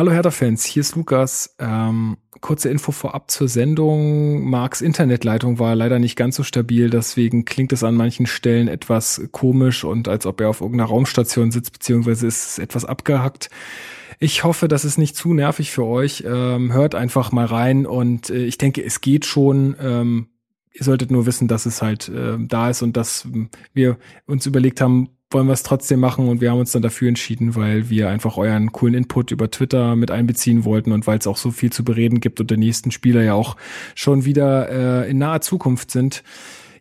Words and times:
Hallo 0.00 0.12
Hertha-Fans, 0.12 0.64
hier 0.64 0.80
ist 0.80 0.96
Lukas. 0.96 1.56
Ähm, 1.58 2.16
kurze 2.40 2.70
Info 2.70 2.90
vorab 2.90 3.30
zur 3.30 3.48
Sendung. 3.48 4.48
Marks 4.48 4.80
Internetleitung 4.80 5.58
war 5.58 5.76
leider 5.76 5.98
nicht 5.98 6.16
ganz 6.16 6.36
so 6.36 6.42
stabil, 6.42 6.88
deswegen 6.88 7.44
klingt 7.44 7.70
es 7.70 7.84
an 7.84 7.96
manchen 7.96 8.24
Stellen 8.24 8.66
etwas 8.66 9.20
komisch 9.30 9.84
und 9.84 10.08
als 10.08 10.24
ob 10.24 10.40
er 10.40 10.48
auf 10.48 10.62
irgendeiner 10.62 10.88
Raumstation 10.88 11.50
sitzt, 11.50 11.74
beziehungsweise 11.74 12.26
ist 12.26 12.52
es 12.52 12.58
etwas 12.58 12.86
abgehackt. 12.86 13.50
Ich 14.18 14.42
hoffe, 14.42 14.68
das 14.68 14.86
ist 14.86 14.96
nicht 14.96 15.16
zu 15.16 15.34
nervig 15.34 15.70
für 15.70 15.84
euch. 15.84 16.24
Ähm, 16.26 16.72
hört 16.72 16.94
einfach 16.94 17.30
mal 17.30 17.44
rein 17.44 17.84
und 17.84 18.30
äh, 18.30 18.46
ich 18.46 18.56
denke, 18.56 18.82
es 18.82 19.02
geht 19.02 19.26
schon. 19.26 19.76
Ähm, 19.78 20.28
ihr 20.72 20.84
solltet 20.84 21.10
nur 21.10 21.26
wissen, 21.26 21.46
dass 21.46 21.66
es 21.66 21.82
halt 21.82 22.08
äh, 22.08 22.38
da 22.38 22.70
ist 22.70 22.80
und 22.80 22.96
dass 22.96 23.28
wir 23.74 23.98
uns 24.24 24.46
überlegt 24.46 24.80
haben, 24.80 25.10
wollen 25.30 25.46
wir 25.46 25.52
es 25.52 25.62
trotzdem 25.62 26.00
machen 26.00 26.28
und 26.28 26.40
wir 26.40 26.50
haben 26.50 26.58
uns 26.58 26.72
dann 26.72 26.82
dafür 26.82 27.08
entschieden, 27.08 27.54
weil 27.54 27.88
wir 27.88 28.08
einfach 28.08 28.36
euren 28.36 28.72
coolen 28.72 28.94
Input 28.94 29.30
über 29.30 29.50
Twitter 29.50 29.94
mit 29.94 30.10
einbeziehen 30.10 30.64
wollten 30.64 30.92
und 30.92 31.06
weil 31.06 31.18
es 31.18 31.26
auch 31.26 31.36
so 31.36 31.50
viel 31.50 31.70
zu 31.70 31.84
bereden 31.84 32.20
gibt 32.20 32.40
und 32.40 32.50
der 32.50 32.58
nächsten 32.58 32.90
Spieler 32.90 33.22
ja 33.22 33.34
auch 33.34 33.56
schon 33.94 34.24
wieder 34.24 35.04
äh, 35.04 35.10
in 35.10 35.18
naher 35.18 35.40
Zukunft 35.40 35.90
sind. 35.90 36.24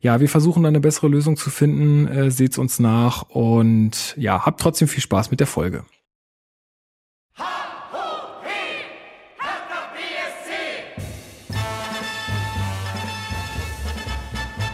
Ja, 0.02 0.20
wir 0.20 0.30
versuchen 0.30 0.64
dann 0.64 0.74
eine 0.74 0.80
bessere 0.80 1.10
Lösung 1.10 1.38
zu 1.38 1.50
finden, 1.50 2.08
äh, 2.08 2.32
seht's 2.32 2.58
uns 2.58 2.80
nach 2.80 3.24
und 3.30 4.16
ja, 4.18 4.46
habt 4.46 4.62
trotzdem 4.62 4.88
viel 4.88 5.04
Spaß 5.04 5.30
mit 5.30 5.40
der 5.40 5.48
Folge. 5.48 5.84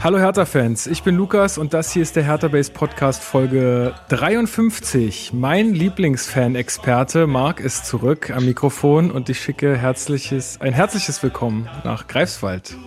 Hallo 0.05 0.19
Hertha-Fans, 0.19 0.85
ich 0.85 1.01
bin 1.01 1.15
Lukas 1.15 1.57
und 1.57 1.73
das 1.73 1.91
hier 1.91 2.03
ist 2.03 2.15
der 2.15 2.21
Hertha 2.21 2.47
Base 2.47 2.71
Podcast 2.71 3.23
Folge 3.23 3.95
53. 4.09 5.31
Mein 5.33 5.73
Lieblingsfan-Experte 5.73 7.25
Marc 7.25 7.59
ist 7.59 7.87
zurück 7.87 8.29
am 8.29 8.45
Mikrofon 8.45 9.09
und 9.09 9.29
ich 9.29 9.39
schicke 9.39 9.75
herzliches, 9.75 10.61
ein 10.61 10.73
herzliches 10.73 11.23
Willkommen 11.23 11.67
nach 11.83 12.05
Greifswald. 12.05 12.77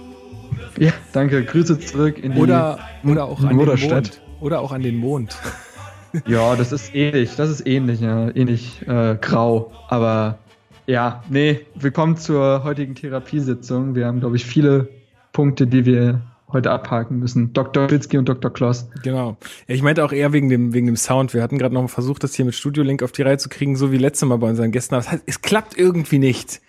Ja, 0.78 0.92
danke. 1.12 1.44
Grüße 1.44 1.80
zurück 1.80 2.22
in 2.22 2.34
die 2.34 2.38
oder, 2.38 2.78
oder 3.02 3.24
auch 3.24 3.42
an 3.42 3.58
den 3.58 3.66
Mond. 3.66 4.22
Oder 4.40 4.60
auch 4.60 4.70
an 4.70 4.82
den 4.82 4.96
Mond. 4.96 5.36
Ja, 6.24 6.54
das 6.54 6.70
ist 6.70 6.94
ähnlich. 6.94 7.34
Das 7.34 7.50
ist 7.50 7.66
ähnlich, 7.66 8.00
ja. 8.00 8.30
Ähnlich 8.30 8.86
äh, 8.86 9.16
grau. 9.20 9.72
Aber 9.88 10.38
ja, 10.86 11.24
nee, 11.28 11.66
willkommen 11.74 12.16
zur 12.16 12.62
heutigen 12.62 12.94
Therapiesitzung. 12.94 13.96
Wir 13.96 14.06
haben, 14.06 14.20
glaube 14.20 14.36
ich, 14.36 14.46
viele 14.46 14.88
Punkte, 15.32 15.66
die 15.66 15.84
wir 15.84 16.22
heute 16.52 16.70
abhaken 16.70 17.18
müssen. 17.18 17.52
Dr. 17.52 17.90
Witzki 17.90 18.18
und 18.18 18.28
Dr. 18.28 18.52
Kloss. 18.52 18.88
Genau. 19.02 19.36
Ja, 19.66 19.74
ich 19.74 19.82
meinte 19.82 20.04
auch 20.04 20.12
eher 20.12 20.32
wegen 20.32 20.48
dem, 20.48 20.72
wegen 20.72 20.86
dem 20.86 20.96
Sound. 20.96 21.34
Wir 21.34 21.42
hatten 21.42 21.58
gerade 21.58 21.74
noch 21.74 21.88
versucht, 21.90 22.24
das 22.24 22.34
hier 22.34 22.44
mit 22.44 22.54
Studio 22.54 22.82
Link 22.82 23.02
auf 23.02 23.12
die 23.12 23.22
Reihe 23.22 23.38
zu 23.38 23.48
kriegen, 23.48 23.76
so 23.76 23.92
wie 23.92 23.98
letztes 23.98 24.28
Mal 24.28 24.36
bei 24.36 24.48
unseren 24.48 24.72
Gästen. 24.72 24.94
Aber 24.94 25.02
es, 25.02 25.12
hat, 25.12 25.22
es 25.26 25.42
klappt 25.42 25.78
irgendwie 25.78 26.18
nicht. 26.18 26.60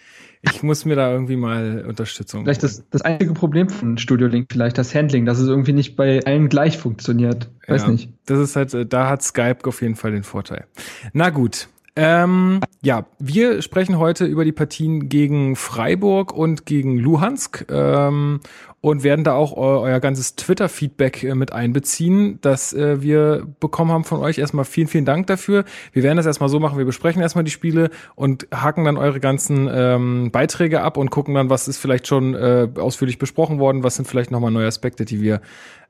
Ich 0.41 0.63
muss 0.63 0.86
mir 0.86 0.95
da 0.95 1.11
irgendwie 1.11 1.36
mal 1.36 1.86
Unterstützung. 1.86 2.44
Vielleicht 2.45 2.63
das, 2.63 2.88
das 2.91 3.02
einzige 3.02 3.33
Problem 3.33 3.67
von 3.67 3.97
Studio 3.97 4.27
Link, 4.27 4.47
vielleicht 4.49 4.77
das 4.77 4.95
Handling, 4.95 5.25
dass 5.25 5.38
es 5.38 5.49
irgendwie 5.49 5.73
nicht 5.73 5.97
bei 5.97 6.23
allen 6.25 6.47
gleich 6.47 6.77
funktioniert. 6.77 7.49
Weiß 7.67 7.83
ja, 7.83 7.89
nicht. 7.89 8.09
Das 8.25 8.39
ist 8.39 8.55
halt, 8.55 8.73
äh, 8.73 8.86
da 8.86 9.09
hat 9.09 9.21
Skype 9.21 9.59
auf 9.66 9.81
jeden 9.81 9.95
Fall 9.95 10.11
den 10.11 10.23
Vorteil. 10.23 10.66
Na 11.11 11.30
gut, 11.30 11.67
ähm, 12.02 12.61
ja, 12.81 13.08
wir 13.19 13.61
sprechen 13.61 14.00
heute 14.00 14.23
über 14.23 14.45
die 14.45 14.53
Partien 14.53 15.09
gegen 15.09 15.58
Freiburg 15.58 16.31
und 16.31 16.66
gegen 16.66 16.97
Luhansk 16.97 17.66
ähm, 17.69 18.39
und 18.80 19.03
werden 19.03 19.25
da 19.25 19.33
auch 19.33 19.52
eu 19.58 19.81
euer 19.81 20.00
ganzes 20.00 20.38
Twitter-Feedback 20.38 21.23
äh, 21.23 21.36
mit 21.36 21.52
einbeziehen, 21.52 22.39
das 22.39 22.72
äh, 22.72 23.02
wir 23.02 23.45
bekommen 23.59 23.92
haben 23.92 24.05
von 24.05 24.22
euch. 24.22 24.38
Erstmal 24.38 24.64
vielen, 24.64 24.88
vielen 24.88 25.03
Dank 25.03 25.27
dafür. 25.27 25.66
Wir 25.92 26.02
werden 26.02 26.16
das 26.16 26.25
erstmal 26.25 26.47
so 26.47 26.61
machen, 26.61 26.77
wir 26.77 26.86
besprechen 26.86 27.22
erstmal 27.22 27.44
die 27.44 27.52
Spiele 27.52 27.89
und 28.16 28.47
haken 28.53 28.86
dann 28.86 28.95
eure 28.95 29.20
ganzen 29.20 29.70
ähm, 29.70 30.31
Beiträge 30.31 30.81
ab 30.81 30.95
und 30.95 31.11
gucken 31.11 31.36
dann, 31.36 31.50
was 31.50 31.67
ist 31.67 31.80
vielleicht 31.80 32.08
schon 32.08 32.33
äh, 32.33 32.70
ausführlich 32.77 33.20
besprochen 33.20 33.59
worden, 33.59 33.83
was 33.83 33.97
sind 33.97 34.08
vielleicht 34.08 34.31
nochmal 34.31 34.52
neue 34.52 34.67
Aspekte, 34.67 35.03
die 35.03 35.22
wir 35.22 35.42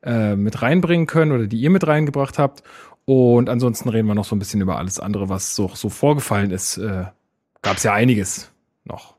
äh, 0.02 0.36
mit 0.36 0.62
reinbringen 0.62 1.08
können 1.08 1.34
oder 1.34 1.46
die 1.46 1.60
ihr 1.60 1.70
mit 1.70 1.86
reingebracht 1.86 2.40
habt. 2.40 2.64
Und 3.10 3.50
ansonsten 3.50 3.90
reden 3.90 4.08
wir 4.08 4.14
noch 4.14 4.26
so 4.26 4.36
ein 4.36 4.40
bisschen 4.40 4.62
über 4.62 4.78
alles 4.78 5.00
andere, 5.00 5.30
was 5.30 5.56
so, 5.56 5.72
so 5.74 5.90
vorgefallen 5.90 6.52
ist. 6.52 6.78
Äh, 6.78 7.06
Gab 7.64 7.78
es 7.78 7.82
ja 7.82 7.92
einiges 7.92 8.52
noch. 8.84 9.16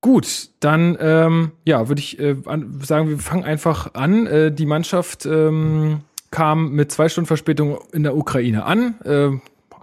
Gut, 0.00 0.50
dann 0.60 0.96
ähm, 1.00 1.50
ja, 1.64 1.88
würde 1.88 1.98
ich 1.98 2.20
äh, 2.20 2.36
an, 2.46 2.80
sagen, 2.80 3.08
wir 3.08 3.18
fangen 3.18 3.42
einfach 3.42 3.94
an. 3.94 4.28
Äh, 4.28 4.52
die 4.52 4.66
Mannschaft 4.66 5.26
ähm, 5.26 6.02
kam 6.30 6.70
mit 6.70 6.92
zwei 6.92 7.08
Stunden 7.08 7.26
Verspätung 7.26 7.76
in 7.92 8.04
der 8.04 8.16
Ukraine 8.16 8.64
an. 8.66 9.00
Äh, 9.00 9.30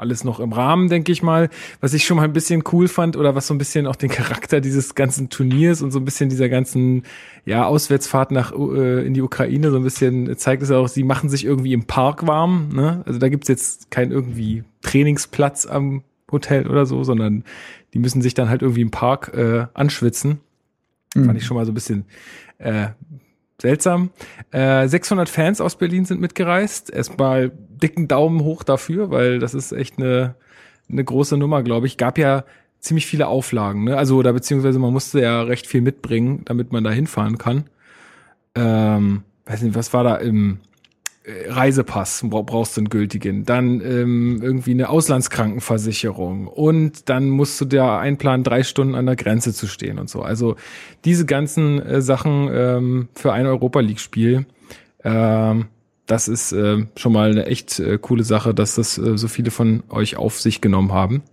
alles 0.01 0.23
noch 0.23 0.39
im 0.39 0.51
Rahmen, 0.51 0.89
denke 0.89 1.11
ich 1.11 1.21
mal. 1.21 1.49
Was 1.79 1.93
ich 1.93 2.03
schon 2.05 2.17
mal 2.17 2.23
ein 2.23 2.33
bisschen 2.33 2.63
cool 2.71 2.87
fand 2.87 3.15
oder 3.15 3.35
was 3.35 3.47
so 3.47 3.53
ein 3.53 3.59
bisschen 3.59 3.85
auch 3.85 3.95
den 3.95 4.09
Charakter 4.09 4.59
dieses 4.59 4.95
ganzen 4.95 5.29
Turniers 5.29 5.81
und 5.81 5.91
so 5.91 5.99
ein 5.99 6.05
bisschen 6.05 6.29
dieser 6.29 6.49
ganzen 6.49 7.03
ja 7.45 7.65
Auswärtsfahrt 7.65 8.31
nach 8.31 8.51
äh, 8.51 9.05
in 9.05 9.13
die 9.13 9.21
Ukraine 9.21 9.71
so 9.71 9.77
ein 9.77 9.83
bisschen 9.83 10.35
zeigt 10.37 10.63
es 10.63 10.71
auch, 10.71 10.87
sie 10.87 11.03
machen 11.03 11.29
sich 11.29 11.45
irgendwie 11.45 11.73
im 11.73 11.85
Park 11.85 12.25
warm. 12.25 12.69
Ne? 12.73 13.03
Also 13.05 13.19
da 13.19 13.29
gibt's 13.29 13.47
jetzt 13.47 13.91
kein 13.91 14.11
irgendwie 14.11 14.63
Trainingsplatz 14.81 15.67
am 15.67 16.03
Hotel 16.31 16.67
oder 16.67 16.85
so, 16.85 17.03
sondern 17.03 17.43
die 17.93 17.99
müssen 17.99 18.21
sich 18.21 18.33
dann 18.33 18.49
halt 18.49 18.61
irgendwie 18.61 18.81
im 18.81 18.91
Park 18.91 19.33
äh, 19.35 19.67
anschwitzen. 19.73 20.39
Mhm. 21.13 21.25
Fand 21.25 21.37
ich 21.37 21.45
schon 21.45 21.57
mal 21.57 21.65
so 21.65 21.71
ein 21.71 21.75
bisschen 21.75 22.05
äh, 22.57 22.87
seltsam. 23.61 24.09
Äh, 24.49 24.87
600 24.87 25.29
Fans 25.29 25.61
aus 25.61 25.75
Berlin 25.75 26.05
sind 26.05 26.19
mitgereist. 26.19 26.91
Erstmal 26.91 27.51
dicken 27.81 28.07
Daumen 28.07 28.41
hoch 28.43 28.63
dafür, 28.63 29.11
weil 29.11 29.39
das 29.39 29.53
ist 29.53 29.71
echt 29.71 29.97
eine, 29.97 30.35
eine 30.89 31.03
große 31.03 31.37
Nummer, 31.37 31.63
glaube 31.63 31.87
ich. 31.87 31.97
Gab 31.97 32.17
ja 32.17 32.43
ziemlich 32.79 33.05
viele 33.05 33.27
Auflagen, 33.27 33.83
ne? 33.83 33.97
Also, 33.97 34.17
oder 34.17 34.33
beziehungsweise 34.33 34.79
man 34.79 34.91
musste 34.91 35.21
ja 35.21 35.43
recht 35.43 35.67
viel 35.67 35.81
mitbringen, 35.81 36.41
damit 36.45 36.71
man 36.71 36.83
da 36.83 36.91
hinfahren 36.91 37.37
kann. 37.37 37.65
Ähm, 38.55 39.23
weiß 39.45 39.61
nicht, 39.61 39.75
was 39.75 39.93
war 39.93 40.03
da 40.03 40.15
im 40.15 40.59
äh, 41.23 41.49
Reisepass 41.49 42.25
brauchst 42.27 42.75
du 42.75 42.81
einen 42.81 42.89
gültigen, 42.89 43.45
dann 43.45 43.79
ähm, 43.81 44.39
irgendwie 44.41 44.71
eine 44.71 44.89
Auslandskrankenversicherung 44.89 46.47
und 46.47 47.09
dann 47.09 47.29
musst 47.29 47.61
du 47.61 47.65
dir 47.65 47.85
einplanen, 47.85 48.43
drei 48.43 48.63
Stunden 48.63 48.95
an 48.95 49.05
der 49.05 49.15
Grenze 49.15 49.53
zu 49.53 49.67
stehen 49.67 49.99
und 49.99 50.09
so. 50.09 50.23
Also 50.23 50.55
diese 51.05 51.25
ganzen 51.25 51.79
äh, 51.79 52.01
Sachen 52.01 52.49
ähm, 52.51 53.07
für 53.13 53.33
ein 53.33 53.45
Europa 53.45 53.79
League 53.79 53.99
Spiel, 53.99 54.47
ähm, 55.03 55.67
das 56.05 56.27
ist 56.27 56.51
äh, 56.51 56.85
schon 56.95 57.13
mal 57.13 57.31
eine 57.31 57.45
echt 57.45 57.79
äh, 57.79 57.97
coole 57.97 58.23
Sache, 58.23 58.53
dass 58.53 58.75
das 58.75 58.97
äh, 58.97 59.17
so 59.17 59.27
viele 59.27 59.51
von 59.51 59.83
euch 59.89 60.17
auf 60.17 60.39
sich 60.39 60.61
genommen 60.61 60.91
haben. 60.91 61.23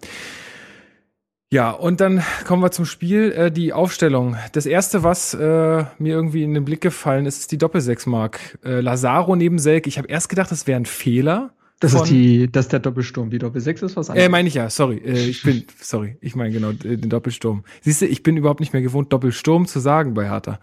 Ja, 1.51 1.71
und 1.71 2.01
dann 2.03 2.23
kommen 2.47 2.63
wir 2.63 2.71
zum 2.71 2.85
Spiel. 2.85 3.33
Äh, 3.33 3.51
die 3.51 3.73
Aufstellung. 3.73 4.37
Das 4.53 4.67
erste, 4.67 5.03
was 5.03 5.33
äh, 5.33 5.85
mir 5.99 6.15
irgendwie 6.15 6.43
in 6.43 6.53
den 6.53 6.65
Blick 6.65 6.83
gefallen 6.83 7.25
ist, 7.25 7.41
ist 7.41 7.53
die 7.53 7.59
Doppelsechsmark. 7.59 8.59
Äh, 8.63 8.81
Lazaro 8.81 9.35
neben 9.35 9.59
Selke. 9.59 9.89
Ich 9.89 9.97
habe 9.97 10.09
erst 10.09 10.29
gedacht, 10.29 10.51
das 10.51 10.67
wäre 10.67 10.79
ein 10.79 10.87
Fehler. 10.87 11.55
Das 11.81 11.95
ist 11.95 12.05
die, 12.05 12.51
das 12.51 12.67
ist 12.67 12.73
der 12.73 12.81
Doppelsturm. 12.81 13.31
Die 13.31 13.39
Doppelsechs 13.39 13.83
ist 13.83 13.97
was 13.97 14.11
anderes. 14.11 14.27
Äh, 14.27 14.31
meine 14.31 14.49
ich 14.49 14.55
ja, 14.55 14.69
sorry. 14.69 14.97
Äh, 14.97 15.29
ich 15.29 15.45
bin, 15.45 15.65
sorry, 15.81 16.17
ich 16.21 16.35
meine 16.35 16.51
genau 16.51 16.73
den 16.73 17.09
Doppelsturm. 17.09 17.63
Siehst 17.83 18.03
du, 18.03 18.07
ich 18.07 18.25
bin 18.25 18.37
überhaupt 18.37 18.59
nicht 18.59 18.73
mehr 18.73 18.83
gewohnt, 18.83 19.13
Doppelsturm 19.13 19.67
zu 19.67 19.79
sagen 19.79 20.13
bei 20.15 20.29
Hertha. 20.29 20.59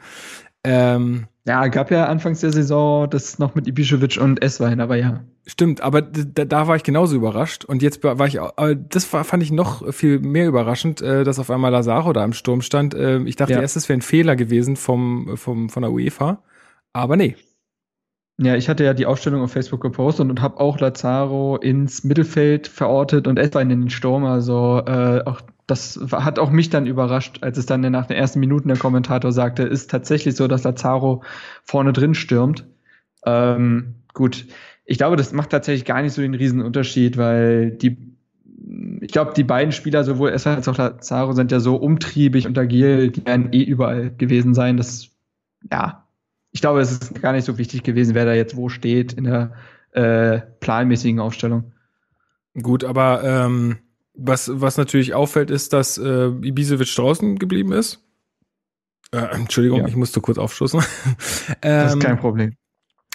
Ähm, 0.65 1.27
ja, 1.47 1.67
gab 1.67 1.91
ja 1.91 2.05
anfangs 2.07 2.39
der 2.41 2.51
Saison 2.51 3.07
das 3.09 3.37
noch 3.37 3.53
mit 3.53 3.67
Ibišević 3.67 4.19
und 4.19 4.43
Eswein, 4.43 4.79
aber 4.79 4.95
ja. 4.95 5.23
Stimmt, 5.45 5.81
aber 5.81 6.01
da, 6.01 6.43
da 6.43 6.67
war 6.67 6.75
ich 6.75 6.81
genauso 6.81 7.15
überrascht 7.15 7.65
und 7.65 7.83
jetzt 7.83 8.03
war 8.03 8.25
ich, 8.25 8.39
das 8.89 9.13
war, 9.13 9.23
fand 9.23 9.43
ich 9.43 9.51
noch 9.51 9.93
viel 9.93 10.19
mehr 10.19 10.47
überraschend, 10.47 11.03
äh, 11.03 11.23
dass 11.23 11.37
auf 11.37 11.51
einmal 11.51 11.71
Lazaro 11.71 12.13
da 12.13 12.25
im 12.25 12.33
Sturm 12.33 12.61
stand. 12.61 12.95
Äh, 12.95 13.19
ich 13.25 13.35
dachte 13.35 13.53
ja. 13.53 13.61
erst, 13.61 13.77
es 13.77 13.87
wäre 13.87 13.99
ein 13.99 14.01
Fehler 14.01 14.35
gewesen 14.35 14.75
vom, 14.75 15.37
vom, 15.37 15.69
von 15.69 15.83
der 15.83 15.91
UEFA, 15.91 16.41
aber 16.93 17.15
nee. 17.15 17.35
Ja, 18.37 18.55
ich 18.55 18.67
hatte 18.67 18.83
ja 18.83 18.95
die 18.95 19.05
Aufstellung 19.05 19.43
auf 19.43 19.51
Facebook 19.51 19.81
gepostet 19.81 20.29
und 20.29 20.41
habe 20.41 20.59
auch 20.59 20.79
Lazaro 20.79 21.57
ins 21.57 22.03
Mittelfeld 22.03 22.67
verortet 22.67 23.27
und 23.27 23.37
Eswein 23.37 23.69
in 23.69 23.81
den 23.81 23.89
Sturm, 23.91 24.25
also 24.25 24.81
äh, 24.85 25.21
auch 25.25 25.41
das 25.67 25.99
hat 26.11 26.37
auch 26.37 26.51
mich 26.51 26.69
dann 26.69 26.85
überrascht, 26.85 27.39
als 27.41 27.57
es 27.57 27.65
dann 27.65 27.81
nach 27.81 28.05
den 28.05 28.17
ersten 28.17 28.39
Minuten 28.39 28.67
der 28.67 28.77
Kommentator 28.77 29.31
sagte, 29.31 29.63
ist 29.63 29.89
tatsächlich 29.89 30.35
so, 30.35 30.47
dass 30.47 30.63
Lazaro 30.63 31.23
vorne 31.63 31.91
drin 31.91 32.13
stürmt. 32.13 32.65
Ähm, 33.25 33.95
gut, 34.13 34.45
ich 34.85 34.97
glaube, 34.97 35.15
das 35.15 35.33
macht 35.33 35.49
tatsächlich 35.49 35.85
gar 35.85 36.01
nicht 36.01 36.13
so 36.13 36.21
den 36.21 36.35
riesen 36.35 36.61
Unterschied, 36.61 37.17
weil 37.17 37.71
die, 37.71 37.97
ich 39.01 39.11
glaube, 39.11 39.33
die 39.35 39.43
beiden 39.43 39.71
Spieler, 39.71 40.03
sowohl 40.03 40.29
Esser 40.29 40.55
als 40.55 40.67
auch 40.67 40.77
Lazaro, 40.77 41.33
sind 41.33 41.51
ja 41.51 41.59
so 41.59 41.77
umtriebig 41.77 42.45
und 42.45 42.57
agil, 42.57 43.09
die 43.09 43.25
werden 43.25 43.51
eh 43.51 43.63
überall 43.63 44.11
gewesen 44.15 44.53
sein. 44.53 44.77
Das, 44.77 45.09
ja, 45.71 46.05
ich 46.51 46.61
glaube, 46.61 46.79
es 46.79 46.91
ist 46.91 47.21
gar 47.21 47.33
nicht 47.33 47.45
so 47.45 47.57
wichtig 47.57 47.81
gewesen, 47.81 48.13
wer 48.13 48.25
da 48.25 48.33
jetzt 48.33 48.55
wo 48.55 48.69
steht 48.69 49.13
in 49.13 49.23
der 49.23 49.53
äh, 49.93 50.41
planmäßigen 50.59 51.19
Aufstellung. 51.19 51.73
Gut, 52.61 52.83
aber 52.83 53.23
ähm, 53.23 53.77
was, 54.15 54.51
was 54.53 54.77
natürlich 54.77 55.13
auffällt, 55.13 55.51
ist, 55.51 55.73
dass 55.73 55.97
äh, 55.97 56.27
Ibisevic 56.27 56.93
draußen 56.95 57.37
geblieben 57.37 57.71
ist. 57.71 58.01
Äh, 59.11 59.17
Entschuldigung, 59.35 59.81
ja. 59.81 59.87
ich 59.87 59.95
musste 59.95 60.21
kurz 60.21 60.37
aufstoßen. 60.37 60.81
ähm, 60.81 60.85
das 61.61 61.93
ist 61.93 62.01
kein 62.01 62.19
Problem. 62.19 62.55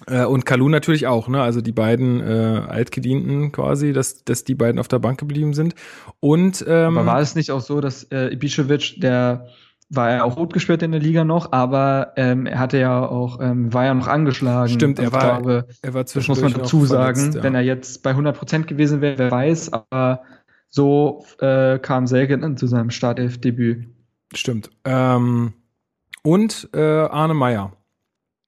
Äh, 0.07 0.25
und 0.25 0.47
Kalu 0.47 0.69
natürlich 0.69 1.07
auch, 1.07 1.29
ne? 1.29 1.43
Also 1.43 1.61
die 1.61 1.73
beiden 1.73 2.21
äh, 2.21 2.63
Altgedienten 2.67 3.53
quasi, 3.53 3.93
dass, 3.93 4.25
dass 4.25 4.45
die 4.45 4.55
beiden 4.55 4.79
auf 4.79 4.89
der 4.89 4.99
Bank 4.99 5.19
geblieben 5.19 5.53
sind. 5.53 5.75
Und 6.21 6.65
ähm, 6.67 6.97
Aber 6.97 7.07
war 7.07 7.21
es 7.21 7.35
nicht 7.35 7.51
auch 7.51 7.61
so, 7.61 7.81
dass 7.81 8.05
äh, 8.05 8.35
Ibišević, 8.35 9.01
der 9.01 9.49
war 9.91 10.11
ja 10.13 10.25
auch 10.25 10.37
rot 10.37 10.53
gesperrt 10.53 10.83
in 10.83 10.93
der 10.93 11.01
Liga 11.01 11.25
noch, 11.25 11.51
aber 11.51 12.13
ähm, 12.17 12.47
er 12.47 12.61
hatte 12.61 12.79
ja 12.79 13.05
auch, 13.07 13.41
ähm, 13.41 13.75
war 13.75 13.85
ja 13.85 13.93
noch 13.93 14.07
angeschlagen. 14.07 14.73
Stimmt, 14.73 15.01
er 15.01 15.13
war, 15.13 15.41
glaube, 15.41 15.67
er 15.83 15.95
war 15.95 16.05
Das 16.05 16.29
muss 16.29 16.41
man 16.41 16.53
dazu 16.53 16.87
sagen, 16.87 17.17
verletzt, 17.17 17.37
ja. 17.37 17.43
wenn 17.43 17.57
er 17.57 17.63
jetzt 17.63 18.03
bei 18.05 18.11
100 18.11 18.39
Prozent 18.39 18.67
gewesen 18.69 19.01
wäre, 19.01 19.19
wer 19.19 19.31
weiß, 19.33 19.73
aber 19.73 20.23
so 20.71 21.25
äh, 21.41 21.79
kam 21.79 22.07
Selgen 22.07 22.57
zu 22.57 22.67
seinem 22.67 22.91
Startelf-Debüt. 22.91 23.89
Stimmt. 24.33 24.71
Ähm, 24.85 25.53
und 26.23 26.69
äh, 26.73 26.81
Arne 26.81 27.35
Meyer. 27.35 27.73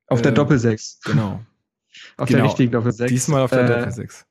Auf 0.07 0.21
äh, 0.21 0.23
der 0.23 0.33
Doppelsechs. 0.33 1.01
Genau. 1.05 1.41
auf 2.17 2.29
genau. 2.29 2.39
der 2.39 2.45
richtigen 2.45 2.73
Doppelsechs. 2.73 3.11
Diesmal 3.11 3.43
auf 3.43 3.51
der 3.51 3.65
äh, 3.65 3.69
Doppelsechs. 3.69 4.27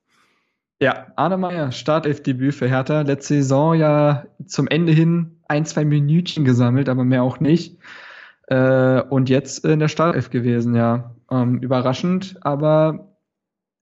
Ja, 0.80 1.08
Arne 1.16 1.38
Meyer, 1.38 1.72
Startelf-Debüt 1.72 2.56
für 2.56 2.68
Hertha. 2.68 3.02
Letzte 3.02 3.36
Saison 3.36 3.76
ja 3.76 4.26
zum 4.48 4.68
Ende 4.68 4.92
hin 4.92 5.38
ein, 5.48 5.66
zwei 5.66 5.86
Minütchen 5.86 6.46
gesammelt, 6.46 6.90
aber 6.90 7.04
mehr 7.04 7.22
auch 7.22 7.40
nicht. 7.40 7.78
Äh, 8.48 9.02
und 9.02 9.30
jetzt 9.30 9.64
in 9.64 9.80
der 9.80 9.90
Startelf 9.90 10.30
gewesen, 10.30 10.76
ja. 10.76 11.16
Ähm, 11.30 11.60
überraschend, 11.60 12.38
aber 12.42 13.11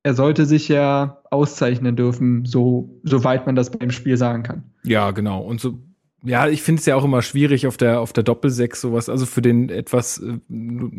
er 0.04 0.14
sollte 0.14 0.46
sich 0.46 0.68
ja 0.68 1.22
auszeichnen 1.30 1.96
dürfen, 1.96 2.46
so 2.46 3.00
soweit 3.04 3.46
man 3.46 3.56
das 3.56 3.72
beim 3.72 3.92
Spiel 3.92 4.18
sagen 4.18 4.44
kann. 4.44 4.64
Ja, 4.84 5.12
genau. 5.12 5.42
Und 5.42 5.60
so 5.60 5.80
ja, 6.24 6.50
ich 6.50 6.62
finde 6.62 6.82
es 6.82 6.86
ja 6.86 6.98
auch 6.98 7.06
immer 7.06 7.22
schwierig 7.22 7.66
auf 7.66 7.78
der 7.78 8.02
auf 8.02 8.12
der 8.12 8.24
Doppelsechs 8.24 8.82
sowas. 8.82 9.08
Also 9.08 9.26
für 9.26 9.42
den 9.42 9.70
etwas 9.70 10.18
äh, 10.18 10.40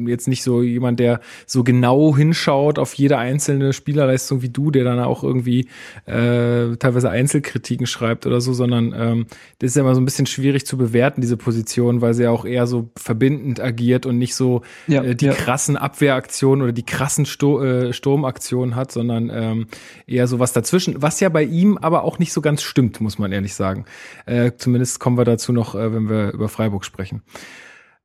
jetzt 0.06 0.28
nicht 0.28 0.42
so 0.42 0.62
jemand, 0.62 0.98
der 0.98 1.20
so 1.46 1.62
genau 1.62 2.16
hinschaut 2.16 2.78
auf 2.78 2.94
jede 2.94 3.18
einzelne 3.18 3.74
Spielerleistung 3.74 4.40
wie 4.40 4.48
du, 4.48 4.70
der 4.70 4.84
dann 4.84 4.98
auch 4.98 5.22
irgendwie 5.22 5.68
äh, 6.06 6.74
teilweise 6.76 7.10
Einzelkritiken 7.10 7.86
schreibt 7.86 8.24
oder 8.26 8.40
so, 8.40 8.54
sondern 8.54 8.94
ähm, 8.96 9.26
das 9.58 9.72
ist 9.72 9.76
ja 9.76 9.82
immer 9.82 9.94
so 9.94 10.00
ein 10.00 10.06
bisschen 10.06 10.24
schwierig 10.24 10.64
zu 10.64 10.78
bewerten 10.78 11.20
diese 11.20 11.36
Position, 11.36 12.00
weil 12.00 12.14
sie 12.14 12.22
ja 12.22 12.30
auch 12.30 12.46
eher 12.46 12.66
so 12.66 12.90
verbindend 12.96 13.60
agiert 13.60 14.06
und 14.06 14.16
nicht 14.16 14.34
so 14.34 14.62
ja, 14.86 15.02
äh, 15.02 15.14
die 15.14 15.26
ja. 15.26 15.32
krassen 15.34 15.76
Abwehraktionen 15.76 16.62
oder 16.62 16.72
die 16.72 16.86
krassen 16.86 17.26
Sto 17.26 17.62
äh, 17.62 17.92
Sturmaktionen 17.92 18.74
hat, 18.74 18.90
sondern 18.90 19.30
ähm, 19.30 19.66
eher 20.06 20.26
so 20.26 20.38
was 20.38 20.54
dazwischen, 20.54 21.02
was 21.02 21.20
ja 21.20 21.28
bei 21.28 21.42
ihm 21.42 21.76
aber 21.76 22.04
auch 22.04 22.18
nicht 22.18 22.32
so 22.32 22.40
ganz 22.40 22.62
stimmt, 22.62 23.02
muss 23.02 23.18
man 23.18 23.32
ehrlich 23.32 23.54
sagen. 23.54 23.84
Äh, 24.24 24.52
zumindest 24.56 24.98
kommt 24.98 25.09
kommen 25.10 25.18
wir 25.18 25.24
dazu 25.24 25.52
noch, 25.52 25.74
äh, 25.74 25.92
wenn 25.92 26.08
wir 26.08 26.32
über 26.32 26.48
Freiburg 26.48 26.84
sprechen. 26.84 27.22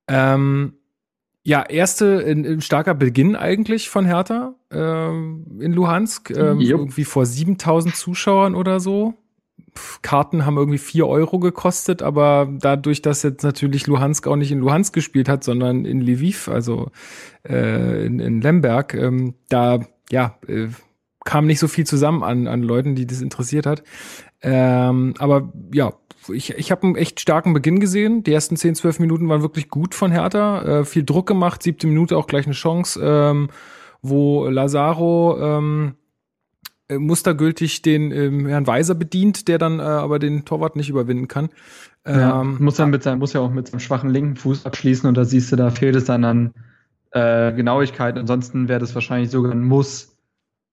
Ähm, 0.07 0.74
ja, 1.44 1.62
erste 1.62 2.25
ein, 2.25 2.62
starker 2.62 2.96
Beginn 2.96 3.36
eigentlich 3.36 3.90
von 3.90 4.06
Hertha 4.06 4.56
ähm, 4.72 5.60
in 5.60 5.72
Luhansk. 5.72 6.31
Ähm, 6.31 6.60
irgendwie 6.60 7.04
vor 7.04 7.28
7000 7.28 7.96
Zuschauern 7.96 8.56
oder 8.56 8.80
so. 8.80 9.13
Karten 10.02 10.48
haben 10.48 10.57
irgendwie 10.57 10.80
vier 10.80 11.06
Euro 11.06 11.38
gekostet, 11.38 12.02
aber 12.02 12.50
dadurch, 12.60 13.04
dass 13.04 13.22
jetzt 13.22 13.44
natürlich 13.44 13.86
Luhansk 13.86 14.25
auch 14.25 14.36
nicht 14.36 14.52
in 14.52 14.60
Luhansk 14.60 14.92
gespielt 14.92 15.30
hat, 15.30 15.44
sondern 15.44 15.86
in 15.86 16.02
Lviv, 16.02 16.48
also 16.48 16.90
äh, 17.48 18.04
in, 18.04 18.19
in 18.19 18.42
Lemberg, 18.42 18.96
ähm, 18.96 19.36
da 19.50 19.81
ja 20.10 20.40
äh, 20.48 20.69
kam 21.24 21.46
nicht 21.46 21.60
so 21.60 21.68
viel 21.68 21.86
zusammen 21.86 22.24
an, 22.24 22.48
an 22.48 22.63
Leuten, 22.63 22.96
die 22.96 23.06
das 23.06 23.22
interessiert 23.22 23.68
hat. 23.68 23.84
Ähm, 24.42 25.13
aber 25.19 25.52
ja, 25.72 25.94
ich, 26.30 26.51
ich 26.51 26.72
habe 26.72 26.83
einen 26.83 26.95
echt 26.95 27.19
starken 27.19 27.54
Beginn 27.54 27.80
gesehen. 27.80 28.24
Die 28.24 28.33
ersten 28.33 28.57
10, 28.57 28.75
12 28.75 29.00
Minuten 29.00 29.30
waren 29.30 29.42
wirklich 29.42 29.69
gut 29.69 29.95
von 29.95 30.12
Hertha. 30.12 30.80
Äh, 30.80 30.86
viel 30.86 31.04
Druck 31.04 31.27
gemacht, 31.27 31.63
siebte 31.63 31.88
Minute 31.88 32.18
auch 32.18 32.27
gleich 32.27 32.45
eine 32.45 32.54
Chance, 32.54 33.00
ähm, 33.04 33.50
wo 34.01 34.48
Lazaro 34.48 35.38
ähm, 35.39 35.95
äh, 36.88 36.98
mustergültig 36.98 37.81
den 37.81 38.12
ähm, 38.12 38.45
Herrn 38.48 38.68
Weiser 38.68 38.94
bedient, 38.94 39.48
der 39.48 39.57
dann 39.57 39.80
äh, 39.80 39.83
aber 39.83 40.19
den 40.19 40.45
Torwart 40.45 40.75
nicht 40.75 40.89
überwinden 40.89 41.27
kann. 41.27 41.50
Ja, 42.06 42.42
ähm, 42.42 42.57
muss 42.60 42.75
dann 42.75 42.92
mit 42.92 43.01
seinem, 43.01 43.19
muss 43.19 43.33
ja 43.33 43.42
auch 43.42 43.51
mit 43.51 43.68
seinem 43.68 43.80
schwachen 43.80 44.12
linken 44.12 44.36
Fuß 44.36 44.66
abschließen 44.66 45.10
und 45.10 45.18
da 45.18 45.25
siehst 45.25 45.51
du, 45.51 45.56
da 45.56 45.71
fehlt 45.71 45.95
es 45.95 46.06
dann 46.06 46.24
an 46.24 46.54
äh, 47.10 47.54
Genauigkeit. 47.54 48.18
Ansonsten 48.18 48.68
wäre 48.68 48.80
das 48.80 48.94
wahrscheinlich 48.94 49.31
sogar 49.31 49.51
ein 49.51 49.63
Muss 49.63 50.15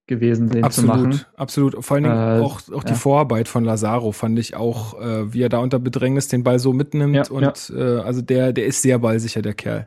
gewesen, 0.07 0.49
den 0.49 0.65
absolut, 0.65 0.91
zu 0.91 0.97
machen. 0.97 1.21
Absolut, 1.37 1.85
vor 1.85 1.95
allen 1.95 2.05
Dingen 2.05 2.17
äh, 2.17 2.43
auch, 2.43 2.61
auch 2.73 2.85
die 2.85 2.95
Vorarbeit 2.95 3.49
von 3.49 3.65
Lazaro 3.65 4.13
fand 4.13 4.39
ich 4.39 4.57
auch, 4.57 5.01
äh, 5.01 5.33
wie 5.33 5.43
er 5.43 5.49
da 5.49 5.59
unter 5.59 5.79
Bedrängnis 5.79 6.29
den 6.29 6.43
Ball 6.43 6.59
so 6.59 6.73
mitnimmt 6.73 7.15
ja, 7.15 7.23
und 7.31 7.69
ja. 7.69 7.77
Äh, 7.77 8.01
also 8.01 8.21
der, 8.21 8.53
der 8.53 8.67
ist 8.67 8.83
sehr 8.83 8.99
ballsicher, 8.99 9.43
der 9.43 9.55
Kerl. 9.55 9.87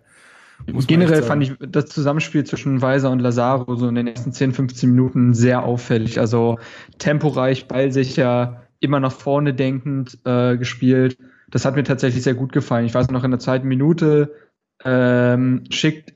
Generell 0.87 1.21
fand 1.21 1.43
ich 1.43 1.53
das 1.59 1.87
Zusammenspiel 1.87 2.45
zwischen 2.45 2.81
Weiser 2.81 3.11
und 3.11 3.19
Lazaro 3.19 3.75
so 3.75 3.89
in 3.89 3.95
den 3.95 4.07
ersten 4.07 4.31
10, 4.31 4.53
15 4.53 4.89
Minuten 4.89 5.33
sehr 5.33 5.63
auffällig. 5.63 6.17
Also 6.19 6.59
temporeich, 6.97 7.67
ballsicher, 7.67 8.63
immer 8.79 9.01
nach 9.01 9.11
vorne 9.11 9.53
denkend 9.53 10.17
äh, 10.23 10.55
gespielt. 10.55 11.17
Das 11.49 11.65
hat 11.65 11.75
mir 11.75 11.83
tatsächlich 11.83 12.23
sehr 12.23 12.35
gut 12.35 12.53
gefallen. 12.53 12.85
Ich 12.85 12.93
weiß 12.93 13.09
noch 13.11 13.25
in 13.25 13.31
der 13.31 13.39
zweiten 13.39 13.67
Minute 13.67 14.33
ähm, 14.83 15.63
schickt 15.69 16.13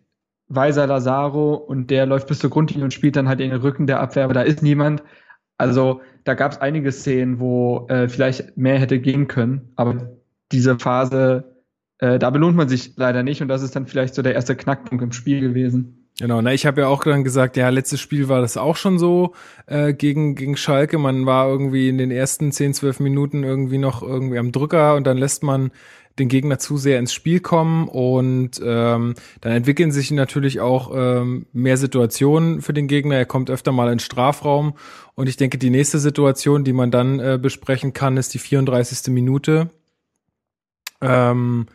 Weiser 0.50 0.88
Lazaro 0.88 1.54
und 1.54 1.90
der 1.90 2.06
läuft 2.06 2.28
bis 2.28 2.40
zur 2.40 2.50
Grundlinie 2.50 2.84
und 2.84 2.94
spielt 2.94 3.16
dann 3.16 3.30
halt 3.30 3.40
in 3.40 3.52
den 3.52 3.62
Rücken 3.62 3.88
der 3.88 4.00
Abwehr, 4.00 4.26
aber 4.26 4.34
da 4.34 4.42
ist 4.42 4.62
niemand. 4.64 5.04
Also 5.58 6.02
da 6.24 6.34
gab 6.34 6.52
es 6.52 6.62
einige 6.62 6.92
Szenen, 6.92 7.40
wo 7.40 7.88
äh, 7.90 8.08
vielleicht 8.10 8.58
mehr 8.58 8.80
hätte 8.80 9.00
gehen 9.00 9.28
können, 9.28 9.72
aber 9.76 10.10
diese 10.52 10.80
Phase, 10.80 11.56
äh, 12.00 12.18
da 12.18 12.30
belohnt 12.32 12.58
man 12.58 12.68
sich 12.68 12.94
leider 12.96 13.24
nicht 13.24 13.42
und 13.42 13.48
das 13.48 13.62
ist 13.62 13.76
dann 13.76 13.88
vielleicht 13.88 14.16
so 14.16 14.22
der 14.22 14.34
erste 14.34 14.56
Knackpunkt 14.56 15.04
im 15.04 15.12
Spiel 15.12 15.40
gewesen. 15.40 16.00
Genau, 16.20 16.42
na, 16.42 16.54
ich 16.54 16.66
habe 16.66 16.82
ja 16.82 16.88
auch 16.88 17.04
dann 17.04 17.24
gesagt, 17.24 17.56
ja, 17.56 17.70
letztes 17.70 18.02
Spiel 18.02 18.28
war 18.28 18.42
das 18.42 18.58
auch 18.58 18.76
schon 18.76 19.00
so 19.00 19.34
äh, 19.68 19.94
gegen, 19.94 20.36
gegen 20.36 20.58
Schalke. 20.58 20.98
Man 20.98 21.26
war 21.26 21.48
irgendwie 21.48 21.88
in 21.88 21.98
den 21.98 22.12
ersten 22.12 22.52
10, 22.52 22.74
12 22.74 23.00
Minuten 23.00 23.44
irgendwie 23.46 23.78
noch 23.78 24.04
irgendwie 24.04 24.38
am 24.38 24.52
Drücker 24.52 24.96
und 24.96 25.08
dann 25.08 25.18
lässt 25.18 25.44
man 25.44 25.72
den 26.20 26.28
Gegner 26.28 26.60
zu 26.60 26.78
sehr 26.78 27.00
ins 27.00 27.14
Spiel 27.14 27.40
kommen 27.40 27.88
und 27.88 28.62
ähm, 28.64 29.16
dann 29.42 29.52
entwickeln 29.52 29.92
sich 29.92 30.12
natürlich 30.12 30.60
auch 30.60 30.92
ähm, 30.94 31.48
mehr 31.54 31.78
Situationen 31.78 32.62
für 32.62 32.74
den 32.74 32.88
Gegner. 32.88 33.16
Er 33.16 33.26
kommt 33.26 33.50
öfter 33.50 33.72
mal 33.72 33.92
in 33.92 34.00
Strafraum 34.00 34.74
und 35.16 35.28
ich 35.28 35.38
denke, 35.38 35.58
die 35.58 35.70
nächste 35.70 36.00
Situation, 36.00 36.64
die 36.64 36.74
man 36.74 36.92
dann 36.92 37.20
äh, 37.20 37.40
besprechen 37.42 37.94
kann, 37.94 38.18
ist 38.18 38.34
die 38.34 38.40
34. 38.40 39.12
Minute. 39.14 39.70
Ähm, 41.02 41.68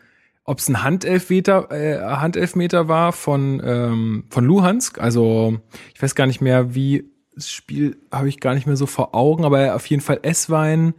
Ob 0.43 0.59
es 0.59 0.69
ein 0.69 0.83
Handelfmeter, 0.83 1.71
äh, 1.71 1.99
Handelfmeter 1.99 2.87
war 2.87 3.11
von 3.11 3.61
ähm, 3.65 4.25
von 4.29 4.45
Luhansk, 4.45 4.99
also 4.99 5.59
ich 5.93 6.01
weiß 6.01 6.13
gar 6.13 6.27
nicht 6.27 6.41
mehr, 6.41 6.75
wie 6.75 7.09
das 7.33 7.49
Spiel 7.49 7.97
habe 8.11 8.29
ich 8.29 8.39
gar 8.39 8.53
nicht 8.53 8.67
mehr 8.67 8.77
so 8.77 8.85
vor 8.85 9.13
Augen, 9.13 9.43
aber 9.43 9.75
auf 9.75 9.85
jeden 9.87 10.01
Fall 10.01 10.19
Esswein 10.21 10.93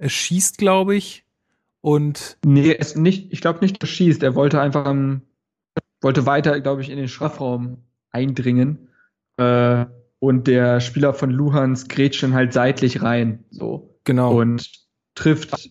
schießt, 0.00 0.58
glaube 0.58 0.94
ich 0.94 1.24
und 1.80 2.38
nee, 2.44 2.74
es 2.78 2.96
nicht, 2.96 3.32
ich 3.32 3.40
glaube 3.40 3.60
nicht, 3.60 3.82
dass 3.82 3.88
schießt. 3.88 4.22
Er 4.22 4.34
wollte 4.34 4.60
einfach 4.60 4.86
um, 4.86 5.22
wollte 6.00 6.26
weiter, 6.26 6.60
glaube 6.60 6.82
ich, 6.82 6.90
in 6.90 6.96
den 6.96 7.08
Strafraum 7.08 7.84
eindringen. 8.10 8.88
Äh, 9.36 9.86
und 10.18 10.46
der 10.46 10.80
Spieler 10.80 11.14
von 11.14 11.30
Luhans 11.30 11.88
grätscht 11.88 12.22
dann 12.22 12.34
halt 12.34 12.52
seitlich 12.52 13.02
rein. 13.02 13.44
So. 13.50 13.98
Genau. 14.04 14.38
Und 14.38 14.70
trifft 15.14 15.70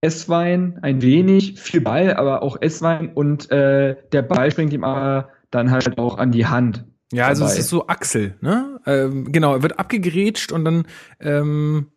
Esswein 0.00 0.78
ein 0.82 1.02
wenig, 1.02 1.60
viel 1.60 1.80
Ball, 1.80 2.14
aber 2.14 2.42
auch 2.42 2.60
Esswein 2.60 3.12
und 3.12 3.50
äh, 3.50 3.96
der 4.12 4.22
Ball 4.22 4.50
springt 4.50 4.72
ihm 4.72 4.84
aber 4.84 5.30
dann 5.50 5.70
halt 5.70 5.98
auch 5.98 6.18
an 6.18 6.30
die 6.30 6.46
Hand. 6.46 6.84
Ja, 7.12 7.26
also 7.26 7.42
dabei. 7.42 7.52
es 7.54 7.58
ist 7.60 7.68
so 7.70 7.86
Achsel, 7.86 8.36
ne? 8.40 8.80
Ähm, 8.86 9.32
genau, 9.32 9.54
er 9.54 9.62
wird 9.62 9.78
abgegrätscht 9.78 10.52
und 10.52 10.64
dann 10.64 10.86
ähm, 11.20 11.92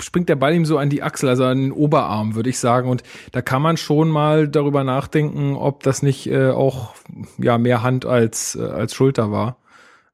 springt 0.00 0.28
der 0.28 0.36
Ball 0.36 0.54
ihm 0.54 0.66
so 0.66 0.78
an 0.78 0.90
die 0.90 1.02
Achsel, 1.02 1.28
also 1.28 1.44
an 1.44 1.58
den 1.58 1.72
Oberarm, 1.72 2.34
würde 2.34 2.50
ich 2.50 2.58
sagen. 2.58 2.88
Und 2.88 3.02
da 3.32 3.42
kann 3.42 3.62
man 3.62 3.76
schon 3.76 4.08
mal 4.08 4.48
darüber 4.48 4.84
nachdenken, 4.84 5.54
ob 5.56 5.82
das 5.82 6.02
nicht 6.02 6.26
äh, 6.26 6.50
auch 6.50 6.94
ja 7.38 7.58
mehr 7.58 7.82
Hand 7.82 8.04
als, 8.04 8.54
äh, 8.54 8.62
als 8.62 8.94
Schulter 8.94 9.30
war. 9.30 9.56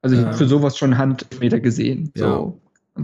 Also 0.01 0.17
ich 0.17 0.23
äh, 0.23 0.33
für 0.33 0.47
sowas 0.47 0.77
schon 0.79 0.99
Handmeter 0.99 1.61
gesehen. 1.61 2.13
So. 2.15 2.25
Ja. 2.25 2.53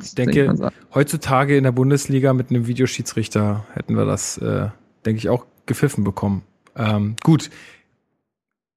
Ich 0.03 0.15
denke, 0.15 0.71
heutzutage 0.95 1.57
in 1.57 1.65
der 1.65 1.73
Bundesliga 1.73 2.35
mit 2.35 2.51
einem 2.51 2.67
Videoschiedsrichter 2.67 3.65
hätten 3.73 3.97
wir 3.97 4.05
das, 4.05 4.37
äh, 4.37 4.69
denke 5.07 5.19
ich, 5.19 5.31
auch 5.31 5.47
gepfiffen 5.65 6.05
bekommen. 6.05 6.43
Ähm, 6.77 7.17
gut. 7.23 7.49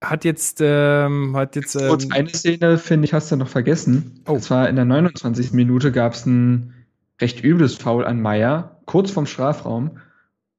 Hat 0.02 0.24
jetzt, 0.24 0.60
ähm, 0.62 1.36
hat 1.36 1.56
jetzt. 1.56 1.76
Ähm, 1.76 1.90
Kurz 1.90 2.10
eine 2.10 2.30
Szene, 2.30 2.78
finde 2.78 3.06
ich, 3.06 3.14
hast 3.14 3.32
du 3.32 3.36
noch 3.36 3.50
vergessen. 3.50 4.22
Oh. 4.26 4.34
Und 4.34 4.44
zwar 4.44 4.70
in 4.70 4.78
der 4.78 4.86
29. 4.86 5.52
Minute 5.52 5.92
gab 5.92 6.14
es 6.14 6.26
ein 6.26 6.74
recht 7.22 7.44
übles 7.44 7.76
Foul 7.76 8.06
an 8.06 8.22
Meier, 8.22 8.82
kurz 8.86 9.12
vorm 9.12 9.26
Strafraum. 9.26 10.00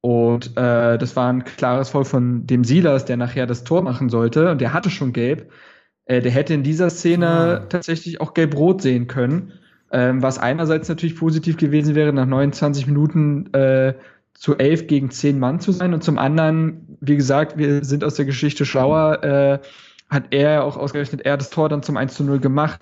Und 0.01 0.57
äh, 0.57 0.99
das 0.99 1.15
war 1.15 1.33
ein 1.33 1.45
klares 1.45 1.91
Foul 1.91 2.05
von 2.05 2.47
dem 2.47 2.65
Silas, 2.65 3.05
der 3.05 3.17
nachher 3.17 3.47
das 3.47 3.65
Tor 3.65 3.83
machen 3.83 4.09
sollte. 4.09 4.51
Und 4.51 4.61
der 4.61 4.73
hatte 4.73 4.91
schon 4.91 5.13
gelb. 5.13 5.53
Äh, 6.07 6.21
der 6.21 6.33
hätte 6.33 6.55
in 6.55 6.63
dieser 6.63 6.91
Szene 6.91 7.27
ja. 7.27 7.59
tatsächlich 7.61 8.21
auch 8.21 8.35
gelb-rot 8.35 8.83
sehen 8.83 9.07
können. 9.07 9.53
Ähm, 9.93 10.23
was 10.23 10.39
einerseits 10.39 10.89
natürlich 10.89 11.17
positiv 11.17 11.57
gewesen 11.57 11.95
wäre, 11.95 12.13
nach 12.13 12.27
29 12.27 12.87
Minuten 12.87 13.53
äh, 13.53 13.95
zu 14.35 14.57
11 14.57 14.87
gegen 14.87 15.11
10 15.11 15.39
Mann 15.39 15.61
zu 15.61 15.71
sein. 15.71 15.95
Und 15.95 16.03
zum 16.03 16.19
anderen, 16.19 16.97
wie 17.01 17.17
gesagt, 17.17 17.59
wir 17.59 17.85
sind 17.85 18.03
aus 18.03 18.15
der 18.15 18.25
Geschichte 18.25 18.65
schlauer, 18.65 19.23
äh, 19.23 19.59
hat 20.09 20.25
er 20.31 20.65
auch 20.65 20.77
ausgerechnet, 20.77 21.23
er 21.23 21.37
das 21.37 21.51
Tor 21.51 21.69
dann 21.69 21.83
zum 21.83 21.97
1 21.97 22.15
zu 22.15 22.25
0 22.25 22.41
gemacht. 22.41 22.81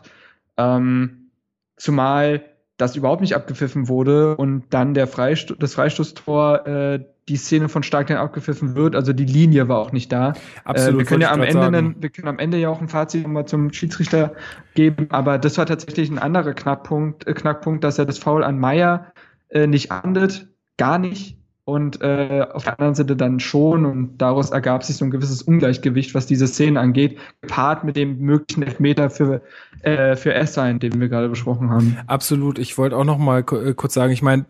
Ähm, 0.56 1.30
zumal 1.76 2.42
das 2.80 2.96
überhaupt 2.96 3.20
nicht 3.20 3.34
abgepfiffen 3.34 3.88
wurde 3.88 4.36
und 4.36 4.64
dann 4.70 4.94
der 4.94 5.06
Freisto 5.06 5.54
das 5.54 5.74
Freistoßtor 5.74 6.66
äh, 6.66 7.04
die 7.28 7.36
Szene 7.36 7.68
von 7.68 7.82
Stark 7.82 8.10
abgepfiffen 8.10 8.74
wird. 8.74 8.96
Also 8.96 9.12
die 9.12 9.24
Linie 9.24 9.68
war 9.68 9.78
auch 9.78 9.92
nicht 9.92 10.10
da. 10.10 10.32
Absolut. 10.64 10.94
Äh, 10.94 10.98
wir 10.98 11.04
können 11.04 11.22
ja 11.22 11.30
am 11.30 11.42
Ende, 11.42 11.62
einen, 11.66 12.02
wir 12.02 12.08
können 12.10 12.28
am 12.28 12.38
Ende 12.38 12.58
ja 12.58 12.68
auch 12.68 12.80
ein 12.80 12.88
Fazit 12.88 13.22
nochmal 13.22 13.46
zum 13.46 13.72
Schiedsrichter 13.72 14.32
geben, 14.74 15.08
aber 15.10 15.38
das 15.38 15.58
war 15.58 15.66
tatsächlich 15.66 16.10
ein 16.10 16.18
anderer 16.18 16.54
Knackpunkt, 16.54 17.26
äh, 17.26 17.34
Knackpunkt, 17.34 17.84
dass 17.84 17.98
er 17.98 18.06
das 18.06 18.18
Foul 18.18 18.42
an 18.42 18.58
Meier 18.58 19.12
äh, 19.48 19.66
nicht 19.66 19.92
ahndet, 19.92 20.48
gar 20.76 20.98
nicht 20.98 21.39
und 21.70 22.02
äh, 22.02 22.46
auf 22.52 22.64
der 22.64 22.78
anderen 22.78 22.94
Seite 22.94 23.16
dann 23.16 23.40
schon 23.40 23.86
und 23.86 24.18
daraus 24.18 24.50
ergab 24.50 24.84
sich 24.84 24.96
so 24.96 25.04
ein 25.04 25.10
gewisses 25.10 25.42
Ungleichgewicht, 25.42 26.14
was 26.14 26.26
diese 26.26 26.46
Szene 26.46 26.80
angeht, 26.80 27.18
gepaart 27.40 27.84
mit 27.84 27.96
dem 27.96 28.18
möglichen 28.18 28.62
Elfmeter 28.62 29.10
für 29.10 29.42
äh, 29.82 30.16
für 30.16 30.34
Essein, 30.34 30.78
den 30.78 31.00
wir 31.00 31.08
gerade 31.08 31.28
besprochen 31.28 31.70
haben. 31.70 31.96
Absolut. 32.06 32.58
Ich 32.58 32.76
wollte 32.76 32.96
auch 32.96 33.04
noch 33.04 33.18
mal 33.18 33.40
äh, 33.40 33.74
kurz 33.74 33.94
sagen, 33.94 34.12
ich 34.12 34.22
meine, 34.22 34.44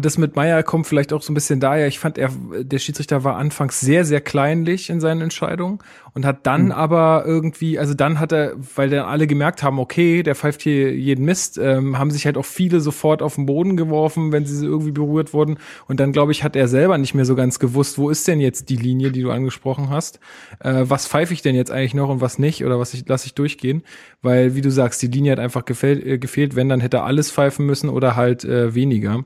das 0.00 0.18
mit 0.18 0.36
Meier 0.36 0.62
kommt 0.62 0.86
vielleicht 0.86 1.12
auch 1.12 1.22
so 1.22 1.32
ein 1.32 1.34
bisschen 1.34 1.60
daher. 1.60 1.86
Ich 1.86 1.98
fand, 1.98 2.18
er 2.18 2.30
der 2.60 2.78
Schiedsrichter 2.78 3.24
war 3.24 3.36
anfangs 3.36 3.80
sehr 3.80 4.04
sehr 4.04 4.20
kleinlich 4.20 4.90
in 4.90 5.00
seinen 5.00 5.22
Entscheidungen 5.22 5.78
und 6.14 6.24
hat 6.24 6.46
dann 6.46 6.66
mhm. 6.66 6.72
aber 6.72 7.24
irgendwie, 7.26 7.78
also 7.78 7.92
dann 7.92 8.20
hat 8.20 8.32
er, 8.32 8.54
weil 8.76 8.88
dann 8.88 9.06
alle 9.06 9.26
gemerkt 9.26 9.62
haben, 9.62 9.78
okay, 9.78 10.22
der 10.22 10.34
pfeift 10.34 10.62
hier 10.62 10.94
jeden 10.94 11.24
Mist, 11.24 11.58
ähm, 11.58 11.98
haben 11.98 12.10
sich 12.10 12.24
halt 12.24 12.38
auch 12.38 12.44
viele 12.44 12.80
sofort 12.80 13.20
auf 13.20 13.34
den 13.34 13.46
Boden 13.46 13.76
geworfen, 13.76 14.30
wenn 14.32 14.46
sie 14.46 14.64
irgendwie 14.64 14.92
berührt 14.92 15.34
wurden 15.34 15.58
und 15.88 15.98
dann 15.98 16.12
glaube 16.12 16.32
ich 16.32 16.44
hat 16.44 16.56
er 16.56 16.63
er 16.64 16.68
selber 16.68 16.98
nicht 16.98 17.14
mehr 17.14 17.24
so 17.24 17.34
ganz 17.34 17.58
gewusst, 17.58 17.98
wo 17.98 18.10
ist 18.10 18.26
denn 18.26 18.40
jetzt 18.40 18.70
die 18.70 18.76
Linie, 18.76 19.12
die 19.12 19.22
du 19.22 19.30
angesprochen 19.30 19.90
hast? 19.90 20.18
Äh, 20.60 20.84
was 20.84 21.06
pfeife 21.06 21.32
ich 21.32 21.42
denn 21.42 21.54
jetzt 21.54 21.70
eigentlich 21.70 21.94
noch 21.94 22.08
und 22.08 22.20
was 22.20 22.38
nicht? 22.38 22.64
Oder 22.64 22.78
was 22.78 22.94
ich, 22.94 23.06
lasse 23.06 23.26
ich 23.26 23.34
durchgehen? 23.34 23.82
Weil, 24.22 24.54
wie 24.54 24.60
du 24.60 24.70
sagst, 24.70 25.02
die 25.02 25.08
Linie 25.08 25.32
hat 25.32 25.38
einfach 25.38 25.64
gefehlt, 25.64 26.04
äh, 26.04 26.18
gefehlt. 26.18 26.56
wenn, 26.56 26.68
dann 26.68 26.80
hätte 26.80 27.02
alles 27.02 27.30
pfeifen 27.30 27.66
müssen 27.66 27.88
oder 27.88 28.16
halt 28.16 28.44
äh, 28.44 28.74
weniger. 28.74 29.24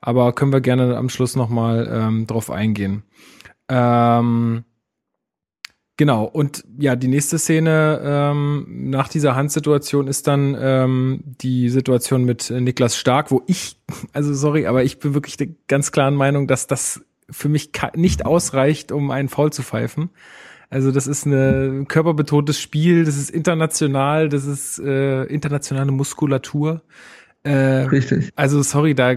Aber 0.00 0.34
können 0.34 0.52
wir 0.52 0.60
gerne 0.60 0.96
am 0.96 1.08
Schluss 1.08 1.34
nochmal 1.34 1.88
ähm, 1.90 2.26
drauf 2.26 2.50
eingehen. 2.50 3.04
Ähm, 3.68 4.64
Genau, 5.96 6.24
und 6.24 6.64
ja, 6.76 6.96
die 6.96 7.06
nächste 7.06 7.38
Szene 7.38 8.00
ähm, 8.02 8.66
nach 8.90 9.08
dieser 9.08 9.36
Handsituation 9.36 10.08
ist 10.08 10.26
dann 10.26 10.56
ähm, 10.58 11.20
die 11.24 11.68
Situation 11.68 12.24
mit 12.24 12.50
Niklas 12.50 12.96
Stark, 12.96 13.30
wo 13.30 13.42
ich, 13.46 13.78
also 14.12 14.34
sorry, 14.34 14.66
aber 14.66 14.82
ich 14.82 14.98
bin 14.98 15.14
wirklich 15.14 15.36
der 15.36 15.48
ganz 15.68 15.92
klaren 15.92 16.16
Meinung, 16.16 16.48
dass 16.48 16.66
das 16.66 17.04
für 17.30 17.48
mich 17.48 17.70
nicht 17.94 18.26
ausreicht, 18.26 18.92
um 18.92 19.10
einen 19.10 19.28
Foul 19.28 19.52
zu 19.52 19.62
pfeifen. 19.62 20.10
Also 20.68 20.90
das 20.90 21.06
ist 21.06 21.26
ein 21.26 21.86
körperbetontes 21.86 22.60
Spiel, 22.60 23.04
das 23.04 23.16
ist 23.16 23.30
international, 23.30 24.28
das 24.28 24.44
ist 24.44 24.80
äh, 24.80 25.22
internationale 25.24 25.92
Muskulatur. 25.92 26.82
Äh, 27.44 27.52
Richtig. 27.52 28.32
Also 28.34 28.62
sorry, 28.62 28.94
da 28.94 29.14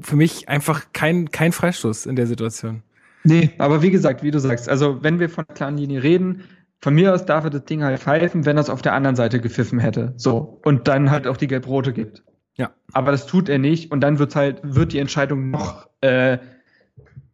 für 0.00 0.16
mich 0.16 0.48
einfach 0.48 0.86
kein, 0.94 1.30
kein 1.30 1.52
Freistoß 1.52 2.06
in 2.06 2.16
der 2.16 2.26
Situation. 2.26 2.82
Nee, 3.26 3.50
aber 3.58 3.82
wie 3.82 3.90
gesagt, 3.90 4.22
wie 4.22 4.30
du 4.30 4.38
sagst, 4.38 4.68
also 4.68 5.02
wenn 5.02 5.18
wir 5.18 5.28
von 5.28 5.46
klaren 5.48 5.76
Linie 5.76 6.02
reden, 6.02 6.44
von 6.78 6.94
mir 6.94 7.12
aus 7.12 7.26
darf 7.26 7.42
er 7.42 7.50
das 7.50 7.64
Ding 7.64 7.82
halt 7.82 7.98
pfeifen, 7.98 8.46
wenn 8.46 8.56
er 8.56 8.60
es 8.60 8.70
auf 8.70 8.82
der 8.82 8.92
anderen 8.92 9.16
Seite 9.16 9.40
gepfiffen 9.40 9.80
hätte. 9.80 10.14
So. 10.16 10.60
Und 10.64 10.86
dann 10.86 11.10
halt 11.10 11.26
auch 11.26 11.36
die 11.36 11.48
Gelb-Rote 11.48 11.92
gibt. 11.92 12.22
Ja. 12.56 12.70
Aber 12.92 13.10
das 13.10 13.26
tut 13.26 13.48
er 13.48 13.58
nicht 13.58 13.90
und 13.90 14.00
dann 14.00 14.20
wird 14.20 14.36
halt, 14.36 14.60
wird 14.62 14.92
die 14.92 15.00
Entscheidung 15.00 15.50
noch 15.50 15.88
äh, 16.02 16.38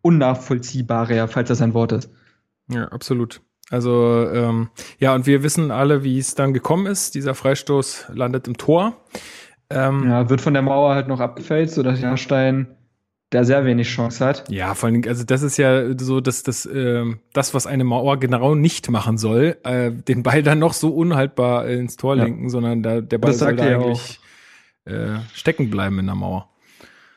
unnachvollziehbarer, 0.01 1.29
falls 1.29 1.49
das 1.49 1.61
ein 1.61 1.75
Wort 1.75 1.93
ist. 1.93 2.11
Ja, 2.69 2.89
absolut. 2.89 3.43
Also, 3.69 4.29
ähm, 4.33 4.71
ja, 4.99 5.15
und 5.15 5.27
wir 5.27 5.43
wissen 5.43 5.71
alle, 5.71 6.05
wie 6.05 6.19
es 6.19 6.35
dann 6.35 6.55
gekommen 6.55 6.87
ist. 6.87 7.15
Dieser 7.15 7.35
Freistoß 7.35 8.13
landet 8.15 8.49
im 8.49 8.57
Tor. 8.57 8.97
Ähm, 9.69 10.09
ja, 10.09 10.31
wird 10.31 10.41
von 10.41 10.55
der 10.55 10.63
Mauer 10.63 10.95
halt 10.95 11.09
noch 11.09 11.21
abgefällt, 11.21 11.71
sodass 11.71 12.01
Jahrstein 12.01 12.77
der 13.33 13.45
sehr 13.45 13.65
wenig 13.65 13.89
Chance 13.89 14.25
hat. 14.25 14.45
Ja, 14.49 14.75
vor 14.75 14.89
allem, 14.89 15.03
also 15.07 15.25
das 15.25 15.43
ist 15.43 15.57
ja 15.57 15.99
so, 15.99 16.21
dass 16.21 16.43
das, 16.43 16.67
äh, 16.67 17.05
das, 17.33 17.55
was 17.55 17.67
eine 17.67 17.85
Mauer 17.85 18.19
genau 18.19 18.55
nicht 18.55 18.91
machen 18.91 19.17
soll, 19.19 19.57
äh, 19.65 19.91
den 19.91 20.23
Ball 20.23 20.43
dann 20.43 20.59
noch 20.59 20.75
so 20.75 20.91
unhaltbar 20.95 21.67
ins 21.67 21.97
Tor 21.97 22.17
ja. 22.17 22.25
lenken, 22.25 22.51
sondern 22.51 22.83
da, 22.83 23.01
der 23.01 23.19
Ball 23.19 23.33
soll 23.33 23.57
da 23.57 23.65
eigentlich 23.65 24.21
äh, 24.85 25.19
stecken 25.33 25.71
bleiben 25.71 25.99
in 25.99 26.07
der 26.07 26.15
Mauer. 26.15 26.49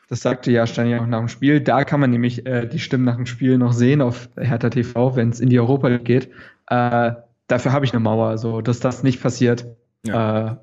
Das 0.08 0.20
sagte 0.20 0.52
ja 0.52 0.66
Stein 0.66 0.98
auch 1.00 1.06
nach 1.06 1.18
dem 1.18 1.28
Spiel. 1.28 1.60
Da 1.60 1.84
kann 1.84 2.00
man 2.00 2.10
nämlich 2.10 2.46
äh, 2.46 2.66
die 2.66 2.78
Stimmen 2.78 3.04
nach 3.04 3.16
dem 3.16 3.26
Spiel 3.26 3.58
noch 3.58 3.72
sehen 3.72 4.00
auf 4.00 4.28
Hertha 4.36 4.70
TV, 4.70 5.16
wenn 5.16 5.30
es 5.30 5.40
in 5.40 5.48
die 5.48 5.58
Europa 5.58 5.88
League 5.88 6.04
geht. 6.04 6.30
Äh, 6.68 7.12
dafür 7.48 7.72
habe 7.72 7.84
ich 7.84 7.92
eine 7.92 8.00
Mauer, 8.00 8.38
so 8.38 8.60
dass 8.60 8.78
das 8.78 9.02
nicht 9.02 9.20
passiert. 9.20 9.66
Ja. 10.06 10.52
Äh, 10.52 10.56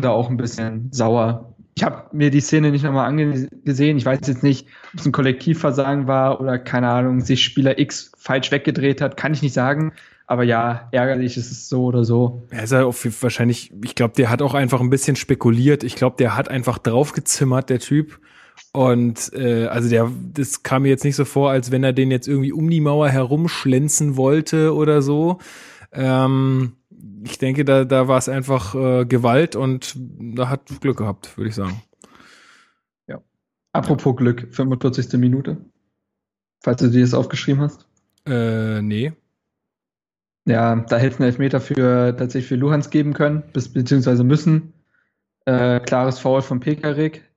da 0.00 0.10
auch 0.10 0.30
ein 0.30 0.38
bisschen 0.38 0.90
sauer 0.90 1.51
ich 1.74 1.84
habe 1.84 2.04
mir 2.12 2.30
die 2.30 2.40
Szene 2.40 2.70
nicht 2.70 2.84
nochmal 2.84 3.08
angesehen. 3.08 3.96
Ich 3.96 4.04
weiß 4.04 4.20
jetzt 4.26 4.42
nicht, 4.42 4.66
ob 4.92 5.00
es 5.00 5.06
ein 5.06 5.12
Kollektivversagen 5.12 6.06
war 6.06 6.40
oder 6.40 6.58
keine 6.58 6.88
Ahnung, 6.88 7.20
sich 7.20 7.42
Spieler 7.42 7.78
X 7.78 8.12
falsch 8.18 8.50
weggedreht 8.50 9.00
hat, 9.00 9.16
kann 9.16 9.32
ich 9.32 9.42
nicht 9.42 9.54
sagen. 9.54 9.92
Aber 10.26 10.44
ja, 10.44 10.88
ärgerlich 10.92 11.36
ist 11.36 11.50
es 11.50 11.68
so 11.68 11.84
oder 11.84 12.04
so. 12.04 12.46
Er 12.50 12.64
ist 12.64 12.72
ja 12.72 12.84
wahrscheinlich, 12.86 13.72
ich 13.84 13.94
glaube, 13.94 14.14
der 14.16 14.30
hat 14.30 14.42
auch 14.42 14.54
einfach 14.54 14.80
ein 14.80 14.90
bisschen 14.90 15.16
spekuliert. 15.16 15.82
Ich 15.82 15.94
glaube, 15.94 16.16
der 16.18 16.36
hat 16.36 16.48
einfach 16.48 16.78
draufgezimmert, 16.78 17.70
der 17.70 17.80
Typ. 17.80 18.18
Und 18.72 19.32
äh, 19.34 19.66
also 19.66 19.88
der, 19.88 20.10
das 20.32 20.62
kam 20.62 20.82
mir 20.82 20.88
jetzt 20.88 21.04
nicht 21.04 21.16
so 21.16 21.24
vor, 21.24 21.50
als 21.50 21.70
wenn 21.70 21.84
er 21.84 21.92
den 21.92 22.10
jetzt 22.10 22.28
irgendwie 22.28 22.52
um 22.52 22.68
die 22.70 22.80
Mauer 22.80 23.08
herumschlenzen 23.08 24.16
wollte 24.16 24.74
oder 24.74 25.02
so. 25.02 25.38
Ähm, 25.92 26.72
ich 27.24 27.38
denke, 27.38 27.64
da, 27.64 27.84
da 27.84 28.08
war 28.08 28.18
es 28.18 28.28
einfach 28.28 28.74
äh, 28.74 29.04
Gewalt 29.04 29.56
und 29.56 29.96
da 29.96 30.48
hat 30.48 30.80
Glück 30.80 30.98
gehabt, 30.98 31.36
würde 31.36 31.48
ich 31.48 31.54
sagen. 31.54 31.82
Ja. 33.06 33.20
Apropos 33.72 34.12
ja. 34.12 34.16
Glück, 34.16 34.48
45. 34.54 35.12
Minute. 35.18 35.58
Falls 36.62 36.80
du 36.80 36.90
dir 36.90 37.00
das 37.00 37.14
aufgeschrieben 37.14 37.62
hast. 37.62 37.86
Äh, 38.26 38.82
nee. 38.82 39.12
Ja, 40.46 40.76
da 40.76 40.96
hätte 40.96 41.14
es 41.14 41.20
einen 41.20 41.28
Elfmeter 41.28 41.60
für 41.60 42.16
tatsächlich 42.16 42.48
für 42.48 42.56
Luhans 42.56 42.90
geben 42.90 43.14
können, 43.14 43.42
bis, 43.52 43.72
beziehungsweise 43.72 44.24
müssen. 44.24 44.72
Äh, 45.44 45.80
klares 45.80 46.18
Foul 46.18 46.42
von 46.42 46.60
Pekarik. 46.60 47.28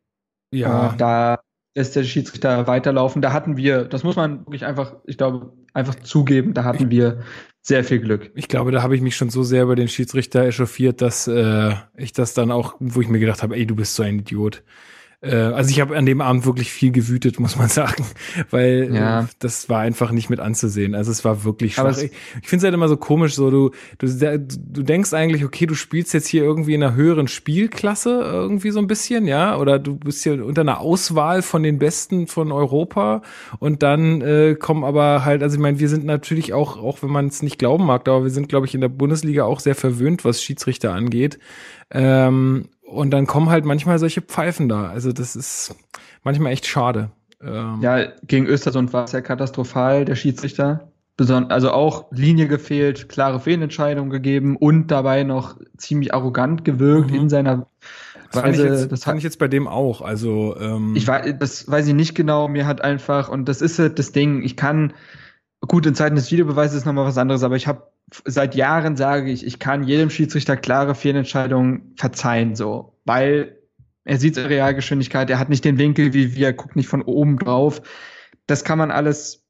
Ja. 0.51 0.93
Äh, 0.93 0.97
da 0.97 1.39
lässt 1.75 1.95
der 1.95 2.03
Schiedsrichter 2.03 2.67
weiterlaufen. 2.67 3.21
Da 3.21 3.33
hatten 3.33 3.57
wir, 3.57 3.85
das 3.85 4.03
muss 4.03 4.15
man 4.15 4.45
wirklich 4.45 4.65
einfach, 4.65 4.95
ich 5.05 5.17
glaube, 5.17 5.53
einfach 5.75 5.95
zugeben, 5.95 6.53
da 6.53 6.63
hatten 6.63 6.89
wir 6.89 7.19
sehr 7.61 7.83
viel 7.83 7.99
Glück. 7.99 8.31
Ich 8.35 8.47
glaube, 8.47 8.71
da 8.71 8.81
habe 8.81 8.95
ich 8.95 9.01
mich 9.01 9.15
schon 9.15 9.29
so 9.29 9.43
sehr 9.43 9.63
über 9.63 9.75
den 9.75 9.87
Schiedsrichter 9.87 10.43
echauffiert, 10.45 11.01
dass 11.01 11.27
äh, 11.27 11.73
ich 11.97 12.13
das 12.13 12.33
dann 12.33 12.51
auch, 12.51 12.75
wo 12.79 13.01
ich 13.01 13.07
mir 13.07 13.19
gedacht 13.19 13.43
habe, 13.43 13.55
ey, 13.55 13.65
du 13.65 13.75
bist 13.75 13.95
so 13.95 14.03
ein 14.03 14.19
Idiot. 14.19 14.63
Äh, 15.25 15.35
also 15.35 15.69
ich 15.69 15.79
habe 15.81 15.97
an 15.97 16.05
dem 16.05 16.21
Abend 16.21 16.45
wirklich 16.45 16.71
viel 16.71 16.91
gewütet, 16.91 17.39
muss 17.39 17.55
man 17.55 17.67
sagen, 17.69 18.05
weil 18.51 18.89
äh, 18.91 18.95
ja. 18.95 19.29
das 19.39 19.69
war 19.69 19.79
einfach 19.79 20.11
nicht 20.11 20.29
mit 20.29 20.39
anzusehen. 20.39 20.95
Also 20.95 21.11
es 21.11 21.25
war 21.25 21.43
wirklich 21.43 21.75
schwach. 21.75 21.97
ich 21.97 22.11
ich 22.41 22.47
finde 22.47 22.57
es 22.57 22.63
halt 22.63 22.73
immer 22.73 22.87
so 22.87 22.97
komisch, 22.97 23.35
so 23.35 23.49
du, 23.49 23.71
du, 23.97 24.07
du 24.39 24.83
denkst 24.83 25.13
eigentlich, 25.13 25.43
okay, 25.43 25.65
du 25.65 25.73
spielst 25.73 26.13
jetzt 26.13 26.27
hier 26.27 26.43
irgendwie 26.43 26.73
in 26.73 26.83
einer 26.83 26.95
höheren 26.95 27.27
Spielklasse 27.27 28.21
irgendwie 28.21 28.71
so 28.71 28.79
ein 28.79 28.87
bisschen, 28.87 29.27
ja, 29.27 29.57
oder 29.57 29.79
du 29.79 29.95
bist 29.95 30.23
hier 30.23 30.45
unter 30.45 30.61
einer 30.61 30.79
Auswahl 30.79 31.41
von 31.41 31.63
den 31.63 31.79
Besten 31.79 32.27
von 32.27 32.51
Europa 32.51 33.21
und 33.59 33.83
dann 33.83 34.21
äh, 34.21 34.55
kommen 34.55 34.83
aber 34.83 35.25
halt, 35.25 35.41
also 35.41 35.55
ich 35.55 35.61
meine, 35.61 35.79
wir 35.79 35.89
sind 35.89 36.05
natürlich 36.05 36.53
auch, 36.53 36.77
auch 36.77 37.01
wenn 37.01 37.09
man 37.09 37.27
es 37.27 37.41
nicht 37.41 37.57
glauben 37.57 37.85
mag, 37.85 38.07
aber 38.07 38.23
wir 38.23 38.31
sind, 38.31 38.49
glaube 38.49 38.67
ich, 38.67 38.75
in 38.75 38.81
der 38.81 38.89
Bundesliga 38.89 39.45
auch 39.45 39.59
sehr 39.59 39.75
verwöhnt, 39.75 40.25
was 40.25 40.43
Schiedsrichter 40.43 40.93
angeht. 40.93 41.39
Ähm, 41.91 42.69
und 42.85 43.11
dann 43.11 43.27
kommen 43.27 43.49
halt 43.49 43.65
manchmal 43.65 43.99
solche 43.99 44.21
Pfeifen 44.21 44.69
da. 44.69 44.87
Also 44.87 45.11
das 45.11 45.35
ist 45.35 45.75
manchmal 46.23 46.51
echt 46.53 46.65
schade. 46.65 47.11
Ähm 47.41 47.79
ja, 47.81 48.07
gegen 48.23 48.45
Östersund 48.45 48.93
war 48.93 49.05
es 49.05 49.11
ja 49.11 49.21
katastrophal, 49.21 50.05
der 50.05 50.15
Schiedsrichter. 50.15 50.91
Beson 51.17 51.49
also 51.49 51.71
auch 51.71 52.11
Linie 52.11 52.47
gefehlt, 52.47 53.07
klare 53.07 53.39
Fehlentscheidungen 53.39 54.09
gegeben 54.09 54.57
und 54.57 54.87
dabei 54.87 55.23
noch 55.23 55.57
ziemlich 55.77 56.13
arrogant 56.13 56.65
gewirkt 56.65 57.11
mhm. 57.11 57.21
in 57.21 57.29
seiner 57.29 57.67
das 58.31 58.43
Weise. 58.43 58.63
Fand 58.63 58.79
jetzt, 58.79 58.91
das 58.91 59.03
fand 59.03 59.17
ich 59.19 59.23
jetzt 59.23 59.39
bei 59.39 59.47
dem 59.47 59.67
auch. 59.67 60.01
Also 60.01 60.57
ähm 60.59 60.93
ich 60.95 61.07
weiß, 61.07 61.35
das 61.39 61.69
weiß 61.69 61.87
ich 61.87 61.93
nicht 61.93 62.15
genau. 62.15 62.49
Mir 62.49 62.67
hat 62.67 62.81
einfach 62.81 63.29
und 63.29 63.47
das 63.47 63.61
ist 63.61 63.79
halt 63.79 63.97
das 63.97 64.11
Ding. 64.11 64.43
Ich 64.43 64.57
kann 64.57 64.93
gut 65.67 65.85
in 65.85 65.95
Zeiten 65.95 66.15
des 66.15 66.31
Videobeweises 66.31 66.77
ist 66.77 66.85
nochmal 66.85 67.05
was 67.05 67.17
anderes, 67.17 67.43
aber 67.43 67.55
ich 67.55 67.67
habe 67.67 67.91
seit 68.25 68.55
Jahren 68.55 68.95
sage 68.95 69.31
ich, 69.31 69.45
ich 69.45 69.59
kann 69.59 69.83
jedem 69.83 70.09
Schiedsrichter 70.09 70.57
klare 70.57 70.95
Fehlentscheidungen 70.95 71.93
verzeihen, 71.95 72.55
so, 72.55 72.97
weil 73.05 73.57
er 74.03 74.19
sieht 74.19 74.37
Realgeschwindigkeit, 74.37 75.29
er 75.29 75.39
hat 75.39 75.49
nicht 75.49 75.65
den 75.65 75.79
Winkel 75.79 76.13
wie 76.13 76.35
wir, 76.35 76.53
guckt 76.53 76.75
nicht 76.75 76.87
von 76.87 77.01
oben 77.01 77.39
drauf. 77.39 77.81
Das 78.45 78.63
kann 78.63 78.77
man 78.77 78.91
alles, 78.91 79.43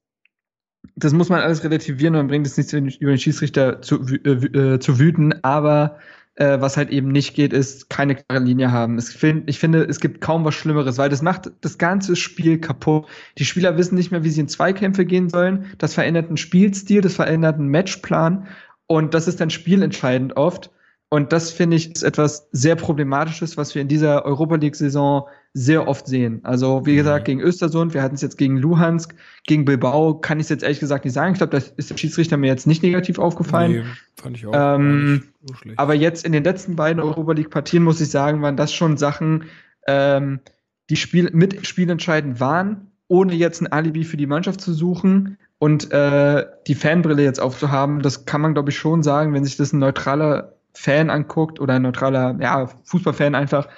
das 0.96 1.12
muss 1.12 1.28
man 1.28 1.42
alles 1.42 1.64
relativieren 1.64 2.16
und 2.16 2.28
bringt 2.28 2.48
es 2.48 2.58
nicht 2.58 3.02
über 3.02 3.12
den 3.12 3.20
Schiedsrichter 3.20 3.82
zu, 3.82 4.02
äh, 4.06 4.30
äh, 4.30 4.80
zu 4.80 4.98
wüten, 4.98 5.44
aber 5.44 6.00
äh, 6.36 6.60
was 6.60 6.78
halt 6.78 6.90
eben 6.90 7.10
nicht 7.10 7.34
geht, 7.34 7.54
ist 7.54 7.90
keine 7.90 8.16
klare 8.16 8.44
Linie 8.44 8.72
haben. 8.72 9.00
Find, 9.00 9.50
ich 9.50 9.60
finde, 9.60 9.84
es 9.84 10.00
gibt 10.00 10.22
kaum 10.22 10.44
was 10.44 10.56
Schlimmeres, 10.56 10.98
weil 10.98 11.10
das 11.10 11.22
macht 11.22 11.52
das 11.62 11.78
ganze 11.78 12.16
Spiel 12.16 12.60
kaputt. 12.60 13.08
Die 13.38 13.46
Spieler 13.46 13.78
wissen 13.78 13.96
nicht 13.96 14.12
mehr, 14.12 14.24
wie 14.24 14.30
sie 14.30 14.42
in 14.42 14.48
Zweikämpfe 14.48 15.06
gehen 15.06 15.30
sollen. 15.30 15.66
Das 15.78 15.94
verändert 15.94 16.28
einen 16.28 16.38
Spielstil, 16.38 17.02
das 17.02 17.16
verändert 17.16 17.56
einen 17.56 17.70
Matchplan. 17.70 18.48
Und 18.88 19.14
das 19.14 19.28
ist 19.28 19.40
dann 19.40 19.50
spielentscheidend 19.50 20.36
oft. 20.38 20.72
Und 21.10 21.32
das 21.32 21.52
finde 21.52 21.78
ich 21.78 21.94
ist 21.94 22.04
etwas 22.04 22.50
sehr 22.52 22.76
Problematisches, 22.76 23.56
was 23.58 23.74
wir 23.74 23.82
in 23.82 23.88
dieser 23.88 24.26
Europa 24.26 24.56
League-Saison 24.56 25.28
sehr 25.58 25.88
oft 25.88 26.06
sehen. 26.06 26.42
Also, 26.44 26.86
wie 26.86 26.92
mhm. 26.92 26.98
gesagt, 26.98 27.26
gegen 27.26 27.40
Östersund, 27.40 27.94
wir 27.94 28.04
hatten 28.04 28.16
es 28.16 28.22
jetzt 28.22 28.38
gegen 28.38 28.58
Luhansk, 28.58 29.16
gegen 29.48 29.64
Bilbao, 29.64 30.16
kann 30.16 30.38
ich 30.38 30.48
es 30.48 30.50
jetzt 30.50 30.64
ehrlich 30.64 30.82
gesagt 30.82 31.06
nicht 31.06 31.14
sagen. 31.14 31.32
Ich 31.32 31.38
glaube, 31.38 31.58
da 31.58 31.66
ist 31.78 31.90
der 31.90 31.96
Schiedsrichter 31.96 32.36
mir 32.36 32.48
jetzt 32.48 32.68
nicht 32.68 32.84
negativ 32.84 33.20
aufgefallen. 33.20 33.72
Nee, 33.72 33.84
fand 34.22 34.36
ich 34.36 34.46
auch. 34.46 34.52
Ähm, 34.54 35.24
so 35.42 35.56
aber 35.78 35.94
jetzt 35.94 36.26
in 36.26 36.34
den 36.34 36.44
letzten 36.44 36.76
beiden 36.76 37.02
Europa 37.02 37.32
League-Partien, 37.32 37.84
muss 37.84 38.02
ich 38.02 38.10
sagen, 38.10 38.42
waren 38.42 38.58
das 38.58 38.74
schon 38.74 38.98
Sachen, 38.98 39.46
ähm, 39.88 40.42
die 40.90 40.98
Spiel 40.98 41.30
mit 41.32 41.66
spielentscheidend 41.66 42.42
waren, 42.42 42.92
ohne 43.08 43.34
jetzt 43.34 43.62
ein 43.62 43.72
Alibi 43.72 44.04
für 44.04 44.18
die 44.18 44.28
Mannschaft 44.28 44.60
zu 44.60 44.74
suchen 44.74 45.38
und 45.58 45.90
äh, 45.90 46.46
die 46.68 46.76
Fanbrille 46.76 47.24
jetzt 47.24 47.40
aufzuhaben. 47.40 48.02
Das 48.02 48.26
kann 48.26 48.42
man, 48.42 48.56
glaube 48.56 48.72
ich, 48.72 48.78
schon 48.78 49.04
sagen, 49.04 49.34
wenn 49.34 49.46
sich 49.46 49.56
das 49.56 49.72
ein 49.72 49.80
neutraler 49.80 50.58
Fan 50.74 51.10
anguckt 51.10 51.62
oder 51.62 51.76
ein 51.76 51.84
neutraler 51.84 52.38
ja, 52.42 52.68
Fußballfan 52.84 53.36
einfach, 53.36 53.70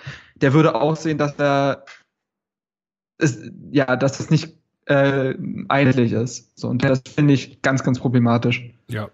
der 0.41 0.53
würde 0.53 0.75
auch 0.75 0.95
sehen, 0.95 1.17
dass 1.17 1.37
er 1.39 1.85
ist, 3.17 3.51
ja, 3.71 3.95
dass 3.95 4.17
das 4.17 4.29
nicht 4.29 4.57
äh, 4.85 5.33
einheitlich 5.67 6.11
ist. 6.11 6.57
So, 6.57 6.69
und 6.69 6.83
das 6.83 7.01
finde 7.07 7.33
ich 7.33 7.61
ganz, 7.61 7.83
ganz 7.83 7.99
problematisch. 7.99 8.63
Ja, 8.87 9.09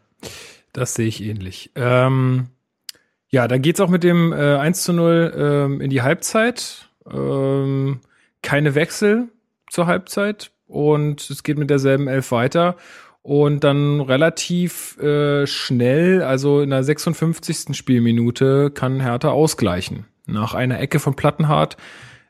das 0.74 0.96
sehe 0.96 1.08
ich 1.08 1.24
ähnlich. 1.24 1.72
Ähm, 1.76 2.48
ja, 3.30 3.48
dann 3.48 3.62
geht 3.62 3.76
es 3.76 3.82
auch 3.82 3.90
mit 3.90 4.04
dem 4.04 4.32
äh, 4.32 4.58
1 4.58 4.84
zu 4.84 4.94
0 4.94 5.34
ähm, 5.36 5.82
in 5.82 5.90
die 5.90 6.02
Halbzeit. 6.02 6.90
Ähm, 7.10 8.00
keine 8.42 8.76
Wechsel 8.76 9.30
zur 9.70 9.88
Halbzeit 9.88 10.52
und 10.68 11.30
es 11.30 11.44
geht 11.44 11.58
mit 11.58 11.70
derselben 11.70 12.08
Elf 12.08 12.32
weiter. 12.32 12.76
Und 13.22 13.64
dann 13.64 14.02
relativ 14.02 14.98
äh, 15.00 15.48
schnell, 15.48 16.22
also 16.22 16.62
in 16.62 16.72
der 16.72 16.84
56. 16.84 17.76
Spielminute, 17.76 18.70
kann 18.70 19.00
Hertha 19.00 19.30
ausgleichen. 19.30 20.06
Nach 20.26 20.54
einer 20.54 20.80
Ecke 20.80 21.00
von 21.00 21.16
Plattenhardt 21.16 21.78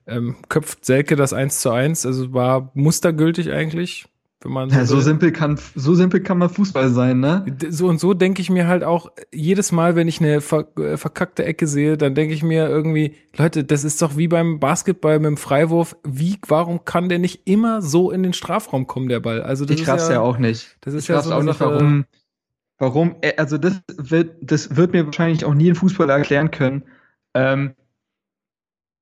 ähm, 0.07 0.35
köpft 0.49 0.85
Selke 0.85 1.15
das 1.15 1.33
1 1.33 1.61
zu 1.61 1.71
1. 1.71 2.05
Also 2.05 2.33
war 2.33 2.71
mustergültig 2.73 3.51
eigentlich. 3.51 4.05
Wenn 4.43 4.51
man 4.51 4.69
so, 4.69 4.75
ja, 4.75 4.85
so 4.85 4.99
simpel 4.99 5.31
kann 5.31 5.57
so 5.73 5.95
simpel 5.95 6.19
kann 6.19 6.37
man 6.37 6.49
Fußball 6.49 6.89
sein, 6.89 7.21
ne? 7.21 7.45
So 7.69 7.87
und 7.87 8.01
so 8.01 8.13
denke 8.13 8.41
ich 8.41 8.49
mir 8.49 8.67
halt 8.67 8.83
auch 8.83 9.09
jedes 9.33 9.71
Mal, 9.71 9.95
wenn 9.95 10.09
ich 10.09 10.19
eine 10.19 10.35
äh, 10.35 10.97
verkackte 10.97 11.45
Ecke 11.45 11.65
sehe, 11.65 11.97
dann 11.97 12.13
denke 12.13 12.33
ich 12.33 12.43
mir 12.43 12.67
irgendwie, 12.67 13.15
Leute, 13.37 13.63
das 13.63 13.85
ist 13.85 14.01
doch 14.01 14.17
wie 14.17 14.27
beim 14.27 14.59
Basketball 14.59 15.19
mit 15.19 15.27
dem 15.27 15.37
Freiwurf. 15.37 15.95
Wie, 16.03 16.39
warum 16.45 16.83
kann 16.83 17.07
der 17.07 17.19
nicht 17.19 17.47
immer 17.47 17.81
so 17.81 18.11
in 18.11 18.21
den 18.21 18.33
Strafraum 18.33 18.85
kommen, 18.85 19.07
der 19.07 19.21
Ball? 19.21 19.41
Also 19.41 19.63
das 19.63 19.79
ich 19.79 19.87
raff's 19.87 20.09
ja, 20.09 20.15
ja, 20.15 20.19
auch 20.19 20.37
nicht. 20.37 20.75
Das 20.81 20.93
ist 20.93 21.03
ich 21.03 21.07
ja 21.07 21.21
so 21.21 21.33
auch 21.33 21.41
nicht, 21.41 21.61
warum, 21.61 22.03
warum, 22.79 23.15
äh, 23.21 23.37
also 23.37 23.57
das 23.57 23.81
wird, 23.95 24.35
das 24.41 24.75
wird 24.75 24.91
mir 24.91 25.05
wahrscheinlich 25.05 25.45
auch 25.45 25.53
nie 25.53 25.69
ein 25.69 25.75
Fußballer 25.75 26.15
erklären 26.15 26.51
können. 26.51 26.83
Ähm, 27.33 27.75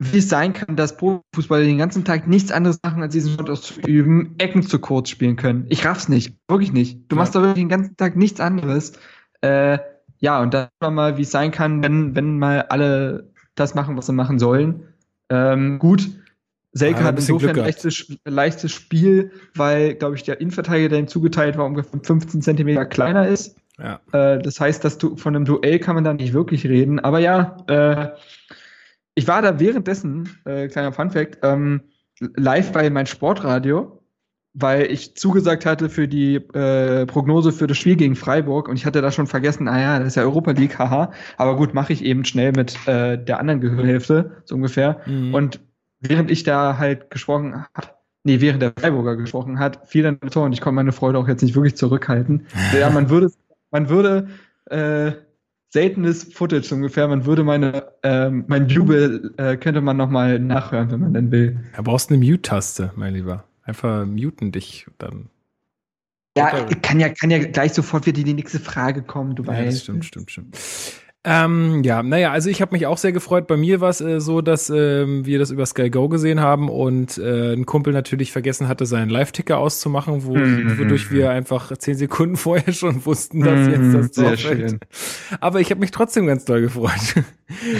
wie 0.01 0.17
es 0.17 0.29
sein 0.29 0.53
kann, 0.53 0.75
dass 0.75 0.97
Profifußballer 0.97 1.63
den 1.63 1.77
ganzen 1.77 2.03
Tag 2.03 2.27
nichts 2.27 2.51
anderes 2.51 2.79
machen, 2.83 3.03
als 3.03 3.13
diesen 3.13 3.33
Sport 3.33 3.51
auszuüben, 3.51 4.33
Ecken 4.39 4.63
zu 4.63 4.79
kurz 4.79 5.09
spielen 5.09 5.35
können. 5.35 5.65
Ich 5.69 5.85
raff's 5.85 6.09
nicht. 6.09 6.35
Wirklich 6.47 6.73
nicht. 6.73 6.99
Du 7.07 7.15
ja. 7.15 7.21
machst 7.21 7.35
da 7.35 7.41
wirklich 7.41 7.61
den 7.61 7.69
ganzen 7.69 7.95
Tag 7.97 8.15
nichts 8.15 8.39
anderes. 8.39 8.93
Äh, 9.41 9.77
ja, 10.17 10.41
und 10.41 10.53
dann 10.55 10.69
mal, 10.81 11.17
wie 11.17 11.21
es 11.21 11.31
sein 11.31 11.51
kann, 11.51 11.83
wenn, 11.83 12.15
wenn 12.15 12.39
mal 12.39 12.63
alle 12.63 13.31
das 13.53 13.75
machen, 13.75 13.95
was 13.95 14.07
sie 14.07 14.13
machen 14.13 14.39
sollen. 14.39 14.83
Ähm, 15.29 15.77
gut, 15.77 16.09
Selke 16.73 17.01
ja, 17.01 17.05
hat 17.05 17.19
insofern 17.19 17.51
ein 17.51 17.55
leichtes, 17.57 18.17
leichtes 18.25 18.71
Spiel, 18.71 19.31
weil, 19.55 19.95
glaube 19.95 20.15
ich, 20.15 20.23
der 20.23 20.39
Innenverteidiger, 20.41 20.89
der 20.89 20.99
ihm 20.99 21.07
zugeteilt 21.07 21.57
war, 21.57 21.65
ungefähr 21.65 21.99
15 22.01 22.41
Zentimeter 22.41 22.85
kleiner 22.85 23.27
ist. 23.27 23.57
Ja. 23.77 23.99
Äh, 24.13 24.39
das 24.41 24.59
heißt, 24.59 24.83
dass 24.83 24.97
du 24.97 25.15
von 25.17 25.35
einem 25.35 25.45
Duell 25.45 25.79
kann 25.79 25.95
man 25.95 26.03
da 26.03 26.13
nicht 26.13 26.33
wirklich 26.33 26.65
reden. 26.65 26.99
Aber 26.99 27.19
ja, 27.19 27.57
äh, 27.67 28.09
ich 29.15 29.27
war 29.27 29.41
da 29.41 29.59
währenddessen, 29.59 30.29
äh, 30.45 30.67
kleiner 30.67 30.93
Funfact, 30.93 31.39
ähm, 31.43 31.81
live 32.19 32.71
bei 32.71 32.89
mein 32.89 33.07
Sportradio, 33.07 34.01
weil 34.53 34.91
ich 34.91 35.15
zugesagt 35.15 35.65
hatte 35.65 35.89
für 35.89 36.07
die 36.07 36.35
äh, 36.35 37.05
Prognose 37.05 37.51
für 37.51 37.67
das 37.67 37.77
Spiel 37.77 37.95
gegen 37.95 38.15
Freiburg 38.15 38.67
und 38.67 38.75
ich 38.75 38.85
hatte 38.85 39.01
da 39.01 39.11
schon 39.11 39.27
vergessen, 39.27 39.67
ah 39.67 39.79
ja, 39.79 39.99
das 39.99 40.09
ist 40.09 40.15
ja 40.15 40.23
Europa 40.23 40.51
League, 40.51 40.77
haha. 40.77 41.11
Aber 41.37 41.55
gut, 41.55 41.73
mache 41.73 41.93
ich 41.93 42.03
eben 42.03 42.25
schnell 42.25 42.51
mit 42.51 42.75
äh, 42.87 43.17
der 43.17 43.39
anderen 43.39 43.61
Gehörhälfte, 43.61 44.43
so 44.43 44.55
ungefähr. 44.55 45.01
Mhm. 45.05 45.33
Und 45.33 45.61
während 45.99 46.29
ich 46.29 46.43
da 46.43 46.77
halt 46.77 47.09
gesprochen 47.09 47.65
habe, 47.73 47.87
nee, 48.23 48.41
während 48.41 48.61
der 48.61 48.73
Freiburger 48.77 49.15
gesprochen 49.15 49.59
hat, 49.59 49.87
fiel 49.87 50.03
dann 50.03 50.19
das 50.19 50.31
Tor 50.31 50.45
und 50.45 50.53
ich 50.53 50.61
konnte 50.61 50.75
meine 50.75 50.91
Freude 50.91 51.17
auch 51.17 51.27
jetzt 51.27 51.41
nicht 51.41 51.55
wirklich 51.55 51.75
zurückhalten. 51.75 52.45
ja, 52.79 52.89
man 52.89 53.09
würde, 53.09 53.31
man 53.71 53.89
würde 53.89 54.27
äh, 54.65 55.13
seltenes 55.71 56.25
Footage 56.33 56.73
ungefähr. 56.73 57.07
Man 57.07 57.25
würde 57.25 57.43
meine, 57.43 57.93
ähm, 58.03 58.43
mein 58.47 58.67
Jubel 58.67 59.33
äh, 59.37 59.57
könnte 59.57 59.81
man 59.81 59.97
nochmal 59.97 60.37
nachhören, 60.37 60.91
wenn 60.91 60.99
man 60.99 61.13
denn 61.13 61.31
will. 61.31 61.59
Da 61.75 61.81
brauchst 61.81 62.09
du 62.09 62.13
eine 62.13 62.25
Mute-Taste, 62.25 62.91
mein 62.95 63.13
Lieber. 63.13 63.45
Einfach 63.63 64.05
muten 64.05 64.51
dich 64.51 64.85
dann. 64.97 65.29
Ja, 66.37 66.65
kann 66.81 66.99
ja, 66.99 67.09
kann 67.09 67.29
ja 67.29 67.39
gleich 67.39 67.73
sofort 67.73 68.05
wieder 68.05 68.23
die 68.23 68.33
nächste 68.33 68.59
Frage 68.59 69.01
kommen, 69.01 69.35
du 69.35 69.43
ja, 69.43 69.49
weißt. 69.49 69.83
Stimmt, 69.83 70.05
stimmt, 70.05 70.31
stimmt. 70.31 70.57
Ähm, 71.23 71.83
ja, 71.83 72.01
naja, 72.01 72.31
also 72.31 72.49
ich 72.49 72.63
habe 72.63 72.73
mich 72.73 72.87
auch 72.87 72.97
sehr 72.97 73.11
gefreut. 73.11 73.45
Bei 73.45 73.55
mir 73.55 73.79
war 73.79 73.89
es 73.89 74.01
äh, 74.01 74.19
so, 74.19 74.41
dass 74.41 74.71
ähm, 74.71 75.23
wir 75.23 75.37
das 75.37 75.51
über 75.51 75.67
Sky 75.67 75.91
Go 75.91 76.09
gesehen 76.09 76.39
haben 76.39 76.67
und 76.67 77.19
äh, 77.19 77.53
ein 77.53 77.67
Kumpel 77.67 77.93
natürlich 77.93 78.31
vergessen 78.31 78.67
hatte, 78.67 78.87
seinen 78.87 79.09
Live-Ticker 79.09 79.59
auszumachen, 79.59 80.25
wo, 80.25 80.35
mhm. 80.35 80.79
wodurch 80.79 81.11
wir 81.11 81.29
einfach 81.29 81.77
zehn 81.77 81.95
Sekunden 81.95 82.35
vorher 82.37 82.73
schon 82.73 83.05
wussten, 83.05 83.41
dass 83.41 83.67
mhm, 83.67 83.69
jetzt 83.69 83.93
das 83.93 84.11
Tor 84.11 84.35
fällt. 84.35 84.79
Aber 85.39 85.59
ich 85.59 85.69
habe 85.69 85.79
mich 85.79 85.91
trotzdem 85.91 86.25
ganz 86.25 86.45
doll 86.45 86.61
gefreut. 86.61 87.23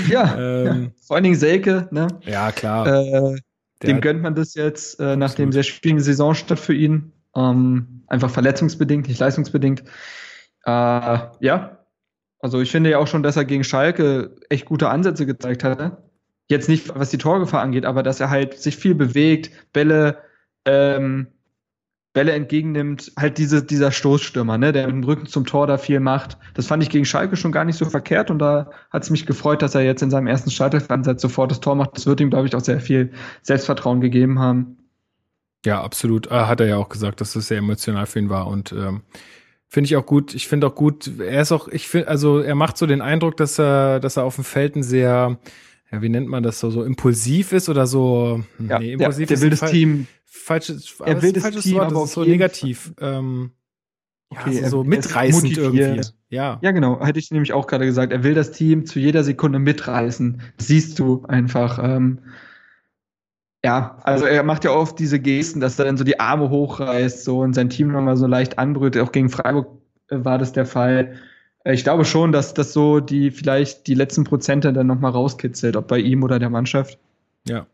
Ja, 0.08 0.36
ähm, 0.38 0.66
ja, 0.66 0.92
vor 1.08 1.16
allen 1.16 1.24
Dingen 1.24 1.36
Selke, 1.36 1.88
ne? 1.92 2.08
Ja, 2.26 2.52
klar. 2.52 2.86
Äh, 2.88 3.38
dem 3.82 4.02
gönnt 4.02 4.22
man 4.22 4.36
das 4.36 4.54
jetzt 4.54 5.00
äh, 5.00 5.16
nach 5.16 5.34
dem 5.34 5.52
sehr 5.52 5.64
schwierigen 5.64 6.00
Saisonstart 6.00 6.60
für 6.60 6.76
ihn. 6.76 7.12
Ähm, 7.36 8.04
einfach 8.06 8.30
verletzungsbedingt, 8.30 9.08
nicht 9.08 9.20
leistungsbedingt. 9.20 9.82
Äh, 10.66 11.20
ja, 11.40 11.81
also 12.42 12.60
ich 12.60 12.72
finde 12.72 12.90
ja 12.90 12.98
auch 12.98 13.08
schon, 13.08 13.24
dass 13.24 13.38
er 13.38 13.46
gegen 13.46 13.64
Schalke 13.64 14.36
echt 14.50 14.66
gute 14.66 14.90
Ansätze 14.90 15.26
gezeigt 15.26 15.64
hatte. 15.64 15.98
Jetzt 16.50 16.68
nicht, 16.68 16.94
was 16.94 17.12
die 17.12 17.18
Torgefahr 17.18 17.62
angeht, 17.62 17.86
aber 17.86 18.04
dass 18.04 18.20
er 18.20 18.30
halt 18.30 18.60
sich 18.60 18.76
viel 18.76 18.96
bewegt, 18.96 19.52
Bälle, 19.72 20.18
ähm, 20.66 21.28
Bälle 22.14 22.34
entgegennimmt, 22.34 23.14
halt 23.18 23.38
diese, 23.38 23.64
dieser 23.64 23.92
Stoßstürmer, 23.92 24.58
ne, 24.58 24.74
der 24.74 24.88
mit 24.88 24.96
dem 24.96 25.04
Rücken 25.04 25.28
zum 25.28 25.46
Tor 25.46 25.66
da 25.68 25.78
viel 25.78 26.02
macht. 26.02 26.38
Das 26.56 26.68
fand 26.68 26.84
ich 26.84 26.90
gegen 26.90 27.06
Schalke 27.06 27.38
schon 27.38 27.54
gar 27.54 27.64
nicht 27.64 27.78
so 27.78 27.86
verkehrt 27.86 28.30
und 28.32 28.40
da 28.40 28.70
hat 28.90 29.04
es 29.04 29.10
mich 29.12 29.26
gefreut, 29.26 29.62
dass 29.62 29.76
er 29.76 29.82
jetzt 29.82 30.02
in 30.02 30.10
seinem 30.10 30.28
ersten 30.28 30.52
Startelf-Ansatz 30.52 31.22
sofort 31.22 31.52
das 31.52 31.62
Tor 31.62 31.76
macht. 31.76 31.96
Das 31.96 32.06
wird 32.06 32.20
ihm, 32.20 32.32
glaube 32.32 32.48
ich, 32.48 32.56
auch 32.56 32.62
sehr 32.62 32.82
viel 32.82 33.12
Selbstvertrauen 33.44 34.02
gegeben 34.02 34.40
haben. 34.40 34.78
Ja, 35.66 35.82
absolut. 35.82 36.28
Äh, 36.28 36.46
hat 36.46 36.60
er 36.60 36.68
ja 36.68 36.78
auch 36.78 36.90
gesagt, 36.90 37.22
dass 37.22 37.34
das 37.34 37.48
sehr 37.48 37.60
emotional 37.60 38.08
für 38.08 38.20
ihn 38.20 38.30
war 38.30 38.48
und 38.48 38.74
ähm, 38.74 39.04
Finde 39.74 39.86
ich 39.86 39.96
auch 39.96 40.06
gut. 40.06 40.36
Ich 40.36 40.50
finde 40.50 40.68
auch 40.68 40.76
gut, 40.76 41.10
er 41.18 41.44
ist 41.44 41.54
auch, 41.54 41.70
ich 41.70 41.88
finde, 41.88 42.10
also 42.10 42.40
er 42.40 42.56
macht 42.56 42.78
so 42.78 42.86
den 42.86 43.00
Eindruck, 43.00 43.38
dass 43.38 43.58
er, 43.58 44.02
dass 44.02 44.18
er 44.18 44.26
auf 44.26 44.36
dem 44.36 44.44
Feld 44.44 44.76
ein 44.76 44.84
sehr, 44.84 45.40
ja, 45.90 46.02
wie 46.02 46.10
nennt 46.10 46.28
man 46.28 46.44
das 46.44 46.60
so, 46.60 46.70
so 46.70 46.84
impulsiv 46.84 47.54
ist 47.54 47.70
oder 47.70 47.88
so, 47.88 48.44
hm, 48.58 48.70
ja, 48.70 48.80
nee, 48.80 48.92
impulsiv 48.92 49.30
ja, 49.30 49.36
der 49.38 49.42
will 49.42 49.50
das 49.52 49.72
Team, 49.72 50.08
falsches, 50.26 51.00
er 51.00 51.22
will 51.22 51.32
das 51.32 51.44
falsches 51.44 51.64
Team, 51.64 51.76
Wort, 51.76 51.86
aber 51.86 52.02
das 52.02 52.10
ist 52.10 52.14
so 52.16 52.26
negativ, 52.26 52.92
ähm, 53.00 53.52
okay, 54.30 54.56
ja, 54.56 54.64
so, 54.64 54.80
so 54.80 54.84
mitreißend 54.84 55.58
irgendwie. 55.58 56.02
Ja. 56.28 56.60
Ja, 56.62 56.72
genau, 56.72 57.00
hätte 57.06 57.20
ich 57.20 57.32
nämlich 57.32 57.54
auch 57.54 57.66
gerade 57.66 57.86
gesagt. 57.86 58.12
Er 58.12 58.26
will 58.26 58.34
das 58.34 58.52
Team 58.52 58.86
zu 58.86 59.00
jeder 59.00 59.24
Sekunde 59.24 59.60
mitreißen. 59.60 60.42
Das 60.58 60.68
siehst 60.68 61.00
du 61.00 61.24
einfach. 61.28 61.80
Ähm, 61.82 62.20
ja, 63.64 63.98
also 64.04 64.26
er 64.26 64.44
macht 64.44 64.64
ja 64.64 64.72
oft 64.72 64.98
diese 64.98 65.20
Gesten, 65.20 65.60
dass 65.60 65.78
er 65.78 65.86
dann 65.86 65.98
so 65.98 66.04
die 66.04 66.20
Arme 66.20 66.50
hochreißt 66.50 67.24
so 67.24 67.40
und 67.40 67.54
sein 67.54 67.70
Team 67.70 67.92
nochmal 67.92 68.18
so 68.18 68.28
leicht 68.28 68.58
anbrüht. 68.58 68.98
Auch 68.98 69.12
gegen 69.12 69.30
Freiburg 69.30 69.68
äh, 70.10 70.18
war 70.24 70.38
das 70.38 70.52
der 70.52 70.66
Fall. 70.66 71.20
Äh, 71.64 71.74
ich 71.74 71.84
glaube 71.84 72.06
schon, 72.06 72.32
dass 72.32 72.54
das 72.54 72.74
so 72.74 73.00
die 73.00 73.30
vielleicht 73.30 73.88
die 73.88 73.94
letzten 73.94 74.24
Prozente 74.24 74.74
dann 74.74 74.88
nochmal 74.88 75.12
rauskitzelt, 75.12 75.76
ob 75.76 75.88
bei 75.88 76.00
ihm 76.00 76.24
oder 76.24 76.40
der 76.40 76.50
Mannschaft. 76.50 76.98
Ja, 77.48 77.68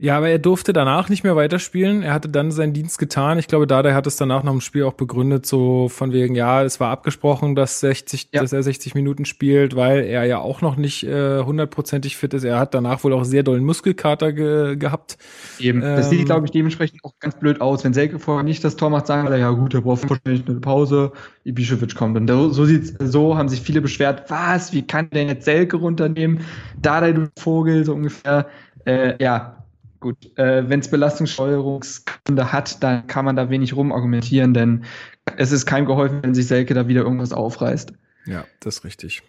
ja, 0.00 0.16
aber 0.16 0.28
er 0.28 0.38
durfte 0.38 0.72
danach 0.72 1.08
nicht 1.08 1.24
mehr 1.24 1.34
weiterspielen. 1.34 2.04
Er 2.04 2.12
hatte 2.12 2.28
dann 2.28 2.52
seinen 2.52 2.72
Dienst 2.72 2.98
getan. 2.98 3.36
Ich 3.40 3.48
glaube, 3.48 3.66
Dada 3.66 3.92
hat 3.94 4.06
es 4.06 4.14
danach 4.14 4.44
noch 4.44 4.52
im 4.52 4.60
Spiel 4.60 4.84
auch 4.84 4.92
begründet, 4.92 5.44
so 5.44 5.88
von 5.88 6.12
wegen, 6.12 6.36
ja, 6.36 6.62
es 6.62 6.78
war 6.78 6.90
abgesprochen, 6.90 7.56
dass, 7.56 7.80
60, 7.80 8.28
ja. 8.32 8.40
dass 8.40 8.52
er 8.52 8.62
60 8.62 8.94
Minuten 8.94 9.24
spielt, 9.24 9.74
weil 9.74 10.04
er 10.04 10.22
ja 10.22 10.38
auch 10.38 10.60
noch 10.60 10.76
nicht 10.76 11.02
äh, 11.02 11.42
hundertprozentig 11.42 12.16
fit 12.16 12.32
ist. 12.32 12.44
Er 12.44 12.60
hat 12.60 12.74
danach 12.74 13.02
wohl 13.02 13.12
auch 13.12 13.24
sehr 13.24 13.42
dollen 13.42 13.64
Muskelkater 13.64 14.32
ge 14.32 14.76
gehabt. 14.76 15.18
Eben, 15.58 15.82
ähm, 15.82 15.96
das 15.96 16.10
sieht, 16.10 16.26
glaube 16.26 16.46
ich, 16.46 16.52
dementsprechend 16.52 17.04
auch 17.04 17.18
ganz 17.18 17.36
blöd 17.36 17.60
aus. 17.60 17.82
Wenn 17.82 17.92
Selke 17.92 18.20
vorher 18.20 18.44
nicht 18.44 18.62
das 18.62 18.76
Tor 18.76 18.90
macht, 18.90 19.08
sagen 19.08 19.28
wir, 19.28 19.36
ja 19.36 19.50
gut, 19.50 19.74
er 19.74 19.80
braucht 19.80 20.08
wahrscheinlich 20.08 20.46
eine 20.46 20.60
Pause, 20.60 21.10
Ibišević 21.44 21.96
kommt. 21.96 22.16
Und 22.16 22.28
so 22.28 22.64
sieht's, 22.64 22.94
so 23.00 23.36
haben 23.36 23.48
sich 23.48 23.62
viele 23.62 23.80
beschwert, 23.80 24.30
was, 24.30 24.72
wie 24.72 24.86
kann 24.86 25.10
der 25.10 25.24
jetzt 25.24 25.44
Selke 25.44 25.76
runternehmen? 25.76 26.42
Dada, 26.80 27.10
du 27.10 27.28
Vogel, 27.36 27.84
so 27.84 27.94
ungefähr. 27.94 28.46
Äh, 28.84 29.22
ja, 29.22 29.57
Gut, 30.00 30.38
äh, 30.38 30.68
wenn 30.68 30.80
es 30.80 30.88
Belastungssteuerungsgründe 30.88 32.52
hat, 32.52 32.82
dann 32.82 33.06
kann 33.06 33.24
man 33.24 33.36
da 33.36 33.50
wenig 33.50 33.74
rumargumentieren, 33.74 34.54
denn 34.54 34.84
es 35.36 35.50
ist 35.50 35.66
keinem 35.66 35.86
geholfen, 35.86 36.20
wenn 36.22 36.34
sich 36.34 36.46
Selke 36.46 36.74
da 36.74 36.86
wieder 36.86 37.02
irgendwas 37.02 37.32
aufreißt. 37.32 37.92
Ja, 38.26 38.44
das 38.60 38.78
ist 38.78 38.84
richtig. 38.84 39.22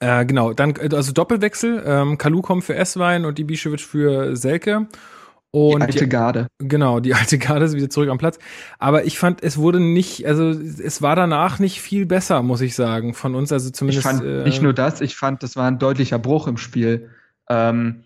Äh, 0.00 0.26
genau, 0.26 0.52
dann 0.52 0.74
also 0.92 1.12
Doppelwechsel. 1.12 1.82
Ähm, 1.86 2.18
Kalu 2.18 2.42
kommt 2.42 2.64
für 2.64 2.74
Esswein 2.74 3.24
und 3.24 3.38
Ibišević 3.38 3.86
für 3.86 4.36
Selke. 4.36 4.88
Und 5.50 5.80
die 5.80 5.86
alte 5.86 6.08
Garde. 6.08 6.48
Die, 6.60 6.66
genau, 6.66 6.98
die 6.98 7.14
alte 7.14 7.38
Garde 7.38 7.64
ist 7.64 7.74
wieder 7.74 7.88
zurück 7.88 8.10
am 8.10 8.18
Platz. 8.18 8.38
Aber 8.80 9.04
ich 9.04 9.18
fand, 9.18 9.42
es 9.42 9.56
wurde 9.56 9.78
nicht, 9.78 10.26
also 10.26 10.50
es 10.50 11.00
war 11.00 11.14
danach 11.14 11.60
nicht 11.60 11.80
viel 11.80 12.06
besser, 12.06 12.42
muss 12.42 12.60
ich 12.60 12.74
sagen, 12.74 13.14
von 13.14 13.36
uns. 13.36 13.52
Also 13.52 13.70
zumindest. 13.70 14.04
Ich 14.04 14.10
fand 14.10 14.24
äh, 14.24 14.42
nicht 14.42 14.62
nur 14.62 14.72
das, 14.72 15.00
ich 15.00 15.14
fand, 15.14 15.44
das 15.44 15.54
war 15.54 15.68
ein 15.68 15.78
deutlicher 15.78 16.18
Bruch 16.18 16.48
im 16.48 16.56
Spiel. 16.56 17.10
Ähm, 17.48 18.03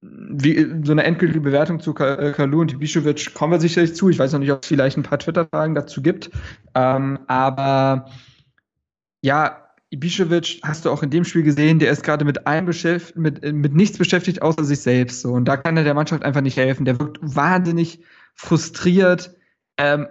wie, 0.00 0.84
so 0.84 0.92
eine 0.92 1.04
endgültige 1.04 1.40
Bewertung 1.40 1.80
zu 1.80 1.94
äh, 1.96 2.32
Kalu 2.32 2.60
und 2.60 2.74
Ibišević 2.74 3.34
kommen 3.34 3.52
wir 3.52 3.60
sicherlich 3.60 3.94
zu. 3.94 4.08
Ich 4.08 4.18
weiß 4.18 4.32
noch 4.32 4.38
nicht, 4.38 4.52
ob 4.52 4.62
es 4.62 4.68
vielleicht 4.68 4.96
ein 4.96 5.02
paar 5.02 5.18
Twitter-Fragen 5.18 5.74
dazu 5.74 6.02
gibt. 6.02 6.30
Ähm, 6.74 7.18
aber 7.26 8.08
ja, 9.22 9.68
Ibišević 9.92 10.60
hast 10.62 10.84
du 10.84 10.90
auch 10.90 11.02
in 11.02 11.10
dem 11.10 11.24
Spiel 11.24 11.42
gesehen, 11.42 11.78
der 11.80 11.90
ist 11.90 12.04
gerade 12.04 12.24
mit 12.24 12.46
einem 12.46 12.66
beschäftigt, 12.66 13.16
mit, 13.18 13.42
mit 13.42 13.74
nichts 13.74 13.98
beschäftigt 13.98 14.42
außer 14.42 14.64
sich 14.64 14.80
selbst. 14.80 15.22
So. 15.22 15.32
Und 15.32 15.46
da 15.46 15.56
kann 15.56 15.76
er 15.76 15.84
der 15.84 15.94
Mannschaft 15.94 16.24
einfach 16.24 16.42
nicht 16.42 16.56
helfen. 16.56 16.84
Der 16.84 17.00
wirkt 17.00 17.18
wahnsinnig 17.20 18.00
frustriert. 18.34 19.34
Ähm, 19.78 20.06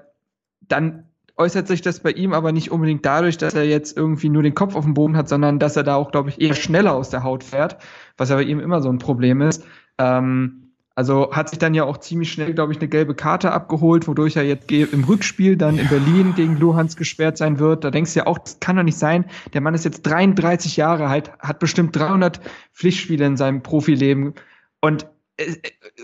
dann 0.62 1.07
äußert 1.38 1.67
sich 1.67 1.82
das 1.82 2.00
bei 2.00 2.12
ihm 2.12 2.34
aber 2.34 2.52
nicht 2.52 2.71
unbedingt 2.71 3.06
dadurch, 3.06 3.38
dass 3.38 3.54
er 3.54 3.65
jetzt 3.65 3.95
irgendwie 3.95 4.30
nur 4.30 4.43
den 4.43 4.56
Kopf 4.56 4.76
auf 4.76 4.84
dem 4.84 4.93
Boden 4.93 5.15
hat, 5.15 5.30
sondern 5.30 5.60
dass 5.60 5.76
er 5.76 5.84
da 5.84 5.95
auch, 5.95 6.12
glaube 6.12 6.30
ich, 6.30 6.41
eher 6.41 6.56
schneller 6.56 6.93
aus 6.93 7.10
der 7.10 7.23
Haut 7.23 7.43
fährt, 7.43 7.78
was 8.17 8.30
ja 8.30 8.36
bei 8.36 8.43
ihm 8.43 8.60
immer 8.60 8.82
so 8.82 8.89
ein 8.89 8.97
Problem 8.97 9.41
ist. 9.41 9.63
Ähm, 10.00 10.67
also 10.97 11.32
hat 11.32 11.50
sich 11.50 11.60
dann 11.60 11.76
ja 11.76 11.84
auch 11.84 11.97
ziemlich 11.97 12.32
schnell, 12.32 12.56
glaube 12.56 12.73
ich, 12.73 12.80
eine 12.80 12.88
gelbe 12.88 13.13
Karte 13.13 13.52
abgeholt, 13.52 14.08
wodurch 14.08 14.36
er 14.36 14.41
jetzt 14.43 14.71
im 14.71 15.04
Rückspiel 15.04 15.56
dann 15.56 15.78
in 15.78 15.88
Berlin 15.89 16.34
gegen 16.36 16.58
Luhans 16.58 16.95
gesperrt 16.95 17.38
sein 17.38 17.60
wird. 17.60 17.84
Da 17.84 17.91
denkst 17.91 18.13
du 18.13 18.21
ja 18.21 18.26
auch, 18.26 18.39
das 18.39 18.60
kann 18.60 18.78
doch 18.78 18.84
nicht 18.84 18.97
sein. 18.97 19.26
Der 19.54 19.62
Mann 19.62 19.76
ist 19.76 19.86
jetzt 19.86 20.02
33 20.02 20.76
Jahre 20.76 21.06
alt, 21.06 21.32
hat 21.38 21.60
bestimmt 21.60 21.95
300 21.95 22.41
Pflichtspiele 22.73 23.28
in 23.28 23.38
seinem 23.38 23.62
Profileben. 23.62 24.34
Und, 24.82 25.06
äh, 25.38 25.54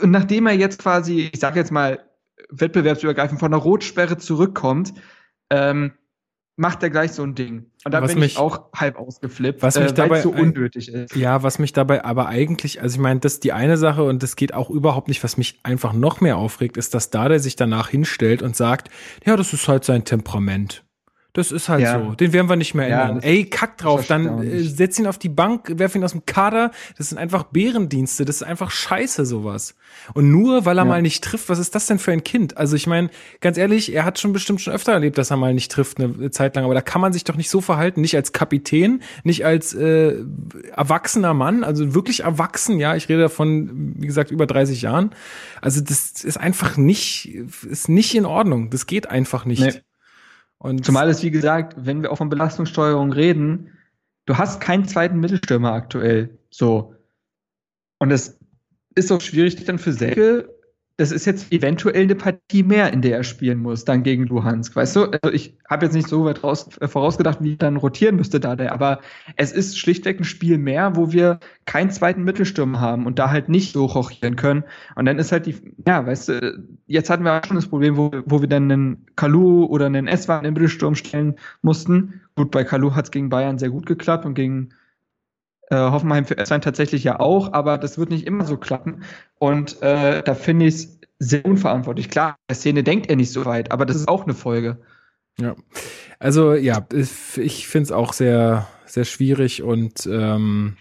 und 0.04 0.12
nachdem 0.12 0.46
er 0.46 0.54
jetzt 0.54 0.78
quasi, 0.78 1.32
ich 1.34 1.40
sage 1.40 1.60
jetzt 1.60 1.72
mal, 1.72 2.00
wettbewerbsübergreifend 2.52 3.40
von 3.40 3.50
der 3.50 3.62
Rotsperre 3.62 4.20
zurückkommt, 4.20 4.94
ähm, 5.50 5.94
macht 6.56 6.84
er 6.84 6.90
gleich 6.90 7.12
so 7.14 7.24
ein 7.24 7.36
Ding. 7.36 7.72
Und 7.84 7.94
da 7.94 8.02
was 8.02 8.12
bin 8.12 8.20
mich, 8.20 8.34
ich 8.34 8.38
auch 8.38 8.72
halb 8.76 8.98
ausgeflippt, 8.98 9.62
was 9.62 9.78
mich 9.80 9.92
äh, 9.92 9.94
dabei 9.94 10.22
so 10.22 10.32
unnötig 10.32 10.88
ist. 10.90 11.16
Ja, 11.16 11.44
was 11.44 11.60
mich 11.60 11.74
dabei 11.74 12.06
aber 12.06 12.28
eigentlich, 12.28 12.82
also 12.82 12.96
ich 12.96 13.02
meine, 13.02 13.20
das 13.20 13.34
ist 13.34 13.44
die 13.44 13.54
eine 13.54 13.78
Sache 13.78 14.04
und 14.04 14.22
das 14.22 14.36
geht 14.36 14.54
auch 14.54 14.70
überhaupt 14.70 15.08
nicht, 15.08 15.24
was 15.24 15.38
mich 15.38 15.60
einfach 15.64 15.94
noch 15.94 16.22
mehr 16.22 16.38
aufregt, 16.38 16.78
ist, 16.78 16.94
dass 16.94 17.10
da 17.10 17.28
der 17.28 17.40
sich 17.40 17.56
danach 17.56 17.90
hinstellt 17.90 18.42
und 18.42 18.56
sagt, 18.56 18.90
ja, 19.26 19.36
das 19.36 19.54
ist 19.54 19.68
halt 19.68 19.84
sein 19.84 20.06
Temperament. 20.06 20.86
Das 21.34 21.52
ist 21.52 21.68
halt 21.68 21.82
ja. 21.82 22.00
so. 22.00 22.14
Den 22.14 22.32
werden 22.32 22.48
wir 22.48 22.56
nicht 22.56 22.76
mehr 22.76 22.86
ändern. 22.86 23.16
Ja, 23.16 23.28
Ey, 23.28 23.46
kack 23.46 23.80
drauf. 23.80 24.06
Dann 24.06 24.44
äh, 24.44 24.60
setz 24.60 25.00
ihn 25.00 25.08
auf 25.08 25.18
die 25.18 25.30
Bank, 25.30 25.80
werf 25.80 25.96
ihn 25.96 26.04
aus 26.04 26.12
dem 26.12 26.28
Kader. 26.28 26.70
Das 26.96 27.10
sind 27.10 27.18
einfach 27.18 27.46
Bärendienste. 27.46 28.24
Das 28.24 28.36
ist 28.36 28.44
einfach 28.44 28.70
scheiße, 28.70 29.26
sowas. 29.26 29.74
Und 30.14 30.30
nur, 30.30 30.66
weil 30.66 30.78
er 30.78 30.84
ja. 30.84 30.90
mal 30.90 31.02
nicht 31.02 31.24
trifft, 31.24 31.50
was 31.50 31.58
ist 31.58 31.74
das 31.74 31.88
denn 31.88 31.98
für 31.98 32.12
ein 32.12 32.24
Kind? 32.24 32.58
Also 32.58 32.76
ich 32.76 32.86
meine, 32.86 33.10
ganz 33.42 33.58
ehrlich, 33.58 33.96
er 33.96 34.06
hat 34.06 34.20
schon 34.20 34.32
bestimmt 34.32 34.62
schon 34.62 34.74
öfter 34.74 34.92
erlebt, 34.92 35.18
dass 35.18 35.32
er 35.32 35.38
mal 35.38 35.56
nicht 35.56 35.72
trifft 35.72 36.00
eine 36.00 36.30
Zeit 36.30 36.56
lang. 36.56 36.66
Aber 36.66 36.76
da 36.76 36.82
kann 36.82 37.02
man 37.02 37.14
sich 37.14 37.24
doch 37.24 37.36
nicht 37.36 37.50
so 37.50 37.62
verhalten. 37.62 38.02
Nicht 38.02 38.16
als 38.16 38.32
Kapitän, 38.32 39.02
nicht 39.24 39.44
als 39.44 39.74
äh, 39.74 40.18
erwachsener 40.76 41.34
Mann. 41.34 41.64
Also 41.64 41.96
wirklich 41.96 42.20
erwachsen, 42.20 42.78
ja. 42.78 42.96
Ich 42.96 43.10
rede 43.10 43.22
davon, 43.22 43.96
wie 43.98 44.06
gesagt, 44.06 44.30
über 44.30 44.46
30 44.46 44.84
Jahren. 44.84 45.10
Also 45.62 45.82
das 45.82 46.24
ist 46.24 46.40
einfach 46.40 46.78
nicht, 46.78 47.34
ist 47.68 47.90
nicht 47.90 48.14
in 48.14 48.28
Ordnung. 48.28 48.70
Das 48.70 48.86
geht 48.86 49.10
einfach 49.10 49.46
nicht. 49.46 49.62
Nee. 49.62 49.82
Und 50.64 50.86
Zumal 50.86 51.10
es, 51.10 51.22
wie 51.22 51.30
gesagt, 51.30 51.76
wenn 51.78 52.02
wir 52.02 52.12
auch 52.12 52.18
von 52.18 52.30
Belastungssteuerung 52.30 53.12
reden, 53.12 53.78
du 54.26 54.38
hast 54.38 54.62
keinen 54.62 54.88
zweiten 54.88 55.20
Mittelstürmer 55.20 55.74
aktuell. 55.74 56.40
So. 56.52 56.96
Und 58.00 58.12
es 58.12 58.40
ist 58.96 59.12
auch 59.12 59.20
schwierig 59.20 59.62
dann 59.66 59.78
für 59.78 59.92
Selke 59.92 60.53
das 60.98 61.12
ist 61.12 61.26
jetzt 61.26 61.52
eventuell 61.52 62.04
eine 62.04 62.14
Partie 62.14 62.62
mehr, 62.62 62.94
in 62.94 63.02
der 63.02 63.18
er 63.18 63.24
spielen 63.24 63.60
muss, 63.60 63.84
dann 63.84 64.04
gegen 64.04 64.28
Luhansk. 64.28 64.76
Weißt 64.76 64.96
du, 64.96 65.06
also 65.06 65.32
ich 65.34 65.58
habe 65.68 65.86
jetzt 65.86 65.96
nicht 65.96 66.08
so 66.08 66.26
weit 66.26 66.44
raus, 66.44 66.70
äh, 66.80 66.88
vorausgedacht, 66.88 67.40
wie 67.42 67.58
dann 67.58 67.78
rotieren 67.78 68.16
müsste 68.16 68.40
da 68.40 68.56
der, 68.56 68.74
aber 68.74 69.00
es 69.36 69.52
ist 69.52 69.80
schlichtweg 69.80 70.20
ein 70.20 70.24
Spiel 70.24 70.60
mehr, 70.60 70.96
wo 70.96 71.12
wir 71.12 71.40
keinen 71.66 71.90
zweiten 71.90 72.24
Mittelsturm 72.24 72.80
haben 72.80 73.08
und 73.08 73.18
da 73.18 73.32
halt 73.32 73.50
nicht 73.50 73.74
so 73.74 73.86
rochieren 73.86 74.36
können. 74.36 74.64
Und 74.96 75.06
dann 75.06 75.18
ist 75.18 75.32
halt 75.32 75.48
die, 75.48 75.56
ja, 75.88 76.06
weißt 76.06 76.30
du, 76.30 76.64
jetzt 76.86 77.10
hatten 77.10 77.24
wir 77.24 77.40
auch 77.40 77.46
schon 77.46 77.56
das 77.56 77.68
Problem, 77.68 77.98
wo, 77.98 78.12
wo 78.26 78.42
wir 78.42 78.48
dann 78.48 78.72
einen 78.72 79.06
Kalu 79.16 79.66
oder 79.66 79.88
einen 79.88 80.08
Eswan 80.08 80.46
im 80.46 80.54
Mittelsturm 80.54 80.94
stellen 80.94 81.36
mussten. 81.64 82.22
Gut, 82.36 82.52
bei 82.52 82.64
Kalu 82.64 82.94
hat 82.94 83.06
es 83.06 83.12
gegen 83.12 83.30
Bayern 83.30 83.58
sehr 83.58 83.72
gut 83.72 83.88
geklappt 83.88 84.26
und 84.26 84.36
gegen 84.36 84.70
äh, 85.74 85.92
Hoffenheim 85.92 86.26
für 86.26 86.38
Eswein 86.38 86.62
tatsächlich 86.62 87.04
ja 87.04 87.20
auch, 87.20 87.54
aber 87.54 87.78
das 87.78 87.98
wird 87.98 88.10
nicht 88.10 88.28
immer 88.28 88.46
so 88.46 88.58
klappen. 88.58 89.04
Und 89.40 89.82
äh, 89.82 90.22
da 90.24 90.36
finde 90.36 90.68
ich 90.68 90.76
es 90.76 91.00
sehr 91.20 91.46
unverantwortlich. 91.46 92.10
Klar, 92.10 92.38
der 92.50 92.56
Szene 92.56 92.84
denkt 92.84 93.10
er 93.10 93.16
nicht 93.16 93.32
so 93.32 93.46
weit, 93.46 93.72
aber 93.72 93.86
das 93.86 93.96
ist 93.96 94.08
auch 94.08 94.24
eine 94.24 94.34
Folge. 94.34 94.82
Ja, 95.40 95.56
also 96.20 96.54
ja, 96.54 96.86
ich 96.92 97.68
finde 97.68 97.84
es 97.84 97.92
auch 97.92 98.14
sehr, 98.14 98.68
sehr 98.86 99.06
schwierig 99.06 99.64
und 99.64 100.06
ähm, 100.06 100.78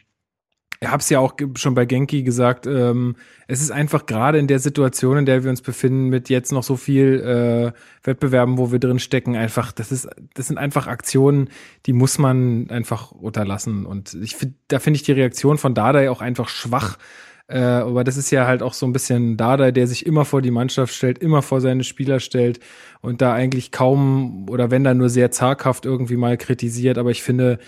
ich 0.82 0.88
habe 0.88 1.00
es 1.00 1.08
ja 1.10 1.20
auch 1.20 1.34
schon 1.54 1.74
bei 1.74 1.84
Genki 1.84 2.24
gesagt, 2.24 2.66
ähm, 2.66 3.14
es 3.46 3.62
ist 3.62 3.70
einfach 3.70 4.04
gerade 4.04 4.38
in 4.38 4.48
der 4.48 4.58
Situation, 4.58 5.18
in 5.18 5.26
der 5.26 5.44
wir 5.44 5.50
uns 5.50 5.62
befinden, 5.62 6.08
mit 6.08 6.28
jetzt 6.28 6.50
noch 6.50 6.64
so 6.64 6.76
viel 6.76 7.20
äh, 7.20 7.78
Wettbewerben, 8.02 8.58
wo 8.58 8.72
wir 8.72 8.80
drin 8.80 8.98
stecken, 8.98 9.36
einfach, 9.36 9.70
das 9.70 9.92
ist, 9.92 10.08
das 10.34 10.48
sind 10.48 10.58
einfach 10.58 10.88
Aktionen, 10.88 11.50
die 11.86 11.92
muss 11.92 12.18
man 12.18 12.68
einfach 12.68 13.12
unterlassen. 13.12 13.86
Und 13.86 14.14
ich 14.14 14.34
finde, 14.34 14.56
da 14.66 14.80
finde 14.80 14.96
ich 14.96 15.04
die 15.04 15.12
Reaktion 15.12 15.56
von 15.56 15.72
Dada 15.72 16.10
auch 16.10 16.20
einfach 16.20 16.48
schwach. 16.48 16.98
Äh, 17.46 17.60
aber 17.60 18.02
das 18.02 18.16
ist 18.16 18.32
ja 18.32 18.46
halt 18.46 18.60
auch 18.60 18.74
so 18.74 18.84
ein 18.84 18.92
bisschen 18.92 19.36
Dada, 19.36 19.70
der 19.70 19.86
sich 19.86 20.04
immer 20.04 20.24
vor 20.24 20.42
die 20.42 20.50
Mannschaft 20.50 20.94
stellt, 20.94 21.18
immer 21.18 21.42
vor 21.42 21.60
seine 21.60 21.84
Spieler 21.84 22.18
stellt 22.18 22.58
und 23.02 23.20
da 23.22 23.34
eigentlich 23.34 23.70
kaum 23.70 24.48
oder 24.48 24.72
wenn 24.72 24.82
da 24.82 24.94
nur 24.94 25.10
sehr 25.10 25.30
zaghaft 25.30 25.84
irgendwie 25.84 26.16
mal 26.16 26.36
kritisiert. 26.36 26.98
Aber 26.98 27.10
ich 27.10 27.22
finde, 27.22 27.60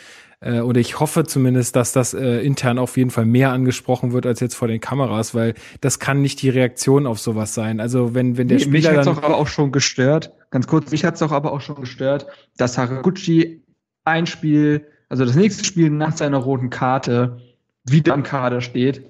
äh, 0.44 0.60
oder 0.60 0.78
ich 0.80 1.00
hoffe 1.00 1.24
zumindest, 1.24 1.74
dass 1.74 1.92
das 1.92 2.12
äh, 2.12 2.40
intern 2.40 2.78
auf 2.78 2.96
jeden 2.96 3.10
Fall 3.10 3.24
mehr 3.24 3.50
angesprochen 3.50 4.12
wird 4.12 4.26
als 4.26 4.40
jetzt 4.40 4.54
vor 4.54 4.68
den 4.68 4.80
Kameras, 4.80 5.34
weil 5.34 5.54
das 5.80 5.98
kann 5.98 6.20
nicht 6.20 6.42
die 6.42 6.50
Reaktion 6.50 7.06
auf 7.06 7.18
sowas 7.18 7.54
sein. 7.54 7.80
Also 7.80 8.14
wenn, 8.14 8.36
wenn 8.36 8.48
der 8.48 8.58
nee, 8.58 8.64
Spieler. 8.64 8.90
Mich 8.90 8.98
hat's 8.98 9.06
doch 9.06 9.22
aber 9.22 9.36
auch 9.36 9.48
schon 9.48 9.72
gestört, 9.72 10.32
ganz 10.50 10.66
kurz, 10.66 10.90
mich 10.90 11.04
hat's 11.04 11.20
doch 11.20 11.32
aber 11.32 11.52
auch 11.52 11.62
schon 11.62 11.76
gestört, 11.76 12.26
dass 12.58 12.76
Haraguchi 12.76 13.62
ein 14.04 14.26
Spiel, 14.26 14.86
also 15.08 15.24
das 15.24 15.34
nächste 15.34 15.64
Spiel 15.64 15.88
nach 15.88 16.14
seiner 16.16 16.38
roten 16.38 16.68
Karte 16.68 17.38
wieder 17.84 18.12
im 18.12 18.22
Kader 18.22 18.60
steht 18.60 19.02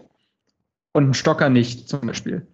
und 0.92 1.11
ein 1.11 1.14
Stocker 1.14 1.49
nicht, 1.49 1.88
zum 1.88 2.03
Beispiel. 2.03 2.47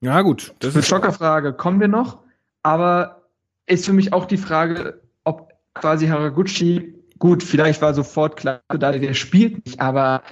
Ja, 0.00 0.22
gut. 0.22 0.52
Das 0.58 0.74
ist 0.74 0.86
Stockerfrage 0.86 1.52
kommen 1.52 1.80
wir 1.80 1.88
noch, 1.88 2.18
aber 2.62 3.22
ist 3.66 3.86
für 3.86 3.92
mich 3.92 4.12
auch 4.12 4.26
die 4.26 4.36
Frage, 4.36 5.00
ob 5.24 5.52
quasi 5.74 6.08
Haraguchi 6.08 6.95
gut, 7.18 7.42
vielleicht 7.42 7.82
war 7.82 7.94
sofort 7.94 8.36
klar, 8.36 8.62
der 8.70 9.14
spielt 9.14 9.64
nicht, 9.64 9.80
aber 9.80 10.22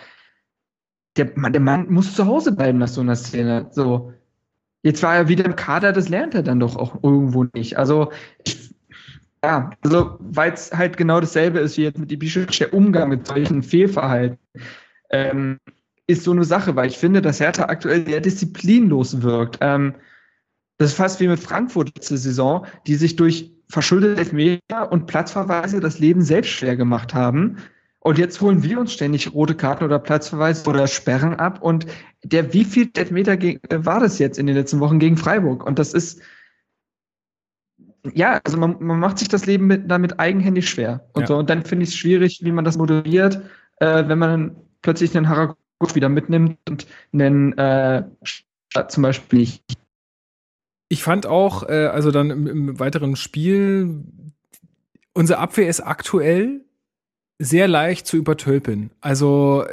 der, 1.16 1.26
der 1.26 1.60
Mann 1.60 1.92
muss 1.92 2.14
zu 2.14 2.26
Hause 2.26 2.52
bleiben 2.52 2.78
nach 2.78 2.88
so 2.88 3.00
einer 3.00 3.16
Szene. 3.16 3.68
So. 3.70 4.12
Jetzt 4.82 5.02
war 5.02 5.14
er 5.14 5.28
wieder 5.28 5.44
im 5.44 5.56
Kader, 5.56 5.92
das 5.92 6.08
lernt 6.08 6.34
er 6.34 6.42
dann 6.42 6.60
doch 6.60 6.76
auch 6.76 7.02
irgendwo 7.02 7.44
nicht. 7.54 7.78
Also, 7.78 8.12
ich, 8.44 8.74
ja, 9.42 9.70
also, 9.82 10.16
weil 10.20 10.52
es 10.52 10.72
halt 10.72 10.96
genau 10.96 11.20
dasselbe 11.20 11.60
ist 11.60 11.76
wie 11.76 11.84
jetzt 11.84 11.98
mit 11.98 12.10
Ibišević, 12.10 12.58
der 12.58 12.74
Umgang 12.74 13.08
mit 13.08 13.26
solchen 13.26 13.62
Fehlverhalten, 13.62 14.38
ähm, 15.10 15.58
ist 16.06 16.24
so 16.24 16.32
eine 16.32 16.44
Sache, 16.44 16.76
weil 16.76 16.88
ich 16.88 16.98
finde, 16.98 17.22
dass 17.22 17.40
Hertha 17.40 17.64
aktuell 17.64 18.06
sehr 18.06 18.20
disziplinlos 18.20 19.22
wirkt. 19.22 19.58
Ähm, 19.60 19.94
das 20.76 20.90
ist 20.90 20.96
fast 20.96 21.20
wie 21.20 21.28
mit 21.28 21.40
Frankfurt 21.40 21.94
letzte 21.94 22.18
Saison, 22.18 22.66
die 22.86 22.96
sich 22.96 23.16
durch 23.16 23.53
verschuldete 23.68 24.20
Elfmeter 24.20 24.90
und 24.90 25.06
Platzverweise 25.06 25.80
das 25.80 25.98
Leben 25.98 26.22
selbst 26.22 26.50
schwer 26.50 26.76
gemacht 26.76 27.14
haben. 27.14 27.56
Und 28.00 28.18
jetzt 28.18 28.40
holen 28.42 28.62
wir 28.62 28.78
uns 28.78 28.92
ständig 28.92 29.32
rote 29.32 29.54
Karten 29.54 29.84
oder 29.84 29.98
Platzverweise 29.98 30.68
oder 30.68 30.86
Sperren 30.86 31.36
ab. 31.36 31.62
Und 31.62 31.86
der, 32.22 32.52
wie 32.52 32.64
viel 32.64 32.90
Elfmeter 32.94 33.32
äh, 33.32 33.58
war 33.70 34.00
das 34.00 34.18
jetzt 34.18 34.38
in 34.38 34.46
den 34.46 34.56
letzten 34.56 34.80
Wochen 34.80 34.98
gegen 34.98 35.16
Freiburg? 35.16 35.64
Und 35.66 35.78
das 35.78 35.94
ist, 35.94 36.20
ja, 38.12 38.40
also 38.44 38.58
man, 38.58 38.76
man 38.80 39.00
macht 39.00 39.18
sich 39.18 39.28
das 39.28 39.46
Leben 39.46 39.66
mit, 39.66 39.90
damit 39.90 40.20
eigenhändig 40.20 40.68
schwer. 40.68 41.08
Und 41.14 41.22
ja. 41.22 41.26
so. 41.28 41.36
Und 41.38 41.48
dann 41.48 41.64
finde 41.64 41.84
ich 41.84 41.90
es 41.90 41.96
schwierig, 41.96 42.40
wie 42.42 42.52
man 42.52 42.66
das 42.66 42.76
moderiert, 42.76 43.40
äh, 43.78 44.06
wenn 44.06 44.18
man 44.18 44.30
dann 44.30 44.56
plötzlich 44.82 45.16
einen 45.16 45.30
Haragut 45.30 45.94
wieder 45.94 46.10
mitnimmt 46.10 46.58
und 46.68 46.86
einen 47.14 47.56
äh, 47.56 48.04
zum 48.88 49.02
Beispiel 49.02 49.38
nicht 49.38 49.62
ich 50.88 51.02
fand 51.02 51.26
auch, 51.26 51.68
äh, 51.68 51.86
also 51.86 52.10
dann 52.10 52.30
im, 52.30 52.46
im 52.46 52.78
weiteren 52.78 53.16
Spiel, 53.16 54.04
unsere 55.12 55.38
Abwehr 55.38 55.68
ist 55.68 55.80
aktuell 55.80 56.60
sehr 57.38 57.68
leicht 57.68 58.06
zu 58.06 58.16
übertölpeln. 58.16 58.90
Also 59.00 59.64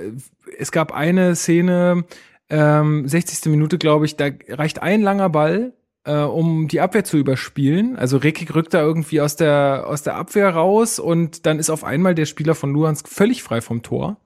es 0.58 0.71
gab 0.71 0.93
eine 0.93 1.36
Szene, 1.36 2.06
ähm, 2.50 3.08
60. 3.08 3.52
Minute, 3.52 3.78
glaube 3.78 4.06
ich, 4.06 4.15
da 4.15 4.30
reicht 4.50 4.82
ein 4.82 5.02
langer 5.02 5.30
Ball 5.30 5.74
äh, 6.04 6.15
um 6.15 6.67
die 6.67 6.82
Abwehr 6.82 7.04
zu 7.04 7.17
überspielen. 7.17 7.95
Also 7.95 8.17
Rekik 8.17 8.56
rückt 8.56 8.74
da 8.74 8.82
irgendwie 8.82 9.21
aus 9.21 9.36
der, 9.36 9.86
aus 9.88 10.04
der 10.04 10.15
Abwehr 10.15 10.50
raus 10.50 11.00
und 11.00 11.45
dann 11.45 11.60
ist 11.60 11.69
auf 11.69 11.84
einmal 11.84 12.15
der 12.15 12.26
Spieler 12.26 12.56
von 12.56 12.74
Luhansk 12.74 13.08
völlig 13.08 13.43
frei 13.43 13.62
vom 13.62 13.84
Tor. 13.84 14.17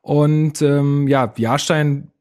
Und 0.00 0.62
ähm, 0.62 1.06
ja, 1.08 1.32
Jahrstein 1.36 2.11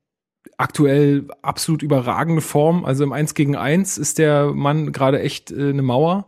aktuell 0.62 1.26
absolut 1.42 1.82
überragende 1.82 2.42
Form. 2.42 2.86
Also 2.86 3.04
im 3.04 3.14
1 3.14 3.34
gegen 3.34 3.56
1 3.56 3.98
ist 3.98 4.20
der 4.20 4.52
Mann 4.54 4.92
gerade 4.92 5.20
echt 5.20 5.52
äh, 5.52 5.70
eine 5.70 5.82
Mauer. 5.82 6.28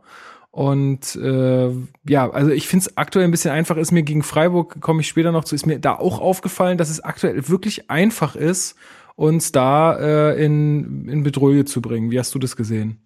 Und 0.50 1.16
äh, 1.16 1.70
ja, 2.08 2.30
also 2.30 2.52
ich 2.52 2.68
finde 2.68 2.86
es 2.88 2.98
aktuell 2.98 3.26
ein 3.26 3.32
bisschen 3.32 3.52
einfach, 3.52 3.78
ist 3.78 3.92
mir 3.92 4.04
gegen 4.04 4.24
Freiburg, 4.24 4.82
komme 4.82 5.02
ich 5.02 5.08
später 5.08 5.32
noch 5.32 5.46
zu, 5.46 5.56
ist 5.56 5.66
mir 5.66 5.80
da 5.80 5.96
auch 5.96 6.20
aufgefallen, 6.20 6.78
dass 6.78 6.90
es 6.90 7.00
aktuell 7.00 7.48
wirklich 7.48 7.90
einfach 7.90 8.36
ist, 8.36 8.76
uns 9.16 9.52
da 9.52 9.98
äh, 9.98 10.44
in, 10.44 11.08
in 11.08 11.24
Bedrohung 11.24 11.66
zu 11.66 11.82
bringen. 11.82 12.12
Wie 12.12 12.20
hast 12.20 12.34
du 12.34 12.40
das 12.40 12.56
gesehen? 12.56 13.00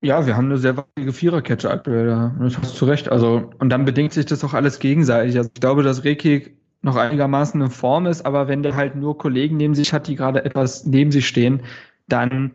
Ja, 0.00 0.26
wir 0.26 0.36
haben 0.36 0.46
eine 0.46 0.58
sehr 0.58 0.76
wackige 0.76 1.12
Viererkette 1.12 1.70
aktuell 1.70 2.06
da. 2.06 2.36
Das 2.40 2.58
hast 2.58 2.80
du 2.80 2.84
recht. 2.84 3.08
Also, 3.08 3.50
und 3.58 3.70
dann 3.70 3.84
bedingt 3.84 4.12
sich 4.12 4.26
das 4.26 4.44
auch 4.44 4.54
alles 4.54 4.78
gegenseitig. 4.78 5.36
Also 5.36 5.50
ich 5.52 5.60
glaube, 5.60 5.82
dass 5.82 6.04
Rekik 6.04 6.56
noch 6.82 6.96
einigermaßen 6.96 7.60
in 7.60 7.70
Form 7.70 8.06
ist, 8.06 8.24
aber 8.24 8.48
wenn 8.48 8.62
der 8.62 8.76
halt 8.76 8.94
nur 8.94 9.18
Kollegen 9.18 9.56
neben 9.56 9.74
sich 9.74 9.92
hat, 9.92 10.06
die 10.06 10.14
gerade 10.14 10.44
etwas 10.44 10.86
neben 10.86 11.10
sich 11.10 11.26
stehen, 11.26 11.62
dann 12.06 12.52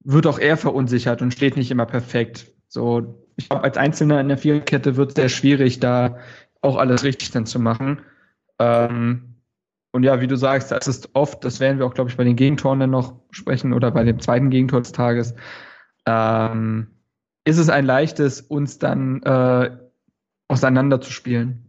wird 0.00 0.26
auch 0.26 0.38
er 0.38 0.56
verunsichert 0.56 1.22
und 1.22 1.32
steht 1.32 1.56
nicht 1.56 1.70
immer 1.70 1.86
perfekt. 1.86 2.46
So, 2.68 3.24
ich 3.36 3.48
glaube, 3.48 3.64
als 3.64 3.76
Einzelner 3.76 4.20
in 4.20 4.28
der 4.28 4.38
Viererkette 4.38 4.96
wird 4.96 5.10
es 5.10 5.14
sehr 5.14 5.28
schwierig, 5.28 5.80
da 5.80 6.18
auch 6.60 6.76
alles 6.76 7.04
richtig 7.04 7.30
dann 7.30 7.46
zu 7.46 7.58
machen. 7.60 8.00
Ähm, 8.58 9.36
und 9.92 10.02
ja, 10.02 10.20
wie 10.20 10.26
du 10.26 10.36
sagst, 10.36 10.70
das 10.70 10.88
ist 10.88 11.10
oft, 11.14 11.44
das 11.44 11.60
werden 11.60 11.78
wir 11.78 11.86
auch, 11.86 11.94
glaube 11.94 12.10
ich, 12.10 12.16
bei 12.16 12.24
den 12.24 12.36
Gegentoren 12.36 12.80
dann 12.80 12.90
noch 12.90 13.14
sprechen 13.30 13.72
oder 13.72 13.90
bei 13.90 14.04
dem 14.04 14.20
zweiten 14.20 14.50
Gegentor 14.50 14.80
des 14.80 14.92
Tages, 14.92 15.34
ähm, 16.06 16.88
ist 17.44 17.58
es 17.58 17.70
ein 17.70 17.86
leichtes, 17.86 18.40
uns 18.40 18.78
dann 18.78 19.22
äh, 19.22 19.70
auseinanderzuspielen. 20.48 21.67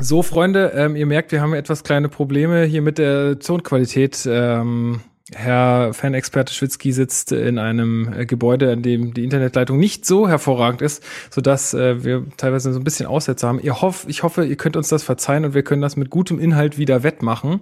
So, 0.00 0.22
Freunde, 0.22 0.72
ähm, 0.76 0.94
ihr 0.94 1.06
merkt, 1.06 1.32
wir 1.32 1.40
haben 1.40 1.54
etwas 1.54 1.82
kleine 1.82 2.08
Probleme 2.08 2.62
hier 2.62 2.82
mit 2.82 2.98
der 2.98 3.40
Tonqualität. 3.40 4.28
Ähm, 4.30 5.00
Herr 5.34 5.92
Fanexperte 5.92 6.54
Schwitzky 6.54 6.92
sitzt 6.92 7.32
in 7.32 7.58
einem 7.58 8.12
äh, 8.12 8.24
Gebäude, 8.24 8.72
in 8.72 8.82
dem 8.82 9.12
die 9.12 9.24
Internetleitung 9.24 9.76
nicht 9.76 10.06
so 10.06 10.28
hervorragend 10.28 10.82
ist, 10.82 11.02
sodass 11.30 11.74
äh, 11.74 12.04
wir 12.04 12.24
teilweise 12.36 12.72
so 12.72 12.78
ein 12.78 12.84
bisschen 12.84 13.06
Aussätze 13.06 13.46
haben. 13.46 13.60
Ihr 13.60 13.82
hoff, 13.82 14.06
ich 14.08 14.22
hoffe, 14.22 14.44
ihr 14.44 14.56
könnt 14.56 14.76
uns 14.76 14.88
das 14.88 15.02
verzeihen 15.02 15.44
und 15.44 15.54
wir 15.54 15.64
können 15.64 15.82
das 15.82 15.96
mit 15.96 16.10
gutem 16.10 16.38
Inhalt 16.38 16.78
wieder 16.78 17.02
wettmachen. 17.02 17.60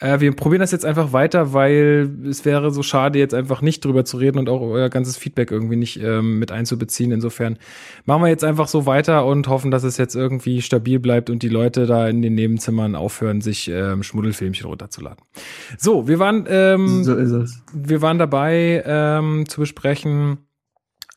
Äh, 0.00 0.20
wir 0.20 0.34
probieren 0.34 0.60
das 0.60 0.72
jetzt 0.72 0.84
einfach 0.84 1.12
weiter, 1.12 1.52
weil 1.52 2.10
es 2.28 2.44
wäre 2.44 2.70
so 2.72 2.82
schade, 2.82 3.18
jetzt 3.18 3.34
einfach 3.34 3.62
nicht 3.62 3.84
drüber 3.84 4.04
zu 4.04 4.16
reden 4.16 4.38
und 4.38 4.48
auch 4.48 4.60
euer 4.60 4.88
ganzes 4.88 5.16
Feedback 5.16 5.50
irgendwie 5.50 5.76
nicht 5.76 6.02
ähm, 6.02 6.38
mit 6.38 6.50
einzubeziehen. 6.50 7.12
Insofern 7.12 7.58
machen 8.04 8.22
wir 8.22 8.28
jetzt 8.28 8.44
einfach 8.44 8.66
so 8.66 8.86
weiter 8.86 9.24
und 9.24 9.46
hoffen, 9.48 9.70
dass 9.70 9.84
es 9.84 9.96
jetzt 9.96 10.16
irgendwie 10.16 10.62
stabil 10.62 10.98
bleibt 10.98 11.30
und 11.30 11.42
die 11.42 11.48
Leute 11.48 11.86
da 11.86 12.08
in 12.08 12.22
den 12.22 12.34
Nebenzimmern 12.34 12.96
aufhören, 12.96 13.40
sich 13.40 13.68
ähm, 13.68 14.02
Schmuddelfilmchen 14.02 14.66
runterzuladen. 14.66 15.24
So, 15.78 16.08
wir 16.08 16.18
waren, 16.18 16.44
ähm, 16.48 17.04
so 17.04 17.14
ist 17.14 17.30
es. 17.30 17.62
Wir 17.72 18.02
waren 18.02 18.18
dabei 18.18 18.82
ähm, 18.84 19.48
zu 19.48 19.60
besprechen, 19.60 20.38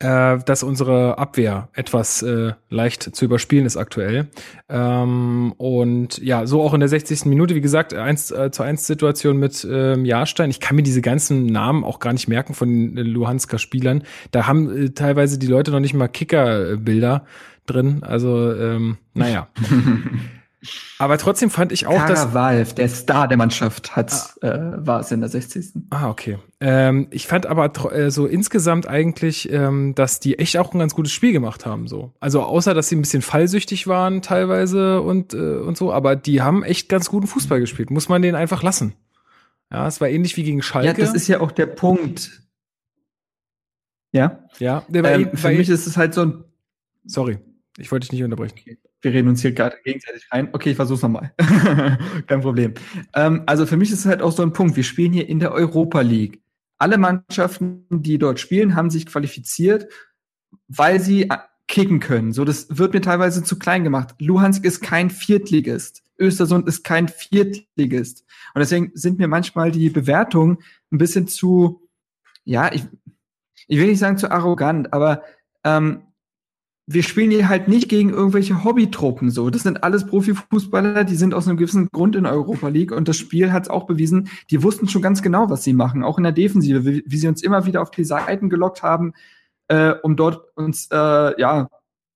äh, 0.00 0.38
dass 0.44 0.62
unsere 0.62 1.18
Abwehr 1.18 1.68
etwas 1.72 2.22
äh, 2.22 2.52
leicht 2.70 3.16
zu 3.16 3.24
überspielen 3.24 3.66
ist 3.66 3.76
aktuell. 3.76 4.28
Ähm, 4.68 5.52
und 5.56 6.18
ja, 6.18 6.46
so 6.46 6.62
auch 6.62 6.74
in 6.74 6.80
der 6.80 6.88
60. 6.88 7.24
Minute, 7.26 7.54
wie 7.54 7.60
gesagt, 7.60 7.94
1 7.94 8.30
äh, 8.30 8.50
zu 8.50 8.62
1 8.62 8.86
Situation 8.86 9.38
mit 9.38 9.66
ähm, 9.68 10.04
Jahrstein. 10.04 10.50
Ich 10.50 10.60
kann 10.60 10.76
mir 10.76 10.82
diese 10.82 11.02
ganzen 11.02 11.46
Namen 11.46 11.84
auch 11.84 11.98
gar 11.98 12.12
nicht 12.12 12.28
merken 12.28 12.54
von 12.54 12.94
den 12.94 13.06
Luhansker 13.06 13.58
Spielern. 13.58 14.04
Da 14.30 14.46
haben 14.46 14.70
äh, 14.70 14.90
teilweise 14.90 15.38
die 15.38 15.48
Leute 15.48 15.70
noch 15.72 15.80
nicht 15.80 15.94
mal 15.94 16.08
Kicker-Bilder 16.08 17.24
drin. 17.66 18.02
Also, 18.02 18.54
ähm, 18.54 18.98
naja. 19.14 19.48
Aber 20.98 21.18
trotzdem 21.18 21.50
fand 21.50 21.70
ich 21.70 21.86
auch, 21.86 21.96
Kara 21.96 22.08
dass 22.08 22.34
Valve, 22.34 22.74
der 22.74 22.88
Star 22.88 23.28
der 23.28 23.36
Mannschaft, 23.36 23.94
hat 23.94 24.12
ah. 24.42 24.46
äh, 24.46 24.86
war 24.86 25.00
es 25.00 25.12
in 25.12 25.20
der 25.20 25.28
60. 25.28 25.66
Ah, 25.90 26.08
okay. 26.08 26.38
Ähm, 26.60 27.06
ich 27.10 27.28
fand 27.28 27.46
aber 27.46 27.92
äh, 27.92 28.10
so 28.10 28.26
insgesamt 28.26 28.88
eigentlich, 28.88 29.50
ähm, 29.52 29.94
dass 29.94 30.18
die 30.18 30.38
echt 30.38 30.56
auch 30.56 30.72
ein 30.72 30.80
ganz 30.80 30.94
gutes 30.94 31.12
Spiel 31.12 31.32
gemacht 31.32 31.64
haben. 31.64 31.86
So, 31.86 32.12
also 32.18 32.42
außer 32.42 32.74
dass 32.74 32.88
sie 32.88 32.96
ein 32.96 33.00
bisschen 33.00 33.22
fallsüchtig 33.22 33.86
waren 33.86 34.20
teilweise 34.20 35.00
und 35.00 35.32
äh, 35.32 35.58
und 35.58 35.76
so, 35.76 35.92
aber 35.92 36.16
die 36.16 36.42
haben 36.42 36.64
echt 36.64 36.88
ganz 36.88 37.08
guten 37.08 37.28
Fußball 37.28 37.60
gespielt. 37.60 37.90
Muss 37.90 38.08
man 38.08 38.22
den 38.22 38.34
einfach 38.34 38.62
lassen. 38.62 38.94
Ja, 39.70 39.86
es 39.86 40.00
war 40.00 40.08
ähnlich 40.08 40.36
wie 40.36 40.42
gegen 40.42 40.62
Schalke. 40.62 40.88
Ja, 40.88 40.94
das 40.94 41.14
ist 41.14 41.28
ja 41.28 41.40
auch 41.40 41.52
der 41.52 41.66
Punkt. 41.66 42.42
Ja. 44.10 44.44
Ja. 44.58 44.84
Ähm, 44.92 45.36
für 45.36 45.50
mich 45.50 45.68
ist 45.68 45.86
es 45.86 45.96
halt 45.96 46.14
so 46.14 46.22
ein. 46.22 46.44
Sorry, 47.04 47.38
ich 47.76 47.92
wollte 47.92 48.06
dich 48.06 48.12
nicht 48.12 48.24
unterbrechen. 48.24 48.56
Okay 48.58 48.78
wir 49.00 49.12
reden 49.12 49.28
uns 49.28 49.42
hier 49.42 49.52
gerade 49.52 49.76
gegenseitig 49.84 50.26
rein. 50.32 50.48
Okay, 50.52 50.70
ich 50.70 50.76
versuch's 50.76 51.02
nochmal. 51.02 51.32
Kein 52.26 52.40
Problem. 52.40 52.74
Ähm, 53.14 53.42
also 53.46 53.66
für 53.66 53.76
mich 53.76 53.92
ist 53.92 54.00
es 54.00 54.06
halt 54.06 54.22
auch 54.22 54.32
so 54.32 54.42
ein 54.42 54.52
Punkt. 54.52 54.76
Wir 54.76 54.84
spielen 54.84 55.12
hier 55.12 55.28
in 55.28 55.38
der 55.38 55.52
Europa 55.52 56.00
League. 56.00 56.42
Alle 56.78 56.98
Mannschaften, 56.98 57.86
die 57.90 58.18
dort 58.18 58.40
spielen, 58.40 58.74
haben 58.74 58.90
sich 58.90 59.06
qualifiziert, 59.06 59.88
weil 60.68 61.00
sie 61.00 61.28
kicken 61.68 62.00
können. 62.00 62.32
So, 62.32 62.44
das 62.44 62.78
wird 62.78 62.94
mir 62.94 63.00
teilweise 63.00 63.44
zu 63.44 63.58
klein 63.58 63.84
gemacht. 63.84 64.14
Luhansk 64.18 64.64
ist 64.64 64.80
kein 64.80 65.10
Viertligist. 65.10 66.02
Östersund 66.18 66.66
ist 66.66 66.82
kein 66.82 67.08
Viertligist. 67.08 68.24
Und 68.54 68.60
deswegen 68.60 68.90
sind 68.94 69.18
mir 69.18 69.28
manchmal 69.28 69.70
die 69.70 69.90
Bewertungen 69.90 70.58
ein 70.90 70.98
bisschen 70.98 71.28
zu, 71.28 71.88
ja, 72.44 72.72
ich, 72.72 72.84
ich 73.68 73.78
will 73.78 73.86
nicht 73.86 73.98
sagen 73.98 74.18
zu 74.18 74.30
arrogant, 74.30 74.92
aber 74.92 75.22
ähm, 75.62 76.07
wir 76.90 77.02
spielen 77.02 77.30
hier 77.30 77.50
halt 77.50 77.68
nicht 77.68 77.90
gegen 77.90 78.08
irgendwelche 78.08 78.64
Hobbytruppen 78.64 79.30
so. 79.30 79.50
Das 79.50 79.62
sind 79.62 79.84
alles 79.84 80.06
Profifußballer, 80.06 81.04
die 81.04 81.16
sind 81.16 81.34
aus 81.34 81.46
einem 81.46 81.58
gewissen 81.58 81.88
Grund 81.92 82.16
in 82.16 82.24
Europa 82.24 82.68
League 82.68 82.92
und 82.92 83.08
das 83.08 83.18
Spiel 83.18 83.52
hat 83.52 83.64
es 83.64 83.68
auch 83.68 83.84
bewiesen, 83.84 84.30
die 84.50 84.62
wussten 84.62 84.88
schon 84.88 85.02
ganz 85.02 85.20
genau, 85.20 85.50
was 85.50 85.64
sie 85.64 85.74
machen, 85.74 86.02
auch 86.02 86.16
in 86.16 86.24
der 86.24 86.32
Defensive, 86.32 86.86
wie, 86.86 87.04
wie 87.06 87.18
sie 87.18 87.28
uns 87.28 87.42
immer 87.42 87.66
wieder 87.66 87.82
auf 87.82 87.90
die 87.90 88.04
Seiten 88.04 88.48
gelockt 88.48 88.82
haben, 88.82 89.12
äh, 89.68 89.90
um 90.02 90.16
dort 90.16 90.56
uns 90.56 90.88
äh, 90.90 91.38
ja 91.38 91.68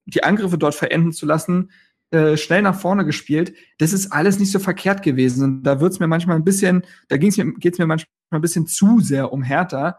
die 0.07 0.25
Angriffe 0.25 0.57
dort 0.57 0.75
verenden 0.75 1.13
zu 1.13 1.27
lassen, 1.27 1.71
äh, 2.11 2.39
schnell 2.39 2.63
nach 2.63 2.75
vorne 2.75 3.05
gespielt. 3.05 3.55
Das 3.77 3.93
ist 3.93 4.11
alles 4.11 4.39
nicht 4.39 4.53
so 4.53 4.59
verkehrt 4.59 5.03
gewesen. 5.03 5.45
Und 5.45 5.63
da 5.65 5.81
wird's 5.81 6.01
mir 6.01 6.07
manchmal 6.07 6.37
ein 6.37 6.45
bisschen, 6.45 6.83
da 7.09 7.19
ging's 7.19 7.37
mir, 7.37 7.53
geht's 7.53 7.79
mir 7.79 7.87
manchmal 7.87 8.09
ein 8.31 8.41
bisschen 8.41 8.67
zu 8.67 9.01
sehr 9.01 9.35
um 9.35 9.43
Hertha. 9.43 9.99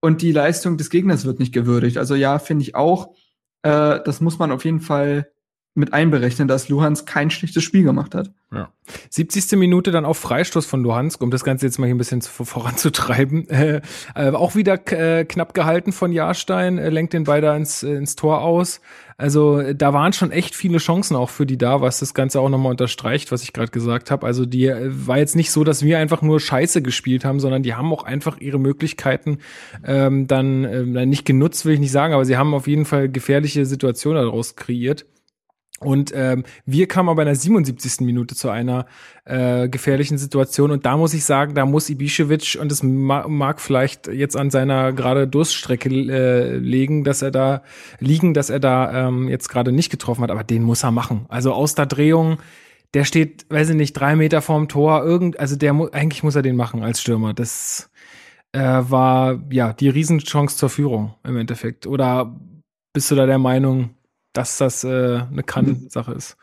Und 0.00 0.22
die 0.22 0.32
Leistung 0.32 0.76
des 0.76 0.90
Gegners 0.90 1.24
wird 1.24 1.38
nicht 1.38 1.54
gewürdigt. 1.54 1.98
Also 1.98 2.16
ja, 2.16 2.40
finde 2.40 2.62
ich 2.62 2.74
auch 2.74 3.14
äh, 3.62 4.00
das 4.04 4.20
muss 4.20 4.38
man 4.38 4.52
auf 4.52 4.64
jeden 4.64 4.80
Fall 4.80 5.30
mit 5.74 5.94
einberechnen, 5.94 6.48
dass 6.48 6.68
Luhansk 6.68 7.06
kein 7.06 7.30
schlechtes 7.30 7.62
Spiel 7.62 7.82
gemacht 7.82 8.14
hat. 8.14 8.30
Ja. 8.52 8.70
70. 9.08 9.58
Minute 9.58 9.90
dann 9.90 10.04
auf 10.04 10.18
Freistoß 10.18 10.66
von 10.66 10.82
Luhansk, 10.82 11.22
um 11.22 11.30
das 11.30 11.44
Ganze 11.44 11.64
jetzt 11.64 11.78
mal 11.78 11.86
hier 11.86 11.94
ein 11.94 11.98
bisschen 11.98 12.20
voranzutreiben. 12.22 13.48
Äh, 13.48 13.80
äh, 14.14 14.30
auch 14.30 14.54
wieder 14.54 14.78
äh, 14.92 15.24
knapp 15.24 15.54
gehalten 15.54 15.92
von 15.92 16.12
Jahrstein, 16.12 16.76
äh, 16.76 16.90
lenkt 16.90 17.14
den 17.14 17.24
beide 17.24 17.54
ins, 17.56 17.82
äh, 17.82 17.94
ins 17.94 18.16
Tor 18.16 18.42
aus. 18.42 18.82
Also 19.16 19.72
da 19.72 19.94
waren 19.94 20.12
schon 20.12 20.30
echt 20.30 20.54
viele 20.54 20.78
Chancen 20.78 21.16
auch 21.16 21.30
für 21.30 21.46
die 21.46 21.56
da, 21.56 21.80
was 21.80 22.00
das 22.00 22.12
Ganze 22.12 22.40
auch 22.40 22.48
nochmal 22.48 22.72
unterstreicht, 22.72 23.30
was 23.30 23.42
ich 23.42 23.52
gerade 23.52 23.70
gesagt 23.70 24.10
habe. 24.10 24.26
Also 24.26 24.44
die 24.46 24.68
war 24.68 25.18
jetzt 25.18 25.36
nicht 25.36 25.52
so, 25.52 25.64
dass 25.64 25.82
wir 25.82 25.98
einfach 25.98 26.22
nur 26.22 26.40
Scheiße 26.40 26.82
gespielt 26.82 27.24
haben, 27.24 27.38
sondern 27.38 27.62
die 27.62 27.74
haben 27.74 27.92
auch 27.92 28.02
einfach 28.02 28.40
ihre 28.40 28.58
Möglichkeiten 28.58 29.38
ähm, 29.84 30.26
dann 30.26 30.64
äh, 30.64 31.06
nicht 31.06 31.24
genutzt, 31.24 31.64
will 31.64 31.74
ich 31.74 31.80
nicht 31.80 31.92
sagen, 31.92 32.14
aber 32.14 32.24
sie 32.24 32.36
haben 32.36 32.52
auf 32.52 32.66
jeden 32.66 32.84
Fall 32.84 33.08
gefährliche 33.08 33.64
Situationen 33.64 34.22
daraus 34.22 34.56
kreiert. 34.56 35.06
Und 35.84 36.12
ähm, 36.14 36.44
wir 36.66 36.88
kamen 36.88 37.08
aber 37.08 37.22
in 37.22 37.26
der 37.26 37.36
77. 37.36 38.00
Minute 38.00 38.34
zu 38.34 38.48
einer 38.48 38.86
äh, 39.24 39.68
gefährlichen 39.68 40.18
Situation. 40.18 40.70
Und 40.70 40.86
da 40.86 40.96
muss 40.96 41.14
ich 41.14 41.24
sagen, 41.24 41.54
da 41.54 41.66
muss 41.66 41.88
Ibišević, 41.88 42.58
und 42.58 42.70
das 42.70 42.82
ma 42.82 43.26
mag 43.28 43.60
vielleicht 43.60 44.08
jetzt 44.08 44.36
an 44.36 44.50
seiner 44.50 44.92
gerade 44.92 45.28
Durststrecke 45.28 45.88
äh, 45.88 46.56
legen, 46.56 47.04
dass 47.04 47.22
er 47.22 47.30
da 47.30 47.62
liegen, 47.98 48.34
dass 48.34 48.50
er 48.50 48.60
da 48.60 49.08
ähm, 49.08 49.28
jetzt 49.28 49.48
gerade 49.48 49.72
nicht 49.72 49.90
getroffen 49.90 50.22
hat, 50.22 50.30
aber 50.30 50.44
den 50.44 50.62
muss 50.62 50.82
er 50.82 50.90
machen. 50.90 51.26
Also 51.28 51.52
aus 51.52 51.74
der 51.74 51.86
Drehung, 51.86 52.38
der 52.94 53.04
steht, 53.04 53.46
weiß 53.48 53.70
ich 53.70 53.76
nicht, 53.76 53.94
drei 53.94 54.16
Meter 54.16 54.42
vorm 54.42 54.68
Tor, 54.68 55.04
irgend, 55.04 55.38
also 55.40 55.56
der 55.56 55.72
mu 55.72 55.88
eigentlich 55.92 56.22
muss 56.22 56.36
er 56.36 56.42
den 56.42 56.56
machen 56.56 56.82
als 56.82 57.00
Stürmer. 57.00 57.32
Das 57.34 57.90
äh, 58.52 58.60
war 58.60 59.42
ja 59.50 59.72
die 59.72 59.88
Riesenchance 59.88 60.56
zur 60.56 60.68
Führung 60.68 61.14
im 61.24 61.36
Endeffekt. 61.36 61.86
Oder 61.86 62.38
bist 62.92 63.10
du 63.10 63.14
da 63.14 63.26
der 63.26 63.38
Meinung, 63.38 63.90
dass 64.32 64.58
das 64.58 64.84
äh, 64.84 65.20
eine 65.30 65.42
Kann-Sache 65.42 66.12
ist. 66.12 66.36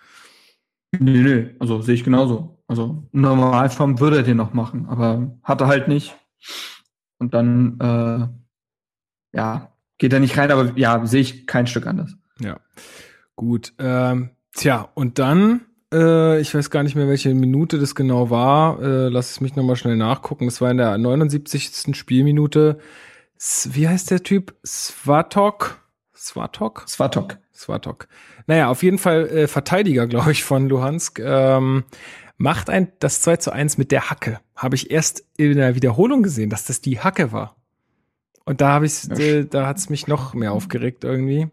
Nee, 0.92 1.22
nee, 1.22 1.56
also 1.60 1.82
sehe 1.82 1.96
ich 1.96 2.04
genauso. 2.04 2.64
Also 2.68 3.08
Normalform 3.12 4.00
würde 4.00 4.18
er 4.18 4.24
den 4.24 4.38
noch 4.38 4.54
machen, 4.54 4.88
aber 4.88 5.38
hat 5.44 5.62
er 5.62 5.68
halt 5.68 5.88
nicht. 5.88 6.16
Und 7.20 7.34
dann, 7.34 7.80
äh, 7.80 9.38
ja, 9.38 9.74
geht 9.98 10.14
er 10.14 10.20
nicht 10.20 10.38
rein, 10.38 10.52
aber 10.52 10.78
ja, 10.78 11.06
sehe 11.06 11.22
ich 11.22 11.46
kein 11.46 11.68
Stück 11.68 11.86
anders. 11.86 12.16
Ja, 12.40 12.60
gut. 13.36 13.74
Ähm, 13.78 14.32
tja, 14.54 14.90
und 14.94 15.20
dann, 15.20 15.62
äh, 15.94 16.40
ich 16.40 16.54
weiß 16.56 16.70
gar 16.70 16.84
nicht 16.84 16.96
mehr, 16.96 17.08
welche 17.08 17.34
Minute 17.34 17.80
das 17.80 17.96
genau 17.96 18.30
war. 18.30 18.82
Äh, 18.82 19.10
lass 19.10 19.32
es 19.32 19.42
mich 19.42 19.56
nochmal 19.56 19.76
schnell 19.76 19.98
nachgucken. 19.98 20.48
Es 20.48 20.62
war 20.62 20.72
in 20.72 20.78
der 20.78 20.98
79. 20.98 21.96
Spielminute. 21.96 22.80
Wie 23.66 23.88
heißt 23.88 24.12
der 24.12 24.24
Typ? 24.24 24.56
Svatok? 24.66 25.82
Svatok? 26.16 26.84
Svatok. 26.88 27.38
Svatok. 27.60 28.08
Naja, 28.48 28.70
auf 28.70 28.84
jeden 28.84 28.98
Fall 28.98 29.28
äh, 29.28 29.48
Verteidiger, 29.48 30.08
glaube 30.08 30.32
ich, 30.32 30.44
von 30.44 30.70
Luhansk. 30.70 31.20
Ähm, 31.20 31.84
macht 32.38 32.70
ein 32.70 32.92
das 33.00 33.22
2 33.22 33.38
zu 33.38 33.52
1 33.52 33.78
mit 33.78 33.92
der 33.92 34.10
Hacke. 34.10 34.40
Habe 34.56 34.76
ich 34.76 34.92
erst 34.92 35.26
in 35.38 35.58
der 35.58 35.76
Wiederholung 35.76 36.24
gesehen, 36.24 36.50
dass 36.50 36.64
das 36.64 36.82
die 36.82 37.00
Hacke 37.00 37.32
war. 37.34 37.58
Und 38.46 38.62
da 38.62 38.70
habe 38.70 38.86
ich, 38.86 39.12
äh, 39.12 39.44
da 39.44 39.68
hat's 39.68 39.90
mich 39.90 40.08
noch 40.08 40.34
mehr 40.34 40.54
aufgeregt 40.54 41.04
irgendwie. 41.04 41.50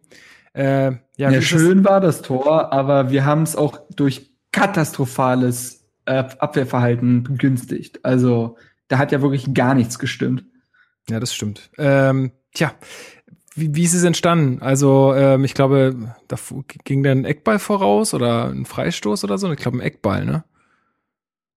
Äh, 0.54 0.92
ja, 1.16 1.30
ja 1.30 1.42
schön 1.42 1.84
war 1.84 2.00
das 2.00 2.22
Tor, 2.22 2.72
aber 2.72 3.10
wir 3.10 3.24
haben 3.24 3.42
es 3.42 3.56
auch 3.56 3.80
durch 3.94 4.30
katastrophales 4.52 5.84
äh, 6.06 6.24
Abwehrverhalten 6.38 7.24
begünstigt. 7.24 8.04
Also 8.04 8.56
da 8.88 8.98
hat 8.98 9.12
ja 9.12 9.20
wirklich 9.20 9.52
gar 9.52 9.74
nichts 9.74 9.98
gestimmt. 9.98 10.44
Ja, 11.10 11.20
das 11.20 11.34
stimmt. 11.34 11.68
Ähm, 11.76 12.32
tja, 12.54 12.72
wie, 13.56 13.74
wie 13.74 13.84
ist 13.84 13.94
es 13.94 14.04
entstanden? 14.04 14.60
Also, 14.60 15.14
ähm, 15.14 15.44
ich 15.44 15.54
glaube, 15.54 16.14
da 16.28 16.36
ging 16.84 17.02
dann 17.02 17.18
ein 17.18 17.24
Eckball 17.24 17.58
voraus 17.58 18.12
oder 18.12 18.50
ein 18.50 18.66
Freistoß 18.66 19.24
oder 19.24 19.38
so. 19.38 19.50
Ich 19.50 19.58
glaube, 19.58 19.78
ein 19.78 19.82
Eckball, 19.82 20.24
ne? 20.24 20.44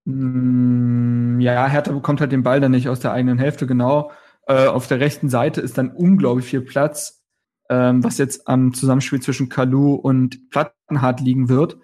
Mm, 0.05 1.39
ja, 1.41 1.67
Hertha 1.67 1.91
bekommt 1.91 2.21
halt 2.21 2.31
den 2.31 2.43
Ball 2.43 2.61
dann 2.61 2.71
nicht 2.71 2.89
aus 2.89 2.99
der 3.01 3.11
eigenen 3.11 3.37
Hälfte, 3.37 3.67
genau. 3.67 4.11
Äh, 4.47 4.67
auf 4.67 4.87
der 4.87 4.99
rechten 4.99 5.29
Seite 5.29 5.61
ist 5.61 5.77
dann 5.77 5.91
unglaublich 5.91 6.45
viel 6.45 6.61
Platz, 6.61 7.21
ähm, 7.69 8.03
was 8.03 8.17
jetzt 8.17 8.47
am 8.47 8.73
Zusammenspiel 8.73 9.21
zwischen 9.21 9.49
Kalu 9.49 9.93
und 9.93 10.49
Plattenhardt 10.49 11.19
liegen 11.19 11.49
wird. 11.49 11.77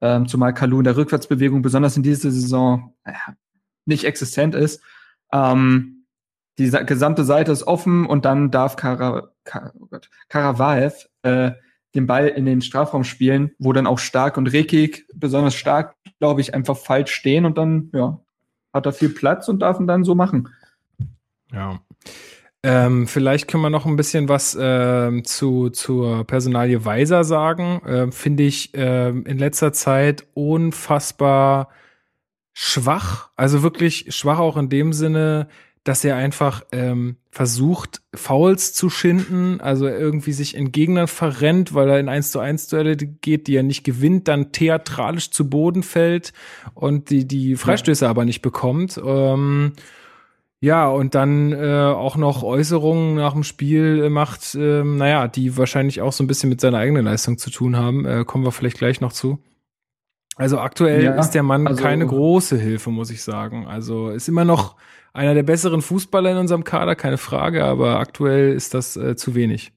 Ähm, 0.00 0.28
zumal 0.28 0.52
Kalu 0.52 0.78
in 0.78 0.84
der 0.84 0.96
Rückwärtsbewegung 0.96 1.62
besonders 1.62 1.96
in 1.96 2.02
dieser 2.02 2.30
Saison 2.30 2.94
äh, 3.04 3.12
nicht 3.86 4.04
existent 4.04 4.54
ist. 4.54 4.82
Ähm, 5.32 5.91
die 6.58 6.70
gesamte 6.70 7.24
Seite 7.24 7.52
ist 7.52 7.66
offen 7.66 8.06
und 8.06 8.24
dann 8.24 8.50
darf 8.50 8.76
Kara, 8.76 9.30
Kar 9.44 9.72
oh 9.78 9.86
Gott, 9.90 10.10
Karavaev 10.28 11.08
äh, 11.22 11.52
den 11.94 12.06
Ball 12.06 12.28
in 12.28 12.46
den 12.46 12.62
Strafraum 12.62 13.04
spielen, 13.04 13.52
wo 13.58 13.72
dann 13.72 13.86
auch 13.86 13.98
Stark 13.98 14.36
und 14.36 14.46
Rekik, 14.46 15.06
besonders 15.14 15.54
Stark, 15.54 15.94
glaube 16.18 16.40
ich, 16.40 16.54
einfach 16.54 16.76
falsch 16.76 17.12
stehen 17.12 17.44
und 17.44 17.58
dann, 17.58 17.90
ja, 17.92 18.20
hat 18.72 18.86
er 18.86 18.92
viel 18.92 19.10
Platz 19.10 19.48
und 19.48 19.60
darf 19.60 19.78
ihn 19.78 19.86
dann 19.86 20.04
so 20.04 20.14
machen. 20.14 20.48
Ja. 21.52 21.80
Ähm, 22.64 23.08
vielleicht 23.08 23.48
können 23.48 23.64
wir 23.64 23.70
noch 23.70 23.86
ein 23.86 23.96
bisschen 23.96 24.28
was 24.28 24.56
ähm, 24.58 25.24
zu 25.24 25.70
zur 25.70 26.24
Personalie 26.24 26.84
Weiser 26.84 27.24
sagen. 27.24 27.82
Ähm, 27.86 28.12
Finde 28.12 28.44
ich 28.44 28.70
ähm, 28.74 29.26
in 29.26 29.38
letzter 29.38 29.72
Zeit 29.72 30.26
unfassbar 30.34 31.68
schwach. 32.52 33.30
Also 33.36 33.62
wirklich 33.62 34.14
schwach 34.14 34.38
auch 34.38 34.56
in 34.56 34.68
dem 34.68 34.92
Sinne, 34.92 35.48
dass 35.84 36.04
er 36.04 36.16
einfach 36.16 36.62
ähm, 36.70 37.16
versucht, 37.30 38.02
Fouls 38.14 38.72
zu 38.72 38.88
schinden, 38.88 39.60
also 39.60 39.88
irgendwie 39.88 40.32
sich 40.32 40.54
in 40.54 40.70
Gegnern 40.70 41.08
verrennt, 41.08 41.74
weil 41.74 41.88
er 41.88 41.98
in 41.98 42.08
1 42.08 42.30
zu 42.30 42.38
1 42.38 42.68
Duelle 42.68 42.96
geht, 42.96 43.48
die 43.48 43.56
er 43.56 43.64
nicht 43.64 43.82
gewinnt, 43.82 44.28
dann 44.28 44.52
theatralisch 44.52 45.30
zu 45.30 45.50
Boden 45.50 45.82
fällt 45.82 46.32
und 46.74 47.10
die, 47.10 47.26
die 47.26 47.56
Freistöße 47.56 48.04
ja. 48.04 48.10
aber 48.10 48.24
nicht 48.24 48.42
bekommt. 48.42 49.00
Ähm, 49.04 49.72
ja, 50.60 50.86
und 50.86 51.16
dann 51.16 51.50
äh, 51.50 51.92
auch 51.92 52.16
noch 52.16 52.44
Äußerungen 52.44 53.16
nach 53.16 53.32
dem 53.32 53.42
Spiel 53.42 54.08
macht, 54.10 54.54
äh, 54.54 54.84
naja, 54.84 55.26
die 55.26 55.56
wahrscheinlich 55.56 56.00
auch 56.00 56.12
so 56.12 56.22
ein 56.22 56.28
bisschen 56.28 56.50
mit 56.50 56.60
seiner 56.60 56.78
eigenen 56.78 57.04
Leistung 57.04 57.36
zu 57.36 57.50
tun 57.50 57.76
haben. 57.76 58.04
Äh, 58.04 58.24
kommen 58.24 58.44
wir 58.44 58.52
vielleicht 58.52 58.78
gleich 58.78 59.00
noch 59.00 59.12
zu. 59.12 59.40
Also 60.36 60.60
aktuell 60.60 61.02
ja, 61.02 61.14
ist 61.14 61.30
der 61.30 61.42
Mann 61.42 61.66
also, 61.66 61.82
keine 61.82 62.06
große 62.06 62.56
Hilfe, 62.56 62.90
muss 62.90 63.10
ich 63.10 63.24
sagen. 63.24 63.66
Also 63.66 64.10
ist 64.10 64.28
immer 64.28 64.44
noch 64.44 64.76
einer 65.12 65.34
der 65.34 65.42
besseren 65.42 65.82
Fußballer 65.82 66.32
in 66.32 66.36
unserem 66.38 66.64
Kader, 66.64 66.94
keine 66.96 67.18
Frage, 67.18 67.64
aber 67.64 67.98
aktuell 67.98 68.52
ist 68.54 68.74
das 68.74 68.96
äh, 68.96 69.16
zu 69.16 69.34
wenig. 69.34 69.72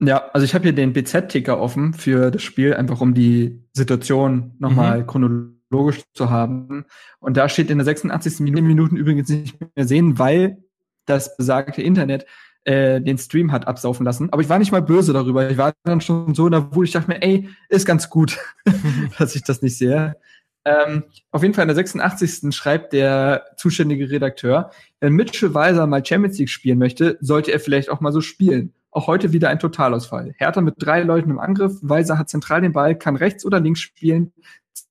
Ja, 0.00 0.30
also 0.32 0.44
ich 0.44 0.54
habe 0.54 0.64
hier 0.64 0.72
den 0.72 0.92
BZ-Ticker 0.92 1.60
offen 1.60 1.94
für 1.94 2.32
das 2.32 2.42
Spiel, 2.42 2.74
einfach 2.74 3.00
um 3.00 3.14
die 3.14 3.62
Situation 3.72 4.56
nochmal 4.58 5.02
mhm. 5.02 5.06
chronologisch 5.06 6.02
zu 6.12 6.28
haben. 6.28 6.84
Und 7.20 7.36
da 7.36 7.48
steht 7.48 7.70
in 7.70 7.78
der 7.78 7.84
86. 7.84 8.40
Minute 8.40 8.96
übrigens 8.96 9.28
nicht 9.28 9.56
mehr 9.76 9.86
sehen, 9.86 10.18
weil 10.18 10.58
das 11.06 11.36
besagte 11.36 11.82
Internet 11.82 12.26
äh, 12.64 13.00
den 13.00 13.18
Stream 13.18 13.52
hat 13.52 13.68
absaufen 13.68 14.04
lassen. 14.04 14.32
Aber 14.32 14.42
ich 14.42 14.48
war 14.48 14.58
nicht 14.58 14.72
mal 14.72 14.82
böse 14.82 15.12
darüber. 15.12 15.48
Ich 15.50 15.56
war 15.56 15.72
dann 15.84 16.00
schon 16.00 16.34
so 16.34 16.46
in 16.46 16.52
der 16.52 16.74
Wut. 16.74 16.86
Ich 16.86 16.92
dachte 16.92 17.08
mir, 17.08 17.22
ey, 17.22 17.48
ist 17.68 17.86
ganz 17.86 18.10
gut, 18.10 18.38
dass 19.18 19.36
ich 19.36 19.42
das 19.44 19.62
nicht 19.62 19.78
sehe. 19.78 20.16
Ähm, 20.64 21.04
auf 21.30 21.42
jeden 21.42 21.54
Fall 21.54 21.62
in 21.62 21.68
der 21.68 21.76
86. 21.76 22.54
schreibt 22.54 22.92
der 22.92 23.46
zuständige 23.56 24.10
Redakteur, 24.10 24.70
wenn 25.00 25.12
Mitchell 25.14 25.54
Weiser 25.54 25.86
mal 25.86 26.04
Champions 26.04 26.38
League 26.38 26.50
spielen 26.50 26.78
möchte, 26.78 27.18
sollte 27.20 27.52
er 27.52 27.60
vielleicht 27.60 27.90
auch 27.90 28.00
mal 28.00 28.12
so 28.12 28.20
spielen. 28.20 28.72
Auch 28.90 29.06
heute 29.06 29.32
wieder 29.32 29.48
ein 29.48 29.58
Totalausfall. 29.58 30.34
Hertha 30.36 30.60
mit 30.60 30.74
drei 30.78 31.02
Leuten 31.02 31.30
im 31.30 31.38
Angriff, 31.38 31.78
Weiser 31.80 32.18
hat 32.18 32.28
zentral 32.28 32.60
den 32.60 32.72
Ball, 32.72 32.96
kann 32.96 33.16
rechts 33.16 33.44
oder 33.44 33.58
links 33.58 33.80
spielen, 33.80 34.32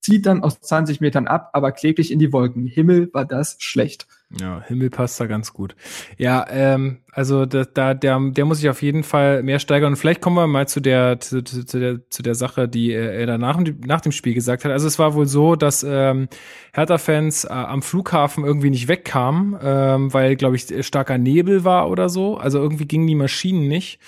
zieht 0.01 0.25
dann 0.25 0.43
aus 0.43 0.59
20 0.59 0.99
Metern 0.99 1.27
ab, 1.27 1.51
aber 1.53 1.71
kläglich 1.71 2.11
in 2.11 2.19
die 2.19 2.33
Wolken. 2.33 2.65
Himmel 2.65 3.09
war 3.13 3.23
das 3.25 3.57
schlecht. 3.59 4.07
Ja, 4.39 4.61
Himmel 4.65 4.89
passt 4.89 5.19
da 5.19 5.27
ganz 5.27 5.53
gut. 5.53 5.75
Ja, 6.17 6.45
ähm, 6.49 6.99
also 7.11 7.45
da, 7.45 7.65
da 7.65 7.93
der, 7.93 8.19
der 8.19 8.45
muss 8.45 8.59
sich 8.59 8.69
auf 8.69 8.81
jeden 8.81 9.03
Fall 9.03 9.43
mehr 9.43 9.59
steigern. 9.59 9.93
Und 9.93 9.97
vielleicht 9.97 10.21
kommen 10.21 10.37
wir 10.37 10.47
mal 10.47 10.67
zu 10.67 10.79
der 10.79 11.19
zu, 11.19 11.43
zu, 11.43 11.65
zu 11.65 11.79
der 11.79 12.09
zu 12.09 12.23
der 12.23 12.33
Sache, 12.33 12.67
die 12.67 12.91
er 12.91 13.25
danach 13.27 13.59
nach 13.85 14.01
dem 14.01 14.11
Spiel 14.11 14.33
gesagt 14.33 14.65
hat. 14.65 14.71
Also 14.71 14.87
es 14.87 14.97
war 14.97 15.13
wohl 15.13 15.27
so, 15.27 15.55
dass 15.55 15.85
ähm, 15.87 16.29
Hertha-Fans 16.73 17.45
äh, 17.45 17.49
am 17.49 17.81
Flughafen 17.81 18.43
irgendwie 18.43 18.69
nicht 18.69 18.87
wegkamen, 18.87 19.59
ähm, 19.61 20.13
weil 20.13 20.35
glaube 20.35 20.55
ich 20.55 20.85
starker 20.85 21.17
Nebel 21.17 21.63
war 21.63 21.89
oder 21.89 22.09
so. 22.09 22.37
Also 22.37 22.59
irgendwie 22.59 22.85
gingen 22.85 23.07
die 23.07 23.15
Maschinen 23.15 23.67
nicht. 23.67 23.99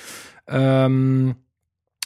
Ähm, 0.48 1.36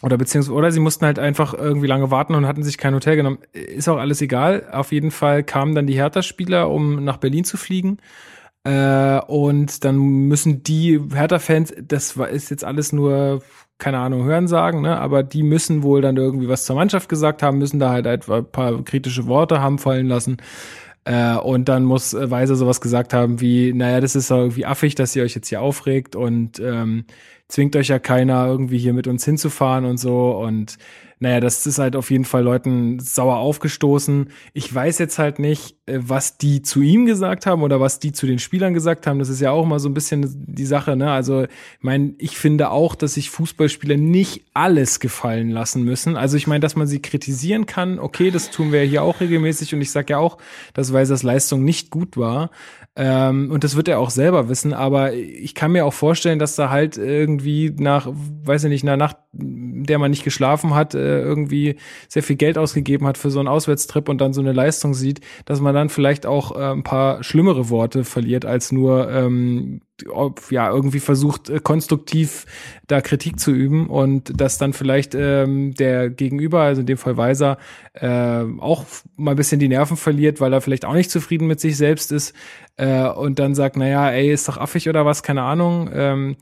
oder 0.03 0.17
beziehungsweise, 0.17 0.55
oder 0.55 0.71
sie 0.71 0.79
mussten 0.79 1.05
halt 1.05 1.17
einfach 1.17 1.53
irgendwie 1.53 1.88
lange 1.88 2.12
warten 2.12 2.36
und 2.36 2.45
hatten 2.45 2.63
sich 2.63 2.77
kein 2.77 2.93
Hotel 2.93 3.15
genommen. 3.15 3.39
Ist 3.53 3.89
auch 3.89 3.97
alles 3.97 4.21
egal. 4.21 4.67
Auf 4.71 4.91
jeden 4.91 5.10
Fall 5.10 5.43
kamen 5.43 5.73
dann 5.73 5.88
die 5.88 5.95
Hertha-Spieler, 5.95 6.69
um 6.69 7.03
nach 7.03 7.17
Berlin 7.17 7.43
zu 7.43 7.57
fliegen. 7.57 7.97
Äh, 8.63 9.19
und 9.27 9.83
dann 9.86 9.97
müssen 9.97 10.62
die 10.62 10.99
Hertha-Fans, 11.13 11.73
das 11.81 12.15
ist 12.15 12.51
jetzt 12.51 12.63
alles 12.63 12.93
nur, 12.93 13.41
keine 13.79 13.99
Ahnung, 13.99 14.25
hören 14.25 14.47
sagen, 14.47 14.81
ne? 14.81 14.99
aber 14.99 15.23
die 15.23 15.41
müssen 15.41 15.83
wohl 15.83 16.01
dann 16.01 16.17
irgendwie 16.17 16.47
was 16.49 16.65
zur 16.65 16.75
Mannschaft 16.75 17.10
gesagt 17.10 17.41
haben, 17.41 17.57
müssen 17.57 17.79
da 17.79 17.91
halt 17.91 18.07
ein 18.07 18.45
paar 18.51 18.83
kritische 18.83 19.25
Worte 19.25 19.62
haben 19.62 19.79
fallen 19.79 20.07
lassen. 20.07 20.38
Äh, 21.05 21.38
und 21.38 21.69
dann 21.69 21.86
muss 21.86 22.13
Weiser 22.13 22.55
sowas 22.55 22.81
gesagt 22.81 23.13
haben 23.13 23.39
wie, 23.39 23.73
naja, 23.73 24.01
das 24.01 24.15
ist 24.15 24.29
irgendwie 24.29 24.65
affig, 24.65 24.93
dass 24.95 25.15
ihr 25.15 25.23
euch 25.23 25.36
jetzt 25.36 25.47
hier 25.47 25.62
aufregt 25.62 26.15
und 26.15 26.60
ähm, 26.60 27.05
zwingt 27.47 27.75
euch 27.75 27.88
ja 27.88 27.99
keiner, 27.99 28.45
irgendwie 28.45 28.77
hier 28.77 28.93
mit 28.93 29.07
uns 29.07 29.23
hinzufahren 29.25 29.86
und 29.86 29.97
so. 29.97 30.31
Und 30.31 30.77
naja, 31.19 31.39
das 31.39 31.65
ist 31.65 31.79
halt 31.79 31.95
auf 31.95 32.12
jeden 32.12 32.25
Fall 32.25 32.43
Leuten 32.43 32.99
sauer 32.99 33.38
aufgestoßen. 33.38 34.29
Ich 34.53 34.73
weiß 34.73 34.99
jetzt 34.99 35.17
halt 35.17 35.39
nicht, 35.39 35.75
äh, 35.88 35.97
was 35.99 36.38
die 36.38 36.62
zu 36.62 36.81
ihm 36.81 37.07
gesagt 37.07 37.47
haben 37.47 37.63
oder 37.63 37.79
was 37.79 37.97
die 37.99 38.12
zu 38.12 38.27
den 38.27 38.38
Spielern 38.38 38.75
gesagt 38.75 39.07
haben. 39.07 39.17
Das 39.17 39.29
ist 39.29 39.41
ja 39.41 39.49
auch 39.49 39.65
mal 39.65 39.79
so 39.79 39.89
ein 39.89 39.95
bisschen 39.95 40.45
die 40.45 40.65
Sache, 40.65 40.95
ne? 40.95 41.12
Also, 41.12 41.43
ich 41.45 41.49
meine, 41.79 42.13
ich 42.19 42.38
finde 42.38 42.69
auch, 42.69 42.93
dass 42.93 43.15
sich 43.15 43.31
Fußballspieler 43.31 43.97
nicht 43.97 44.45
alles 44.53 44.99
gefallen 44.99 45.49
lassen 45.49 45.83
müssen. 45.83 46.17
Also, 46.17 46.38
ich 46.38 46.45
meine, 46.45 46.60
dass 46.60 46.75
man 46.75 46.86
sie 46.86 47.01
kritisieren 47.01 47.65
kann, 47.65 47.97
okay, 47.97 48.29
das 48.29 48.51
tun 48.51 48.71
wir 48.71 48.83
ja 48.83 48.89
hier 48.89 49.03
auch 49.03 49.19
regelmäßig 49.19 49.73
und 49.73 49.81
ich 49.81 49.89
sage 49.89 50.13
ja 50.13 50.17
auch, 50.19 50.38
dass 50.75 50.93
Weisers 50.93 51.23
Leistung 51.23 51.63
nicht 51.63 51.89
gut 51.89 52.17
war. 52.17 52.51
Ähm, 52.95 53.51
und 53.51 53.63
das 53.63 53.75
wird 53.75 53.88
er 53.88 53.99
auch 53.99 54.10
selber 54.10 54.49
wissen, 54.49 54.73
aber 54.73 55.13
ich 55.13 55.53
kann 55.53 55.71
mir 55.71 55.86
auch 55.86 55.93
vorstellen, 55.93 56.39
dass 56.39 56.55
da 56.55 56.71
halt 56.71 56.98
irgendwie 56.98 57.37
nach, 57.77 58.08
weiß 58.44 58.65
ich 58.65 58.69
nicht, 58.69 58.83
einer 58.83 58.98
Nacht, 58.98 59.17
der 59.33 60.00
man 60.00 60.12
nicht 60.12 60.23
geschlafen 60.23 60.73
hat, 60.73 60.96
äh, 60.96 61.21
irgendwie 61.21 61.75
sehr 62.08 62.23
viel 62.23 62.35
Geld 62.35 62.58
ausgegeben 62.58 63.08
hat 63.08 63.17
für 63.17 63.31
so 63.31 63.40
einen 63.40 63.48
Auswärtstrip 63.48 64.10
und 64.10 64.19
dann 64.19 64.33
so 64.33 64.42
eine 64.42 64.54
Leistung 64.54 64.94
sieht, 64.94 65.21
dass 65.46 65.62
man 65.62 65.75
dann 65.75 65.90
vielleicht 65.90 66.25
auch 66.25 66.56
äh, 66.56 66.71
ein 66.71 66.83
paar 66.83 67.23
schlimmere 67.23 67.69
Worte 67.69 68.04
verliert 68.04 68.46
als 68.46 68.71
nur 68.71 69.12
ähm, 69.12 69.81
ja 70.50 70.69
irgendwie 70.69 71.00
versucht 71.00 71.50
äh, 71.50 71.60
konstruktiv 71.60 72.46
da 72.88 73.02
Kritik 73.02 73.40
zu 73.40 73.52
üben 73.52 73.88
und 73.88 74.40
dass 74.40 74.58
dann 74.58 74.73
vielleicht 74.73 75.15
ähm, 75.15 75.73
der 75.73 76.10
Gegenüber, 76.10 76.62
also 76.62 76.81
in 76.81 76.88
dem 76.88 76.98
Fall 76.98 77.17
Weiser, 77.17 77.58
äh, 77.94 78.44
auch 78.60 78.85
mal 79.15 79.31
ein 79.31 79.38
bisschen 79.38 79.60
die 79.60 79.67
Nerven 79.67 79.98
verliert, 79.98 80.40
weil 80.40 80.54
er 80.54 80.62
vielleicht 80.62 80.85
auch 80.85 80.94
nicht 80.94 81.12
zufrieden 81.12 81.48
mit 81.48 81.60
sich 81.60 81.77
selbst 81.77 82.12
ist 82.12 82.33
äh, 82.77 83.08
und 83.08 83.40
dann 83.40 83.56
sagt, 83.56 83.75
naja, 83.77 84.10
ey, 84.10 84.31
ist 84.31 84.48
doch 84.48 84.58
affig 84.58 84.88
oder 84.88 85.06
was, 85.06 85.23
keine 85.23 85.44
Ahnung. 85.44 85.90
Ähm, 85.94 86.38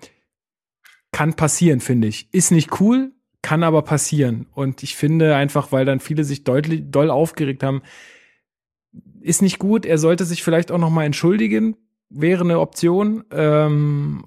kann 1.15 1.35
passieren, 1.35 1.79
finde 1.79 2.09
ich. 2.09 2.27
Ist 2.33 2.51
nicht 2.51 2.81
cool, 2.81 3.13
kann 3.41 3.63
aber 3.63 3.83
passieren. 3.83 4.47
Und 4.53 4.83
ich 4.83 4.97
finde 4.97 5.33
einfach, 5.37 5.71
weil 5.71 5.85
dann 5.85 6.01
viele 6.01 6.25
sich 6.25 6.43
deutlich 6.43 6.91
doll 6.91 7.09
aufgeregt 7.09 7.63
haben, 7.63 7.83
ist 9.21 9.41
nicht 9.41 9.57
gut. 9.57 9.85
Er 9.85 9.97
sollte 9.97 10.25
sich 10.25 10.43
vielleicht 10.43 10.73
auch 10.73 10.77
noch 10.77 10.89
mal 10.89 11.05
entschuldigen, 11.05 11.77
wäre 12.09 12.43
eine 12.43 12.59
Option. 12.59 13.23
Ähm, 13.31 14.25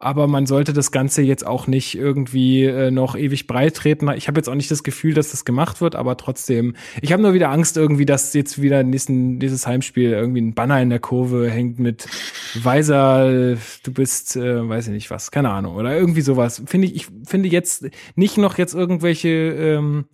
aber 0.00 0.26
man 0.26 0.46
sollte 0.46 0.72
das 0.72 0.92
Ganze 0.92 1.22
jetzt 1.22 1.46
auch 1.46 1.66
nicht 1.66 1.96
irgendwie 1.96 2.64
äh, 2.64 2.90
noch 2.90 3.16
ewig 3.16 3.46
breit 3.46 3.76
treten. 3.76 4.08
Ich 4.16 4.28
habe 4.28 4.38
jetzt 4.38 4.48
auch 4.48 4.54
nicht 4.54 4.70
das 4.70 4.82
Gefühl, 4.82 5.14
dass 5.14 5.30
das 5.30 5.44
gemacht 5.44 5.80
wird, 5.80 5.96
aber 5.96 6.16
trotzdem, 6.16 6.74
ich 7.00 7.12
habe 7.12 7.22
nur 7.22 7.34
wieder 7.34 7.50
Angst 7.50 7.76
irgendwie, 7.76 8.06
dass 8.06 8.32
jetzt 8.34 8.60
wieder 8.60 8.82
nächsten, 8.82 9.38
dieses 9.38 9.66
Heimspiel 9.66 10.10
irgendwie 10.10 10.42
ein 10.42 10.54
Banner 10.54 10.80
in 10.80 10.90
der 10.90 11.00
Kurve 11.00 11.50
hängt 11.50 11.78
mit 11.78 12.06
Weiser, 12.54 13.56
du 13.82 13.92
bist, 13.92 14.36
äh, 14.36 14.68
weiß 14.68 14.88
ich 14.88 14.92
nicht 14.92 15.10
was, 15.10 15.30
keine 15.30 15.50
Ahnung, 15.50 15.76
oder 15.76 15.96
irgendwie 15.96 16.22
sowas. 16.22 16.62
Finde 16.66 16.88
ich, 16.88 16.96
ich 16.96 17.06
finde 17.24 17.48
jetzt 17.48 17.86
nicht 18.14 18.38
noch 18.38 18.58
jetzt 18.58 18.74
irgendwelche 18.74 19.28
ähm, 19.28 20.06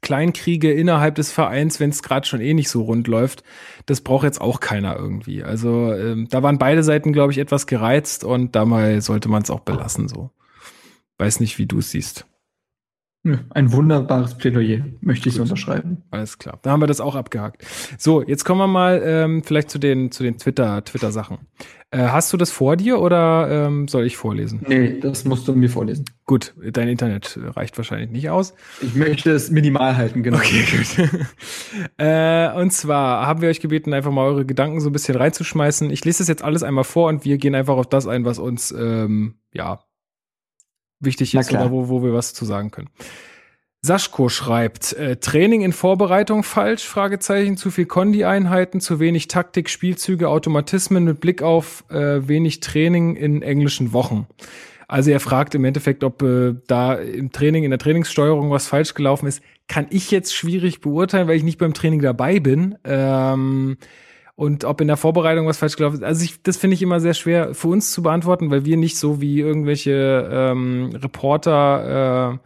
Kleinkriege 0.00 0.72
innerhalb 0.72 1.14
des 1.16 1.32
Vereins, 1.32 1.80
wenn 1.80 1.90
es 1.90 2.02
gerade 2.02 2.26
schon 2.26 2.40
eh 2.40 2.54
nicht 2.54 2.68
so 2.68 2.82
rund 2.82 3.08
läuft, 3.08 3.42
das 3.86 4.00
braucht 4.00 4.24
jetzt 4.24 4.40
auch 4.40 4.60
keiner 4.60 4.96
irgendwie. 4.96 5.42
Also 5.42 5.92
ähm, 5.92 6.28
da 6.30 6.42
waren 6.42 6.58
beide 6.58 6.82
Seiten, 6.82 7.12
glaube 7.12 7.32
ich, 7.32 7.38
etwas 7.38 7.66
gereizt 7.66 8.24
und 8.24 8.54
dabei 8.54 9.00
sollte 9.00 9.28
man 9.28 9.42
es 9.42 9.50
auch 9.50 9.60
belassen. 9.60 10.08
So, 10.08 10.30
weiß 11.18 11.40
nicht, 11.40 11.58
wie 11.58 11.66
du 11.66 11.78
es 11.78 11.90
siehst. 11.90 12.26
Ein 13.24 13.72
wunderbares 13.72 14.38
Plädoyer, 14.38 14.84
möchte 15.00 15.28
ich 15.28 15.34
so 15.34 15.42
unterschreiben. 15.42 16.04
Alles 16.10 16.38
klar. 16.38 16.58
Da 16.62 16.70
haben 16.70 16.80
wir 16.80 16.86
das 16.86 17.00
auch 17.00 17.14
abgehakt. 17.14 17.64
So, 17.98 18.22
jetzt 18.22 18.44
kommen 18.44 18.60
wir 18.60 18.68
mal 18.68 19.02
ähm, 19.04 19.42
vielleicht 19.42 19.70
zu 19.70 19.78
den, 19.78 20.12
zu 20.12 20.22
den 20.22 20.38
Twitter, 20.38 20.84
Twitter-Sachen. 20.84 21.38
Äh, 21.90 22.08
hast 22.08 22.32
du 22.32 22.36
das 22.36 22.50
vor 22.50 22.76
dir 22.76 23.00
oder 23.00 23.66
ähm, 23.66 23.88
soll 23.88 24.06
ich 24.06 24.16
vorlesen? 24.16 24.64
Nee, 24.68 25.00
das 25.00 25.24
musst 25.24 25.48
du 25.48 25.54
mir 25.54 25.68
vorlesen. 25.68 26.04
Gut, 26.26 26.54
dein 26.58 26.88
Internet 26.88 27.38
reicht 27.42 27.76
wahrscheinlich 27.76 28.10
nicht 28.10 28.30
aus. 28.30 28.54
Ich 28.80 28.94
möchte 28.94 29.32
es 29.32 29.50
minimal 29.50 29.96
halten, 29.96 30.22
genau. 30.22 30.36
Okay, 30.36 30.64
gut. 30.70 31.10
äh, 31.98 32.52
und 32.52 32.72
zwar 32.72 33.26
haben 33.26 33.40
wir 33.40 33.48
euch 33.48 33.60
gebeten, 33.60 33.94
einfach 33.94 34.12
mal 34.12 34.26
eure 34.26 34.46
Gedanken 34.46 34.80
so 34.80 34.90
ein 34.90 34.92
bisschen 34.92 35.16
reinzuschmeißen. 35.16 35.90
Ich 35.90 36.04
lese 36.04 36.18
das 36.18 36.28
jetzt 36.28 36.44
alles 36.44 36.62
einmal 36.62 36.84
vor 36.84 37.08
und 37.08 37.24
wir 37.24 37.36
gehen 37.38 37.54
einfach 37.54 37.76
auf 37.76 37.88
das 37.88 38.06
ein, 38.06 38.24
was 38.24 38.38
uns 38.38 38.70
ähm, 38.70 39.36
ja 39.52 39.80
wichtig 41.00 41.34
ist 41.34 41.52
oder 41.52 41.70
wo, 41.70 41.88
wo 41.88 42.02
wir 42.02 42.12
was 42.12 42.34
zu 42.34 42.44
sagen 42.44 42.70
können. 42.70 42.90
Saschko 43.80 44.28
schreibt, 44.28 44.92
äh, 44.94 45.16
Training 45.16 45.62
in 45.62 45.72
Vorbereitung 45.72 46.42
falsch, 46.42 46.84
Fragezeichen, 46.84 47.56
zu 47.56 47.70
viel 47.70 47.86
Kondi-Einheiten, 47.86 48.80
zu 48.80 48.98
wenig 48.98 49.28
Taktik, 49.28 49.70
Spielzüge, 49.70 50.28
Automatismen 50.28 51.04
mit 51.04 51.20
Blick 51.20 51.42
auf 51.42 51.84
äh, 51.88 52.26
wenig 52.26 52.58
Training 52.58 53.14
in 53.14 53.42
englischen 53.42 53.92
Wochen. 53.92 54.26
Also 54.88 55.10
er 55.10 55.20
fragt 55.20 55.54
im 55.54 55.64
Endeffekt, 55.64 56.02
ob 56.02 56.22
äh, 56.22 56.54
da 56.66 56.94
im 56.94 57.30
Training, 57.30 57.62
in 57.62 57.70
der 57.70 57.78
Trainingssteuerung 57.78 58.50
was 58.50 58.66
falsch 58.66 58.94
gelaufen 58.94 59.26
ist. 59.26 59.42
Kann 59.68 59.86
ich 59.90 60.10
jetzt 60.10 60.34
schwierig 60.34 60.80
beurteilen, 60.80 61.28
weil 61.28 61.36
ich 61.36 61.44
nicht 61.44 61.58
beim 61.58 61.74
Training 61.74 62.00
dabei 62.00 62.40
bin. 62.40 62.76
Ähm, 62.84 63.76
und 64.38 64.62
ob 64.62 64.80
in 64.80 64.86
der 64.86 64.96
Vorbereitung 64.96 65.48
was 65.48 65.58
falsch 65.58 65.74
gelaufen 65.74 65.96
ist. 65.96 66.04
Also 66.04 66.24
ich, 66.24 66.40
das 66.44 66.56
finde 66.56 66.74
ich 66.74 66.82
immer 66.82 67.00
sehr 67.00 67.14
schwer 67.14 67.54
für 67.56 67.66
uns 67.66 67.90
zu 67.90 68.04
beantworten, 68.04 68.52
weil 68.52 68.64
wir 68.64 68.76
nicht 68.76 68.96
so 68.96 69.20
wie 69.20 69.40
irgendwelche 69.40 70.28
ähm, 70.30 70.90
Reporter 70.94 72.38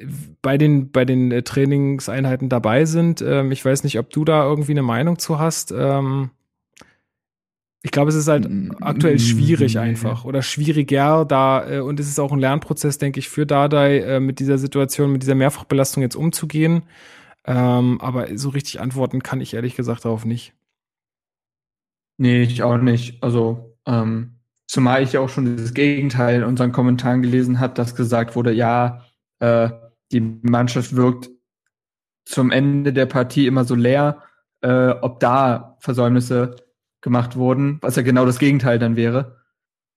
äh, 0.00 0.04
bei 0.40 0.56
den 0.56 0.90
bei 0.90 1.04
den 1.04 1.30
äh, 1.30 1.42
Trainingseinheiten 1.42 2.48
dabei 2.48 2.86
sind. 2.86 3.20
Ähm, 3.20 3.52
ich 3.52 3.62
weiß 3.62 3.84
nicht, 3.84 3.98
ob 3.98 4.08
du 4.08 4.24
da 4.24 4.44
irgendwie 4.44 4.72
eine 4.72 4.80
Meinung 4.80 5.18
zu 5.18 5.38
hast. 5.38 5.72
Ähm, 5.72 6.30
ich 7.82 7.90
glaube, 7.90 8.08
es 8.08 8.14
ist 8.14 8.28
halt 8.28 8.48
aktuell 8.80 9.18
schwierig 9.18 9.78
einfach 9.78 10.24
oder 10.24 10.40
schwieriger 10.40 11.26
da 11.26 11.70
äh, 11.70 11.80
und 11.80 12.00
es 12.00 12.08
ist 12.08 12.18
auch 12.18 12.32
ein 12.32 12.40
Lernprozess, 12.40 12.96
denke 12.96 13.20
ich, 13.20 13.28
für 13.28 13.44
Dardai 13.44 13.98
äh, 13.98 14.20
mit 14.20 14.38
dieser 14.38 14.56
Situation, 14.56 15.12
mit 15.12 15.22
dieser 15.22 15.34
Mehrfachbelastung 15.34 16.02
jetzt 16.02 16.16
umzugehen. 16.16 16.84
Ähm, 17.44 18.00
aber 18.00 18.38
so 18.38 18.48
richtig 18.48 18.80
antworten 18.80 19.22
kann 19.22 19.42
ich 19.42 19.52
ehrlich 19.52 19.76
gesagt 19.76 20.06
darauf 20.06 20.24
nicht. 20.24 20.54
Nee, 22.20 22.42
ich 22.42 22.62
auch 22.62 22.76
nicht. 22.76 23.22
Also, 23.22 23.78
ähm, 23.86 24.40
zumal 24.66 25.02
ich 25.02 25.14
ja 25.14 25.20
auch 25.20 25.30
schon 25.30 25.56
das 25.56 25.72
Gegenteil 25.72 26.40
in 26.40 26.44
unseren 26.44 26.70
Kommentaren 26.70 27.22
gelesen 27.22 27.60
habe, 27.60 27.72
dass 27.72 27.94
gesagt 27.94 28.36
wurde, 28.36 28.52
ja, 28.52 29.06
äh, 29.38 29.70
die 30.12 30.20
Mannschaft 30.20 30.94
wirkt 30.94 31.30
zum 32.26 32.50
Ende 32.50 32.92
der 32.92 33.06
Partie 33.06 33.46
immer 33.46 33.64
so 33.64 33.74
leer, 33.74 34.22
äh, 34.60 34.90
ob 34.90 35.20
da 35.20 35.78
Versäumnisse 35.80 36.56
gemacht 37.00 37.36
wurden, 37.36 37.78
was 37.80 37.96
ja 37.96 38.02
genau 38.02 38.26
das 38.26 38.38
Gegenteil 38.38 38.78
dann 38.78 38.96
wäre. 38.96 39.38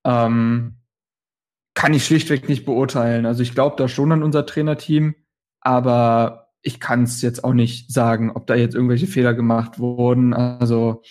Ähm, 0.05 0.77
kann 1.73 1.93
ich 1.93 2.05
schlichtweg 2.05 2.47
nicht 2.47 2.63
beurteilen. 2.63 3.25
Also 3.25 3.43
ich 3.43 3.53
glaube 3.53 3.75
da 3.77 3.89
schon 3.89 4.13
an 4.13 4.23
unser 4.23 4.45
Trainerteam, 4.45 5.15
aber 5.59 6.53
ich 6.61 6.79
kann 6.79 7.03
es 7.03 7.21
jetzt 7.21 7.43
auch 7.43 7.53
nicht 7.53 7.91
sagen, 7.91 8.31
ob 8.31 8.47
da 8.47 8.55
jetzt 8.55 8.75
irgendwelche 8.75 9.07
Fehler 9.07 9.33
gemacht 9.33 9.77
wurden. 9.77 10.33
Also 10.33 11.01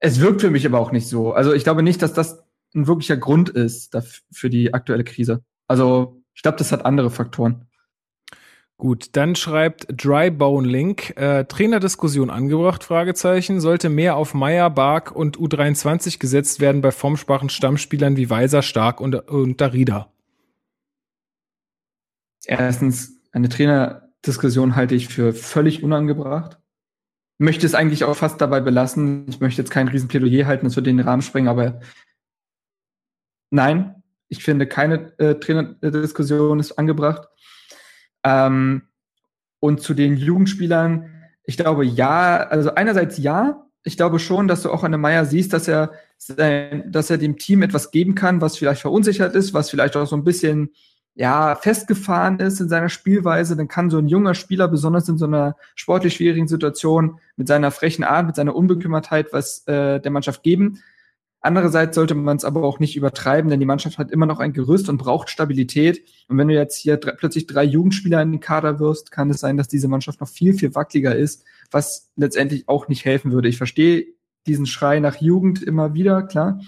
es 0.00 0.20
wirkt 0.20 0.40
für 0.40 0.50
mich 0.50 0.66
aber 0.66 0.80
auch 0.80 0.92
nicht 0.92 1.08
so. 1.08 1.32
Also 1.32 1.52
ich 1.52 1.62
glaube 1.62 1.82
nicht, 1.82 2.02
dass 2.02 2.12
das 2.12 2.42
ein 2.74 2.86
wirklicher 2.86 3.16
Grund 3.16 3.50
ist 3.50 3.96
für 4.32 4.50
die 4.50 4.74
aktuelle 4.74 5.04
Krise. 5.04 5.44
Also 5.68 6.22
ich 6.34 6.42
glaube, 6.42 6.58
das 6.58 6.72
hat 6.72 6.84
andere 6.84 7.10
Faktoren. 7.10 7.66
Gut, 8.78 9.10
dann 9.12 9.36
schreibt 9.36 9.86
Drybone 9.90 10.66
Link, 10.66 11.14
äh, 11.18 11.44
Trainerdiskussion 11.44 12.30
angebracht, 12.30 12.82
Fragezeichen, 12.82 13.60
sollte 13.60 13.90
mehr 13.90 14.16
auf 14.16 14.32
Meier, 14.32 14.70
Bark 14.70 15.14
und 15.14 15.36
U23 15.36 16.18
gesetzt 16.18 16.60
werden 16.60 16.80
bei 16.80 16.90
formsprachen 16.90 17.50
Stammspielern 17.50 18.16
wie 18.16 18.30
Weiser, 18.30 18.62
Stark 18.62 19.02
und, 19.02 19.14
und 19.28 19.60
Darida? 19.60 20.10
Erstens, 22.46 23.20
eine 23.32 23.50
Trainerdiskussion 23.50 24.76
halte 24.76 24.94
ich 24.94 25.08
für 25.08 25.34
völlig 25.34 25.82
unangebracht 25.82 26.59
möchte 27.40 27.66
es 27.66 27.74
eigentlich 27.74 28.04
auch 28.04 28.16
fast 28.16 28.40
dabei 28.40 28.60
belassen. 28.60 29.24
Ich 29.28 29.40
möchte 29.40 29.62
jetzt 29.62 29.70
kein 29.70 29.88
Riesenplädoyer 29.88 30.46
halten, 30.46 30.66
das 30.66 30.76
würde 30.76 30.90
den 30.90 31.00
Rahmen 31.00 31.22
sprengen, 31.22 31.48
aber 31.48 31.80
nein, 33.50 34.02
ich 34.28 34.44
finde, 34.44 34.66
keine 34.66 35.18
äh, 35.18 35.34
Trainerdiskussion 35.36 36.60
ist 36.60 36.72
angebracht. 36.72 37.28
Ähm, 38.24 38.82
und 39.58 39.80
zu 39.80 39.94
den 39.94 40.16
Jugendspielern, 40.16 41.10
ich 41.44 41.56
glaube 41.56 41.84
ja, 41.84 42.36
also 42.36 42.74
einerseits 42.74 43.16
ja, 43.16 43.66
ich 43.84 43.96
glaube 43.96 44.18
schon, 44.18 44.46
dass 44.46 44.62
du 44.62 44.70
auch 44.70 44.84
an 44.84 44.92
der 44.92 44.98
Meier 44.98 45.24
siehst, 45.24 45.54
dass 45.54 45.66
er, 45.66 45.92
dass 46.28 47.10
er 47.10 47.18
dem 47.18 47.38
Team 47.38 47.62
etwas 47.62 47.90
geben 47.90 48.14
kann, 48.14 48.42
was 48.42 48.58
vielleicht 48.58 48.82
verunsichert 48.82 49.34
ist, 49.34 49.54
was 49.54 49.70
vielleicht 49.70 49.96
auch 49.96 50.06
so 50.06 50.16
ein 50.16 50.24
bisschen 50.24 50.70
ja, 51.20 51.54
festgefahren 51.54 52.38
ist 52.40 52.60
in 52.60 52.70
seiner 52.70 52.88
Spielweise, 52.88 53.54
dann 53.54 53.68
kann 53.68 53.90
so 53.90 53.98
ein 53.98 54.08
junger 54.08 54.34
Spieler, 54.34 54.68
besonders 54.68 55.06
in 55.06 55.18
so 55.18 55.26
einer 55.26 55.54
sportlich 55.74 56.14
schwierigen 56.14 56.48
Situation, 56.48 57.20
mit 57.36 57.46
seiner 57.46 57.70
frechen 57.72 58.04
Art, 58.04 58.26
mit 58.26 58.36
seiner 58.36 58.56
Unbekümmertheit 58.56 59.30
was 59.30 59.66
äh, 59.66 60.00
der 60.00 60.10
Mannschaft 60.10 60.42
geben. 60.42 60.82
Andererseits 61.42 61.94
sollte 61.94 62.14
man 62.14 62.38
es 62.38 62.44
aber 62.46 62.62
auch 62.62 62.80
nicht 62.80 62.96
übertreiben, 62.96 63.50
denn 63.50 63.60
die 63.60 63.66
Mannschaft 63.66 63.98
hat 63.98 64.10
immer 64.10 64.24
noch 64.24 64.40
ein 64.40 64.54
Gerüst 64.54 64.88
und 64.88 64.96
braucht 64.96 65.28
Stabilität. 65.28 66.02
Und 66.28 66.38
wenn 66.38 66.48
du 66.48 66.54
jetzt 66.54 66.78
hier 66.78 66.96
drei, 66.96 67.12
plötzlich 67.12 67.46
drei 67.46 67.64
Jugendspieler 67.64 68.22
in 68.22 68.32
den 68.32 68.40
Kader 68.40 68.80
wirst, 68.80 69.12
kann 69.12 69.28
es 69.28 69.40
sein, 69.40 69.58
dass 69.58 69.68
diese 69.68 69.88
Mannschaft 69.88 70.22
noch 70.22 70.28
viel, 70.28 70.54
viel 70.54 70.74
wackeliger 70.74 71.14
ist, 71.14 71.44
was 71.70 72.10
letztendlich 72.16 72.66
auch 72.66 72.88
nicht 72.88 73.04
helfen 73.04 73.30
würde. 73.30 73.48
Ich 73.48 73.58
verstehe 73.58 74.06
diesen 74.46 74.64
Schrei 74.64 75.00
nach 75.00 75.16
Jugend 75.16 75.62
immer 75.62 75.92
wieder, 75.92 76.22
klar. 76.22 76.60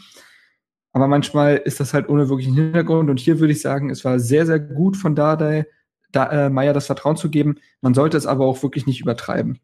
Aber 0.92 1.08
manchmal 1.08 1.56
ist 1.56 1.80
das 1.80 1.94
halt 1.94 2.08
ohne 2.08 2.28
wirklichen 2.28 2.54
Hintergrund. 2.54 3.08
Und 3.08 3.18
hier 3.18 3.40
würde 3.40 3.52
ich 3.52 3.62
sagen, 3.62 3.90
es 3.90 4.04
war 4.04 4.18
sehr, 4.18 4.46
sehr 4.46 4.60
gut 4.60 4.96
von 4.96 5.14
Dardai, 5.14 5.66
da, 6.10 6.46
äh, 6.46 6.50
Meier 6.50 6.74
das 6.74 6.86
Vertrauen 6.86 7.16
zu 7.16 7.30
geben. 7.30 7.56
Man 7.80 7.94
sollte 7.94 8.16
es 8.16 8.26
aber 8.26 8.44
auch 8.44 8.62
wirklich 8.62 8.86
nicht 8.86 9.00
übertreiben. 9.00 9.58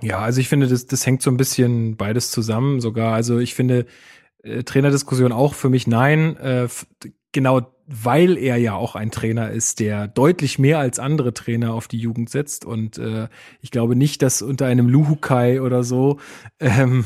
Ja, 0.00 0.18
also 0.18 0.40
ich 0.40 0.48
finde, 0.48 0.66
das, 0.66 0.86
das 0.86 1.06
hängt 1.06 1.22
so 1.22 1.30
ein 1.30 1.36
bisschen 1.36 1.96
beides 1.96 2.30
zusammen 2.32 2.80
sogar. 2.80 3.14
Also 3.14 3.38
ich 3.38 3.54
finde, 3.54 3.86
äh, 4.42 4.64
Trainerdiskussion 4.64 5.30
auch 5.30 5.54
für 5.54 5.70
mich 5.70 5.86
nein. 5.86 6.36
Äh, 6.38 6.68
genau 7.30 7.60
weil 7.94 8.38
er 8.38 8.56
ja 8.56 8.74
auch 8.74 8.94
ein 8.94 9.10
Trainer 9.10 9.50
ist, 9.50 9.78
der 9.78 10.08
deutlich 10.08 10.58
mehr 10.58 10.78
als 10.78 10.98
andere 10.98 11.34
Trainer 11.34 11.74
auf 11.74 11.88
die 11.88 11.98
Jugend 11.98 12.30
setzt. 12.30 12.64
Und 12.64 12.96
äh, 12.96 13.28
ich 13.60 13.70
glaube 13.70 13.96
nicht, 13.96 14.22
dass 14.22 14.40
unter 14.40 14.66
einem 14.66 14.88
Luhukai 14.88 15.60
oder 15.60 15.84
so 15.84 16.18
ähm, 16.58 17.04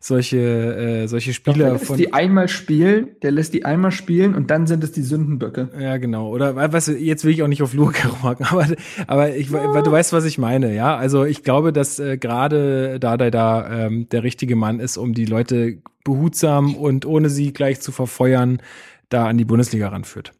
solche, 0.00 0.38
äh, 0.38 1.06
solche 1.08 1.34
Spieler 1.34 1.54
Doch, 1.54 1.62
der 1.62 1.72
lässt 1.72 1.86
von. 1.86 1.96
die 1.96 2.12
einmal 2.12 2.48
spielen, 2.48 3.08
der 3.22 3.32
lässt 3.32 3.52
die 3.52 3.64
einmal 3.64 3.90
spielen 3.90 4.34
und 4.36 4.50
dann 4.50 4.68
sind 4.68 4.84
es 4.84 4.92
die 4.92 5.02
Sündenböcke. 5.02 5.70
Ja, 5.78 5.96
genau. 5.96 6.28
Oder 6.28 6.54
weißt 6.54 6.88
du, 6.88 6.92
jetzt 6.92 7.24
will 7.24 7.32
ich 7.32 7.42
auch 7.42 7.48
nicht 7.48 7.62
auf 7.62 7.74
Luhukai 7.74 8.08
rumhaken, 8.08 8.46
aber, 8.50 8.66
aber 9.08 9.34
ich, 9.34 9.50
ja. 9.50 9.82
du 9.82 9.90
weißt, 9.90 10.12
was 10.12 10.24
ich 10.24 10.38
meine, 10.38 10.74
ja. 10.74 10.96
Also 10.96 11.24
ich 11.24 11.42
glaube, 11.42 11.72
dass 11.72 11.98
äh, 11.98 12.16
gerade 12.16 13.00
da 13.00 13.16
da 13.16 13.86
ähm, 13.86 14.08
der 14.10 14.22
richtige 14.22 14.54
Mann 14.54 14.78
ist, 14.78 14.96
um 14.96 15.14
die 15.14 15.24
Leute 15.24 15.78
behutsam 16.04 16.76
und 16.76 17.04
ohne 17.04 17.28
sie 17.28 17.52
gleich 17.52 17.80
zu 17.80 17.92
verfeuern 17.92 18.62
da 19.08 19.26
an 19.26 19.38
die 19.38 19.44
Bundesliga 19.44 19.88
ranführt. 19.88 20.32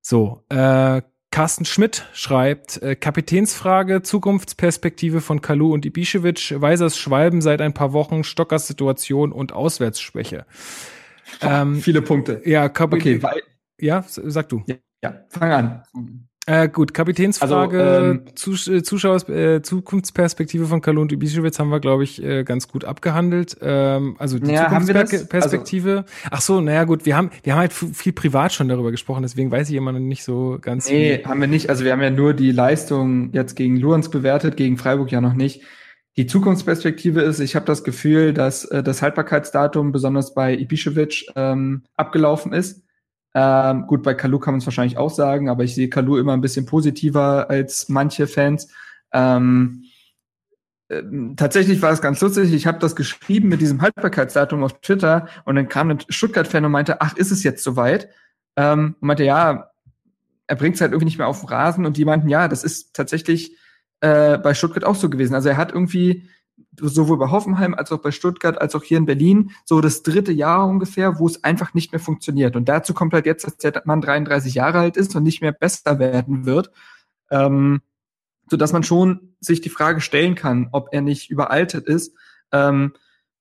So, 0.00 0.44
äh, 0.48 1.02
Carsten 1.30 1.66
Schmidt 1.66 2.06
schreibt, 2.14 2.80
äh, 2.82 2.96
Kapitänsfrage, 2.96 4.02
Zukunftsperspektive 4.02 5.20
von 5.20 5.42
Kalu 5.42 5.72
und 5.74 5.84
Ibišević, 5.84 6.60
Weisers 6.60 6.96
Schwalben 6.96 7.42
seit 7.42 7.60
ein 7.60 7.74
paar 7.74 7.92
Wochen, 7.92 8.24
Stockers 8.24 8.66
Situation 8.66 9.32
und 9.32 9.52
Auswärtsschwäche. 9.52 10.46
Ähm, 11.42 11.76
Viele 11.82 12.00
Punkte. 12.00 12.40
Ja, 12.44 12.68
Kap 12.68 12.94
okay, 12.94 13.20
ja, 13.78 14.04
sag 14.08 14.48
du. 14.48 14.62
Ja. 14.66 14.76
Ja, 15.02 15.24
fang 15.28 15.52
an. 15.52 15.82
Äh, 16.48 16.70
gut, 16.70 16.94
Kapitänsfrage, 16.94 17.82
also, 17.82 18.06
ähm, 18.06 18.22
Zus 18.34 18.68
äh, 18.68 18.82
Zuschauers, 18.82 19.28
äh, 19.28 19.60
Zukunftsperspektive 19.60 20.64
von 20.64 20.80
Kalu 20.80 21.02
und 21.02 21.12
Ibišević 21.12 21.58
haben 21.58 21.68
wir, 21.68 21.78
glaube 21.78 22.04
ich, 22.04 22.22
äh, 22.22 22.42
ganz 22.42 22.68
gut 22.68 22.86
abgehandelt. 22.86 23.58
Ähm, 23.60 24.16
also 24.18 24.38
die 24.38 24.52
ja, 24.52 24.70
Zukunftsperspektive. 24.70 25.90
Also, 25.98 26.28
Ach 26.30 26.40
so, 26.40 26.60
naja 26.62 26.84
gut, 26.84 27.04
wir 27.04 27.18
haben, 27.18 27.28
wir 27.42 27.52
haben 27.52 27.60
halt 27.60 27.74
viel 27.74 28.14
privat 28.14 28.54
schon 28.54 28.66
darüber 28.68 28.90
gesprochen, 28.90 29.20
deswegen 29.24 29.50
weiß 29.50 29.68
ich 29.68 29.76
immer 29.76 29.92
noch 29.92 29.98
nicht 29.98 30.24
so 30.24 30.56
ganz 30.58 30.88
Nee, 30.88 31.22
haben 31.22 31.38
wir 31.38 31.48
nicht. 31.48 31.68
Also 31.68 31.84
wir 31.84 31.92
haben 31.92 32.00
ja 32.00 32.08
nur 32.08 32.32
die 32.32 32.50
Leistung 32.50 33.30
jetzt 33.34 33.54
gegen 33.54 33.76
Luans 33.76 34.08
bewertet, 34.08 34.56
gegen 34.56 34.78
Freiburg 34.78 35.12
ja 35.12 35.20
noch 35.20 35.34
nicht. 35.34 35.60
Die 36.16 36.26
Zukunftsperspektive 36.26 37.20
ist, 37.20 37.40
ich 37.40 37.56
habe 37.56 37.66
das 37.66 37.84
Gefühl, 37.84 38.32
dass 38.32 38.64
äh, 38.64 38.82
das 38.82 39.02
Haltbarkeitsdatum 39.02 39.92
besonders 39.92 40.32
bei 40.32 40.54
Ibišević 40.54 41.26
ähm, 41.36 41.82
abgelaufen 41.94 42.54
ist 42.54 42.87
ähm, 43.34 43.86
gut, 43.86 44.02
bei 44.02 44.14
Kalu 44.14 44.38
kann 44.38 44.54
man 44.54 44.60
es 44.60 44.66
wahrscheinlich 44.66 44.98
auch 44.98 45.10
sagen, 45.10 45.48
aber 45.48 45.64
ich 45.64 45.74
sehe 45.74 45.88
Kalu 45.88 46.18
immer 46.18 46.32
ein 46.32 46.40
bisschen 46.40 46.66
positiver 46.66 47.50
als 47.50 47.88
manche 47.88 48.26
Fans. 48.26 48.68
Ähm, 49.12 49.84
äh, 50.88 51.02
tatsächlich 51.36 51.82
war 51.82 51.92
es 51.92 52.00
ganz 52.00 52.20
lustig. 52.20 52.52
Ich 52.52 52.66
habe 52.66 52.78
das 52.78 52.96
geschrieben 52.96 53.48
mit 53.48 53.60
diesem 53.60 53.82
Haltbarkeitsdatum 53.82 54.64
auf 54.64 54.80
Twitter 54.80 55.28
und 55.44 55.56
dann 55.56 55.68
kam 55.68 55.90
ein 55.90 56.00
Stuttgart-Fan 56.08 56.64
und 56.64 56.72
meinte, 56.72 57.00
ach, 57.00 57.16
ist 57.16 57.30
es 57.30 57.42
jetzt 57.42 57.62
soweit? 57.62 58.08
Ähm, 58.56 58.96
und 59.00 59.06
meinte, 59.06 59.24
ja, 59.24 59.70
er 60.46 60.56
bringt 60.56 60.76
es 60.76 60.80
halt 60.80 60.92
irgendwie 60.92 61.04
nicht 61.04 61.18
mehr 61.18 61.28
auf 61.28 61.40
den 61.40 61.48
Rasen 61.48 61.84
und 61.84 61.96
die 61.96 62.06
meinten, 62.06 62.28
ja, 62.28 62.48
das 62.48 62.64
ist 62.64 62.94
tatsächlich 62.94 63.56
äh, 64.00 64.38
bei 64.38 64.54
Stuttgart 64.54 64.84
auch 64.84 64.94
so 64.94 65.10
gewesen. 65.10 65.34
Also 65.34 65.50
er 65.50 65.58
hat 65.58 65.72
irgendwie 65.72 66.28
sowohl 66.80 67.18
bei 67.18 67.30
Hoffenheim 67.30 67.74
als 67.74 67.92
auch 67.92 68.00
bei 68.00 68.10
Stuttgart 68.10 68.60
als 68.60 68.74
auch 68.74 68.82
hier 68.82 68.98
in 68.98 69.06
Berlin 69.06 69.50
so 69.64 69.80
das 69.80 70.02
dritte 70.02 70.32
Jahr 70.32 70.66
ungefähr, 70.66 71.18
wo 71.18 71.26
es 71.26 71.44
einfach 71.44 71.74
nicht 71.74 71.92
mehr 71.92 72.00
funktioniert. 72.00 72.56
Und 72.56 72.68
dazu 72.68 72.94
kommt 72.94 73.12
halt 73.12 73.26
jetzt, 73.26 73.46
dass 73.46 73.56
der 73.56 73.82
Mann 73.84 74.00
33 74.00 74.54
Jahre 74.54 74.78
alt 74.78 74.96
ist 74.96 75.14
und 75.16 75.22
nicht 75.22 75.40
mehr 75.40 75.52
besser 75.52 75.98
werden 75.98 76.46
wird, 76.46 76.70
ähm, 77.30 77.80
so 78.50 78.56
dass 78.56 78.72
man 78.72 78.82
schon 78.82 79.34
sich 79.40 79.60
die 79.60 79.68
Frage 79.68 80.00
stellen 80.00 80.34
kann, 80.34 80.68
ob 80.72 80.88
er 80.92 81.02
nicht 81.02 81.30
überaltet 81.30 81.86
ist. 81.86 82.14
Ähm, 82.52 82.92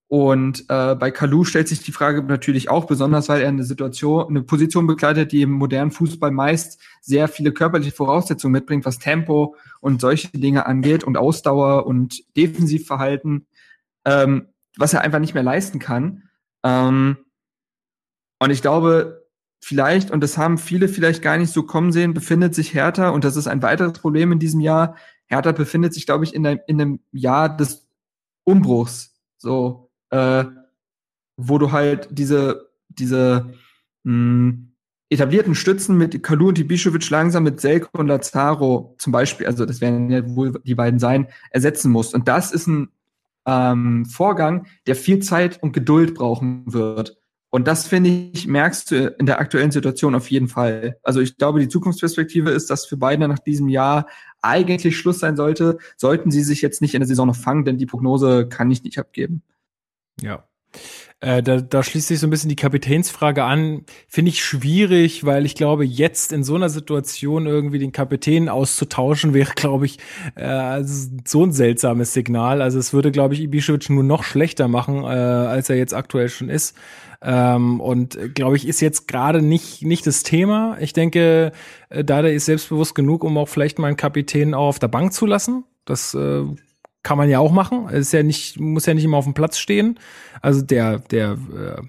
und 0.10 0.64
äh, 0.70 0.96
bei 0.96 1.12
Kalu 1.12 1.44
stellt 1.44 1.68
sich 1.68 1.82
die 1.84 1.92
Frage 1.92 2.24
natürlich 2.24 2.70
auch, 2.70 2.86
besonders 2.86 3.28
weil 3.28 3.42
er 3.42 3.50
eine 3.50 3.66
Situation, 3.66 4.30
eine 4.30 4.42
Position 4.42 4.88
begleitet, 4.88 5.34
die 5.34 5.42
im 5.42 5.52
modernen 5.52 5.92
Fußball 5.92 6.32
meist 6.32 6.82
sehr 7.02 7.28
viele 7.28 7.52
körperliche 7.52 7.92
Voraussetzungen 7.92 8.54
mitbringt, 8.54 8.86
was 8.86 9.00
Tempo 9.00 9.56
und 9.88 10.02
solche 10.02 10.28
Dinge 10.38 10.66
angeht 10.66 11.06
und 11.06 11.18
Ausdauer 11.18 11.88
und 11.88 12.22
Defensivverhalten, 12.36 13.48
ähm, 14.04 14.50
was 14.76 14.94
er 14.94 15.00
einfach 15.00 15.20
nicht 15.20 15.34
mehr 15.34 15.44
leisten 15.44 15.80
kann. 15.80 16.24
Ähm, 16.62 17.16
und 18.38 18.50
ich 18.50 18.62
glaube, 18.62 19.26
vielleicht, 19.62 20.12
und 20.12 20.20
das 20.20 20.38
haben 20.38 20.58
viele 20.58 20.90
vielleicht 20.90 21.22
gar 21.22 21.38
nicht 21.38 21.54
so 21.54 21.64
kommen 21.64 21.94
sehen, 21.94 22.14
befindet 22.14 22.54
sich 22.54 22.74
Hertha, 22.74 23.10
und 23.10 23.24
das 23.24 23.38
ist 23.38 23.48
ein 23.48 23.62
weiteres 23.62 23.94
Problem 23.94 24.34
in 24.34 24.40
diesem 24.40 24.60
Jahr, 24.60 24.98
Hertha 25.28 25.54
befindet 25.54 25.94
sich, 25.94 26.06
glaube 26.06 26.26
ich, 26.26 26.36
in 26.36 26.46
einem, 26.46 26.60
in 26.68 26.82
einem 26.82 27.00
Jahr 27.14 27.56
des 27.56 27.88
Umbruchs. 28.44 29.16
So, 29.38 29.90
äh, 30.10 30.44
wo 31.38 31.60
du 31.60 31.72
halt 31.72 32.10
diese, 32.12 32.72
diese 32.90 33.54
mh, 34.04 34.12
hm, 34.12 34.67
etablierten 35.10 35.56
Stützen 35.56 35.98
mit 35.98 36.22
Kalu 36.22 36.50
und 36.50 36.60
Ibišević 36.60 37.10
langsam 37.12 37.44
mit 37.44 37.62
Selko 37.62 37.90
und 37.98 38.08
Lazaro 38.08 38.96
zum 38.98 39.12
Beispiel, 39.14 39.48
also 39.48 39.66
das 39.66 39.80
werden 39.80 40.10
ja 40.10 40.36
wohl 40.36 40.60
die 40.64 40.76
beiden 40.76 41.00
sein, 41.00 41.28
ersetzen 41.52 41.92
musst. 41.92 42.14
Und 42.14 42.28
das 42.28 42.52
ist 42.52 42.68
ein 42.68 42.90
ähm, 43.46 44.06
Vorgang, 44.06 44.68
der 44.86 44.96
viel 44.96 45.20
Zeit 45.20 45.62
und 45.64 45.72
Geduld 45.72 46.14
brauchen 46.14 46.64
wird. 46.72 47.18
Und 47.50 47.68
das, 47.68 47.88
finde 47.88 48.10
ich, 48.10 48.46
merkst 48.46 48.92
du 48.92 49.08
in 49.18 49.26
der 49.26 49.40
aktuellen 49.40 49.72
Situation 49.72 50.16
auf 50.16 50.30
jeden 50.30 50.50
Fall. 50.50 50.98
Also 51.02 51.22
ich 51.22 51.38
glaube, 51.38 51.62
die 51.62 51.70
Zukunftsperspektive 51.70 52.52
ist, 52.52 52.70
dass 52.70 52.86
für 52.86 52.98
beide 52.98 53.28
nach 53.28 53.40
diesem 53.40 53.70
Jahr 53.70 54.08
eigentlich 54.42 54.98
Schluss 54.98 55.20
sein 55.20 55.38
sollte, 55.38 55.78
sollten 55.96 56.30
sie 56.30 56.44
sich 56.44 56.62
jetzt 56.62 56.82
nicht 56.82 56.94
in 56.94 57.00
der 57.00 57.08
Saison 57.08 57.28
noch 57.28 57.36
fangen, 57.36 57.64
denn 57.64 57.78
die 57.78 57.86
Prognose 57.86 58.48
kann 58.50 58.70
ich 58.70 58.84
nicht 58.84 59.00
abgeben. 59.00 59.44
Ja. 60.22 60.44
Äh, 61.20 61.42
da, 61.42 61.62
da 61.62 61.82
schließt 61.82 62.10
sich 62.10 62.20
so 62.20 62.28
ein 62.28 62.30
bisschen 62.30 62.50
die 62.50 62.56
Kapitänsfrage 62.56 63.44
an. 63.44 63.86
Finde 64.08 64.30
ich 64.30 64.44
schwierig, 64.44 65.26
weil 65.26 65.48
ich 65.48 65.56
glaube, 65.56 65.84
jetzt 65.84 66.32
in 66.32 66.44
so 66.44 66.54
einer 66.54 66.70
Situation 66.70 67.48
irgendwie 67.48 67.80
den 67.80 67.92
Kapitän 67.92 68.50
auszutauschen, 68.50 69.34
wäre, 69.34 69.54
glaube 69.56 69.88
ich, 69.88 69.98
äh, 70.36 70.84
so 70.84 71.44
ein 71.44 71.52
seltsames 71.52 72.14
Signal. 72.14 72.62
Also 72.62 72.78
es 72.78 72.94
würde, 72.94 73.12
glaube 73.12 73.34
ich, 73.34 73.42
Ibišević 73.42 73.92
nur 73.92 74.04
noch 74.04 74.24
schlechter 74.24 74.68
machen, 74.68 75.04
äh, 75.04 75.08
als 75.08 75.70
er 75.70 75.78
jetzt 75.78 75.94
aktuell 75.96 76.30
schon 76.30 76.50
ist. 76.50 76.76
Ähm, 77.22 77.82
und 77.82 78.36
glaube 78.36 78.58
ich, 78.58 78.68
ist 78.68 78.80
jetzt 78.80 79.08
gerade 79.08 79.42
nicht, 79.42 79.82
nicht 79.84 80.06
das 80.06 80.22
Thema. 80.22 80.78
Ich 80.80 80.94
denke, 80.94 81.52
äh, 81.90 82.04
Dada 82.04 82.28
ist 82.28 82.46
selbstbewusst 82.46 82.94
genug, 82.94 83.24
um 83.24 83.40
auch 83.40 83.50
vielleicht 83.50 83.80
mal 83.80 83.88
einen 83.88 83.98
Kapitän 83.98 84.54
auch 84.54 84.68
auf 84.68 84.80
der 84.80 84.88
Bank 84.88 85.14
zu 85.14 85.26
lassen. 85.26 85.64
Das 85.86 86.14
äh, 86.14 86.44
kann 87.08 87.18
man 87.18 87.30
ja 87.30 87.40
auch 87.40 87.54
machen. 87.54 87.88
Es 87.88 88.08
ist 88.08 88.12
ja 88.12 88.22
nicht, 88.22 88.60
muss 88.60 88.86
ja 88.86 88.94
nicht 88.94 89.06
immer 89.06 89.16
auf 89.16 89.24
dem 89.24 89.34
Platz 89.34 89.58
stehen. 89.58 89.98
Also 90.42 90.62
der, 90.62 91.00
der, 91.00 91.38
äh, 91.56 91.82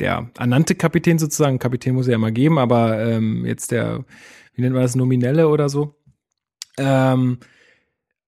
der 0.00 0.30
ernannte 0.38 0.74
Kapitän 0.74 1.18
sozusagen, 1.18 1.58
Kapitän 1.58 1.94
muss 1.94 2.06
ja 2.06 2.14
immer 2.14 2.30
geben, 2.30 2.58
aber 2.58 2.98
ähm, 2.98 3.44
jetzt 3.44 3.72
der, 3.72 4.06
wie 4.54 4.62
nennt 4.62 4.72
man 4.72 4.84
das, 4.84 4.96
Nominelle 4.96 5.48
oder 5.48 5.68
so. 5.68 5.96
Ähm, 6.78 7.40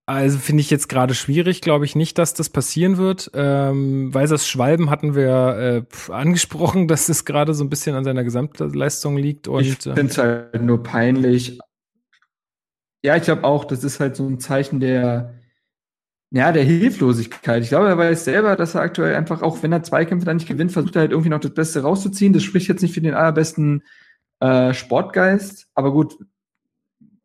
also 0.04 0.36
finde 0.36 0.60
ich 0.60 0.68
jetzt 0.68 0.90
gerade 0.90 1.14
schwierig, 1.14 1.62
glaube 1.62 1.86
ich 1.86 1.96
nicht, 1.96 2.18
dass 2.18 2.34
das 2.34 2.50
passieren 2.50 2.98
wird. 2.98 3.30
Ähm, 3.32 4.10
das 4.12 4.46
Schwalben 4.46 4.90
hatten 4.90 5.14
wir 5.14 5.86
äh, 5.88 6.12
angesprochen, 6.12 6.86
dass 6.86 7.08
es 7.08 7.24
gerade 7.24 7.54
so 7.54 7.64
ein 7.64 7.70
bisschen 7.70 7.96
an 7.96 8.04
seiner 8.04 8.24
Gesamtleistung 8.24 9.16
liegt. 9.16 9.48
Und, 9.48 9.62
ich 9.62 9.78
finde 9.78 10.02
es 10.02 10.18
halt 10.18 10.62
nur 10.62 10.82
peinlich. 10.82 11.58
Ja, 13.02 13.16
ich 13.16 13.22
glaube 13.22 13.44
auch, 13.44 13.64
das 13.64 13.84
ist 13.84 14.00
halt 14.00 14.16
so 14.16 14.26
ein 14.26 14.38
Zeichen 14.38 14.80
der 14.80 15.39
ja, 16.30 16.52
der 16.52 16.62
Hilflosigkeit. 16.62 17.62
Ich 17.62 17.70
glaube, 17.70 17.88
er 17.88 17.98
weiß 17.98 18.24
selber, 18.24 18.54
dass 18.54 18.74
er 18.74 18.82
aktuell 18.82 19.16
einfach, 19.16 19.42
auch 19.42 19.62
wenn 19.62 19.72
er 19.72 19.82
Zweikämpfe 19.82 20.26
dann 20.26 20.36
nicht 20.36 20.48
gewinnt, 20.48 20.72
versucht 20.72 20.94
er 20.96 21.02
halt 21.02 21.10
irgendwie 21.10 21.30
noch 21.30 21.40
das 21.40 21.54
Beste 21.54 21.82
rauszuziehen. 21.82 22.32
Das 22.32 22.44
spricht 22.44 22.68
jetzt 22.68 22.82
nicht 22.82 22.94
für 22.94 23.00
den 23.00 23.14
allerbesten 23.14 23.82
äh, 24.38 24.72
Sportgeist, 24.72 25.68
aber 25.74 25.92
gut, 25.92 26.16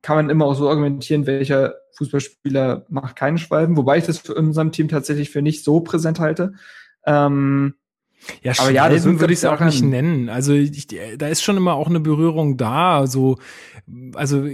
kann 0.01 0.17
man 0.17 0.29
immer 0.29 0.45
auch 0.45 0.53
so 0.53 0.69
argumentieren, 0.69 1.25
welcher 1.25 1.75
Fußballspieler 1.97 2.85
macht 2.89 3.15
keine 3.15 3.37
Schwalben, 3.37 3.77
wobei 3.77 3.97
ich 3.97 4.05
das 4.05 4.19
für 4.19 4.35
unserem 4.35 4.71
Team 4.71 4.87
tatsächlich 4.87 5.31
für 5.31 5.41
nicht 5.41 5.63
so 5.63 5.79
präsent 5.79 6.19
halte. 6.19 6.53
Ähm, 7.05 7.75
ja, 8.41 8.53
aber 8.57 8.71
ja, 8.71 8.89
das 8.89 9.05
würde 9.05 9.33
ich 9.33 9.39
es 9.39 9.45
auch 9.45 9.59
nicht 9.59 9.83
nennen. 9.83 10.29
Also 10.29 10.53
ich, 10.53 10.87
da 10.87 11.27
ist 11.27 11.43
schon 11.43 11.57
immer 11.57 11.73
auch 11.73 11.87
eine 11.87 11.99
Berührung 11.99 12.57
da. 12.57 12.99
Also, 12.99 13.37
also 14.13 14.47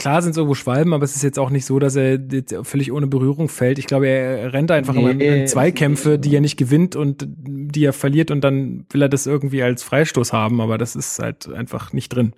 klar 0.00 0.22
sind 0.22 0.32
es 0.32 0.36
irgendwo 0.38 0.54
Schwalben, 0.54 0.94
aber 0.94 1.04
es 1.04 1.14
ist 1.14 1.22
jetzt 1.22 1.38
auch 1.38 1.50
nicht 1.50 1.66
so, 1.66 1.78
dass 1.78 1.94
er 1.94 2.18
völlig 2.62 2.90
ohne 2.90 3.06
Berührung 3.06 3.48
fällt. 3.48 3.78
Ich 3.78 3.86
glaube, 3.86 4.08
er 4.08 4.52
rennt 4.52 4.70
einfach 4.70 4.94
nee, 4.94 5.00
immer 5.00 5.10
in 5.10 5.46
Zweikämpfe, 5.46 6.18
die 6.18 6.34
er 6.34 6.40
nicht 6.40 6.56
gewinnt 6.56 6.96
und 6.96 7.26
die 7.28 7.84
er 7.84 7.92
verliert 7.92 8.30
und 8.30 8.40
dann 8.40 8.86
will 8.90 9.02
er 9.02 9.08
das 9.08 9.26
irgendwie 9.26 9.62
als 9.62 9.82
Freistoß 9.84 10.32
haben, 10.32 10.60
aber 10.60 10.78
das 10.78 10.96
ist 10.96 11.18
halt 11.20 11.52
einfach 11.52 11.92
nicht 11.92 12.08
drin. 12.08 12.32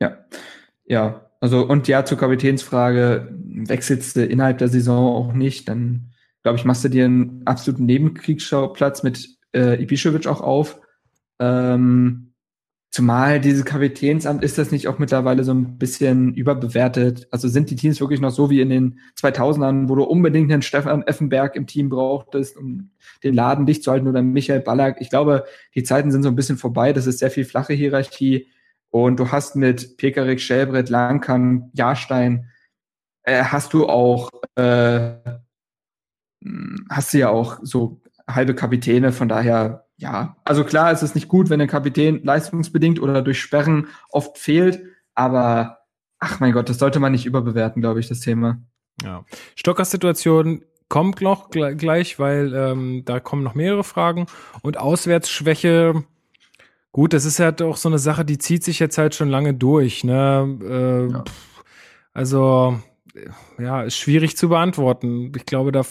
Ja, 0.00 0.16
ja. 0.86 1.26
Also, 1.40 1.66
und 1.66 1.88
ja, 1.88 2.04
zur 2.04 2.18
Kapitänsfrage, 2.18 3.28
wechselst 3.32 4.16
du 4.16 4.24
innerhalb 4.24 4.58
der 4.58 4.68
Saison 4.68 5.14
auch 5.14 5.32
nicht, 5.32 5.68
dann 5.68 6.10
glaube 6.42 6.58
ich, 6.58 6.64
machst 6.64 6.84
du 6.84 6.88
dir 6.88 7.04
einen 7.04 7.42
absoluten 7.46 7.86
Nebenkriegsschauplatz 7.86 9.02
mit 9.02 9.28
äh, 9.52 9.82
Ibišević 9.82 10.26
auch 10.26 10.40
auf. 10.40 10.80
Ähm, 11.38 12.29
Zumal 12.92 13.40
dieses 13.40 13.64
Kapitänsamt 13.64 14.42
ist 14.42 14.58
das 14.58 14.72
nicht 14.72 14.88
auch 14.88 14.98
mittlerweile 14.98 15.44
so 15.44 15.54
ein 15.54 15.78
bisschen 15.78 16.34
überbewertet? 16.34 17.28
Also 17.30 17.46
sind 17.46 17.70
die 17.70 17.76
Teams 17.76 18.00
wirklich 18.00 18.20
noch 18.20 18.32
so 18.32 18.50
wie 18.50 18.60
in 18.60 18.68
den 18.68 18.98
2000ern, 19.16 19.88
wo 19.88 19.94
du 19.94 20.02
unbedingt 20.02 20.50
einen 20.50 20.62
Stefan 20.62 21.02
Effenberg 21.06 21.54
im 21.54 21.68
Team 21.68 21.88
brauchtest, 21.88 22.56
um 22.56 22.90
den 23.22 23.34
Laden 23.34 23.64
dicht 23.64 23.84
zu 23.84 23.92
halten 23.92 24.08
oder 24.08 24.22
Michael 24.22 24.60
Ballack? 24.60 24.96
Ich 25.00 25.08
glaube, 25.08 25.44
die 25.76 25.84
Zeiten 25.84 26.10
sind 26.10 26.24
so 26.24 26.28
ein 26.30 26.34
bisschen 26.34 26.56
vorbei. 26.56 26.92
Das 26.92 27.06
ist 27.06 27.20
sehr 27.20 27.30
viel 27.30 27.44
flache 27.44 27.74
Hierarchie. 27.74 28.48
Und 28.90 29.20
du 29.20 29.30
hast 29.30 29.54
mit 29.54 29.96
Pekarik, 29.96 30.40
Schellbrett, 30.40 30.88
Lankan, 30.88 31.70
Jahrstein, 31.74 32.50
äh, 33.22 33.44
hast 33.44 33.72
du 33.72 33.88
auch, 33.88 34.30
äh, 34.56 35.12
hast 36.88 37.14
du 37.14 37.18
ja 37.18 37.28
auch 37.28 37.60
so 37.62 38.00
halbe 38.28 38.56
Kapitäne. 38.56 39.12
Von 39.12 39.28
daher 39.28 39.86
ja, 40.00 40.36
also 40.44 40.64
klar 40.64 40.90
ist 40.92 41.02
es 41.02 41.14
nicht 41.14 41.28
gut, 41.28 41.50
wenn 41.50 41.58
der 41.58 41.68
Kapitän 41.68 42.24
leistungsbedingt 42.24 43.00
oder 43.00 43.20
durch 43.20 43.38
Sperren 43.40 43.88
oft 44.08 44.38
fehlt, 44.38 44.82
aber 45.14 45.80
ach 46.18 46.40
mein 46.40 46.52
Gott, 46.52 46.70
das 46.70 46.78
sollte 46.78 47.00
man 47.00 47.12
nicht 47.12 47.26
überbewerten, 47.26 47.82
glaube 47.82 48.00
ich, 48.00 48.08
das 48.08 48.20
Thema. 48.20 48.58
Ja. 49.02 49.24
Stockers 49.56 49.90
Situation 49.90 50.64
kommt 50.88 51.20
noch 51.20 51.50
gleich, 51.50 52.18
weil 52.18 52.54
ähm, 52.54 53.02
da 53.04 53.20
kommen 53.20 53.42
noch 53.42 53.54
mehrere 53.54 53.84
Fragen. 53.84 54.26
Und 54.62 54.78
Auswärtsschwäche, 54.78 56.02
gut, 56.92 57.12
das 57.12 57.26
ist 57.26 57.38
halt 57.38 57.60
auch 57.60 57.76
so 57.76 57.90
eine 57.90 57.98
Sache, 57.98 58.24
die 58.24 58.38
zieht 58.38 58.64
sich 58.64 58.78
jetzt 58.78 58.96
halt 58.96 59.14
schon 59.14 59.28
lange 59.28 59.52
durch. 59.52 60.02
Ne? 60.02 60.58
Äh, 60.62 61.12
ja. 61.12 61.24
Also 62.14 62.80
ja, 63.58 63.82
ist 63.82 63.98
schwierig 63.98 64.36
zu 64.36 64.48
beantworten. 64.48 65.32
Ich 65.36 65.44
glaube, 65.44 65.72
da 65.72 65.84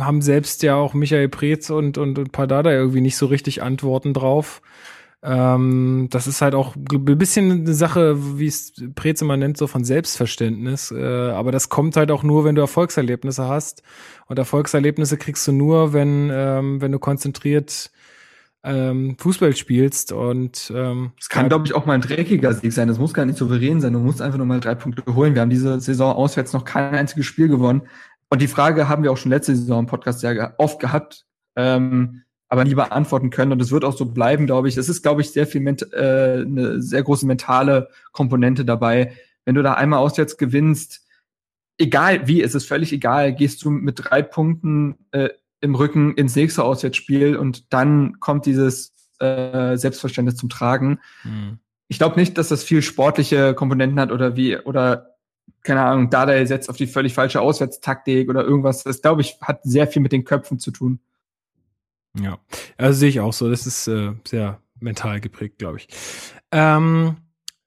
haben 0.00 0.22
selbst 0.22 0.62
ja 0.62 0.76
auch 0.76 0.94
Michael 0.94 1.28
Preetz 1.28 1.70
und, 1.70 1.98
und, 1.98 2.18
und 2.18 2.32
Padada 2.32 2.72
irgendwie 2.72 3.00
nicht 3.00 3.16
so 3.16 3.26
richtig 3.26 3.62
Antworten 3.62 4.14
drauf. 4.14 4.62
Ähm, 5.22 6.08
das 6.10 6.26
ist 6.26 6.40
halt 6.40 6.54
auch 6.54 6.76
ein 6.76 7.18
bisschen 7.18 7.50
eine 7.50 7.74
Sache, 7.74 8.38
wie 8.38 8.46
es 8.46 8.72
Preze 8.94 9.24
mal 9.24 9.36
nennt, 9.36 9.58
so 9.58 9.66
von 9.66 9.84
Selbstverständnis. 9.84 10.90
Äh, 10.90 11.30
aber 11.30 11.52
das 11.52 11.68
kommt 11.68 11.96
halt 11.96 12.10
auch 12.10 12.22
nur, 12.22 12.44
wenn 12.44 12.54
du 12.54 12.62
Erfolgserlebnisse 12.62 13.46
hast. 13.46 13.82
Und 14.26 14.38
Erfolgserlebnisse 14.38 15.18
kriegst 15.18 15.46
du 15.46 15.52
nur, 15.52 15.92
wenn, 15.92 16.30
ähm, 16.32 16.80
wenn 16.80 16.92
du 16.92 16.98
konzentriert 16.98 17.90
ähm, 18.62 19.16
Fußball 19.18 19.56
spielst 19.56 20.12
und 20.12 20.70
ähm, 20.74 21.12
es 21.18 21.30
kann, 21.30 21.48
glaube 21.48 21.66
ich, 21.66 21.74
auch 21.74 21.86
mal 21.86 21.94
ein 21.94 22.02
dreckiger 22.02 22.52
Sieg 22.52 22.72
sein. 22.72 22.88
Das 22.88 22.98
muss 22.98 23.14
gar 23.14 23.24
nicht 23.24 23.38
souverän 23.38 23.80
sein. 23.80 23.94
Du 23.94 24.00
musst 24.00 24.20
einfach 24.20 24.36
nur 24.36 24.46
mal 24.46 24.60
drei 24.60 24.74
Punkte 24.74 25.14
holen. 25.14 25.34
Wir 25.34 25.42
haben 25.42 25.50
diese 25.50 25.80
Saison 25.80 26.14
auswärts 26.14 26.52
noch 26.52 26.64
kein 26.64 26.94
einziges 26.94 27.26
Spiel 27.26 27.48
gewonnen. 27.48 27.82
Und 28.30 28.40
die 28.40 28.48
Frage 28.48 28.88
haben 28.88 29.02
wir 29.02 29.12
auch 29.12 29.16
schon 29.16 29.32
letzte 29.32 29.54
Saison 29.54 29.80
im 29.80 29.86
Podcast 29.86 30.22
ja 30.22 30.54
oft 30.56 30.78
gehabt, 30.80 31.26
ähm, 31.56 32.22
aber 32.48 32.64
nie 32.64 32.74
beantworten 32.74 33.30
können. 33.30 33.52
Und 33.52 33.60
es 33.60 33.72
wird 33.72 33.84
auch 33.84 33.96
so 33.96 34.06
bleiben, 34.06 34.46
glaube 34.46 34.68
ich. 34.68 34.76
Es 34.76 34.88
ist, 34.88 35.02
glaube 35.02 35.20
ich, 35.20 35.30
sehr 35.30 35.46
viel 35.46 35.66
äh, 35.66 36.42
eine 36.42 36.80
sehr 36.80 37.02
große 37.02 37.26
mentale 37.26 37.88
Komponente 38.12 38.64
dabei. 38.64 39.12
Wenn 39.44 39.56
du 39.56 39.62
da 39.62 39.74
einmal 39.74 39.98
auswärts 39.98 40.36
gewinnst, 40.36 41.06
egal 41.76 42.28
wie, 42.28 42.42
es 42.42 42.54
ist 42.54 42.68
völlig 42.68 42.92
egal, 42.92 43.34
gehst 43.34 43.64
du 43.64 43.70
mit 43.70 44.00
drei 44.04 44.22
Punkten 44.22 44.94
äh, 45.10 45.30
im 45.60 45.74
Rücken 45.74 46.14
ins 46.14 46.36
nächste 46.36 46.62
Auswärtsspiel 46.62 47.36
und 47.36 47.72
dann 47.72 48.20
kommt 48.20 48.46
dieses 48.46 48.92
äh, 49.18 49.76
Selbstverständnis 49.76 50.36
zum 50.36 50.48
Tragen. 50.48 51.00
Mhm. 51.24 51.58
Ich 51.88 51.98
glaube 51.98 52.18
nicht, 52.18 52.38
dass 52.38 52.48
das 52.48 52.62
viel 52.62 52.82
sportliche 52.82 53.54
Komponenten 53.54 53.98
hat 53.98 54.12
oder 54.12 54.36
wie, 54.36 54.56
oder 54.56 55.09
keine 55.62 55.82
Ahnung, 55.82 56.10
Dada 56.10 56.44
setzt 56.46 56.70
auf 56.70 56.76
die 56.76 56.86
völlig 56.86 57.14
falsche 57.14 57.40
Auswärtstaktik 57.40 58.28
oder 58.28 58.44
irgendwas. 58.44 58.82
Das, 58.82 59.02
glaube 59.02 59.20
ich, 59.20 59.38
hat 59.40 59.60
sehr 59.62 59.86
viel 59.86 60.02
mit 60.02 60.12
den 60.12 60.24
Köpfen 60.24 60.58
zu 60.58 60.70
tun. 60.70 61.00
Ja, 62.18 62.38
also 62.76 62.98
sehe 62.98 63.08
ich 63.08 63.20
auch 63.20 63.32
so. 63.32 63.50
Das 63.50 63.66
ist 63.66 63.86
äh, 63.86 64.12
sehr 64.26 64.60
mental 64.80 65.20
geprägt, 65.20 65.58
glaube 65.58 65.78
ich. 65.78 65.88
Ähm, 66.50 67.16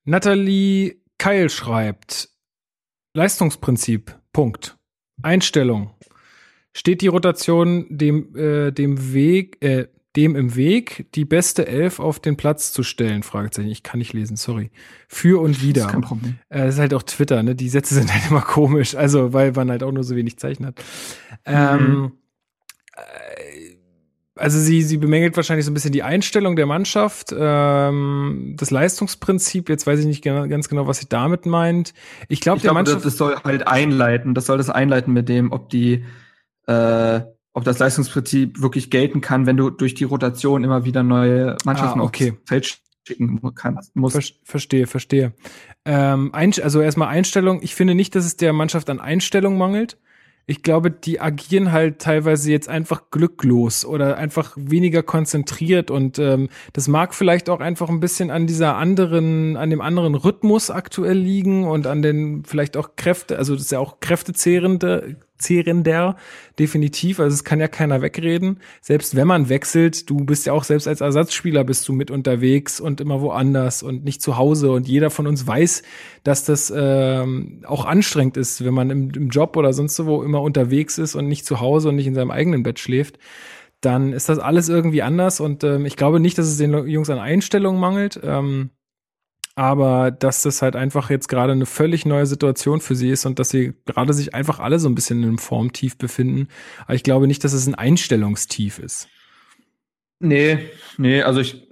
Nathalie 0.06 0.98
Keil 1.18 1.50
schreibt, 1.50 2.30
Leistungsprinzip, 3.14 4.18
Punkt. 4.34 4.78
Einstellung, 5.22 5.92
Steht 6.76 7.02
die 7.02 7.08
Rotation 7.08 7.86
dem, 7.90 8.36
äh, 8.36 8.72
dem 8.72 9.14
Weg, 9.14 9.64
äh, 9.64 9.88
dem 10.16 10.36
im 10.36 10.56
Weg, 10.56 11.08
die 11.16 11.26
beste 11.26 11.68
Elf 11.68 12.00
auf 12.00 12.20
den 12.20 12.38
Platz 12.38 12.72
zu 12.72 12.84
stellen? 12.84 13.24
Fragezeichen. 13.24 13.70
Ich 13.70 13.84
kann 13.84 14.00
nicht 14.00 14.14
lesen, 14.14 14.38
sorry. 14.38 14.72
Für 15.08 15.42
und 15.42 15.62
wieder. 15.62 15.82
Das 15.82 15.88
ist 15.88 15.94
kein 15.94 16.02
Problem. 16.02 16.36
Äh, 16.50 16.66
das 16.66 16.76
ist 16.76 16.80
halt 16.80 16.94
auch 16.94 17.04
Twitter, 17.04 17.44
ne? 17.44 17.56
Die 17.56 17.70
Sätze 17.70 17.96
sind 17.96 18.14
halt 18.14 18.30
immer 18.30 18.42
komisch, 18.42 18.96
also 18.96 19.34
weil 19.34 19.52
man 19.52 19.70
halt 19.70 19.84
auch 19.84 19.92
nur 19.92 20.04
so 20.04 20.16
wenig 20.16 20.38
Zeichen 20.38 20.66
hat. 20.66 20.76
Ähm, 21.46 21.78
mhm. 21.78 21.86
Ähm, 21.96 22.12
also 24.36 24.60
sie, 24.60 24.82
sie 24.82 24.98
bemängelt 24.98 25.36
wahrscheinlich 25.36 25.66
so 25.66 25.72
ein 25.72 25.76
bisschen 25.76 25.92
die 25.92 26.04
Einstellung 26.04 26.56
der 26.56 26.66
Mannschaft, 26.66 27.34
ähm, 27.38 28.56
das 28.58 28.72
Leistungsprinzip. 28.72 29.70
Jetzt 29.70 29.86
weiß 29.86 30.00
ich 30.00 30.06
nicht 30.06 30.24
ganz 30.24 30.70
genau, 30.70 30.88
was 30.88 31.00
sie 31.00 31.08
damit 31.08 31.46
meint. 31.46 31.94
Ich 32.30 32.42
glaube, 32.42 32.60
der 32.60 32.70
glaub, 32.70 32.76
Mannschaft. 32.76 32.98
Das, 32.98 33.04
das 33.04 33.18
soll 33.18 33.36
halt 33.44 33.68
einleiten. 33.68 34.34
Das 34.34 34.48
soll 34.48 34.58
das 34.58 34.70
einleiten 34.70 35.14
mit 35.14 35.30
dem, 35.30 35.52
ob 35.52 35.70
die 35.70 36.04
äh, 36.66 37.22
ob 37.54 37.64
das 37.64 37.80
Leistungsprinzip 37.80 38.62
wirklich 38.62 38.90
gelten 38.90 39.22
kann, 39.22 39.46
wenn 39.46 39.58
du 39.58 39.70
durch 39.70 39.94
die 39.94 40.04
Rotation 40.04 40.64
immer 40.64 40.86
wieder 40.86 41.04
neue 41.04 41.58
Mannschaften 41.64 42.02
ah, 42.02 42.04
okay. 42.04 42.32
aufs 42.32 42.50
Feld 42.50 42.80
schicken 43.06 43.42
kannst. 43.56 43.96
Musst. 43.96 44.36
verstehe, 44.44 44.88
verstehe. 44.88 45.34
Ähm, 45.86 46.32
also 46.34 46.82
erstmal 46.82 47.10
Einstellung. 47.10 47.62
Ich 47.62 47.76
finde 47.76 47.96
nicht, 47.96 48.16
dass 48.16 48.26
es 48.26 48.38
der 48.38 48.54
Mannschaft 48.54 48.90
an 48.90 49.00
Einstellung 49.00 49.58
mangelt. 49.58 49.98
Ich 50.46 50.62
glaube, 50.62 50.92
die 50.92 51.22
agieren 51.22 51.72
halt 51.72 52.00
teilweise 52.00 52.52
jetzt 52.52 52.68
einfach 52.68 53.04
glücklos 53.12 53.86
oder 53.86 54.18
einfach 54.18 54.54
weniger 54.58 55.02
konzentriert 55.02 55.90
und 55.90 56.20
ähm, 56.20 56.50
das 56.74 56.90
mag 56.90 57.16
vielleicht 57.16 57.50
auch 57.50 57.62
einfach 57.62 57.88
ein 57.88 58.02
bisschen 58.02 58.30
an 58.30 58.46
dieser 58.46 58.76
anderen, 58.76 59.56
an 59.56 59.70
dem 59.70 59.80
anderen 59.80 60.16
Rhythmus 60.16 60.70
aktuell 60.70 61.18
liegen 61.18 61.64
und 61.64 61.88
an 61.88 62.02
den 62.02 62.44
vielleicht 62.44 62.76
auch 62.76 62.98
Kräfte, 62.98 63.38
also 63.38 63.54
das 63.54 63.64
ist 63.64 63.72
ja 63.72 63.80
auch 63.80 64.02
kräftezehrende, 64.02 65.16
zehrender, 65.38 66.16
definitiv. 66.60 67.20
Also 67.20 67.34
es 67.34 67.44
kann 67.44 67.60
ja 67.60 67.68
keiner 67.68 68.02
wegreden. 68.02 68.60
Selbst 68.82 69.16
wenn 69.16 69.28
man 69.28 69.50
wechselt, 69.50 70.10
du 70.10 70.18
bist 70.18 70.46
ja 70.46 70.54
auch 70.54 70.64
selbst 70.64 70.88
als 70.88 71.02
Ersatzspieler 71.02 71.64
bist 71.64 71.88
du 71.88 71.94
mit 71.94 72.12
unterwegs 72.12 72.80
und 72.80 73.02
immer 73.02 73.22
woanders 73.22 73.84
und 73.84 74.04
nicht 74.04 74.22
zu 74.22 74.38
Hause. 74.38 74.72
Und 74.72 74.88
jeder 74.88 75.10
von 75.10 75.28
uns 75.28 75.46
weiß, 75.46 75.84
dass 76.24 76.46
das 76.46 76.74
ähm, 76.76 77.62
auch 77.66 77.86
anstrengend 77.86 78.38
ist, 78.38 78.64
wenn 78.64 78.74
man 78.74 78.90
im, 78.90 79.12
im 79.12 79.30
Job 79.30 79.58
oder 79.58 79.74
sonst 79.74 80.04
wo 80.06 80.24
immer 80.24 80.42
unterwegs 80.42 80.98
ist 80.98 81.16
und 81.16 81.28
nicht 81.28 81.46
zu 81.46 81.60
Hause 81.60 81.90
und 81.90 81.96
nicht 81.96 82.08
in 82.08 82.16
seinem 82.16 82.32
eigenen 82.32 82.64
Bett 82.64 82.80
schläft 82.80 83.20
dann 83.82 84.14
ist 84.14 84.30
das 84.30 84.40
alles 84.40 84.70
irgendwie 84.70 85.02
anders 85.02 85.42
und 85.42 85.64
ähm, 85.66 85.86
ich 85.86 85.98
glaube 85.98 86.22
nicht, 86.22 86.38
dass 86.38 86.48
es 86.48 86.56
den 86.56 86.88
Jungs 86.88 87.10
an 87.10 87.20
Einstellungen 87.20 87.82
mangelt. 87.82 88.18
Ähm, 88.24 88.70
aber 89.56 90.12
dass 90.12 90.42
das 90.42 90.62
halt 90.62 90.76
einfach 90.76 91.10
jetzt 91.10 91.28
gerade 91.28 91.54
eine 91.54 91.66
völlig 91.66 92.06
neue 92.06 92.26
Situation 92.26 92.82
für 92.82 92.96
sie 92.96 93.10
ist 93.10 93.26
und 93.26 93.38
dass 93.40 93.50
sie 93.50 93.74
gerade 93.86 94.14
sich 94.14 94.34
einfach 94.34 94.60
alle 94.60 94.80
so 94.80 94.90
ein 94.90 94.96
bisschen 94.96 95.20
in 95.20 95.30
einem 95.30 95.38
Formtief 95.38 95.98
befinden. 95.98 96.48
Aber 96.86 96.96
ich 96.96 97.04
glaube 97.04 97.28
nicht, 97.28 97.44
dass 97.44 97.54
es 97.54 97.68
ein 97.68 97.76
Einstellungstief 97.76 98.80
ist. 98.80 99.08
Nee, 100.20 100.60
nee, 100.98 101.22
also 101.22 101.40
ich, 101.40 101.68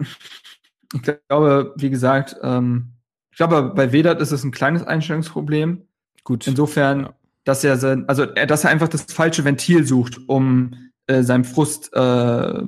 ich 0.94 1.02
glaube, 1.28 1.74
wie 1.78 1.90
gesagt, 1.90 2.36
ähm, 2.44 2.92
ich 3.32 3.38
glaube, 3.38 3.74
bei 3.74 3.92
Vedat 3.92 4.22
ist 4.22 4.32
es 4.32 4.44
ein 4.44 4.52
kleines 4.52 4.84
Einstellungsproblem. 4.84 5.88
Gut. 6.24 6.46
Insofern, 6.48 7.02
ja. 7.02 7.14
dass 7.46 7.64
er 7.64 7.78
sein, 7.78 8.08
also 8.08 8.26
dass 8.26 8.64
er 8.64 8.70
einfach 8.70 8.90
das 8.90 9.04
falsche 9.04 9.46
Ventil 9.46 9.86
sucht, 9.86 10.20
um 10.28 10.92
äh, 11.08 11.24
seinem 11.24 11.46
Frust 11.46 11.94
äh, 11.94 12.62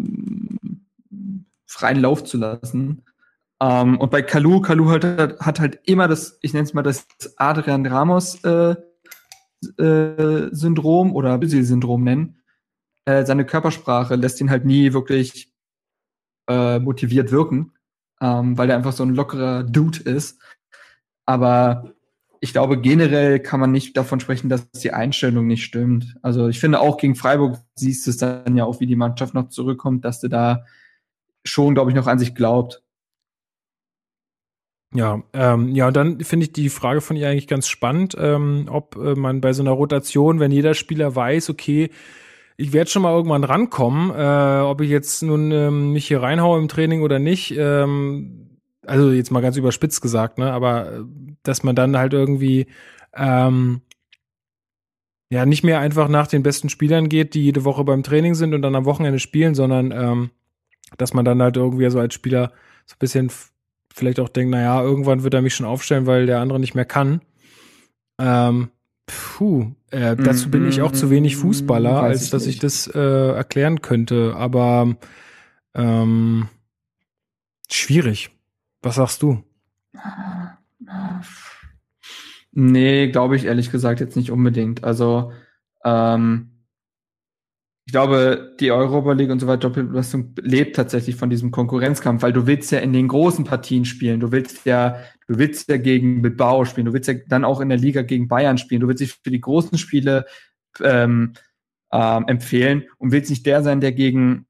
freien 1.66 2.02
Lauf 2.02 2.24
zu 2.24 2.38
lassen. 2.38 3.04
Ähm, 3.64 3.98
und 3.98 4.12
bei 4.12 4.22
Kalu, 4.22 4.60
Kalu 4.60 4.90
hat, 4.90 5.40
hat 5.40 5.60
halt 5.62 5.80
immer 5.86 6.10
das, 6.10 6.38
ich 6.42 6.54
nenne 6.54 6.66
es 6.66 6.74
mal 6.74 6.82
das 6.82 7.08
Adrian 7.38 7.86
Ramos 7.86 8.44
äh, 8.44 8.76
äh, 9.78 10.50
Syndrom 10.52 11.16
oder 11.16 11.38
Busy-Syndrom 11.38 12.04
nennen. 12.04 12.42
Äh, 13.06 13.26
seine 13.26 13.46
Körpersprache 13.46 14.16
lässt 14.16 14.42
ihn 14.42 14.50
halt 14.50 14.66
nie 14.66 14.92
wirklich 14.92 15.54
äh, 16.50 16.80
motiviert 16.80 17.32
wirken, 17.32 17.72
ähm, 18.20 18.58
weil 18.58 18.70
er 18.70 18.76
einfach 18.76 18.92
so 18.92 19.04
ein 19.04 19.16
lockerer 19.16 19.64
Dude 19.64 20.00
ist. 20.00 20.42
Aber 21.26 21.94
ich 22.42 22.52
glaube, 22.52 22.82
generell 22.82 23.40
kann 23.40 23.62
man 23.62 23.72
nicht 23.72 23.96
davon 23.96 24.20
sprechen, 24.20 24.50
dass 24.50 24.70
die 24.72 24.92
Einstellung 24.92 25.48
nicht 25.48 25.64
stimmt. 25.64 26.18
Also 26.22 26.50
ich 26.50 26.60
finde 26.60 26.82
auch 26.82 26.98
gegen 26.98 27.16
Freiburg 27.16 27.60
siehst 27.76 28.06
du 28.06 28.10
es 28.10 28.18
dann 28.18 28.58
ja 28.58 28.66
auch, 28.66 28.82
wie 28.82 28.88
die 28.88 28.98
Mannschaft 28.98 29.34
noch 29.34 29.48
zurückkommt, 29.48 30.04
dass 30.04 30.20
du 30.20 30.28
da 30.28 30.66
schon, 31.46 31.76
glaube 31.76 31.92
ich, 31.92 31.96
noch 31.96 32.08
an 32.08 32.20
sich 32.20 32.36
glaubt. 32.36 32.83
Ja, 34.96 35.24
ähm, 35.34 35.74
ja, 35.74 35.88
und 35.88 35.98
dann 35.98 36.20
finde 36.20 36.46
ich 36.46 36.54
die 36.54 36.70
Frage 36.70 37.02
von 37.02 37.16
ihr 37.16 37.28
eigentlich 37.28 37.48
ganz 37.48 37.68
spannend, 37.68 38.16
ähm, 38.20 38.68
ob 38.70 38.96
äh, 38.96 39.16
man 39.16 39.42
bei 39.42 39.52
so 39.54 39.64
einer 39.64 39.72
Rotation, 39.72 40.40
wenn 40.40 40.52
jeder 40.52 40.76
Spieler 40.76 41.16
weiß, 41.16 41.50
okay, 41.50 41.90
ich 42.58 42.74
werde 42.74 42.92
schon 42.92 43.02
mal 43.02 43.14
irgendwann 43.14 43.44
rankommen, 43.44 44.12
äh, 44.12 44.62
ob 44.62 44.82
ich 44.82 44.90
jetzt 44.90 45.24
nun 45.24 45.52
ähm, 45.52 45.94
mich 45.94 46.08
hier 46.08 46.22
reinhaue 46.22 46.60
im 46.60 46.68
Training 46.68 47.02
oder 47.02 47.18
nicht, 47.18 47.56
ähm, 47.58 48.60
also 48.86 49.12
jetzt 49.12 49.32
mal 49.32 49.42
ganz 49.42 49.58
überspitzt 49.58 50.02
gesagt, 50.02 50.38
ne, 50.38 50.52
aber 50.52 50.92
äh, 50.92 51.00
dass 51.42 51.64
man 51.64 51.76
dann 51.76 51.98
halt 51.98 52.14
irgendwie 52.14 52.68
ähm, 53.16 53.82
ja 55.32 55.46
nicht 55.48 55.64
mehr 55.64 55.80
einfach 55.80 56.08
nach 56.08 56.28
den 56.28 56.44
besten 56.44 56.70
Spielern 56.70 57.10
geht, 57.10 57.34
die 57.34 57.44
jede 57.44 57.66
Woche 57.66 57.84
beim 57.84 58.04
Training 58.04 58.36
sind 58.36 58.54
und 58.54 58.62
dann 58.62 58.76
am 58.76 58.86
Wochenende 58.86 59.20
spielen, 59.20 59.56
sondern 59.56 59.92
ähm, 59.92 60.30
dass 60.98 61.16
man 61.16 61.26
dann 61.26 61.42
halt 61.42 61.58
irgendwie 61.58 61.90
so 61.90 62.00
als 62.00 62.14
Spieler 62.14 62.52
so 62.86 62.94
ein 62.96 63.00
bisschen 63.00 63.32
vielleicht 63.94 64.20
auch 64.20 64.30
denkt, 64.30 64.52
naja, 64.52 64.82
irgendwann 64.82 65.24
wird 65.24 65.34
er 65.34 65.42
mich 65.42 65.56
schon 65.56 65.66
aufstellen, 65.66 66.06
weil 66.06 66.26
der 66.26 66.40
andere 66.40 66.60
nicht 66.60 66.76
mehr 66.76 66.86
kann. 66.86 67.22
Ähm, 68.20 68.70
puh, 69.06 69.72
äh, 69.92 70.16
dazu 70.16 70.50
bin 70.50 70.68
ich 70.68 70.82
auch 70.82 70.92
zu 70.92 71.10
wenig 71.10 71.36
Fußballer, 71.38 71.96
Weiß 71.96 72.04
als 72.04 72.24
ich 72.24 72.30
dass 72.32 72.46
nicht. 72.46 72.56
ich 72.56 72.60
das 72.62 72.88
äh, 72.88 73.00
erklären 73.36 73.82
könnte. 73.82 74.34
Aber 74.36 74.96
ähm, 75.76 76.50
schwierig. 77.70 78.30
Was 78.82 78.96
sagst 78.96 79.22
du? 79.22 79.44
Nee, 82.52 83.08
glaube 83.10 83.36
ich 83.36 83.46
ehrlich 83.46 83.72
gesagt 83.72 84.00
jetzt 84.00 84.16
nicht 84.16 84.32
unbedingt. 84.32 84.84
Also 84.84 85.32
ähm, 85.84 86.53
ich 87.86 87.92
glaube, 87.92 88.56
die 88.60 88.72
Europa 88.72 89.12
League 89.12 89.30
und 89.30 89.40
so 89.40 89.48
weiter, 89.48 89.70
Doppelbelastung 89.70 90.34
lebt 90.42 90.76
tatsächlich 90.76 91.18
von 91.18 91.30
diesem 91.30 91.52
Konkurrenzkampf, 91.52 92.24
weil 92.24 92.32
du 92.32 92.48
willst 92.48 92.72
ja 92.72 92.80
in 92.80 92.94
den 92.94 93.10
großen 93.10 93.44
Partien 93.44 93.84
spielen, 93.84 94.22
du 94.22 94.32
willst 94.32 94.66
ja, 94.66 95.00
du 95.28 95.38
willst 95.38 95.68
ja 95.70 95.78
gegen 95.78 96.22
Bilbao 96.22 96.64
spielen, 96.64 96.86
du 96.86 96.94
willst 96.94 97.10
ja 97.10 97.16
dann 97.28 97.44
auch 97.44 97.60
in 97.60 97.68
der 97.68 97.78
Liga 97.78 98.02
gegen 98.02 98.30
Bayern 98.30 98.58
spielen, 98.58 98.82
du 98.82 98.88
willst 98.88 99.02
dich 99.02 99.14
für 99.22 99.32
die 99.32 99.42
großen 99.42 99.78
Spiele 99.78 100.26
ähm, 100.82 101.34
ähm, 101.92 102.26
empfehlen 102.28 102.86
und 103.00 103.12
willst 103.12 103.30
nicht 103.30 103.46
der 103.46 103.62
sein, 103.64 103.82
der 103.82 103.92
gegen, 103.92 104.48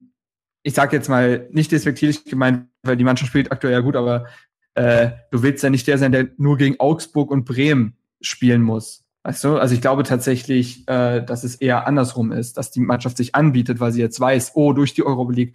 ich 0.62 0.76
sag 0.76 0.94
jetzt 0.94 1.10
mal, 1.10 1.48
nicht 1.52 1.72
despektierlich 1.72 2.26
gemeint, 2.26 2.68
weil 2.84 2.98
die 2.98 3.04
Mannschaft 3.04 3.30
spielt 3.30 3.52
aktuell 3.52 3.74
ja 3.74 3.80
gut, 3.80 3.96
aber 3.96 4.28
äh, 4.76 5.10
du 5.32 5.42
willst 5.42 5.64
ja 5.64 5.72
nicht 5.72 5.88
der 5.88 5.98
sein, 5.98 6.12
der 6.12 6.30
nur 6.38 6.58
gegen 6.58 6.80
Augsburg 6.80 7.32
und 7.32 7.46
Bremen 7.46 7.98
spielen 8.22 8.62
muss. 8.62 9.03
Weißt 9.24 9.44
du, 9.44 9.58
also 9.58 9.74
ich 9.74 9.82
glaube 9.82 10.04
tatsächlich, 10.04 10.88
äh, 10.88 11.24
dass 11.24 11.46
es 11.46 11.56
eher 11.56 11.88
andersrum 11.88 12.34
ist, 12.34 12.58
dass 12.58 12.72
die 12.72 12.82
Mannschaft 12.82 13.16
sich 13.18 13.36
anbietet, 13.36 13.80
weil 13.80 13.94
sie 13.94 14.02
jetzt 14.02 14.20
weiß, 14.20 14.52
oh, 14.56 14.74
durch 14.74 14.94
die 14.94 15.06
Euroleague 15.06 15.54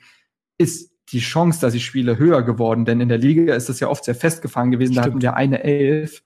ist 0.56 0.92
die 1.12 1.20
Chance, 1.20 1.60
dass 1.60 1.74
ich 1.74 1.84
spiele, 1.84 2.18
höher 2.18 2.42
geworden. 2.42 2.86
Denn 2.86 3.00
in 3.00 3.08
der 3.08 3.18
Liga 3.18 3.54
ist 3.54 3.68
das 3.68 3.80
ja 3.80 3.88
oft 3.88 4.04
sehr 4.04 4.14
festgefahren 4.14 4.70
gewesen. 4.70 4.92
Stimmt. 4.92 5.06
Da 5.06 5.10
hatten 5.10 5.22
wir 5.22 5.36
eine 5.36 5.62
Elf. 5.62 6.22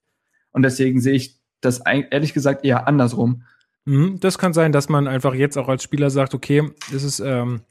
Und 0.53 0.63
deswegen 0.63 1.01
sehe 1.01 1.15
ich 1.15 1.41
das 1.61 1.81
ehrlich 1.81 2.33
gesagt 2.35 2.65
eher 2.65 2.87
andersrum. 2.87 3.43
Mhm, 3.85 4.21
das 4.21 4.39
kann 4.39 4.53
sein, 4.53 4.71
dass 4.71 4.89
man 4.89 5.09
einfach 5.09 5.35
jetzt 5.35 5.57
auch 5.57 5.69
als 5.69 5.83
Spieler 5.83 6.11
sagt, 6.11 6.35
okay, 6.35 6.71
das 6.93 7.03
ist 7.03 7.21
ähm, 7.21 7.63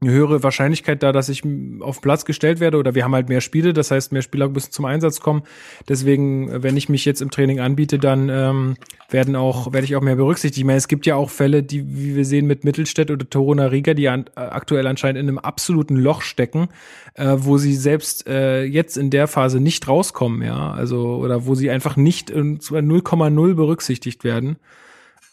eine 0.00 0.12
höhere 0.12 0.42
Wahrscheinlichkeit 0.42 1.02
da, 1.02 1.10
dass 1.10 1.30
ich 1.30 1.42
auf 1.80 2.02
Platz 2.02 2.26
gestellt 2.26 2.60
werde 2.60 2.76
oder 2.76 2.94
wir 2.94 3.02
haben 3.02 3.14
halt 3.14 3.30
mehr 3.30 3.40
Spiele, 3.40 3.72
das 3.72 3.90
heißt, 3.90 4.12
mehr 4.12 4.20
Spieler 4.20 4.48
müssen 4.48 4.70
zum 4.70 4.84
Einsatz 4.84 5.20
kommen. 5.20 5.42
Deswegen, 5.88 6.62
wenn 6.62 6.76
ich 6.76 6.90
mich 6.90 7.06
jetzt 7.06 7.22
im 7.22 7.30
Training 7.30 7.60
anbiete, 7.60 7.98
dann 7.98 8.28
ähm, 8.28 8.76
werden 9.08 9.36
auch, 9.36 9.72
werde 9.72 9.86
ich 9.86 9.96
auch 9.96 10.02
mehr 10.02 10.16
berücksichtigt. 10.16 10.58
Ich 10.58 10.64
meine, 10.64 10.76
es 10.76 10.88
gibt 10.88 11.06
ja 11.06 11.14
auch 11.14 11.30
Fälle, 11.30 11.62
die, 11.62 11.96
wie 11.96 12.14
wir 12.14 12.26
sehen, 12.26 12.46
mit 12.46 12.62
Mittelstädt 12.62 13.10
oder 13.10 13.28
Toruna 13.28 13.66
Riga, 13.66 13.94
die 13.94 14.08
an, 14.08 14.26
äh, 14.36 14.40
aktuell 14.40 14.86
anscheinend 14.86 15.18
in 15.18 15.28
einem 15.28 15.38
absoluten 15.38 15.96
Loch 15.96 16.20
stecken, 16.20 16.68
äh, 17.14 17.34
wo 17.38 17.56
sie 17.56 17.74
selbst 17.74 18.26
äh, 18.26 18.64
jetzt 18.64 18.98
in 18.98 19.08
der 19.08 19.28
Phase 19.28 19.60
nicht 19.60 19.88
rauskommen, 19.88 20.42
ja, 20.42 20.72
also, 20.72 21.16
oder 21.16 21.46
wo 21.46 21.54
sie 21.54 21.70
einfach 21.70 21.96
nicht 21.96 22.30
0,0 22.30 23.54
berücksichtigt 23.54 24.24
werden. 24.24 24.56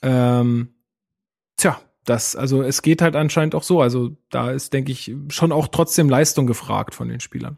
Ähm, 0.01 0.69
tja, 1.57 1.79
das, 2.05 2.35
also 2.35 2.61
es 2.61 2.81
geht 2.81 3.01
halt 3.01 3.15
anscheinend 3.15 3.55
auch 3.55 3.63
so. 3.63 3.81
Also 3.81 4.15
da 4.29 4.51
ist, 4.51 4.73
denke 4.73 4.91
ich, 4.91 5.15
schon 5.29 5.51
auch 5.51 5.67
trotzdem 5.67 6.09
Leistung 6.09 6.47
gefragt 6.47 6.95
von 6.95 7.07
den 7.09 7.19
Spielern. 7.19 7.57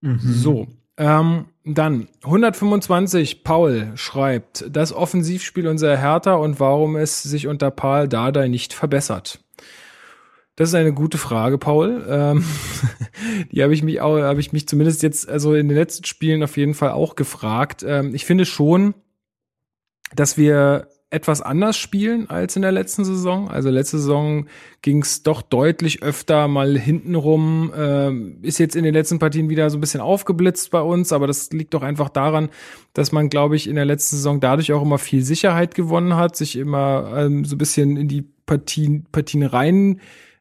Mhm. 0.00 0.18
So, 0.20 0.68
ähm, 0.96 1.46
dann 1.64 2.08
125, 2.24 3.44
Paul 3.44 3.92
schreibt, 3.94 4.64
das 4.70 4.92
Offensivspiel 4.92 5.68
unserer 5.68 5.96
Hertha 5.96 6.34
und 6.34 6.60
warum 6.60 6.96
es 6.96 7.22
sich 7.22 7.46
unter 7.46 7.70
Paul 7.70 8.08
Dardai 8.08 8.48
nicht 8.48 8.72
verbessert. 8.72 9.40
Das 10.56 10.70
ist 10.70 10.74
eine 10.74 10.92
gute 10.92 11.18
Frage, 11.18 11.56
Paul. 11.56 12.04
Ähm, 12.08 12.44
die 13.52 13.62
habe 13.62 13.74
ich 13.74 13.84
mich 13.84 14.00
auch, 14.00 14.18
habe 14.18 14.40
ich 14.40 14.52
mich 14.52 14.66
zumindest 14.66 15.04
jetzt, 15.04 15.28
also 15.28 15.54
in 15.54 15.68
den 15.68 15.76
letzten 15.76 16.04
Spielen 16.04 16.42
auf 16.42 16.56
jeden 16.56 16.74
Fall 16.74 16.90
auch 16.90 17.14
gefragt. 17.14 17.84
Ähm, 17.86 18.12
ich 18.12 18.24
finde 18.24 18.44
schon, 18.44 18.94
dass 20.14 20.36
wir 20.36 20.88
etwas 21.10 21.40
anders 21.40 21.78
spielen 21.78 22.28
als 22.28 22.54
in 22.56 22.62
der 22.62 22.72
letzten 22.72 23.04
Saison. 23.04 23.50
Also 23.50 23.70
letzte 23.70 23.98
Saison 23.98 24.46
ging 24.82 25.00
es 25.00 25.22
doch 25.22 25.40
deutlich 25.40 26.02
öfter 26.02 26.48
mal 26.48 26.78
hintenrum. 26.78 27.72
Ähm, 27.74 28.38
ist 28.42 28.58
jetzt 28.58 28.76
in 28.76 28.84
den 28.84 28.92
letzten 28.92 29.18
Partien 29.18 29.48
wieder 29.48 29.70
so 29.70 29.78
ein 29.78 29.80
bisschen 29.80 30.02
aufgeblitzt 30.02 30.70
bei 30.70 30.82
uns, 30.82 31.12
aber 31.12 31.26
das 31.26 31.50
liegt 31.50 31.72
doch 31.72 31.82
einfach 31.82 32.10
daran, 32.10 32.50
dass 32.92 33.10
man, 33.10 33.30
glaube 33.30 33.56
ich, 33.56 33.68
in 33.68 33.76
der 33.76 33.86
letzten 33.86 34.16
Saison 34.16 34.38
dadurch 34.38 34.72
auch 34.72 34.82
immer 34.82 34.98
viel 34.98 35.22
Sicherheit 35.22 35.74
gewonnen 35.74 36.14
hat, 36.16 36.36
sich 36.36 36.56
immer 36.56 37.14
ähm, 37.16 37.46
so 37.46 37.54
ein 37.54 37.58
bisschen 37.58 37.96
in 37.96 38.08
die 38.08 38.26
Partien, 38.44 39.06
Partien 39.10 39.44
rein 39.44 40.00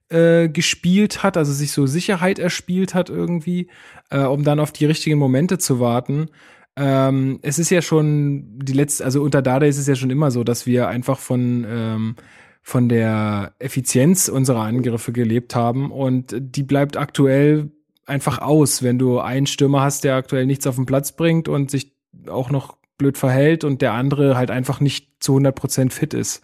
äh, 0.09 0.49
gespielt 0.49 1.23
hat, 1.23 1.37
also 1.37 1.53
sich 1.53 1.71
so 1.71 1.85
Sicherheit 1.85 2.39
erspielt 2.39 2.93
hat 2.93 3.09
irgendwie, 3.09 3.67
äh, 4.09 4.23
um 4.23 4.43
dann 4.43 4.59
auf 4.59 4.73
die 4.73 4.85
richtigen 4.85 5.17
Momente 5.17 5.59
zu 5.59 5.79
warten. 5.79 6.29
Ähm, 6.77 7.39
es 7.41 7.57
ist 7.57 7.71
ja 7.71 7.81
schon 7.81 8.59
die 8.59 8.73
letzte, 8.73 9.03
also 9.03 9.23
unter 9.23 9.41
Dada 9.41 9.65
ist 9.65 9.79
es 9.79 9.87
ja 9.87 9.95
schon 9.95 10.11
immer 10.11 10.29
so, 10.29 10.43
dass 10.43 10.67
wir 10.67 10.87
einfach 10.87 11.17
von 11.17 11.65
ähm, 11.67 12.15
von 12.61 12.89
der 12.89 13.53
Effizienz 13.59 14.27
unserer 14.27 14.59
Angriffe 14.59 15.13
gelebt 15.13 15.55
haben 15.55 15.89
und 15.89 16.35
die 16.37 16.63
bleibt 16.63 16.97
aktuell 16.97 17.71
einfach 18.05 18.39
aus, 18.39 18.83
wenn 18.83 18.99
du 18.99 19.19
einen 19.19 19.47
Stürmer 19.47 19.81
hast, 19.81 20.03
der 20.03 20.15
aktuell 20.15 20.45
nichts 20.45 20.67
auf 20.67 20.75
den 20.75 20.85
Platz 20.85 21.13
bringt 21.13 21.47
und 21.47 21.71
sich 21.71 21.95
auch 22.27 22.49
noch 22.49 22.77
blöd 22.97 23.17
verhält 23.17 23.63
und 23.63 23.81
der 23.81 23.93
andere 23.93 24.35
halt 24.35 24.51
einfach 24.51 24.81
nicht 24.81 25.23
zu 25.23 25.31
100 25.33 25.55
Prozent 25.55 25.93
fit 25.93 26.13
ist 26.13 26.43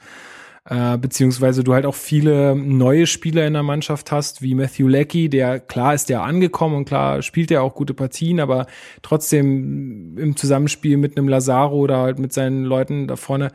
äh, 0.66 0.98
beziehungsweise 0.98 1.64
du 1.64 1.74
halt 1.74 1.86
auch 1.86 1.96
viele 1.96 2.56
neue 2.56 3.06
Spieler 3.06 3.46
in 3.46 3.54
der 3.54 3.64
Mannschaft 3.64 4.12
hast, 4.12 4.42
wie 4.42 4.56
Matthew 4.56 4.88
Leckie, 4.88 5.30
der 5.30 5.60
klar 5.60 5.94
ist 5.94 6.10
der 6.10 6.24
angekommen 6.24 6.76
und 6.76 6.86
klar 6.86 7.22
spielt 7.22 7.52
er 7.52 7.64
auch 7.64 7.76
gute 7.76 7.94
Partien, 7.94 8.40
aber 8.40 8.68
trotzdem 9.02 10.18
im 10.18 10.38
Zusammenspiel 10.38 10.98
mit 10.98 11.18
einem 11.18 11.28
Lazaro 11.28 11.78
oder 11.78 11.98
halt 12.00 12.20
mit 12.20 12.32
seinen 12.32 12.64
Leuten 12.64 13.08
da 13.08 13.18
vorne 13.18 13.52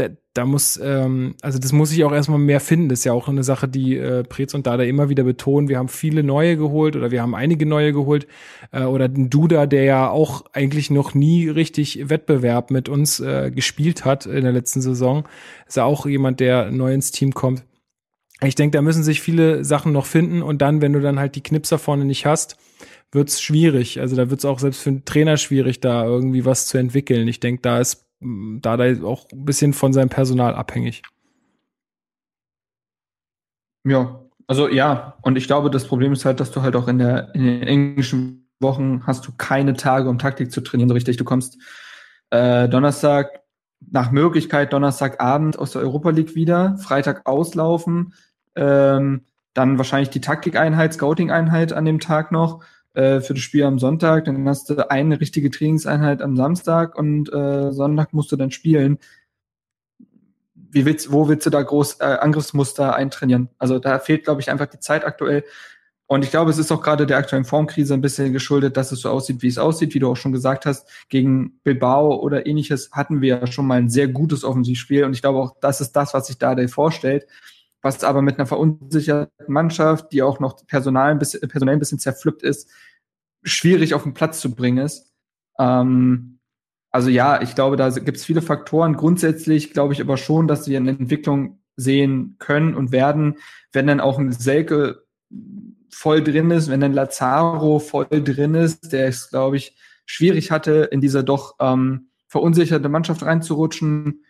da, 0.00 0.08
da 0.32 0.46
muss, 0.46 0.80
ähm, 0.82 1.34
also 1.42 1.58
das 1.58 1.72
muss 1.72 1.92
ich 1.92 2.04
auch 2.04 2.12
erstmal 2.12 2.38
mehr 2.38 2.60
finden. 2.60 2.88
Das 2.88 3.00
ist 3.00 3.04
ja 3.04 3.12
auch 3.12 3.28
eine 3.28 3.44
Sache, 3.44 3.68
die 3.68 3.96
äh, 3.96 4.22
Prez 4.24 4.54
und 4.54 4.66
Dada 4.66 4.82
immer 4.84 5.08
wieder 5.10 5.24
betonen. 5.24 5.68
Wir 5.68 5.78
haben 5.78 5.88
viele 5.88 6.22
neue 6.22 6.56
geholt 6.56 6.96
oder 6.96 7.10
wir 7.10 7.20
haben 7.20 7.34
einige 7.34 7.66
neue 7.66 7.92
geholt. 7.92 8.26
Äh, 8.72 8.84
oder 8.84 9.08
den 9.08 9.28
Duda, 9.28 9.66
der 9.66 9.84
ja 9.84 10.10
auch 10.10 10.46
eigentlich 10.52 10.90
noch 10.90 11.14
nie 11.14 11.48
richtig 11.48 12.08
Wettbewerb 12.08 12.70
mit 12.70 12.88
uns 12.88 13.20
äh, 13.20 13.50
gespielt 13.50 14.04
hat 14.04 14.26
in 14.26 14.44
der 14.44 14.52
letzten 14.52 14.80
Saison. 14.80 15.28
Ist 15.68 15.76
ja 15.76 15.84
auch 15.84 16.06
jemand, 16.06 16.40
der 16.40 16.70
neu 16.70 16.94
ins 16.94 17.10
Team 17.10 17.34
kommt. 17.34 17.64
Ich 18.42 18.54
denke, 18.54 18.76
da 18.76 18.82
müssen 18.82 19.02
sich 19.02 19.20
viele 19.20 19.64
Sachen 19.64 19.92
noch 19.92 20.06
finden 20.06 20.42
und 20.42 20.62
dann, 20.62 20.80
wenn 20.80 20.94
du 20.94 21.00
dann 21.00 21.18
halt 21.18 21.34
die 21.34 21.42
Knipser 21.42 21.78
vorne 21.78 22.06
nicht 22.06 22.24
hast, 22.24 22.56
wird's 23.12 23.42
schwierig. 23.42 24.00
Also 24.00 24.16
da 24.16 24.30
wird's 24.30 24.46
auch 24.46 24.58
selbst 24.58 24.80
für 24.80 24.90
einen 24.90 25.04
Trainer 25.04 25.36
schwierig, 25.36 25.80
da 25.80 26.06
irgendwie 26.06 26.46
was 26.46 26.66
zu 26.66 26.78
entwickeln. 26.78 27.28
Ich 27.28 27.40
denke, 27.40 27.60
da 27.60 27.80
ist 27.80 28.06
da 28.20 28.76
da 28.76 28.84
auch 29.04 29.26
ein 29.32 29.44
bisschen 29.44 29.72
von 29.72 29.92
seinem 29.92 30.08
Personal 30.08 30.54
abhängig. 30.54 31.02
Ja, 33.84 34.20
also 34.46 34.68
ja, 34.68 35.16
und 35.22 35.36
ich 35.36 35.46
glaube, 35.46 35.70
das 35.70 35.86
Problem 35.86 36.12
ist 36.12 36.24
halt, 36.24 36.40
dass 36.40 36.50
du 36.50 36.62
halt 36.62 36.76
auch 36.76 36.88
in 36.88 36.98
der 36.98 37.34
in 37.34 37.44
den 37.44 37.62
englischen 37.62 38.48
Wochen 38.60 39.06
hast 39.06 39.26
du 39.26 39.32
keine 39.36 39.74
Tage, 39.74 40.08
um 40.08 40.18
Taktik 40.18 40.52
zu 40.52 40.60
trainieren, 40.60 40.88
so 40.88 40.94
richtig. 40.94 41.16
Du 41.16 41.24
kommst 41.24 41.58
äh, 42.30 42.68
Donnerstag 42.68 43.40
nach 43.80 44.10
Möglichkeit 44.10 44.72
Donnerstagabend 44.72 45.58
aus 45.58 45.72
der 45.72 45.82
Europa 45.82 46.10
League 46.10 46.34
wieder, 46.34 46.76
Freitag 46.78 47.26
auslaufen, 47.26 48.12
ähm, 48.54 49.24
dann 49.54 49.78
wahrscheinlich 49.78 50.10
die 50.10 50.20
Taktikeinheit, 50.20 50.92
Scouting-Einheit 50.92 51.72
an 51.72 51.86
dem 51.86 51.98
Tag 51.98 52.30
noch 52.30 52.62
äh, 52.94 53.20
für 53.20 53.34
das 53.34 53.42
Spiel 53.42 53.64
am 53.64 53.78
Sonntag, 53.78 54.24
dann 54.24 54.48
hast 54.48 54.68
du 54.70 54.90
eine 54.90 55.20
richtige 55.20 55.50
Trainingseinheit 55.50 56.22
am 56.22 56.36
Samstag 56.36 56.98
und 56.98 57.32
äh, 57.32 57.72
Sonntag 57.72 58.12
musst 58.12 58.32
du 58.32 58.36
dann 58.36 58.50
spielen. 58.50 58.98
Wie 60.54 60.84
willst, 60.84 61.12
wo 61.12 61.28
willst 61.28 61.46
du 61.46 61.50
da 61.50 61.62
groß 61.62 62.00
äh, 62.00 62.04
Angriffsmuster 62.04 62.94
eintrainieren? 62.94 63.48
Also 63.58 63.78
da 63.78 63.98
fehlt, 63.98 64.24
glaube 64.24 64.40
ich, 64.40 64.50
einfach 64.50 64.66
die 64.66 64.80
Zeit 64.80 65.04
aktuell. 65.04 65.44
Und 66.06 66.24
ich 66.24 66.30
glaube, 66.32 66.50
es 66.50 66.58
ist 66.58 66.72
auch 66.72 66.82
gerade 66.82 67.06
der 67.06 67.18
aktuellen 67.18 67.44
Formkrise 67.44 67.94
ein 67.94 68.00
bisschen 68.00 68.32
geschuldet, 68.32 68.76
dass 68.76 68.90
es 68.90 69.00
so 69.00 69.10
aussieht, 69.10 69.42
wie 69.42 69.48
es 69.48 69.58
aussieht, 69.58 69.94
wie 69.94 70.00
du 70.00 70.10
auch 70.10 70.16
schon 70.16 70.32
gesagt 70.32 70.66
hast. 70.66 70.88
Gegen 71.08 71.60
Bilbao 71.62 72.20
oder 72.20 72.46
ähnliches 72.46 72.90
hatten 72.90 73.20
wir 73.20 73.40
ja 73.40 73.46
schon 73.46 73.66
mal 73.66 73.78
ein 73.78 73.90
sehr 73.90 74.08
gutes 74.08 74.42
Offensivspiel. 74.42 75.04
Und 75.04 75.12
ich 75.12 75.22
glaube 75.22 75.38
auch, 75.38 75.54
das 75.60 75.80
ist 75.80 75.92
das, 75.92 76.12
was 76.12 76.26
sich 76.26 76.38
da 76.38 76.56
vorstellt 76.66 77.26
was 77.82 78.04
aber 78.04 78.22
mit 78.22 78.38
einer 78.38 78.46
verunsicherten 78.46 79.52
Mannschaft, 79.52 80.12
die 80.12 80.22
auch 80.22 80.40
noch 80.40 80.66
personal 80.66 81.10
ein 81.10 81.18
bisschen, 81.18 81.40
personell 81.48 81.76
ein 81.76 81.78
bisschen 81.78 81.98
zerpflückt 81.98 82.42
ist, 82.42 82.70
schwierig 83.42 83.94
auf 83.94 84.02
den 84.02 84.14
Platz 84.14 84.40
zu 84.40 84.54
bringen 84.54 84.84
ist. 84.84 85.12
Ähm, 85.58 86.38
also 86.90 87.08
ja, 87.08 87.40
ich 87.40 87.54
glaube, 87.54 87.76
da 87.76 87.88
gibt 87.90 88.16
es 88.16 88.24
viele 88.24 88.42
Faktoren. 88.42 88.96
Grundsätzlich 88.96 89.72
glaube 89.72 89.94
ich 89.94 90.00
aber 90.00 90.16
schon, 90.16 90.48
dass 90.48 90.68
wir 90.68 90.78
eine 90.78 90.90
Entwicklung 90.90 91.60
sehen 91.76 92.36
können 92.38 92.74
und 92.74 92.92
werden, 92.92 93.36
wenn 93.72 93.86
dann 93.86 94.00
auch 94.00 94.18
ein 94.18 94.32
Selke 94.32 95.04
voll 95.90 96.22
drin 96.22 96.50
ist, 96.50 96.68
wenn 96.68 96.80
dann 96.80 96.92
Lazaro 96.92 97.78
voll 97.78 98.06
drin 98.10 98.54
ist, 98.54 98.92
der 98.92 99.08
es, 99.08 99.30
glaube 99.30 99.56
ich, 99.56 99.76
schwierig 100.04 100.50
hatte, 100.50 100.88
in 100.90 101.00
diese 101.00 101.24
doch 101.24 101.54
ähm, 101.60 102.10
verunsicherte 102.26 102.88
Mannschaft 102.88 103.22
reinzurutschen 103.22 104.24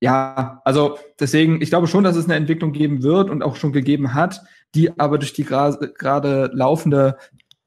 ja, 0.00 0.60
also 0.64 0.98
deswegen, 1.18 1.60
ich 1.60 1.70
glaube 1.70 1.88
schon, 1.88 2.04
dass 2.04 2.16
es 2.16 2.26
eine 2.26 2.36
Entwicklung 2.36 2.72
geben 2.72 3.02
wird 3.02 3.30
und 3.30 3.42
auch 3.42 3.56
schon 3.56 3.72
gegeben 3.72 4.14
hat, 4.14 4.42
die 4.74 4.98
aber 4.98 5.18
durch 5.18 5.32
die 5.32 5.44
gerade 5.44 6.50
laufende, 6.52 7.16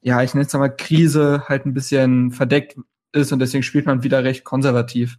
ja, 0.01 0.23
ich 0.23 0.34
nenne 0.34 0.45
es 0.45 0.53
mal 0.53 0.69
Krise 0.69 1.43
halt 1.47 1.65
ein 1.65 1.73
bisschen 1.73 2.32
verdeckt 2.32 2.77
ist 3.11 3.32
und 3.32 3.39
deswegen 3.39 3.63
spielt 3.63 3.86
man 3.86 4.03
wieder 4.03 4.23
recht 4.23 4.43
konservativ. 4.43 5.17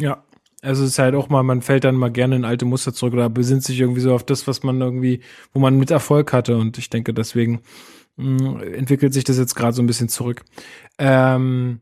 Ja, 0.00 0.24
also 0.62 0.84
es 0.84 0.90
ist 0.90 0.98
halt 0.98 1.14
auch 1.14 1.28
mal, 1.28 1.42
man 1.42 1.62
fällt 1.62 1.84
dann 1.84 1.96
mal 1.96 2.10
gerne 2.10 2.36
in 2.36 2.44
alte 2.44 2.64
Muster 2.64 2.94
zurück 2.94 3.14
oder 3.14 3.28
besinnt 3.28 3.62
sich 3.62 3.78
irgendwie 3.78 4.00
so 4.00 4.14
auf 4.14 4.24
das, 4.24 4.46
was 4.46 4.62
man 4.62 4.80
irgendwie, 4.80 5.20
wo 5.52 5.60
man 5.60 5.78
mit 5.78 5.90
Erfolg 5.90 6.32
hatte 6.32 6.56
und 6.56 6.78
ich 6.78 6.88
denke, 6.88 7.12
deswegen 7.12 7.60
mh, 8.16 8.42
mm, 8.42 8.62
entwickelt 8.74 9.12
sich 9.12 9.24
das 9.24 9.38
jetzt 9.38 9.54
gerade 9.54 9.74
so 9.74 9.82
ein 9.82 9.86
bisschen 9.86 10.08
zurück. 10.08 10.44
Ähm, 10.98 11.80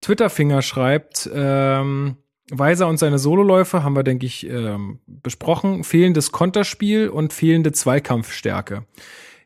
Twitterfinger 0.00 0.62
schreibt, 0.62 1.28
ähm, 1.32 2.16
Weiser 2.50 2.88
und 2.88 2.98
seine 2.98 3.18
Sololäufe 3.18 3.82
haben 3.82 3.94
wir, 3.94 4.04
denke 4.04 4.26
ich, 4.26 4.48
ähm, 4.48 5.00
besprochen. 5.06 5.84
Fehlendes 5.84 6.32
Konterspiel 6.32 7.08
und 7.08 7.32
fehlende 7.32 7.72
Zweikampfstärke. 7.72 8.84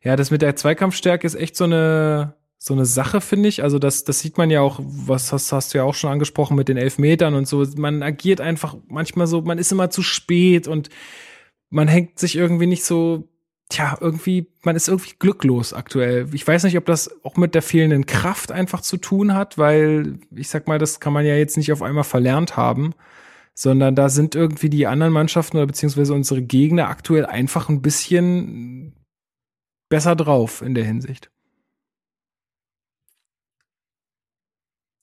Ja, 0.03 0.17
das 0.17 0.31
mit 0.31 0.43
der 0.43 0.57
Zweikampfstärke 0.57 1.27
ist 1.27 1.35
echt 1.35 1.57
so 1.57 1.65
eine, 1.65 2.35
so 2.59 2.75
eine 2.75 2.87
Sache, 2.87 3.21
finde 3.21 3.49
ich. 3.49 3.63
Also 3.63 3.79
das, 3.79 4.05
das 4.05 4.21
sieht 4.21 4.39
man 4.39 4.51
ja 4.51 4.61
auch, 4.61 4.81
was 4.81 5.33
hast, 5.33 5.53
hast 5.53 5.75
du 5.75 5.79
ja 5.79 5.85
auch 5.85 5.95
schon 5.95 6.11
angesprochen 6.11 6.57
mit 6.57 6.69
den 6.69 6.77
Elfmetern 6.77 7.35
und 7.35 7.49
so. 7.49 7.67
Man 7.77 8.03
agiert 8.03 8.41
einfach 8.41 8.77
manchmal 8.89 9.27
so, 9.27 9.43
man 9.43 9.59
ist 9.59 9.73
immer 9.73 9.91
zu 9.91 10.03
spät 10.03 10.69
und 10.69 10.89
man 11.71 11.89
hängt 11.89 12.19
sich 12.19 12.37
irgendwie 12.37 12.67
nicht 12.67 12.85
so 12.85 13.29
tja, 13.73 13.99
irgendwie, 14.01 14.47
man 14.63 14.77
ist 14.77 14.89
irgendwie 14.89 15.15
glücklos 15.19 15.73
aktuell. 15.73 16.29
Ich 16.33 16.47
weiß 16.47 16.65
nicht, 16.65 16.77
ob 16.77 16.87
das 16.87 17.11
auch 17.25 17.37
mit 17.37 17.55
der 17.55 17.63
fehlenden 17.63 18.07
Kraft 18.07 18.53
einfach 18.53 18.83
zu 18.83 18.97
tun 18.97 19.35
hat, 19.35 19.59
weil 19.59 20.19
ich 20.35 20.49
sag 20.49 20.69
mal, 20.69 20.79
das 20.79 21.01
kann 21.01 21.13
man 21.13 21.27
ja 21.27 21.37
jetzt 21.37 21.57
nicht 21.57 21.73
auf 21.73 21.83
einmal 21.83 22.05
verlernt 22.05 22.57
haben. 22.57 22.95
sondern 23.55 23.95
da 23.95 24.09
sind 24.09 24.35
irgendwie 24.35 24.71
die 24.71 24.87
anderen 24.87 25.13
Mannschaften 25.13 25.59
oder 25.59 25.67
beziehungsweise 25.67 26.15
unsere 26.15 26.43
Gegner 26.43 26.89
aktuell 26.89 27.27
einfach 27.27 27.69
ein 27.69 27.83
bisschen 27.83 28.95
besser 29.89 30.17
drauf 30.17 30.63
in 30.63 30.75
der 30.75 30.85
Hinsicht. 30.85 31.31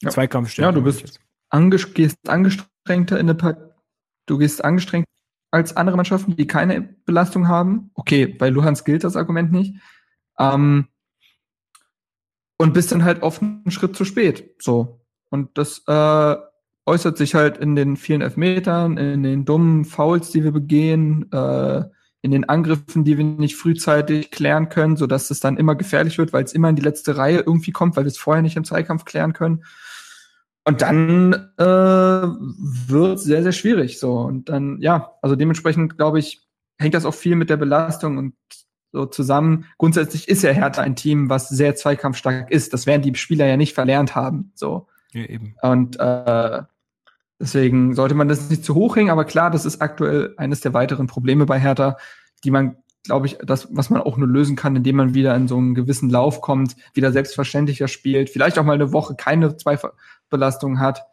Ja. 0.02 0.10
Zweikampfstärke. 0.10 0.68
Ja, 0.68 0.72
du 0.72 0.84
bist 0.84 1.20
anges 1.50 1.94
gehst 1.94 2.18
angestrengter 2.28 3.20
in 3.20 3.28
der 3.28 3.34
Part 3.36 3.76
du 4.26 4.38
gehst 4.38 4.64
angestrengt 4.64 5.06
als 5.52 5.76
andere 5.76 5.98
Mannschaften, 5.98 6.36
die 6.36 6.48
keine 6.48 6.82
Belastung 7.06 7.48
haben. 7.48 7.92
Okay, 7.94 8.28
bei 8.28 8.50
Luhans 8.50 8.84
gilt 8.84 9.04
das 9.04 9.16
Argument 9.16 9.52
nicht. 9.52 9.76
Ähm, 10.38 10.88
und 12.58 12.74
bist 12.74 12.92
dann 12.92 13.04
halt 13.04 13.24
oft 13.24 13.42
einen 13.42 13.72
Schritt 13.72 13.96
zu 13.96 14.06
spät. 14.06 14.56
So. 14.62 15.02
Und 15.30 15.58
das 15.58 15.82
äh, 15.88 16.36
äußert 16.86 17.18
sich 17.18 17.36
halt 17.36 17.58
in 17.58 17.76
den 17.76 17.96
vielen 17.96 18.22
Elfmetern, 18.22 18.98
in 18.98 19.24
den 19.24 19.46
dummen 19.46 19.86
Fouls, 19.86 20.32
die 20.32 20.44
wir 20.44 20.52
begehen, 20.52 21.32
äh, 21.32 21.84
in 22.22 22.32
den 22.32 22.50
Angriffen, 22.50 23.06
die 23.06 23.18
wir 23.18 23.24
nicht 23.24 23.56
frühzeitig 23.56 24.30
klären 24.32 24.68
können, 24.68 24.98
sodass 24.98 25.32
es 25.32 25.40
dann 25.40 25.56
immer 25.56 25.76
gefährlich 25.76 26.18
wird, 26.18 26.34
weil 26.34 26.44
es 26.44 26.54
immer 26.54 26.70
in 26.70 26.76
die 26.76 26.82
letzte 26.82 27.16
Reihe 27.16 27.40
irgendwie 27.40 27.72
kommt, 27.72 27.96
weil 27.96 28.04
wir 28.04 28.10
es 28.10 28.18
vorher 28.18 28.42
nicht 28.42 28.58
im 28.58 28.66
Zweikampf 28.66 29.06
klären 29.06 29.32
können. 29.32 29.64
Und 30.70 30.84
dann 30.84 31.34
äh, 31.58 31.64
wird 31.64 33.20
sehr, 33.20 33.42
sehr 33.42 33.54
schwierig. 33.54 34.00
So. 34.00 34.20
Und 34.20 34.50
dann, 34.50 34.80
ja, 34.82 35.16
also 35.24 35.36
dementsprechend, 35.36 35.98
glaube 35.98 36.20
ich, 36.20 36.48
hängt 36.78 36.94
das 36.94 37.06
auch 37.06 37.16
viel 37.16 37.36
mit 37.36 37.50
der 37.50 37.58
Belastung 37.58 38.20
und 38.20 38.36
so 38.92 39.08
zusammen. 39.08 39.66
Grundsätzlich 39.80 40.28
ist 40.28 40.44
ja 40.44 40.52
Hertha 40.52 40.84
ein 40.84 40.96
Team, 40.96 41.28
was 41.28 41.50
sehr 41.50 41.76
zweikampfstark 41.76 42.52
ist. 42.52 42.72
Das 42.72 42.86
werden 42.86 43.02
die 43.02 43.16
Spieler 43.16 43.48
ja 43.48 43.58
nicht 43.58 43.74
verlernt 43.74 44.14
haben. 44.14 44.52
So. 44.54 44.86
Ja, 45.12 45.24
eben. 45.24 45.56
Und 45.64 46.00
äh, 46.00 46.62
deswegen 47.40 47.96
sollte 47.96 48.14
man 48.14 48.28
das 48.28 48.52
nicht 48.52 48.64
zu 48.64 48.76
hoch 48.76 48.96
hängen, 48.96 49.10
aber 49.10 49.26
klar, 49.26 49.50
das 49.50 49.66
ist 49.66 49.82
aktuell 49.82 50.36
eines 50.38 50.62
der 50.62 50.76
weiteren 50.76 51.08
Probleme 51.08 51.48
bei 51.48 51.60
Hertha, 51.60 51.98
die 52.44 52.52
man, 52.52 52.78
glaube 53.06 53.26
ich, 53.26 53.40
das, 53.44 53.68
was 53.72 53.90
man 53.90 54.02
auch 54.02 54.18
nur 54.18 54.28
lösen 54.28 54.56
kann, 54.56 54.76
indem 54.76 54.98
man 54.98 55.16
wieder 55.16 55.36
in 55.36 55.48
so 55.48 55.58
einen 55.58 55.74
gewissen 55.74 56.12
Lauf 56.12 56.42
kommt, 56.42 56.76
wieder 56.94 57.12
selbstverständlicher 57.12 57.88
spielt, 57.88 58.30
vielleicht 58.30 58.60
auch 58.60 58.66
mal 58.66 58.74
eine 58.74 58.94
Woche 58.94 59.16
keine 59.16 59.58
Zweifachbelastung 60.30 60.80
hat, 60.80 61.06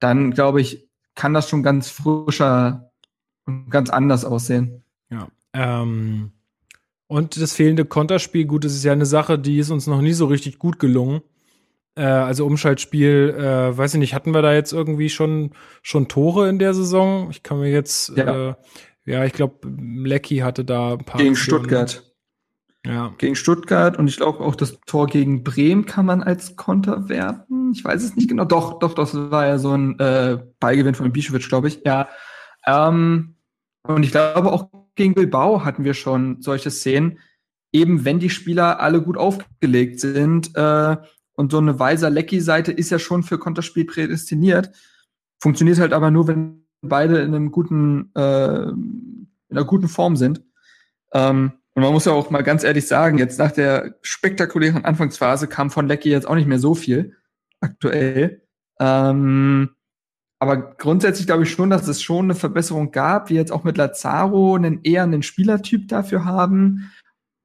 dann 0.00 0.32
glaube 0.32 0.60
ich, 0.60 0.88
kann 1.14 1.34
das 1.34 1.48
schon 1.48 1.62
ganz 1.62 1.90
frischer 1.90 2.90
und 3.44 3.70
ganz 3.70 3.90
anders 3.90 4.24
aussehen. 4.24 4.84
Ja. 5.10 5.28
Ähm 5.52 6.32
und 7.06 7.40
das 7.40 7.52
fehlende 7.52 7.84
Konterspiel, 7.84 8.46
gut, 8.46 8.64
das 8.64 8.72
ist 8.72 8.84
ja 8.84 8.92
eine 8.92 9.04
Sache, 9.04 9.38
die 9.38 9.58
ist 9.58 9.70
uns 9.70 9.86
noch 9.86 10.00
nie 10.00 10.14
so 10.14 10.26
richtig 10.26 10.58
gut 10.58 10.78
gelungen. 10.78 11.20
Äh, 11.94 12.04
also 12.04 12.46
Umschaltspiel, 12.46 13.34
äh, 13.36 13.76
weiß 13.76 13.94
ich 13.94 14.00
nicht, 14.00 14.14
hatten 14.14 14.32
wir 14.32 14.40
da 14.40 14.54
jetzt 14.54 14.72
irgendwie 14.72 15.10
schon, 15.10 15.50
schon 15.82 16.08
Tore 16.08 16.48
in 16.48 16.58
der 16.58 16.72
Saison? 16.72 17.28
Ich 17.30 17.42
kann 17.42 17.58
mir 17.58 17.70
jetzt, 17.70 18.16
ja, 18.16 18.50
äh, 18.50 18.54
ja 19.04 19.24
ich 19.26 19.34
glaube, 19.34 19.68
Lecky 19.68 20.38
hatte 20.38 20.64
da 20.64 20.94
ein 20.94 21.04
paar. 21.04 21.20
Gegen. 21.20 21.36
Stuttgart. 21.36 22.02
Ja. 22.84 23.14
Gegen 23.18 23.36
Stuttgart 23.36 23.96
und 23.96 24.08
ich 24.08 24.16
glaube 24.16 24.40
auch 24.40 24.56
das 24.56 24.80
Tor 24.86 25.06
gegen 25.06 25.44
Bremen 25.44 25.86
kann 25.86 26.04
man 26.04 26.22
als 26.22 26.56
Konter 26.56 27.08
werten. 27.08 27.70
Ich 27.72 27.84
weiß 27.84 28.02
es 28.02 28.16
nicht 28.16 28.28
genau. 28.28 28.44
Doch, 28.44 28.80
doch, 28.80 28.94
das 28.94 29.14
war 29.14 29.46
ja 29.46 29.58
so 29.58 29.72
ein 29.72 29.98
äh, 30.00 30.38
Beigewinn 30.58 30.96
von 30.96 31.12
Bischewitsch, 31.12 31.48
glaube 31.48 31.68
ich. 31.68 31.82
Ja. 31.84 32.08
Ähm, 32.66 33.36
und 33.84 34.02
ich 34.02 34.10
glaube 34.10 34.52
auch 34.52 34.68
gegen 34.96 35.14
Bilbao 35.14 35.64
hatten 35.64 35.84
wir 35.84 35.94
schon 35.94 36.42
solche 36.42 36.70
Szenen, 36.70 37.18
eben 37.72 38.04
wenn 38.04 38.18
die 38.18 38.30
Spieler 38.30 38.80
alle 38.80 39.00
gut 39.00 39.16
aufgelegt 39.16 40.00
sind. 40.00 40.56
Äh, 40.56 40.96
und 41.34 41.52
so 41.52 41.58
eine 41.58 41.78
weiser 41.78 42.10
Lecky-Seite 42.10 42.72
ist 42.72 42.90
ja 42.90 42.98
schon 42.98 43.22
für 43.22 43.38
Konterspiel 43.38 43.84
prädestiniert. 43.84 44.70
Funktioniert 45.40 45.78
halt 45.78 45.92
aber 45.92 46.10
nur, 46.10 46.26
wenn 46.28 46.66
beide 46.82 47.20
in 47.20 47.34
einem 47.34 47.52
guten, 47.52 48.10
äh, 48.14 48.64
in 48.64 49.28
einer 49.50 49.64
guten 49.64 49.88
Form 49.88 50.16
sind. 50.16 50.42
Ähm, 51.14 51.52
und 51.74 51.82
man 51.82 51.92
muss 51.92 52.04
ja 52.04 52.12
auch 52.12 52.30
mal 52.30 52.42
ganz 52.42 52.64
ehrlich 52.64 52.86
sagen, 52.86 53.18
jetzt 53.18 53.38
nach 53.38 53.52
der 53.52 53.96
spektakulären 54.02 54.84
Anfangsphase 54.84 55.46
kam 55.46 55.70
von 55.70 55.88
Lecky 55.88 56.10
jetzt 56.10 56.28
auch 56.28 56.34
nicht 56.34 56.48
mehr 56.48 56.58
so 56.58 56.74
viel 56.74 57.16
aktuell. 57.60 58.42
Ähm, 58.78 59.70
aber 60.38 60.74
grundsätzlich 60.74 61.26
glaube 61.26 61.44
ich 61.44 61.50
schon, 61.50 61.70
dass 61.70 61.88
es 61.88 62.02
schon 62.02 62.26
eine 62.26 62.34
Verbesserung 62.34 62.90
gab, 62.90 63.30
wie 63.30 63.34
jetzt 63.34 63.52
auch 63.52 63.64
mit 63.64 63.78
Lazaro 63.78 64.54
einen 64.54 64.80
eher 64.82 65.04
einen 65.04 65.22
Spielertyp 65.22 65.88
dafür 65.88 66.24
haben. 66.24 66.90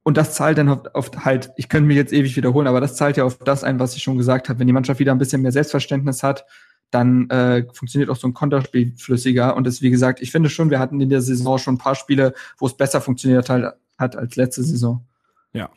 Und 0.03 0.17
das 0.17 0.33
zahlt 0.33 0.57
dann 0.57 0.69
oft, 0.69 0.95
oft 0.95 1.25
halt, 1.25 1.51
ich 1.57 1.69
könnte 1.69 1.87
mich 1.87 1.97
jetzt 1.97 2.13
ewig 2.13 2.35
wiederholen, 2.35 2.67
aber 2.67 2.81
das 2.81 2.95
zahlt 2.95 3.17
ja 3.17 3.23
auf 3.23 3.37
das 3.37 3.63
ein, 3.63 3.79
was 3.79 3.95
ich 3.95 4.03
schon 4.03 4.17
gesagt 4.17 4.49
habe. 4.49 4.59
Wenn 4.59 4.67
die 4.67 4.73
Mannschaft 4.73 4.99
wieder 4.99 5.11
ein 5.11 5.19
bisschen 5.19 5.41
mehr 5.41 5.51
Selbstverständnis 5.51 6.23
hat, 6.23 6.45
dann 6.91 7.29
äh, 7.29 7.65
funktioniert 7.73 8.09
auch 8.09 8.15
so 8.15 8.27
ein 8.27 8.33
Konterspiel 8.33 8.93
flüssiger. 8.97 9.55
Und 9.55 9.67
das, 9.67 9.81
wie 9.81 9.89
gesagt, 9.89 10.21
ich 10.21 10.31
finde 10.31 10.49
schon, 10.49 10.69
wir 10.69 10.79
hatten 10.79 10.99
in 10.99 11.09
der 11.09 11.21
Saison 11.21 11.57
schon 11.57 11.75
ein 11.75 11.79
paar 11.79 11.95
Spiele, 11.95 12.33
wo 12.57 12.65
es 12.65 12.77
besser 12.77 13.01
funktioniert 13.01 13.49
hat, 13.49 13.77
hat 13.97 14.15
als 14.15 14.35
letzte 14.35 14.63
Saison. 14.63 15.05
Ja, 15.53 15.69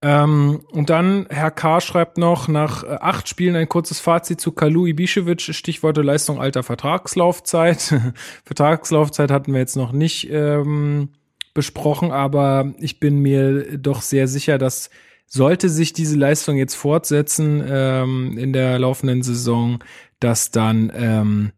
ähm, 0.00 0.60
und 0.70 0.90
dann, 0.90 1.26
Herr 1.28 1.50
K. 1.50 1.80
schreibt 1.80 2.18
noch, 2.18 2.46
nach 2.46 2.84
äh, 2.84 2.98
acht 3.00 3.28
Spielen 3.28 3.56
ein 3.56 3.68
kurzes 3.68 3.98
Fazit 3.98 4.40
zu 4.40 4.52
Kalu 4.52 4.86
Ibišević, 4.86 5.52
Stichworte 5.52 6.02
Leistung 6.02 6.40
alter 6.40 6.62
Vertragslaufzeit. 6.62 8.00
Vertragslaufzeit 8.44 9.32
hatten 9.32 9.52
wir 9.52 9.58
jetzt 9.58 9.76
noch 9.76 9.90
nicht 9.90 10.30
ähm, 10.30 11.08
besprochen, 11.52 12.12
aber 12.12 12.74
ich 12.78 13.00
bin 13.00 13.18
mir 13.18 13.76
doch 13.76 14.00
sehr 14.02 14.28
sicher, 14.28 14.58
dass 14.58 14.90
sollte 15.26 15.68
sich 15.68 15.92
diese 15.92 16.16
Leistung 16.16 16.56
jetzt 16.56 16.74
fortsetzen 16.74 17.62
ähm, 17.68 18.38
in 18.38 18.52
der 18.52 18.78
laufenden 18.78 19.22
Saison, 19.22 19.82
dass 20.20 20.52
dann 20.52 20.92
ähm, 20.94 21.52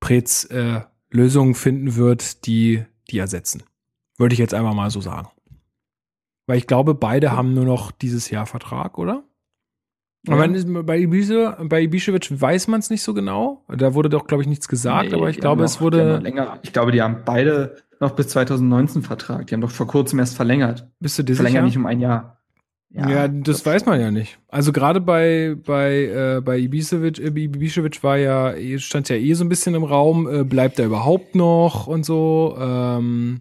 Pretz 0.00 0.44
äh, 0.44 0.80
Lösungen 1.10 1.54
finden 1.54 1.96
wird, 1.96 2.46
die 2.46 2.84
die 3.10 3.18
ersetzen. 3.18 3.64
Würde 4.18 4.34
ich 4.34 4.38
jetzt 4.38 4.54
einfach 4.54 4.74
mal 4.74 4.90
so 4.90 5.00
sagen. 5.00 5.28
Weil 6.46 6.58
ich 6.58 6.66
glaube, 6.66 6.94
beide 6.94 7.32
haben 7.32 7.54
nur 7.54 7.64
noch 7.64 7.92
dieses 7.92 8.30
Jahr 8.30 8.46
Vertrag, 8.46 8.98
oder? 8.98 9.24
Ja. 10.26 10.34
Aber 10.34 10.48
bei, 10.84 10.98
Ibiza, 10.98 11.58
bei 11.64 11.82
Ibišević 11.82 12.40
weiß 12.40 12.68
man 12.68 12.80
es 12.80 12.90
nicht 12.90 13.02
so 13.02 13.12
genau. 13.12 13.64
Da 13.68 13.94
wurde 13.94 14.08
doch, 14.08 14.26
glaube 14.26 14.42
ich, 14.42 14.48
nichts 14.48 14.68
gesagt, 14.68 15.10
nee, 15.10 15.14
aber 15.14 15.30
ich 15.30 15.38
glaube, 15.38 15.62
noch, 15.62 15.66
es 15.66 15.80
wurde. 15.80 16.18
Länger. 16.18 16.58
Ich 16.62 16.72
glaube, 16.72 16.92
die 16.92 17.02
haben 17.02 17.22
beide 17.24 17.76
noch 17.98 18.12
bis 18.12 18.28
2019 18.28 19.02
Vertrag. 19.02 19.46
Die 19.46 19.54
haben 19.54 19.60
doch 19.60 19.70
vor 19.70 19.86
kurzem 19.86 20.20
erst 20.20 20.36
verlängert. 20.36 20.88
Bist 21.00 21.18
du 21.18 21.24
dir 21.24 21.34
Verlängert 21.34 21.64
nicht 21.64 21.76
um 21.76 21.86
ein 21.86 22.00
Jahr. 22.00 22.38
Ja, 22.90 23.08
ja 23.08 23.28
das, 23.28 23.62
das 23.62 23.66
weiß 23.66 23.86
man 23.86 24.00
ja 24.00 24.10
nicht. 24.10 24.38
Also 24.48 24.70
gerade 24.70 25.00
bei 25.00 25.56
bei 25.64 26.04
äh, 26.04 26.40
bei 26.40 26.58
Ibišević, 26.58 27.20
äh, 27.20 27.28
Ibišević 27.28 28.02
war 28.02 28.18
ja 28.18 28.54
stand 28.78 29.08
ja 29.08 29.16
eh 29.16 29.32
so 29.34 29.44
ein 29.44 29.48
bisschen 29.48 29.74
im 29.74 29.84
Raum, 29.84 30.28
äh, 30.28 30.44
bleibt 30.44 30.78
er 30.78 30.86
überhaupt 30.86 31.34
noch 31.34 31.86
und 31.86 32.04
so. 32.04 32.56
Ähm, 32.60 33.40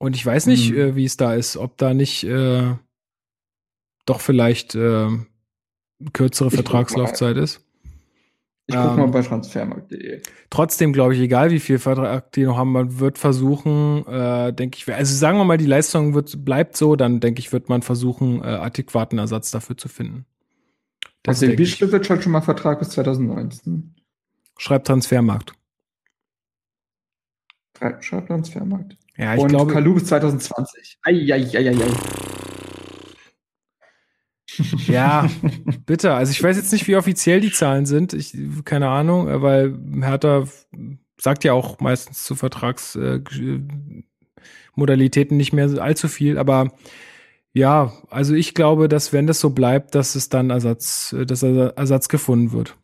und 0.00 0.16
ich 0.16 0.24
weiß 0.24 0.46
nicht, 0.46 0.72
mhm. 0.72 0.78
äh, 0.78 0.96
wie 0.96 1.04
es 1.04 1.18
da 1.18 1.34
ist, 1.34 1.58
ob 1.58 1.76
da 1.76 1.92
nicht 1.92 2.24
äh, 2.24 2.74
doch 4.06 4.20
vielleicht 4.20 4.74
äh, 4.74 5.08
kürzere 6.14 6.48
ich 6.48 6.54
Vertragslaufzeit 6.54 7.36
ist. 7.36 7.62
Ich 8.66 8.74
guck 8.74 8.96
mal 8.96 9.04
ähm, 9.04 9.10
bei 9.10 9.20
transfermarkt.de. 9.20 10.22
Trotzdem 10.48 10.94
glaube 10.94 11.14
ich, 11.14 11.20
egal 11.20 11.50
wie 11.50 11.60
viel 11.60 11.78
Vertrag 11.78 12.32
die 12.32 12.44
noch 12.44 12.56
haben, 12.56 12.72
man 12.72 12.98
wird 12.98 13.18
versuchen, 13.18 14.06
äh, 14.06 14.54
denke 14.54 14.78
ich, 14.78 14.90
also 14.92 15.14
sagen 15.14 15.36
wir 15.36 15.44
mal, 15.44 15.58
die 15.58 15.66
Leistung 15.66 16.14
wird, 16.14 16.46
bleibt 16.46 16.78
so, 16.78 16.96
dann 16.96 17.20
denke 17.20 17.40
ich, 17.40 17.52
wird 17.52 17.68
man 17.68 17.82
versuchen, 17.82 18.42
äh, 18.42 18.46
adäquaten 18.46 19.18
Ersatz 19.18 19.50
dafür 19.50 19.76
zu 19.76 19.88
finden. 19.88 20.24
Das 21.22 21.42
also 21.42 21.54
Bischlewitsch 21.54 22.08
hat 22.08 22.22
schon 22.22 22.32
mal 22.32 22.40
Vertrag 22.40 22.78
bis 22.78 22.88
2019. 22.90 23.94
Schreibt 24.56 24.86
Transfermarkt. 24.86 25.52
Schreibt 28.00 28.28
Transfermarkt. 28.28 28.96
Ja, 29.20 29.34
ich 29.34 29.40
und 29.40 29.48
glaube. 29.48 29.72
Kalu 29.72 29.94
bis 29.94 30.04
2020. 30.06 30.98
Eieieiei. 31.02 31.74
Ja, 34.86 35.28
bitte. 35.86 36.14
Also 36.14 36.32
ich 36.32 36.42
weiß 36.42 36.56
jetzt 36.56 36.72
nicht, 36.72 36.88
wie 36.88 36.96
offiziell 36.96 37.42
die 37.42 37.52
Zahlen 37.52 37.84
sind. 37.84 38.14
Ich, 38.14 38.34
keine 38.64 38.88
Ahnung, 38.88 39.26
weil 39.42 39.78
Hertha 40.00 40.44
sagt 41.20 41.44
ja 41.44 41.52
auch 41.52 41.80
meistens 41.80 42.24
zu 42.24 42.34
Vertragsmodalitäten 42.34 45.34
äh, 45.34 45.36
nicht 45.36 45.52
mehr 45.52 45.68
allzu 45.82 46.08
viel. 46.08 46.38
Aber 46.38 46.72
ja, 47.52 47.92
also 48.08 48.34
ich 48.34 48.54
glaube, 48.54 48.88
dass 48.88 49.12
wenn 49.12 49.26
das 49.26 49.38
so 49.38 49.50
bleibt, 49.50 49.94
dass 49.94 50.14
es 50.14 50.30
dann 50.30 50.48
Ersatz, 50.48 51.14
dass 51.26 51.42
Ersatz 51.42 52.08
gefunden 52.08 52.52
wird. 52.52 52.78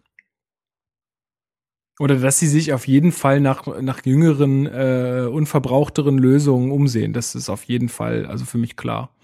Oder 1.98 2.16
dass 2.16 2.38
sie 2.38 2.46
sich 2.46 2.72
auf 2.72 2.86
jeden 2.86 3.10
Fall 3.10 3.40
nach, 3.40 3.66
nach 3.80 4.04
jüngeren, 4.04 4.66
äh, 4.66 5.28
unverbrauchteren 5.32 6.18
Lösungen 6.18 6.70
umsehen. 6.70 7.12
Das 7.12 7.34
ist 7.34 7.48
auf 7.48 7.64
jeden 7.64 7.88
Fall, 7.88 8.26
also 8.26 8.44
für 8.44 8.58
mich 8.58 8.76
klar. 8.76 9.14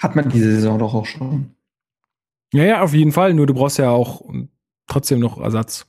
Hat 0.00 0.14
man 0.14 0.28
diese 0.28 0.54
Saison 0.54 0.78
doch 0.78 0.94
auch 0.94 1.06
schon. 1.06 1.54
Ja, 2.52 2.64
ja, 2.64 2.82
auf 2.82 2.92
jeden 2.92 3.12
Fall. 3.12 3.32
Nur 3.32 3.46
du 3.46 3.54
brauchst 3.54 3.78
ja 3.78 3.90
auch 3.90 4.22
trotzdem 4.86 5.18
noch 5.18 5.40
Ersatz. 5.40 5.86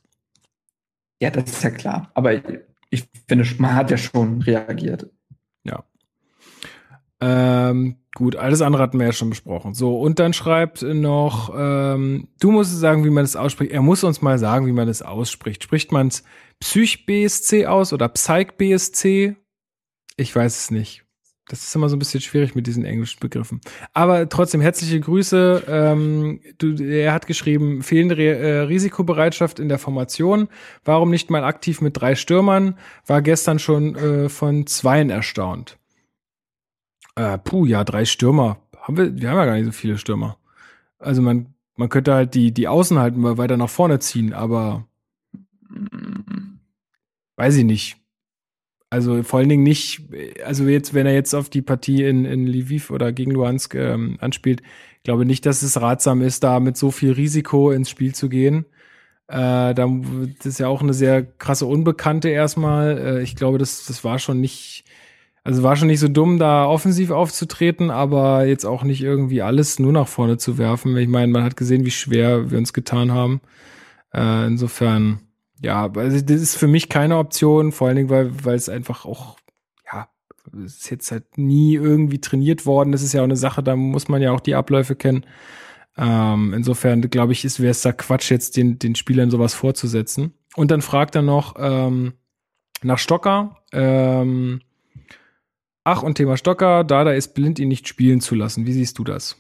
Ja, 1.22 1.32
das 1.32 1.50
ist 1.50 1.64
ja 1.64 1.70
klar. 1.70 2.12
Aber 2.14 2.34
ich, 2.34 2.44
ich 2.90 3.08
finde, 3.28 3.46
man 3.58 3.76
hat 3.76 3.92
ja 3.92 3.98
schon 3.98 4.42
reagiert. 4.42 5.10
Ja. 5.64 5.84
Ähm, 7.20 7.98
gut, 8.16 8.36
alles 8.36 8.62
andere 8.62 8.82
hatten 8.82 8.98
wir 8.98 9.06
ja 9.06 9.12
schon 9.12 9.30
besprochen. 9.30 9.76
So, 9.76 10.00
und 10.00 10.18
dann 10.18 10.34
schreibt 10.34 10.82
noch, 10.82 11.54
ähm, 11.56 12.30
du 12.40 12.50
musst 12.50 12.80
sagen, 12.80 13.04
wie 13.04 13.12
man 13.12 13.24
das 13.24 13.36
ausspricht. 13.36 13.72
Er 13.72 13.82
muss 13.82 14.04
uns 14.04 14.24
mal 14.24 14.40
sagen, 14.40 14.66
wie 14.66 14.72
man 14.72 14.88
das 14.88 15.04
ausspricht. 15.04 15.64
Spricht 15.64 15.92
man 15.92 16.08
es 16.08 16.24
Psych-BSC 16.62 17.68
aus 17.68 17.94
oder 17.94 18.08
Psych-BSC? 18.08 19.36
Ich 20.18 20.36
weiß 20.36 20.58
es 20.58 20.72
nicht. 20.72 21.04
Das 21.48 21.62
ist 21.62 21.76
immer 21.76 21.90
so 21.90 21.96
ein 21.96 22.00
bisschen 22.00 22.22
schwierig 22.22 22.56
mit 22.56 22.66
diesen 22.66 22.86
englischen 22.86 23.20
Begriffen. 23.20 23.62
Aber 23.94 24.28
trotzdem 24.30 24.62
herzliche 24.62 25.00
Grüße. 25.00 25.64
Ähm, 25.68 26.40
du, 26.58 26.74
er 26.82 27.14
hat 27.14 27.28
geschrieben, 27.28 27.84
fehlende 27.84 28.18
Re 28.18 28.36
äh, 28.36 28.60
Risikobereitschaft 28.62 29.60
in 29.60 29.70
der 29.70 29.78
Formation. 29.78 30.48
Warum 30.86 31.12
nicht 31.12 31.30
mal 31.30 31.44
aktiv 31.44 31.82
mit 31.82 32.02
drei 32.02 32.16
Stürmern? 32.16 32.80
War 33.06 33.22
gestern 33.22 33.60
schon 33.60 33.96
äh, 33.96 34.30
von 34.30 34.66
zweien 34.66 35.12
erstaunt. 35.12 35.78
Äh, 37.16 37.38
puh, 37.38 37.66
ja, 37.66 37.84
drei 37.84 38.06
Stürmer. 38.06 38.58
Haben 38.80 38.98
wir, 38.98 39.16
wir 39.16 39.30
haben 39.30 39.38
ja 39.38 39.46
gar 39.46 39.56
nicht 39.56 39.66
so 39.66 39.72
viele 39.72 39.98
Stürmer. 39.98 40.38
Also 41.00 41.22
man, 41.22 41.54
man 41.76 41.90
könnte 41.90 42.14
halt 42.14 42.34
die, 42.34 42.52
die 42.52 42.68
Außen 42.68 43.00
halt 43.00 43.16
mal 43.16 43.38
weiter 43.38 43.58
nach 43.58 43.70
vorne 43.70 44.00
ziehen, 44.00 44.34
aber 44.34 44.88
weiß 47.38 47.56
ich 47.58 47.66
nicht. 47.66 47.98
Also 48.90 49.24
vor 49.24 49.40
allen 49.40 49.50
Dingen 49.50 49.64
nicht, 49.64 50.04
also 50.46 50.68
jetzt, 50.68 50.94
wenn 50.94 51.06
er 51.06 51.14
jetzt 51.14 51.34
auf 51.34 51.50
die 51.50 51.62
Partie 51.62 52.04
in, 52.04 52.24
in 52.24 52.48
Lviv 52.48 52.92
oder 52.92 53.12
gegen 53.12 53.32
Luhansk 53.32 53.76
ähm, 53.76 54.18
anspielt, 54.22 54.62
glaube 55.06 55.26
nicht, 55.26 55.46
dass 55.46 55.62
es 55.62 55.80
ratsam 55.80 56.22
ist, 56.22 56.44
da 56.44 56.60
mit 56.60 56.76
so 56.76 56.92
viel 56.92 57.14
Risiko 57.14 57.72
ins 57.72 57.90
Spiel 57.90 58.14
zu 58.14 58.28
gehen. 58.28 58.66
Äh, 59.28 59.74
da, 59.74 59.88
das 60.38 60.46
ist 60.46 60.60
ja 60.60 60.68
auch 60.68 60.82
eine 60.82 60.94
sehr 60.94 61.24
krasse 61.24 61.66
Unbekannte 61.66 62.30
erstmal. 62.30 62.98
Äh, 62.98 63.24
ich 63.24 63.36
glaube, 63.38 63.58
das, 63.58 63.86
das 63.86 64.04
war 64.04 64.20
schon 64.20 64.42
nicht, 64.42 64.84
also 65.46 65.62
war 65.62 65.76
schon 65.76 65.90
nicht 65.90 66.00
so 66.00 66.08
dumm, 66.08 66.40
da 66.40 66.66
offensiv 66.66 67.12
aufzutreten, 67.12 67.92
aber 67.92 68.48
jetzt 68.48 68.66
auch 68.66 68.84
nicht 68.84 69.04
irgendwie 69.04 69.44
alles 69.44 69.78
nur 69.78 69.92
nach 69.92 70.08
vorne 70.08 70.38
zu 70.38 70.58
werfen. 70.58 70.98
Ich 70.98 71.08
meine, 71.08 71.32
man 71.32 71.44
hat 71.44 71.56
gesehen, 71.56 71.86
wie 71.86 71.92
schwer 71.92 72.50
wir 72.50 72.58
uns 72.58 72.74
getan 72.74 73.12
haben. 73.12 73.42
Äh, 74.12 74.48
insofern, 74.48 75.20
ja, 75.62 75.88
also 75.96 76.20
das 76.20 76.42
ist 76.42 76.56
für 76.56 76.66
mich 76.66 76.90
keine 76.90 77.18
Option, 77.18 77.72
vor 77.72 77.88
allen 77.88 77.96
Dingen, 77.96 78.10
weil, 78.10 78.32
weil 78.44 78.56
es 78.56 78.70
einfach 78.70 79.06
auch, 79.06 79.38
ja, 79.86 80.08
es 80.66 80.78
ist 80.78 80.90
jetzt 80.90 81.12
halt 81.12 81.38
nie 81.38 81.76
irgendwie 81.76 82.20
trainiert 82.20 82.66
worden. 82.66 82.92
Das 82.92 83.04
ist 83.04 83.14
ja 83.14 83.22
auch 83.22 83.26
eine 83.26 83.38
Sache, 83.38 83.62
da 83.62 83.76
muss 83.76 84.08
man 84.08 84.24
ja 84.24 84.32
auch 84.32 84.40
die 84.40 84.56
Abläufe 84.56 84.96
kennen. 84.96 85.28
Ähm, 85.96 86.54
insofern, 86.56 87.02
glaube 87.02 87.34
ich, 87.34 87.44
wäre 87.60 87.70
es 87.70 87.84
da 87.84 87.92
Quatsch, 87.92 88.32
jetzt 88.32 88.58
den, 88.58 88.80
den 88.80 88.96
Spielern 88.96 89.30
sowas 89.30 89.54
vorzusetzen. 89.54 90.34
Und 90.56 90.72
dann 90.72 90.82
fragt 90.82 91.14
er 91.14 91.22
noch 91.22 91.54
ähm, 91.60 92.14
nach 92.82 92.98
Stocker. 92.98 93.58
Ähm, 93.72 94.62
ach, 95.86 96.04
und 96.04 96.16
Thema 96.16 96.36
Stocker, 96.36 96.84
Dada 96.84 97.14
ist 97.14 97.34
blind, 97.34 97.60
ihn 97.60 97.70
nicht 97.70 97.88
spielen 97.88 98.20
zu 98.20 98.36
lassen. 98.36 98.66
Wie 98.66 98.74
siehst 98.74 99.00
du 99.00 99.06
das? 99.06 99.38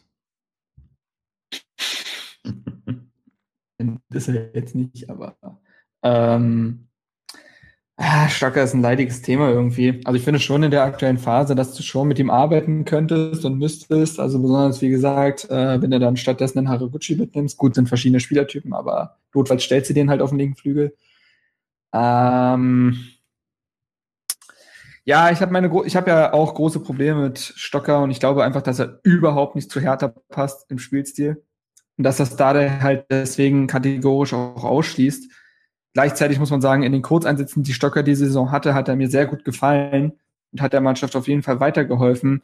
Das 4.10 4.30
ist 4.30 4.36
er 4.36 4.56
jetzt 4.56 4.74
nicht, 4.74 5.10
aber 5.10 5.36
ähm, 6.02 6.88
ah, 7.98 8.30
Stocker 8.30 8.64
ist 8.64 8.74
ein 8.74 8.82
leidiges 8.82 9.22
Thema 9.22 9.50
irgendwie. 9.50 10.00
Also 10.06 10.18
ich 10.18 10.24
finde 10.24 10.40
schon 10.40 10.64
in 10.64 10.72
der 10.72 10.84
aktuellen 10.84 11.18
Phase, 11.18 11.56
dass 11.56 11.74
du 11.74 11.84
schon 11.84 12.08
mit 12.08 12.18
ihm 12.18 12.30
arbeiten 12.30 12.86
könntest 12.86 13.44
und 13.44 13.58
müsstest. 13.58 14.20
Also 14.22 14.42
besonders, 14.42 14.82
wie 14.82 14.90
gesagt, 14.90 15.50
äh, 15.50 15.82
wenn 15.82 15.92
du 15.92 16.00
dann 16.00 16.16
stattdessen 16.16 16.60
einen 16.60 16.70
Haraguchi 16.70 17.16
mitnimmst. 17.16 17.58
Gut, 17.58 17.76
sind 17.76 17.90
verschiedene 17.90 18.22
Spielertypen, 18.22 18.74
aber 18.74 19.18
notfalls 19.34 19.64
stellst 19.64 19.90
du 19.90 19.94
den 19.94 20.10
halt 20.10 20.22
auf 20.22 20.30
den 20.30 20.40
linken 20.40 20.56
Flügel. 20.56 20.96
Ähm, 21.94 22.98
ja, 25.06 25.30
ich 25.30 25.40
habe 25.42 25.54
meine, 25.54 25.72
ich 25.86 25.96
habe 25.96 26.10
ja 26.10 26.34
auch 26.34 26.56
große 26.56 26.80
Probleme 26.80 27.22
mit 27.22 27.38
Stocker 27.38 28.02
und 28.02 28.10
ich 28.10 28.20
glaube 28.20 28.44
einfach, 28.44 28.64
dass 28.64 28.80
er 28.80 29.00
überhaupt 29.04 29.56
nicht 29.56 29.70
zu 29.70 29.80
Hertha 29.80 30.08
passt 30.30 30.70
im 30.72 30.80
Spielstil 30.80 31.44
und 31.98 32.04
dass 32.04 32.18
das 32.18 32.36
da 32.36 32.54
halt 32.82 33.06
deswegen 33.12 33.68
kategorisch 33.68 34.34
auch 34.34 34.64
ausschließt. 34.64 35.32
Gleichzeitig 35.94 36.40
muss 36.40 36.50
man 36.50 36.60
sagen, 36.60 36.82
in 36.82 36.92
den 36.92 37.04
Kurzeinsätzen, 37.04 37.64
die 37.64 37.74
Stocker 37.74 38.02
die 38.02 38.16
Saison 38.16 38.52
hatte, 38.52 38.74
hat 38.74 38.90
er 38.90 38.96
mir 38.96 39.08
sehr 39.08 39.28
gut 39.28 39.46
gefallen 39.46 40.14
und 40.52 40.62
hat 40.62 40.74
der 40.74 40.82
Mannschaft 40.82 41.16
auf 41.16 41.28
jeden 41.28 41.44
Fall 41.44 41.60
weitergeholfen. 41.60 42.42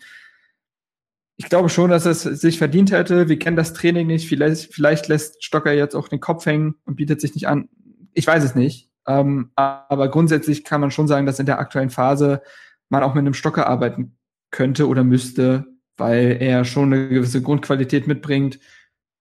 Ich 1.37 1.49
glaube 1.49 1.69
schon, 1.69 1.89
dass 1.89 2.05
es 2.05 2.21
sich 2.21 2.59
verdient 2.59 2.91
hätte. 2.91 3.27
Wir 3.27 3.39
kennen 3.39 3.57
das 3.57 3.73
Training 3.73 4.05
nicht. 4.05 4.29
Vielleicht, 4.29 4.71
vielleicht 4.71 5.07
lässt 5.07 5.43
Stocker 5.43 5.73
jetzt 5.73 5.95
auch 5.95 6.07
den 6.07 6.19
Kopf 6.19 6.45
hängen 6.45 6.75
und 6.85 6.95
bietet 6.95 7.19
sich 7.21 7.33
nicht 7.33 7.47
an. 7.47 7.69
Ich 8.13 8.27
weiß 8.27 8.43
es 8.43 8.53
nicht. 8.53 8.90
Ähm, 9.07 9.51
aber 9.55 10.09
grundsätzlich 10.09 10.63
kann 10.63 10.81
man 10.81 10.91
schon 10.91 11.07
sagen, 11.07 11.25
dass 11.25 11.39
in 11.39 11.45
der 11.45 11.59
aktuellen 11.59 11.89
Phase 11.89 12.41
man 12.89 13.03
auch 13.03 13.13
mit 13.13 13.21
einem 13.21 13.33
Stocker 13.33 13.67
arbeiten 13.67 14.17
könnte 14.51 14.87
oder 14.87 15.03
müsste, 15.03 15.65
weil 15.97 16.37
er 16.39 16.65
schon 16.65 16.93
eine 16.93 17.09
gewisse 17.09 17.41
Grundqualität 17.41 18.07
mitbringt 18.07 18.59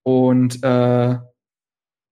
und 0.03 0.63
äh, 0.63 1.19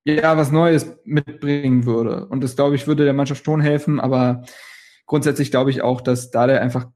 ja, 0.05 0.37
was 0.37 0.51
Neues 0.51 0.97
mitbringen 1.05 1.85
würde. 1.85 2.27
Und 2.27 2.43
das, 2.43 2.57
glaube 2.57 2.77
ich, 2.77 2.87
würde 2.87 3.05
der 3.05 3.13
Mannschaft 3.13 3.45
schon 3.45 3.61
helfen, 3.61 4.01
aber 4.01 4.45
grundsätzlich 5.07 5.51
glaube 5.51 5.71
ich 5.71 5.83
auch, 5.83 6.01
dass 6.01 6.31
da 6.31 6.47
der 6.47 6.63
einfach 6.63 6.87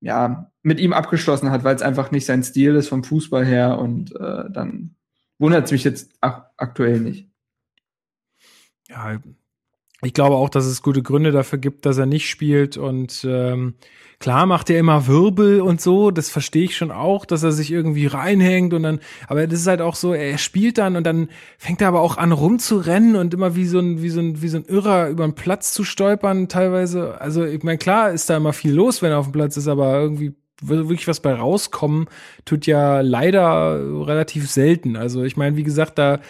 ja, 0.00 0.52
mit 0.62 0.80
ihm 0.80 0.92
abgeschlossen 0.92 1.50
hat, 1.50 1.64
weil 1.64 1.74
es 1.74 1.82
einfach 1.82 2.10
nicht 2.10 2.26
sein 2.26 2.42
Stil 2.42 2.74
ist 2.74 2.88
vom 2.88 3.04
Fußball 3.04 3.44
her 3.44 3.78
und 3.78 4.14
äh, 4.14 4.50
dann 4.50 4.96
wundert 5.38 5.64
es 5.64 5.72
mich 5.72 5.82
jetzt 5.82 6.12
aktuell 6.20 7.00
nicht. 7.00 7.30
Ja, 8.88 9.18
ich 10.04 10.14
glaube 10.14 10.36
auch, 10.36 10.48
dass 10.48 10.66
es 10.66 10.82
gute 10.82 11.02
Gründe 11.02 11.32
dafür 11.32 11.58
gibt, 11.58 11.86
dass 11.86 11.98
er 11.98 12.06
nicht 12.06 12.28
spielt. 12.28 12.76
Und 12.76 13.26
ähm, 13.28 13.74
klar 14.18 14.46
macht 14.46 14.70
er 14.70 14.78
immer 14.78 15.06
Wirbel 15.06 15.60
und 15.60 15.80
so, 15.80 16.10
das 16.10 16.30
verstehe 16.30 16.64
ich 16.64 16.76
schon 16.76 16.90
auch, 16.90 17.24
dass 17.24 17.42
er 17.42 17.52
sich 17.52 17.70
irgendwie 17.70 18.06
reinhängt 18.06 18.72
und 18.74 18.82
dann, 18.82 19.00
aber 19.28 19.46
das 19.46 19.60
ist 19.60 19.66
halt 19.66 19.80
auch 19.80 19.94
so, 19.94 20.12
er 20.12 20.38
spielt 20.38 20.78
dann 20.78 20.96
und 20.96 21.04
dann 21.04 21.28
fängt 21.58 21.80
er 21.80 21.88
aber 21.88 22.00
auch 22.00 22.16
an 22.16 22.32
rumzurennen 22.32 23.16
und 23.16 23.34
immer 23.34 23.54
wie 23.56 23.66
so 23.66 23.78
ein, 23.78 24.02
wie 24.02 24.10
so 24.10 24.20
ein, 24.20 24.40
wie 24.42 24.48
so 24.48 24.58
ein 24.58 24.64
Irrer 24.64 25.08
über 25.08 25.26
den 25.26 25.34
Platz 25.34 25.72
zu 25.72 25.84
stolpern, 25.84 26.48
teilweise. 26.48 27.20
Also, 27.20 27.44
ich 27.44 27.62
meine, 27.62 27.78
klar 27.78 28.10
ist 28.10 28.30
da 28.30 28.36
immer 28.36 28.52
viel 28.52 28.72
los, 28.72 29.02
wenn 29.02 29.10
er 29.10 29.18
auf 29.18 29.26
dem 29.26 29.32
Platz 29.32 29.56
ist, 29.56 29.68
aber 29.68 30.00
irgendwie 30.00 30.34
wirklich 30.62 31.06
was 31.08 31.20
bei 31.20 31.34
rauskommen, 31.34 32.06
tut 32.44 32.66
ja 32.66 33.00
leider 33.00 34.06
relativ 34.06 34.50
selten. 34.50 34.96
Also 34.96 35.24
ich 35.24 35.36
meine, 35.36 35.56
wie 35.56 35.64
gesagt, 35.64 35.98
da 35.98 36.20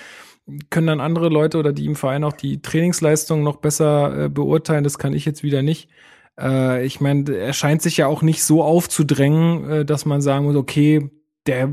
können 0.70 0.86
dann 0.86 1.00
andere 1.00 1.28
Leute 1.28 1.58
oder 1.58 1.72
die 1.72 1.86
im 1.86 1.96
Verein 1.96 2.24
auch 2.24 2.32
die 2.32 2.60
Trainingsleistung 2.60 3.42
noch 3.42 3.56
besser 3.56 4.24
äh, 4.24 4.28
beurteilen. 4.28 4.84
Das 4.84 4.98
kann 4.98 5.14
ich 5.14 5.24
jetzt 5.24 5.42
wieder 5.42 5.62
nicht. 5.62 5.88
Äh, 6.38 6.84
ich 6.84 7.00
meine, 7.00 7.34
er 7.34 7.52
scheint 7.52 7.82
sich 7.82 7.96
ja 7.96 8.06
auch 8.06 8.22
nicht 8.22 8.42
so 8.42 8.62
aufzudrängen, 8.62 9.70
äh, 9.70 9.84
dass 9.84 10.04
man 10.04 10.20
sagen 10.20 10.44
muss, 10.44 10.56
okay, 10.56 11.10
der, 11.46 11.70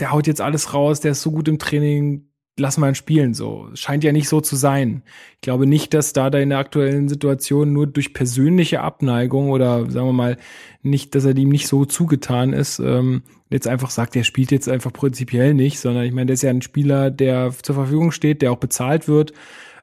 der 0.00 0.12
haut 0.12 0.26
jetzt 0.26 0.40
alles 0.40 0.74
raus, 0.74 1.00
der 1.00 1.12
ist 1.12 1.22
so 1.22 1.30
gut 1.30 1.48
im 1.48 1.58
Training, 1.58 2.28
lass 2.58 2.76
mal 2.76 2.88
ihn 2.88 2.94
spielen. 2.94 3.34
So 3.34 3.68
scheint 3.74 4.02
ja 4.02 4.12
nicht 4.12 4.28
so 4.28 4.40
zu 4.40 4.56
sein. 4.56 5.02
Ich 5.36 5.42
glaube 5.42 5.66
nicht, 5.66 5.94
dass 5.94 6.12
da 6.12 6.30
da 6.30 6.38
in 6.38 6.50
der 6.50 6.58
aktuellen 6.58 7.08
Situation 7.08 7.72
nur 7.72 7.86
durch 7.86 8.14
persönliche 8.14 8.80
Abneigung 8.80 9.50
oder 9.50 9.90
sagen 9.90 10.08
wir 10.08 10.12
mal 10.12 10.36
nicht, 10.82 11.14
dass 11.14 11.24
er 11.24 11.34
dem 11.34 11.50
nicht 11.50 11.68
so 11.68 11.84
zugetan 11.84 12.52
ist, 12.52 12.80
ähm, 12.80 13.22
jetzt 13.50 13.66
einfach 13.66 13.90
sagt, 13.90 14.16
er 14.16 14.24
spielt 14.24 14.50
jetzt 14.50 14.68
einfach 14.68 14.92
prinzipiell 14.92 15.54
nicht, 15.54 15.80
sondern 15.80 16.04
ich 16.04 16.12
meine, 16.12 16.26
der 16.26 16.34
ist 16.34 16.42
ja 16.42 16.50
ein 16.50 16.62
Spieler, 16.62 17.10
der 17.10 17.52
zur 17.62 17.74
Verfügung 17.74 18.12
steht, 18.12 18.42
der 18.42 18.52
auch 18.52 18.58
bezahlt 18.58 19.08
wird. 19.08 19.32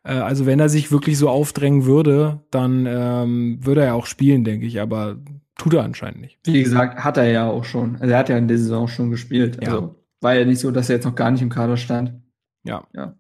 Äh, 0.03 0.13
also 0.13 0.45
wenn 0.45 0.59
er 0.59 0.70
sich 0.70 0.91
wirklich 0.91 1.18
so 1.18 1.30
aufdrängen 1.30 1.86
würde, 1.86 2.41
dann 2.51 2.86
ähm, 2.88 3.59
würde 3.61 3.84
er 3.84 3.95
auch 3.95 4.05
spielen, 4.05 4.43
denke 4.43 4.66
ich. 4.66 4.80
Aber 4.80 5.18
tut 5.57 5.74
er 5.74 5.84
anscheinend 5.84 6.22
nicht. 6.22 6.39
Wie 6.45 6.63
gesagt, 6.63 7.03
hat 7.03 7.18
er 7.18 7.30
ja 7.30 7.49
auch 7.49 7.63
schon. 7.63 7.95
Also 7.95 8.13
er 8.13 8.20
hat 8.20 8.30
ja 8.30 8.38
in 8.38 8.47
der 8.47 8.57
Saison 8.57 8.88
schon 8.88 9.09
gespielt. 9.09 9.59
Also 9.66 9.82
ja. 9.82 9.95
war 10.22 10.36
ja 10.36 10.45
nicht 10.45 10.59
so, 10.59 10.72
dass 10.72 10.89
er 10.89 10.97
jetzt 10.97 11.05
noch 11.05 11.16
gar 11.16 11.32
nicht 11.32 11.41
im 11.41 11.49
Kader 11.49 11.78
stand. 11.78 12.13
Ja. 12.63 12.88
ja. 12.93 13.16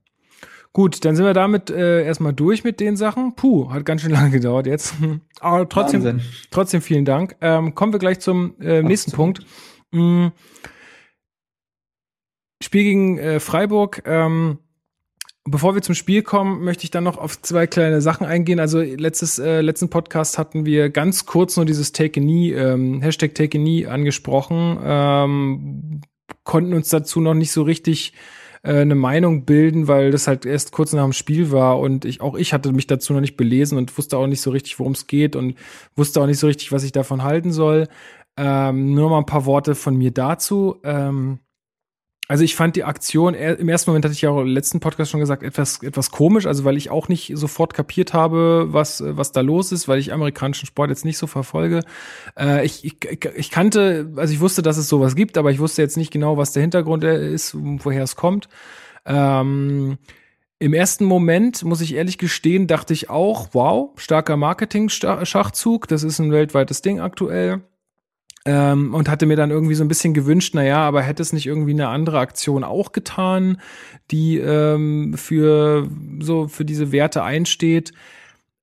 Gut, 0.73 1.05
dann 1.05 1.15
sind 1.15 1.25
wir 1.25 1.33
damit 1.33 1.69
äh, 1.69 2.03
erstmal 2.03 2.33
durch 2.33 2.65
mit 2.65 2.81
den 2.81 2.97
Sachen. 2.97 3.35
Puh, 3.35 3.71
hat 3.71 3.85
ganz 3.85 4.01
schön 4.01 4.11
lange 4.11 4.31
gedauert 4.31 4.67
jetzt. 4.67 4.95
Aber 5.39 5.67
trotzdem, 5.69 6.03
Wahnsinn. 6.03 6.27
trotzdem 6.51 6.81
vielen 6.81 7.05
Dank. 7.05 7.37
Ähm, 7.41 7.75
kommen 7.75 7.93
wir 7.93 7.99
gleich 7.99 8.19
zum 8.19 8.59
äh, 8.59 8.83
nächsten 8.83 9.11
Ach, 9.13 9.15
Punkt. 9.15 9.45
Mhm. 9.95 10.31
Spiel 12.63 12.83
gegen 12.83 13.17
äh, 13.17 13.39
Freiburg. 13.39 14.03
Ähm, 14.05 14.59
Bevor 15.47 15.75
wir 15.75 15.83
zum 15.83 15.93
Spiel 15.93 16.23
kommen, 16.23 16.63
möchte 16.63 16.85
ich 16.85 16.91
dann 16.91 17.03
noch 17.03 17.19
auf 17.19 17.39
zwei 17.39 17.67
kleine 17.67 18.01
Sachen 18.01 18.25
eingehen. 18.25 18.59
Also 18.59 18.81
letztes, 18.81 19.37
äh, 19.37 19.61
letzten 19.61 19.91
Podcast 19.91 20.39
hatten 20.39 20.65
wir 20.65 20.89
ganz 20.89 21.27
kurz 21.27 21.55
nur 21.55 21.67
dieses 21.67 21.91
Take 21.91 22.19
a 22.19 22.23
Knee, 22.23 22.51
ähm, 22.53 22.99
Hashtag 23.03 23.35
Take 23.35 23.59
a 23.59 23.61
Knee 23.61 23.85
angesprochen, 23.85 24.79
ähm, 24.83 26.01
konnten 26.43 26.73
uns 26.73 26.89
dazu 26.89 27.21
noch 27.21 27.35
nicht 27.35 27.51
so 27.51 27.61
richtig 27.61 28.13
äh, 28.63 28.79
eine 28.79 28.95
Meinung 28.95 29.45
bilden, 29.45 29.87
weil 29.87 30.09
das 30.09 30.27
halt 30.27 30.47
erst 30.47 30.71
kurz 30.71 30.93
nach 30.93 31.03
dem 31.03 31.13
Spiel 31.13 31.51
war 31.51 31.79
und 31.79 32.05
ich 32.05 32.21
auch 32.21 32.35
ich 32.35 32.51
hatte 32.51 32.71
mich 32.73 32.87
dazu 32.87 33.13
noch 33.13 33.21
nicht 33.21 33.37
belesen 33.37 33.77
und 33.77 33.95
wusste 33.99 34.17
auch 34.17 34.25
nicht 34.25 34.41
so 34.41 34.49
richtig, 34.49 34.79
worum 34.79 34.93
es 34.93 35.05
geht 35.05 35.35
und 35.35 35.53
wusste 35.95 36.21
auch 36.21 36.25
nicht 36.25 36.39
so 36.39 36.47
richtig, 36.47 36.71
was 36.71 36.83
ich 36.83 36.91
davon 36.91 37.21
halten 37.21 37.51
soll. 37.51 37.87
Ähm, 38.37 38.93
nur 38.93 39.09
mal 39.09 39.19
ein 39.19 39.25
paar 39.25 39.45
Worte 39.45 39.75
von 39.75 39.95
mir 39.95 40.11
dazu. 40.11 40.77
Ähm, 40.83 41.39
also 42.27 42.43
ich 42.43 42.55
fand 42.55 42.75
die 42.75 42.83
Aktion 42.83 43.35
im 43.35 43.69
ersten 43.69 43.91
Moment 43.91 44.05
hatte 44.05 44.13
ich 44.13 44.21
ja 44.21 44.31
auch 44.31 44.41
im 44.41 44.47
letzten 44.47 44.79
Podcast 44.79 45.11
schon 45.11 45.19
gesagt 45.19 45.43
etwas 45.43 45.83
etwas 45.83 46.09
komisch, 46.09 46.47
also 46.47 46.65
weil 46.65 46.75
ich 46.75 46.89
auch 46.89 47.07
nicht 47.07 47.31
sofort 47.35 47.75
kapiert 47.75 48.13
habe, 48.13 48.67
was 48.69 49.03
was 49.05 49.31
da 49.31 49.41
los 49.41 49.71
ist, 49.71 49.87
weil 49.87 49.99
ich 49.99 50.11
amerikanischen 50.11 50.65
Sport 50.65 50.89
jetzt 50.89 51.05
nicht 51.05 51.19
so 51.19 51.27
verfolge. 51.27 51.81
Äh, 52.37 52.65
ich, 52.65 52.83
ich, 52.83 52.97
ich 53.35 53.51
kannte, 53.51 54.11
also 54.15 54.33
ich 54.33 54.39
wusste, 54.39 54.63
dass 54.63 54.77
es 54.77 54.89
sowas 54.89 55.15
gibt, 55.15 55.37
aber 55.37 55.51
ich 55.51 55.59
wusste 55.59 55.83
jetzt 55.83 55.97
nicht 55.97 56.11
genau, 56.11 56.35
was 56.35 56.51
der 56.51 56.61
Hintergrund 56.61 57.03
ist, 57.03 57.55
woher 57.55 58.03
es 58.03 58.15
kommt. 58.15 58.49
Ähm, 59.05 59.99
Im 60.57 60.73
ersten 60.73 61.05
Moment, 61.05 61.63
muss 61.63 61.81
ich 61.81 61.93
ehrlich 61.93 62.17
gestehen, 62.17 62.65
dachte 62.65 62.93
ich 62.93 63.09
auch, 63.09 63.49
wow, 63.51 63.91
starker 63.97 64.35
Marketing-Schachzug, 64.35 65.87
das 65.87 66.01
ist 66.03 66.17
ein 66.17 66.31
weltweites 66.31 66.81
Ding 66.81 66.99
aktuell. 66.99 67.61
Ähm, 68.47 68.93
und 68.93 69.09
hatte 69.09 69.25
mir 69.25 69.35
dann 69.35 69.49
irgendwie 69.49 69.73
so 69.73 69.83
ein 69.83 69.87
bisschen 69.87 70.13
gewünscht, 70.13 70.53
na 70.53 70.63
ja, 70.63 70.77
aber 70.77 71.01
hätte 71.01 71.23
es 71.23 71.33
nicht 71.33 71.47
irgendwie 71.47 71.71
eine 71.71 71.87
andere 71.87 72.19
Aktion 72.19 72.63
auch 72.63 72.91
getan, 72.91 73.59
die 74.11 74.37
ähm, 74.37 75.15
für 75.15 75.89
so 76.19 76.47
für 76.47 76.63
diese 76.63 76.91
Werte 76.91 77.23
einsteht. 77.23 77.91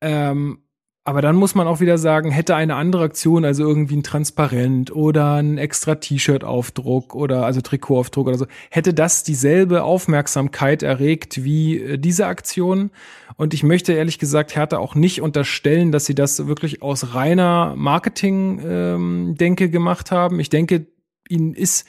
Ähm, 0.01 0.63
aber 1.05 1.21
dann 1.21 1.35
muss 1.35 1.57
man 1.57 1.67
auch 1.67 1.81
wieder 1.81 1.99
sagen, 1.99 2.31
hätte 2.31 2.55
eine 2.55 2.77
andere 2.77 3.03
Aktion, 3.03 3.45
also 3.45 3.65
irgendwie 3.65 3.97
ein 3.97 4.05
Transparent 4.05 4.95
oder 4.95 5.35
ein 5.35 5.59
extra 5.59 5.97
T-Shirt-Aufdruck 5.97 7.17
oder 7.17 7.45
also 7.45 7.61
Trikotaufdruck 7.61 8.29
oder 8.29 8.39
so, 8.39 8.47
hätte 8.71 8.95
das 8.95 9.25
dieselbe 9.25 9.83
Aufmerksamkeit 9.83 10.85
erregt 10.85 11.43
wie 11.43 11.81
äh, 11.81 11.99
diese 11.99 12.27
Aktion. 12.27 12.93
Und 13.37 13.53
ich 13.53 13.65
möchte 13.65 13.93
ehrlich 13.93 14.21
gesagt 14.21 14.55
Hertha 14.55 14.79
auch 14.79 14.95
nicht 14.95 15.23
unterstellen, 15.23 15.91
dass 15.91 16.05
sie 16.05 16.15
das 16.15 16.47
wirklich 16.47 16.83
aus 16.83 17.15
reiner 17.15 17.75
Marketing-Denke 17.77 19.65
ähm, 19.65 19.71
gemacht 19.73 20.13
haben. 20.13 20.39
Ich 20.39 20.51
denke, 20.51 20.87
ihnen 21.29 21.55
ist 21.55 21.85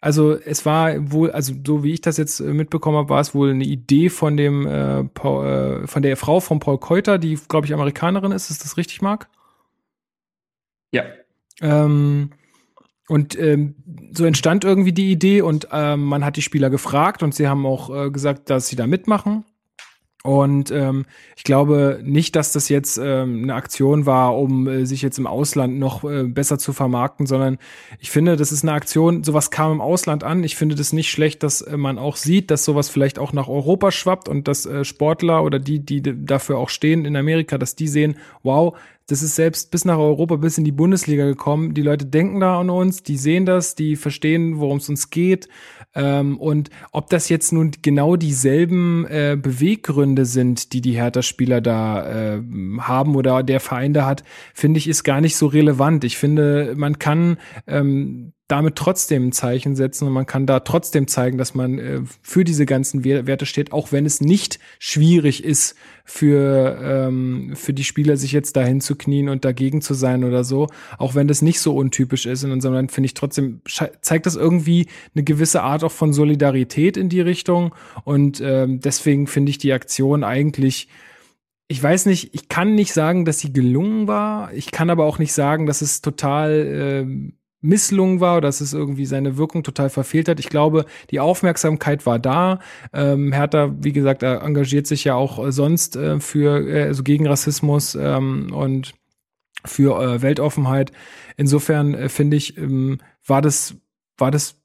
also 0.00 0.38
es 0.38 0.64
war 0.64 1.10
wohl, 1.10 1.30
also 1.32 1.54
so 1.66 1.82
wie 1.82 1.92
ich 1.92 2.00
das 2.00 2.16
jetzt 2.16 2.40
äh, 2.40 2.52
mitbekommen 2.52 2.96
habe, 2.96 3.08
war 3.08 3.20
es 3.20 3.34
wohl 3.34 3.50
eine 3.50 3.64
Idee 3.64 4.10
von 4.10 4.36
dem 4.36 4.66
äh, 4.66 5.04
Paul, 5.04 5.46
äh, 5.46 5.86
von 5.86 6.02
der 6.02 6.16
Frau 6.16 6.40
von 6.40 6.60
Paul 6.60 6.78
Keuter, 6.78 7.18
die 7.18 7.38
glaube 7.48 7.66
ich 7.66 7.74
Amerikanerin 7.74 8.32
ist. 8.32 8.50
Ist 8.50 8.64
das 8.64 8.76
richtig, 8.76 9.02
Marc? 9.02 9.28
Ja. 10.92 11.02
Ähm, 11.60 12.30
und 13.08 13.38
ähm, 13.38 13.74
so 14.12 14.24
entstand 14.24 14.64
irgendwie 14.64 14.92
die 14.92 15.10
Idee 15.10 15.42
und 15.42 15.68
ähm, 15.72 16.04
man 16.04 16.24
hat 16.24 16.36
die 16.36 16.42
Spieler 16.42 16.70
gefragt 16.70 17.22
und 17.22 17.34
sie 17.34 17.48
haben 17.48 17.66
auch 17.66 17.90
äh, 17.90 18.10
gesagt, 18.10 18.50
dass 18.50 18.68
sie 18.68 18.76
da 18.76 18.86
mitmachen. 18.86 19.44
Und 20.28 20.70
ähm, 20.70 21.06
ich 21.36 21.42
glaube 21.42 22.00
nicht, 22.02 22.36
dass 22.36 22.52
das 22.52 22.68
jetzt 22.68 23.00
ähm, 23.02 23.44
eine 23.44 23.54
Aktion 23.54 24.04
war, 24.04 24.36
um 24.36 24.68
äh, 24.68 24.84
sich 24.84 25.00
jetzt 25.00 25.18
im 25.18 25.26
Ausland 25.26 25.78
noch 25.78 26.04
äh, 26.04 26.24
besser 26.24 26.58
zu 26.58 26.74
vermarkten, 26.74 27.24
sondern 27.24 27.56
ich 27.98 28.10
finde, 28.10 28.36
das 28.36 28.52
ist 28.52 28.62
eine 28.62 28.74
Aktion, 28.74 29.24
sowas 29.24 29.50
kam 29.50 29.72
im 29.72 29.80
Ausland 29.80 30.24
an. 30.24 30.44
Ich 30.44 30.54
finde 30.54 30.74
das 30.74 30.92
nicht 30.92 31.10
schlecht, 31.10 31.42
dass 31.42 31.62
äh, 31.62 31.78
man 31.78 31.96
auch 31.96 32.16
sieht, 32.16 32.50
dass 32.50 32.66
sowas 32.66 32.90
vielleicht 32.90 33.18
auch 33.18 33.32
nach 33.32 33.48
Europa 33.48 33.90
schwappt 33.90 34.28
und 34.28 34.48
dass 34.48 34.66
äh, 34.66 34.84
Sportler 34.84 35.42
oder 35.44 35.58
die, 35.58 35.80
die 35.80 36.02
dafür 36.02 36.58
auch 36.58 36.68
stehen 36.68 37.06
in 37.06 37.16
Amerika, 37.16 37.56
dass 37.56 37.74
die 37.74 37.88
sehen, 37.88 38.18
wow, 38.42 38.76
das 39.08 39.22
ist 39.22 39.36
selbst 39.36 39.70
bis 39.70 39.86
nach 39.86 39.96
Europa, 39.96 40.36
bis 40.36 40.58
in 40.58 40.64
die 40.64 40.72
Bundesliga 40.72 41.24
gekommen. 41.24 41.72
Die 41.72 41.80
Leute 41.80 42.04
denken 42.04 42.40
da 42.40 42.60
an 42.60 42.68
uns, 42.68 43.02
die 43.02 43.16
sehen 43.16 43.46
das, 43.46 43.74
die 43.74 43.96
verstehen, 43.96 44.58
worum 44.58 44.76
es 44.76 44.90
uns 44.90 45.08
geht. 45.08 45.48
Ähm, 45.94 46.38
und 46.38 46.70
ob 46.92 47.08
das 47.10 47.28
jetzt 47.28 47.52
nun 47.52 47.72
genau 47.82 48.16
dieselben 48.16 49.06
äh, 49.06 49.36
Beweggründe 49.40 50.26
sind, 50.26 50.72
die 50.72 50.80
die 50.80 50.92
Hertha-Spieler 50.92 51.60
da 51.60 52.36
äh, 52.36 52.42
haben 52.80 53.16
oder 53.16 53.42
der 53.42 53.60
Verein 53.60 53.94
da 53.94 54.06
hat, 54.06 54.22
finde 54.54 54.78
ich, 54.78 54.88
ist 54.88 55.02
gar 55.04 55.20
nicht 55.20 55.36
so 55.36 55.46
relevant. 55.46 56.04
Ich 56.04 56.18
finde, 56.18 56.74
man 56.76 56.98
kann 56.98 57.38
ähm, 57.66 58.32
damit 58.48 58.76
trotzdem 58.76 59.28
ein 59.28 59.32
Zeichen 59.32 59.76
setzen 59.76 60.08
und 60.08 60.14
man 60.14 60.24
kann 60.24 60.46
da 60.46 60.60
trotzdem 60.60 61.06
zeigen, 61.06 61.36
dass 61.36 61.54
man 61.54 61.78
äh, 61.78 62.00
für 62.22 62.44
diese 62.44 62.64
ganzen 62.64 63.04
Werte 63.04 63.44
steht, 63.44 63.72
auch 63.72 63.92
wenn 63.92 64.06
es 64.06 64.22
nicht 64.22 64.58
schwierig 64.78 65.44
ist 65.44 65.76
für 66.06 66.78
ähm, 66.82 67.52
für 67.54 67.74
die 67.74 67.84
Spieler 67.84 68.16
sich 68.16 68.32
jetzt 68.32 68.56
dahin 68.56 68.80
zu 68.80 68.96
knien 68.96 69.28
und 69.28 69.44
dagegen 69.44 69.82
zu 69.82 69.92
sein 69.92 70.24
oder 70.24 70.44
so, 70.44 70.68
auch 70.96 71.14
wenn 71.14 71.28
das 71.28 71.42
nicht 71.42 71.60
so 71.60 71.76
untypisch 71.76 72.24
ist 72.24 72.42
in 72.42 72.50
unserem 72.50 72.74
Land, 72.74 72.90
finde 72.90 73.06
ich 73.06 73.14
trotzdem 73.14 73.60
zeigt 74.00 74.24
das 74.24 74.34
irgendwie 74.34 74.86
eine 75.14 75.24
gewisse 75.24 75.62
Art 75.62 75.84
auch 75.84 75.92
von 75.92 76.14
Solidarität 76.14 76.96
in 76.96 77.10
die 77.10 77.20
Richtung 77.20 77.74
und 78.04 78.40
ähm, 78.42 78.80
deswegen 78.80 79.26
finde 79.26 79.50
ich 79.50 79.58
die 79.58 79.74
Aktion 79.74 80.24
eigentlich 80.24 80.88
ich 81.70 81.82
weiß 81.82 82.06
nicht, 82.06 82.34
ich 82.34 82.48
kann 82.48 82.74
nicht 82.74 82.94
sagen, 82.94 83.26
dass 83.26 83.40
sie 83.40 83.52
gelungen 83.52 84.08
war. 84.08 84.54
Ich 84.54 84.70
kann 84.70 84.88
aber 84.88 85.04
auch 85.04 85.18
nicht 85.18 85.34
sagen, 85.34 85.66
dass 85.66 85.82
es 85.82 86.00
total 86.00 86.50
äh, 86.50 87.32
Misslungen 87.60 88.20
war 88.20 88.40
dass 88.40 88.60
es 88.60 88.72
irgendwie 88.72 89.06
seine 89.06 89.36
Wirkung 89.36 89.62
total 89.62 89.90
verfehlt 89.90 90.28
hat. 90.28 90.40
Ich 90.40 90.48
glaube, 90.48 90.84
die 91.10 91.20
Aufmerksamkeit 91.20 92.06
war 92.06 92.18
da. 92.18 92.60
Ähm, 92.92 93.32
Hertha, 93.32 93.74
wie 93.78 93.92
gesagt, 93.92 94.22
engagiert 94.22 94.86
sich 94.86 95.04
ja 95.04 95.14
auch 95.14 95.44
äh, 95.44 95.52
sonst 95.52 95.96
äh, 95.96 96.20
für 96.20 96.66
äh, 96.68 96.82
also 96.84 97.02
gegen 97.02 97.26
Rassismus 97.26 97.94
ähm, 97.94 98.52
und 98.52 98.94
für 99.64 100.00
äh, 100.00 100.22
Weltoffenheit. 100.22 100.92
Insofern 101.36 101.94
äh, 101.94 102.08
finde 102.08 102.36
ich, 102.36 102.56
ähm, 102.56 102.98
war 103.26 103.42
das 103.42 103.76
war 104.16 104.30
das 104.30 104.56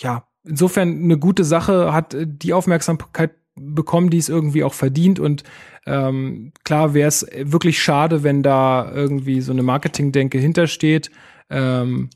ja 0.00 0.26
insofern 0.44 1.02
eine 1.04 1.18
gute 1.18 1.44
Sache, 1.44 1.92
hat 1.92 2.14
äh, 2.14 2.26
die 2.26 2.52
Aufmerksamkeit 2.52 3.32
bekommen, 3.56 4.10
die 4.10 4.18
es 4.18 4.28
irgendwie 4.28 4.64
auch 4.64 4.74
verdient 4.74 5.18
und 5.18 5.44
ähm, 5.86 6.52
klar 6.64 6.94
wäre 6.94 7.08
es 7.08 7.26
wirklich 7.42 7.82
schade, 7.82 8.22
wenn 8.22 8.42
da 8.42 8.90
irgendwie 8.92 9.40
so 9.40 9.52
eine 9.52 9.62
Marketingdenke 9.62 10.38
hintersteht. 10.38 11.10
Ähm, 11.48 12.10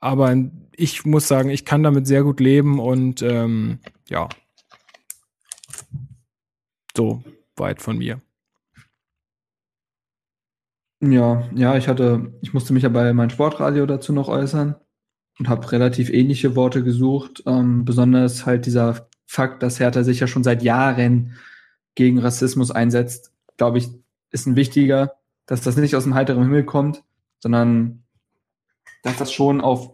aber 0.00 0.34
ich 0.76 1.04
muss 1.04 1.28
sagen, 1.28 1.50
ich 1.50 1.64
kann 1.64 1.82
damit 1.82 2.06
sehr 2.06 2.22
gut 2.22 2.40
leben 2.40 2.78
und 2.78 3.22
ähm, 3.22 3.78
ja, 4.08 4.28
so 6.96 7.22
weit 7.56 7.80
von 7.80 7.98
mir. 7.98 8.20
Ja, 11.00 11.48
ja, 11.54 11.76
ich 11.76 11.88
hatte, 11.88 12.32
ich 12.40 12.54
musste 12.54 12.72
mich 12.72 12.82
ja 12.82 12.88
bei 12.88 13.12
meinem 13.12 13.30
Sportradio 13.30 13.84
dazu 13.86 14.12
noch 14.12 14.28
äußern 14.28 14.76
und 15.38 15.48
habe 15.48 15.70
relativ 15.72 16.10
ähnliche 16.10 16.56
Worte 16.56 16.82
gesucht. 16.82 17.42
Ähm, 17.46 17.84
besonders 17.84 18.46
halt 18.46 18.64
dieser 18.66 19.08
Fakt, 19.26 19.62
dass 19.62 19.78
Hertha 19.78 20.04
sich 20.04 20.20
ja 20.20 20.26
schon 20.26 20.44
seit 20.44 20.62
Jahren 20.62 21.34
gegen 21.94 22.18
Rassismus 22.18 22.70
einsetzt, 22.70 23.32
glaube 23.56 23.78
ich, 23.78 23.88
ist 24.30 24.46
ein 24.46 24.56
wichtiger, 24.56 25.16
dass 25.46 25.60
das 25.60 25.76
nicht 25.76 25.96
aus 25.96 26.04
dem 26.04 26.14
heiteren 26.14 26.42
Himmel 26.44 26.64
kommt, 26.64 27.02
sondern 27.40 28.04
dass 29.06 29.18
das 29.18 29.32
schon 29.32 29.60
auf 29.60 29.92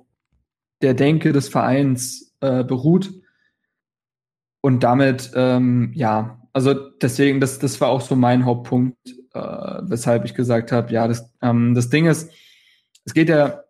der 0.81 0.95
Denke 0.95 1.33
des 1.33 1.49
Vereins 1.49 2.35
äh, 2.41 2.65
beruht. 2.65 3.13
Und 4.63 4.83
damit, 4.83 5.33
ähm, 5.35 5.93
ja, 5.95 6.41
also 6.53 6.73
deswegen, 6.75 7.41
das, 7.41 7.59
das 7.59 7.81
war 7.81 7.89
auch 7.89 8.01
so 8.01 8.17
mein 8.17 8.47
Hauptpunkt, 8.47 8.97
äh, 9.35 9.39
weshalb 9.83 10.25
ich 10.25 10.35
gesagt 10.35 10.73
habe, 10.73 10.93
ja, 10.93 11.07
das, 11.09 11.31
ähm, 11.43 11.75
das 11.75 11.91
Ding 11.91 12.07
ist, 12.07 12.31
es 13.05 13.13
geht 13.13 13.29
ja, 13.29 13.65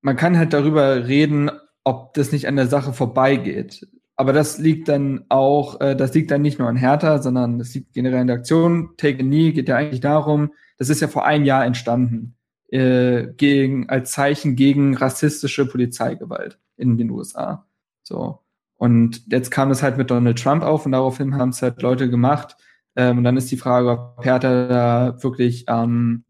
man 0.00 0.16
kann 0.16 0.38
halt 0.38 0.52
darüber 0.52 1.06
reden, 1.06 1.50
ob 1.82 2.14
das 2.14 2.32
nicht 2.32 2.48
an 2.48 2.56
der 2.56 2.68
Sache 2.68 2.92
vorbeigeht. 2.92 3.86
Aber 4.16 4.32
das 4.32 4.58
liegt 4.58 4.88
dann 4.88 5.24
auch, 5.28 5.80
äh, 5.80 5.96
das 5.96 6.14
liegt 6.14 6.30
dann 6.30 6.42
nicht 6.42 6.58
nur 6.58 6.68
an 6.68 6.76
Hertha, 6.76 7.20
sondern 7.20 7.58
das 7.58 7.74
liegt 7.74 7.92
generell 7.92 8.22
in 8.22 8.28
der 8.28 8.36
Aktion. 8.36 8.94
Take 8.96 9.18
a 9.18 9.22
Knee 9.22 9.52
geht 9.52 9.68
ja 9.68 9.76
eigentlich 9.76 10.00
darum, 10.00 10.52
das 10.78 10.88
ist 10.88 11.00
ja 11.00 11.08
vor 11.08 11.26
einem 11.26 11.44
Jahr 11.44 11.64
entstanden 11.64 12.36
äh, 12.74 13.32
gegen, 13.36 13.88
als 13.88 14.10
Zeichen 14.10 14.56
gegen 14.56 14.96
rassistische 14.96 15.64
Polizeigewalt 15.64 16.58
in 16.76 16.98
den 16.98 17.10
USA. 17.10 17.66
So. 18.02 18.40
Und 18.76 19.22
jetzt 19.30 19.52
kam 19.52 19.70
es 19.70 19.82
halt 19.82 19.96
mit 19.96 20.10
Donald 20.10 20.42
Trump 20.42 20.64
auf 20.64 20.84
und 20.84 20.90
daraufhin 20.92 21.36
haben 21.36 21.50
es 21.50 21.62
halt 21.62 21.80
Leute 21.82 22.10
gemacht. 22.10 22.56
Ähm, 22.96 23.18
und 23.18 23.24
dann 23.24 23.36
ist 23.36 23.50
die 23.52 23.56
Frage, 23.56 23.90
ob 23.90 24.24
Hertha 24.24 24.66
da 24.66 25.22
wirklich 25.22 25.66
ähm, 25.68 26.24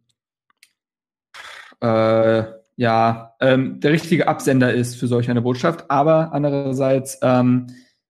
äh, 1.80 2.44
ja, 2.76 3.34
ähm, 3.40 3.80
der 3.80 3.92
richtige 3.92 4.28
Absender 4.28 4.74
ist 4.74 4.96
für 4.96 5.06
solch 5.06 5.30
eine 5.30 5.40
Botschaft. 5.40 5.90
Aber 5.90 6.34
andererseits 6.34 7.18
ähm, 7.22 7.68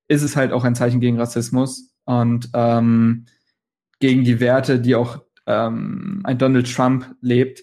ist 0.08 0.22
es 0.22 0.34
halt 0.34 0.50
auch 0.52 0.64
ein 0.64 0.74
Zeichen 0.74 0.98
gegen 0.98 1.20
Rassismus 1.20 1.94
und 2.04 2.50
ähm, 2.52 3.26
gegen 4.00 4.24
die 4.24 4.40
Werte, 4.40 4.80
die 4.80 4.96
auch 4.96 5.20
ähm, 5.46 6.22
ein 6.24 6.38
Donald 6.38 6.74
Trump 6.74 7.14
lebt. 7.20 7.62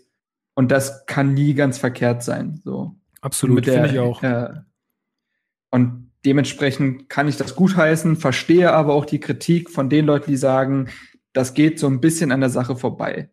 Und 0.54 0.72
das 0.72 1.06
kann 1.06 1.34
nie 1.34 1.54
ganz 1.54 1.78
verkehrt 1.78 2.24
sein. 2.24 2.60
So. 2.64 2.96
Absolut, 3.22 3.66
finde 3.66 3.90
ich 3.90 4.00
auch. 4.00 4.22
Äh, 4.24 4.50
und 5.70 6.12
dementsprechend 6.26 7.10
kann 7.10 7.28
ich 7.28 7.38
das 7.38 7.56
gutheißen, 7.56 8.16
verstehe 8.18 8.72
aber 8.74 8.94
auch 8.94 9.06
die 9.06 9.20
Kritik 9.20 9.70
von 9.70 9.90
den 9.90 10.06
Leuten, 10.06 10.30
die 10.30 10.38
sagen, 10.38 10.90
das 11.34 11.54
geht 11.54 11.80
so 11.80 11.88
ein 11.88 12.02
bisschen 12.02 12.32
an 12.32 12.42
der 12.42 12.50
Sache 12.50 12.76
vorbei. 12.76 13.30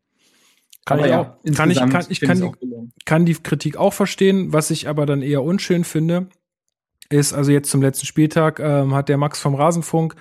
Kann 0.84 0.98
aber 0.98 1.08
ich 1.08 1.14
auch. 1.14 1.36
Kann 1.54 1.70
ich, 1.70 1.78
kann, 1.78 2.06
ich 2.08 2.20
kann, 2.20 2.56
kann 3.04 3.26
die 3.26 3.34
Kritik 3.34 3.76
auch 3.76 3.92
verstehen. 3.92 4.52
Was 4.52 4.70
ich 4.70 4.88
aber 4.88 5.04
dann 5.04 5.20
eher 5.20 5.42
unschön 5.42 5.84
finde, 5.84 6.28
ist, 7.10 7.34
also 7.34 7.50
jetzt 7.50 7.70
zum 7.70 7.82
letzten 7.82 8.06
Spieltag 8.06 8.60
ähm, 8.60 8.94
hat 8.94 9.08
der 9.08 9.18
Max 9.18 9.40
vom 9.40 9.54
Rasenfunk 9.54 10.14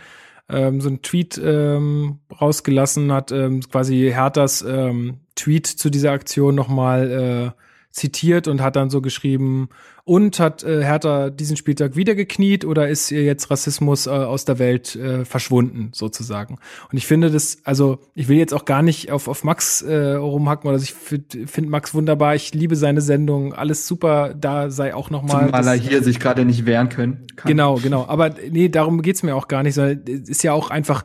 ähm, 0.50 0.82
so 0.82 0.90
einen 0.90 1.02
Tweet 1.02 1.40
ähm, 1.44 2.20
rausgelassen, 2.42 3.12
hat 3.12 3.32
ähm, 3.32 3.62
quasi 3.62 4.10
Herthas 4.12 4.62
ähm, 4.62 5.20
Tweet 5.38 5.68
zu 5.68 5.90
dieser 5.90 6.12
Aktion 6.12 6.56
nochmal 6.56 7.54
äh, 7.56 7.62
zitiert 7.92 8.48
und 8.48 8.62
hat 8.62 8.76
dann 8.76 8.90
so 8.90 9.02
geschrieben, 9.02 9.70
und 10.08 10.40
hat 10.40 10.64
äh, 10.64 10.86
Hertha 10.86 11.30
diesen 11.30 11.58
Spieltag 11.58 11.98
wieder 11.98 12.16
gekniet 12.16 12.64
oder 12.64 12.88
ist 12.88 13.12
ihr 13.12 13.26
jetzt 13.26 13.52
Rassismus 13.52 14.08
äh, 14.08 14.12
aus 14.12 14.46
der 14.46 14.58
Welt 14.58 14.96
äh, 14.96 15.26
verschwunden, 15.26 15.90
sozusagen? 15.92 16.60
Und 16.90 16.98
ich 16.98 17.06
finde 17.06 17.30
das, 17.30 17.58
also 17.66 18.00
ich 18.16 18.30
will 18.30 18.38
jetzt 18.38 18.54
auch 18.54 18.64
gar 18.64 18.82
nicht 18.82 19.12
auf, 19.12 19.28
auf 19.28 19.44
Max 19.44 19.82
äh, 19.82 20.14
rumhacken, 20.14 20.70
oder 20.70 20.82
ich 20.82 20.94
finde 20.94 21.46
find 21.46 21.68
Max 21.68 21.94
wunderbar, 21.94 22.36
ich 22.36 22.54
liebe 22.54 22.78
seine 22.78 23.02
Sendung, 23.02 23.54
alles 23.54 23.86
super, 23.86 24.34
da 24.34 24.70
sei 24.70 24.96
auch 24.96 25.10
noch 25.10 25.24
mal. 25.24 25.48
Zumal 25.48 25.68
er 25.68 25.74
hier 25.74 26.02
sich 26.02 26.22
gerade 26.22 26.46
nicht 26.46 26.66
wehren 26.66 26.88
können. 26.88 27.28
Kann. 27.36 27.50
Genau, 27.50 27.76
genau. 27.76 28.06
Aber 28.08 28.34
nee, 28.50 28.70
darum 28.70 29.02
geht's 29.02 29.24
mir 29.24 29.36
auch 29.36 29.50
gar 29.50 29.62
nicht, 29.62 29.74
sondern 29.74 30.04
ist 30.08 30.42
ja 30.42 30.54
auch 30.54 30.70
einfach 30.70 31.04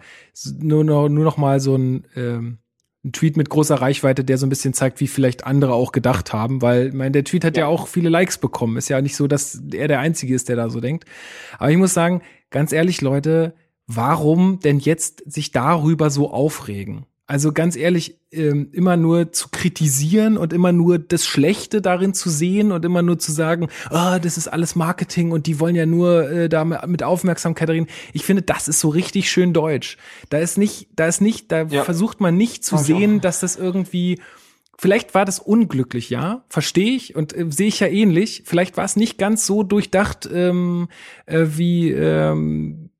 nur 0.60 0.84
nur 0.84 1.08
noch 1.08 1.38
mal 1.38 1.58
so 1.58 1.74
ein 1.74 2.06
ähm, 2.14 2.58
ein 3.04 3.12
Tweet 3.12 3.36
mit 3.36 3.50
großer 3.50 3.74
Reichweite, 3.74 4.24
der 4.24 4.38
so 4.38 4.46
ein 4.46 4.48
bisschen 4.48 4.74
zeigt, 4.74 5.00
wie 5.00 5.08
vielleicht 5.08 5.44
andere 5.44 5.74
auch 5.74 5.90
gedacht 5.90 6.32
haben, 6.32 6.62
weil 6.62 6.88
ich 6.88 6.94
meine, 6.94 7.10
der 7.10 7.24
Tweet 7.24 7.44
hat 7.44 7.56
ja. 7.56 7.64
ja 7.64 7.66
auch 7.66 7.88
viele 7.88 8.08
Likes 8.08 8.38
bekommen. 8.38 8.76
Ist 8.76 8.88
ja 8.88 9.00
nicht 9.00 9.16
so, 9.16 9.26
dass 9.26 9.60
er 9.72 9.88
der 9.88 9.98
Einzige 9.98 10.34
ist, 10.34 10.48
der 10.48 10.56
da 10.56 10.70
so 10.70 10.80
denkt. 10.80 11.04
Aber 11.58 11.70
ich 11.70 11.76
muss 11.76 11.94
sagen, 11.94 12.22
ganz 12.50 12.72
ehrlich, 12.72 13.00
Leute, 13.00 13.54
warum 13.88 14.60
denn 14.60 14.78
jetzt 14.78 15.30
sich 15.30 15.50
darüber 15.50 16.10
so 16.10 16.30
aufregen? 16.30 17.06
Also 17.26 17.52
ganz 17.52 17.76
ehrlich, 17.76 18.18
ähm, 18.32 18.68
immer 18.72 18.96
nur 18.96 19.32
zu 19.32 19.48
kritisieren 19.50 20.36
und 20.36 20.52
immer 20.52 20.72
nur 20.72 20.98
das 20.98 21.24
Schlechte 21.24 21.80
darin 21.80 22.14
zu 22.14 22.28
sehen 22.30 22.72
und 22.72 22.84
immer 22.84 23.00
nur 23.00 23.18
zu 23.18 23.30
sagen, 23.30 23.68
ah, 23.90 24.16
oh, 24.16 24.18
das 24.18 24.36
ist 24.36 24.48
alles 24.48 24.74
Marketing 24.74 25.30
und 25.30 25.46
die 25.46 25.60
wollen 25.60 25.76
ja 25.76 25.86
nur 25.86 26.28
äh, 26.28 26.48
da 26.48 26.64
mit 26.64 27.02
Aufmerksamkeit 27.02 27.70
reden. 27.70 27.86
Ich 28.12 28.24
finde, 28.24 28.42
das 28.42 28.68
ist 28.68 28.80
so 28.80 28.88
richtig 28.88 29.30
schön 29.30 29.52
deutsch. 29.52 29.98
Da 30.30 30.38
ist 30.38 30.58
nicht, 30.58 30.88
da 30.96 31.06
ist 31.06 31.20
nicht, 31.20 31.52
da 31.52 31.62
ja. 31.62 31.84
versucht 31.84 32.20
man 32.20 32.36
nicht 32.36 32.64
zu 32.64 32.76
Ach, 32.76 32.80
sehen, 32.80 33.20
dass 33.20 33.40
das 33.40 33.56
irgendwie 33.56 34.20
Vielleicht 34.78 35.14
war 35.14 35.24
das 35.24 35.38
unglücklich, 35.38 36.10
ja, 36.10 36.44
verstehe 36.48 36.96
ich 36.96 37.14
und 37.14 37.36
äh, 37.36 37.46
sehe 37.50 37.68
ich 37.68 37.78
ja 37.78 37.86
ähnlich. 37.86 38.42
Vielleicht 38.46 38.76
war 38.76 38.84
es 38.84 38.96
nicht 38.96 39.16
ganz 39.16 39.46
so 39.46 39.62
durchdacht, 39.62 40.28
ähm, 40.32 40.88
äh, 41.26 41.46
wie 41.50 41.92
ähm, 41.92 42.90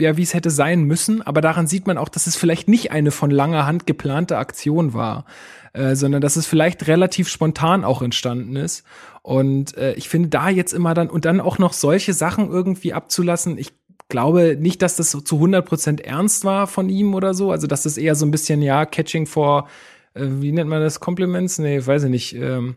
ja, 0.00 0.16
wie 0.16 0.22
es 0.22 0.34
hätte 0.34 0.50
sein 0.50 0.84
müssen, 0.84 1.22
aber 1.22 1.40
daran 1.40 1.66
sieht 1.66 1.86
man 1.86 1.98
auch, 1.98 2.08
dass 2.08 2.26
es 2.26 2.36
vielleicht 2.36 2.68
nicht 2.68 2.90
eine 2.90 3.10
von 3.10 3.30
langer 3.30 3.66
Hand 3.66 3.86
geplante 3.86 4.38
Aktion 4.38 4.94
war, 4.94 5.24
äh, 5.72 5.94
sondern 5.94 6.20
dass 6.20 6.36
es 6.36 6.46
vielleicht 6.46 6.86
relativ 6.86 7.28
spontan 7.28 7.84
auch 7.84 8.02
entstanden 8.02 8.56
ist. 8.56 8.84
Und 9.22 9.76
äh, 9.76 9.94
ich 9.94 10.08
finde 10.08 10.28
da 10.28 10.48
jetzt 10.48 10.72
immer 10.72 10.94
dann 10.94 11.10
und 11.10 11.24
dann 11.24 11.40
auch 11.40 11.58
noch 11.58 11.72
solche 11.72 12.14
Sachen 12.14 12.50
irgendwie 12.50 12.92
abzulassen, 12.92 13.58
ich 13.58 13.72
glaube 14.08 14.56
nicht, 14.58 14.82
dass 14.82 14.96
das 14.96 15.10
so 15.10 15.20
zu 15.20 15.36
100 15.36 15.64
Prozent 15.64 16.00
ernst 16.00 16.44
war 16.44 16.66
von 16.66 16.88
ihm 16.88 17.14
oder 17.14 17.32
so, 17.32 17.50
also 17.52 17.66
dass 17.66 17.84
das 17.84 17.96
eher 17.96 18.14
so 18.14 18.26
ein 18.26 18.30
bisschen, 18.30 18.60
ja, 18.60 18.84
Catching 18.84 19.26
for, 19.26 19.68
äh, 20.14 20.26
wie 20.26 20.52
nennt 20.52 20.68
man 20.68 20.80
das, 20.80 21.00
Compliments? 21.00 21.58
Nee, 21.58 21.86
weiß 21.86 22.04
ich 22.04 22.10
nicht, 22.10 22.34
ähm, 22.34 22.76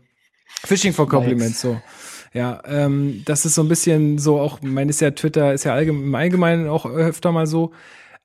Fishing 0.64 0.92
for 0.92 1.08
Compliments, 1.08 1.60
so. 1.60 1.80
Ja, 2.34 2.60
ähm, 2.66 3.22
das 3.24 3.46
ist 3.46 3.54
so 3.54 3.62
ein 3.62 3.68
bisschen 3.68 4.18
so 4.18 4.40
auch, 4.40 4.60
mein 4.60 4.88
ist 4.88 5.00
ja 5.00 5.12
Twitter, 5.12 5.54
ist 5.54 5.62
ja 5.62 5.72
allgemein, 5.72 6.04
im 6.04 6.14
Allgemeinen 6.16 6.68
auch 6.68 6.84
öfter 6.84 7.30
mal 7.30 7.46
so. 7.46 7.72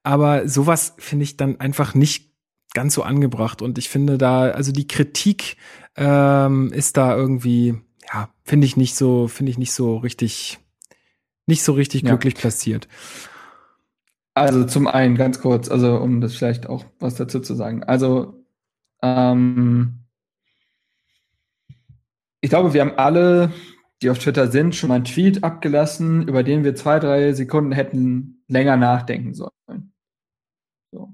Aber 0.02 0.48
sowas 0.48 0.96
finde 0.98 1.24
ich 1.24 1.38
dann 1.38 1.60
einfach 1.60 1.94
nicht 1.94 2.34
ganz 2.74 2.96
so 2.96 3.04
angebracht. 3.04 3.62
Und 3.62 3.78
ich 3.78 3.88
finde 3.88 4.18
da, 4.18 4.50
also 4.50 4.72
die 4.72 4.88
Kritik 4.88 5.58
ähm, 5.96 6.74
ist 6.74 6.98
da 6.98 7.16
irgendwie, 7.16 7.76
ja, 8.12 8.30
finde 8.44 8.66
ich 8.66 8.78
nicht 8.78 8.96
so, 8.96 9.28
finde 9.28 9.52
ich 9.52 9.60
nicht 9.60 9.74
so 9.74 9.98
richtig, 9.98 10.58
nicht 11.46 11.62
so 11.62 11.74
richtig 11.74 12.02
ja. 12.02 12.10
glücklich 12.10 12.34
platziert. 12.34 12.88
Also 14.34 14.64
zum 14.64 14.88
einen 14.88 15.18
ganz 15.18 15.40
kurz, 15.40 15.70
also 15.70 15.98
um 15.98 16.20
das 16.20 16.34
vielleicht 16.34 16.68
auch 16.68 16.84
was 17.00 17.14
dazu 17.14 17.42
zu 17.42 17.54
sagen. 17.54 17.84
Also 17.84 18.44
ähm, 19.04 20.06
ich 22.42 22.50
glaube, 22.50 22.74
wir 22.74 22.82
haben 22.82 22.98
alle 22.98 23.52
die 24.02 24.10
auf 24.10 24.20
Twitter 24.20 24.50
sind, 24.50 24.76
schon 24.76 24.90
mal 24.90 24.96
einen 24.96 25.06
Tweet 25.06 25.44
abgelassen, 25.44 26.28
über 26.28 26.44
den 26.44 26.64
wir 26.64 26.76
zwei, 26.76 27.00
drei 27.00 27.34
Sekunden 27.34 27.72
hätten 27.72 28.44
länger 28.48 28.78
nachdenken 28.78 29.34
sollen. 29.34 29.94
So. 30.92 31.14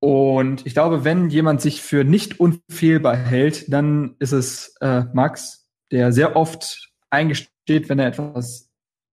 Und 0.00 0.66
ich 0.66 0.74
glaube, 0.74 1.04
wenn 1.04 1.28
jemand 1.28 1.60
sich 1.60 1.82
für 1.82 2.04
nicht 2.04 2.40
unfehlbar 2.40 3.16
hält, 3.16 3.72
dann 3.72 4.16
ist 4.18 4.32
es 4.32 4.76
äh, 4.80 5.04
Max, 5.12 5.68
der 5.90 6.12
sehr 6.12 6.36
oft 6.36 6.92
eingesteht, 7.10 7.88
wenn 7.88 7.98
er 7.98 8.08
etwas 8.08 8.70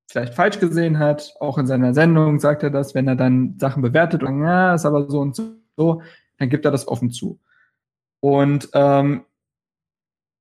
vielleicht 0.10 0.34
falsch 0.34 0.60
gesehen 0.60 1.00
hat. 1.00 1.34
Auch 1.40 1.58
in 1.58 1.68
seiner 1.68 1.94
Sendung 1.94 2.40
sagt 2.40 2.64
er 2.64 2.70
das, 2.70 2.96
wenn 2.96 3.08
er 3.08 3.16
dann 3.16 3.58
Sachen 3.60 3.82
bewertet 3.82 4.24
und 4.24 4.42
ja, 4.44 4.76
ist 4.76 4.86
aber 4.86 5.10
so 5.10 5.20
und 5.20 5.36
so, 5.36 6.02
dann 6.38 6.50
gibt 6.50 6.66
er 6.66 6.72
das 6.72 6.88
offen 6.88 7.12
zu. 7.12 7.40
Und 8.20 8.70
ähm, 8.74 9.26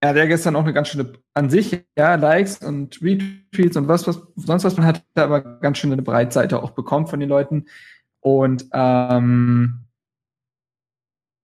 er 0.02 0.08
hat 0.08 0.16
ja 0.16 0.26
gestern 0.26 0.56
auch 0.56 0.64
eine 0.64 0.72
ganz 0.72 0.88
schöne, 0.88 1.12
an 1.32 1.48
sich, 1.48 1.84
ja, 1.96 2.16
Likes 2.16 2.58
und 2.58 3.00
Retweets 3.00 3.76
und 3.76 3.86
was, 3.86 4.04
was, 4.08 4.20
sonst 4.34 4.64
was, 4.64 4.76
man 4.76 4.84
hat 4.84 5.04
aber 5.14 5.40
ganz 5.60 5.78
schön 5.78 5.92
eine 5.92 6.02
Breitseite 6.02 6.60
auch 6.60 6.72
bekommen 6.72 7.06
von 7.06 7.20
den 7.20 7.28
Leuten. 7.28 7.66
Und 8.18 8.66
ähm, 8.72 9.84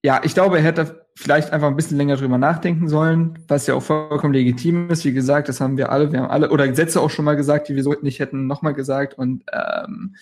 ja, 0.04 0.20
ich 0.24 0.34
glaube, 0.34 0.56
er 0.56 0.64
hätte 0.64 1.06
vielleicht 1.14 1.52
einfach 1.52 1.68
ein 1.68 1.76
bisschen 1.76 1.98
länger 1.98 2.16
drüber 2.16 2.36
nachdenken 2.36 2.88
sollen, 2.88 3.38
was 3.46 3.68
ja 3.68 3.74
auch 3.74 3.82
vollkommen 3.82 4.34
legitim 4.34 4.90
ist. 4.90 5.04
Wie 5.04 5.12
gesagt, 5.12 5.48
das 5.48 5.60
haben 5.60 5.76
wir 5.76 5.92
alle, 5.92 6.10
wir 6.10 6.20
haben 6.20 6.30
alle, 6.30 6.50
oder 6.50 6.66
Gesetze 6.66 7.00
auch 7.00 7.10
schon 7.10 7.24
mal 7.24 7.36
gesagt, 7.36 7.68
die 7.68 7.76
wir 7.76 7.84
so 7.84 7.94
nicht 8.02 8.18
hätten, 8.18 8.48
nochmal 8.48 8.74
gesagt. 8.74 9.14
Und 9.14 9.44
ähm, 9.52 10.16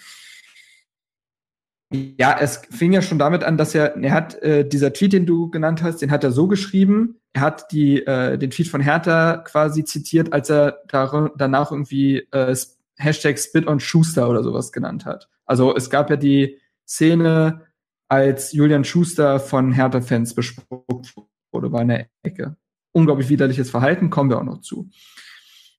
ja, 1.92 2.36
es 2.40 2.62
fing 2.70 2.92
ja 2.92 3.00
schon 3.00 3.18
damit 3.18 3.44
an, 3.44 3.56
dass 3.56 3.74
er, 3.74 3.96
er 3.96 4.12
hat 4.12 4.34
äh, 4.42 4.66
dieser 4.66 4.92
Tweet, 4.92 5.12
den 5.12 5.26
du 5.26 5.50
genannt 5.50 5.82
hast, 5.82 6.02
den 6.02 6.10
hat 6.10 6.24
er 6.24 6.32
so 6.32 6.48
geschrieben. 6.48 7.20
Er 7.32 7.42
hat 7.42 7.70
die, 7.70 8.04
äh, 8.04 8.38
den 8.38 8.50
Tweet 8.50 8.68
von 8.68 8.80
Hertha 8.80 9.38
quasi 9.38 9.84
zitiert, 9.84 10.32
als 10.32 10.50
er 10.50 10.82
da, 10.88 11.30
danach 11.36 11.70
irgendwie 11.70 12.26
äh, 12.32 12.56
Hashtag 12.98 13.38
Spit 13.38 13.66
on 13.66 13.78
Schuster 13.78 14.28
oder 14.28 14.42
sowas 14.42 14.72
genannt 14.72 15.04
hat. 15.04 15.28
Also 15.44 15.76
es 15.76 15.90
gab 15.90 16.10
ja 16.10 16.16
die 16.16 16.58
Szene, 16.86 17.66
als 18.08 18.52
Julian 18.52 18.84
Schuster 18.84 19.38
von 19.38 19.72
Hertha-Fans 19.72 20.34
bespuckt 20.34 21.14
wurde, 21.52 21.72
war 21.72 21.82
in 21.82 21.88
der 21.88 22.06
Ecke. 22.22 22.56
Unglaublich 22.92 23.28
widerliches 23.28 23.70
Verhalten, 23.70 24.10
kommen 24.10 24.30
wir 24.30 24.38
auch 24.38 24.44
noch 24.44 24.60
zu. 24.60 24.88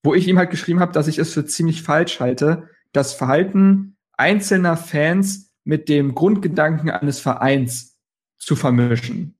Wo 0.03 0.13
ich 0.13 0.27
ihm 0.27 0.37
halt 0.37 0.51
geschrieben 0.51 0.79
habe, 0.79 0.91
dass 0.91 1.07
ich 1.07 1.17
es 1.17 1.33
für 1.33 1.45
ziemlich 1.45 1.81
falsch 1.81 2.19
halte, 2.19 2.69
das 2.93 3.13
Verhalten 3.13 3.97
einzelner 4.13 4.77
Fans 4.77 5.46
mit 5.67 5.89
dem 5.89 6.15
Grundgedanken 6.15 6.89
eines 6.89 7.19
Vereins 7.19 7.99
zu 8.37 8.55
vermischen. 8.55 9.35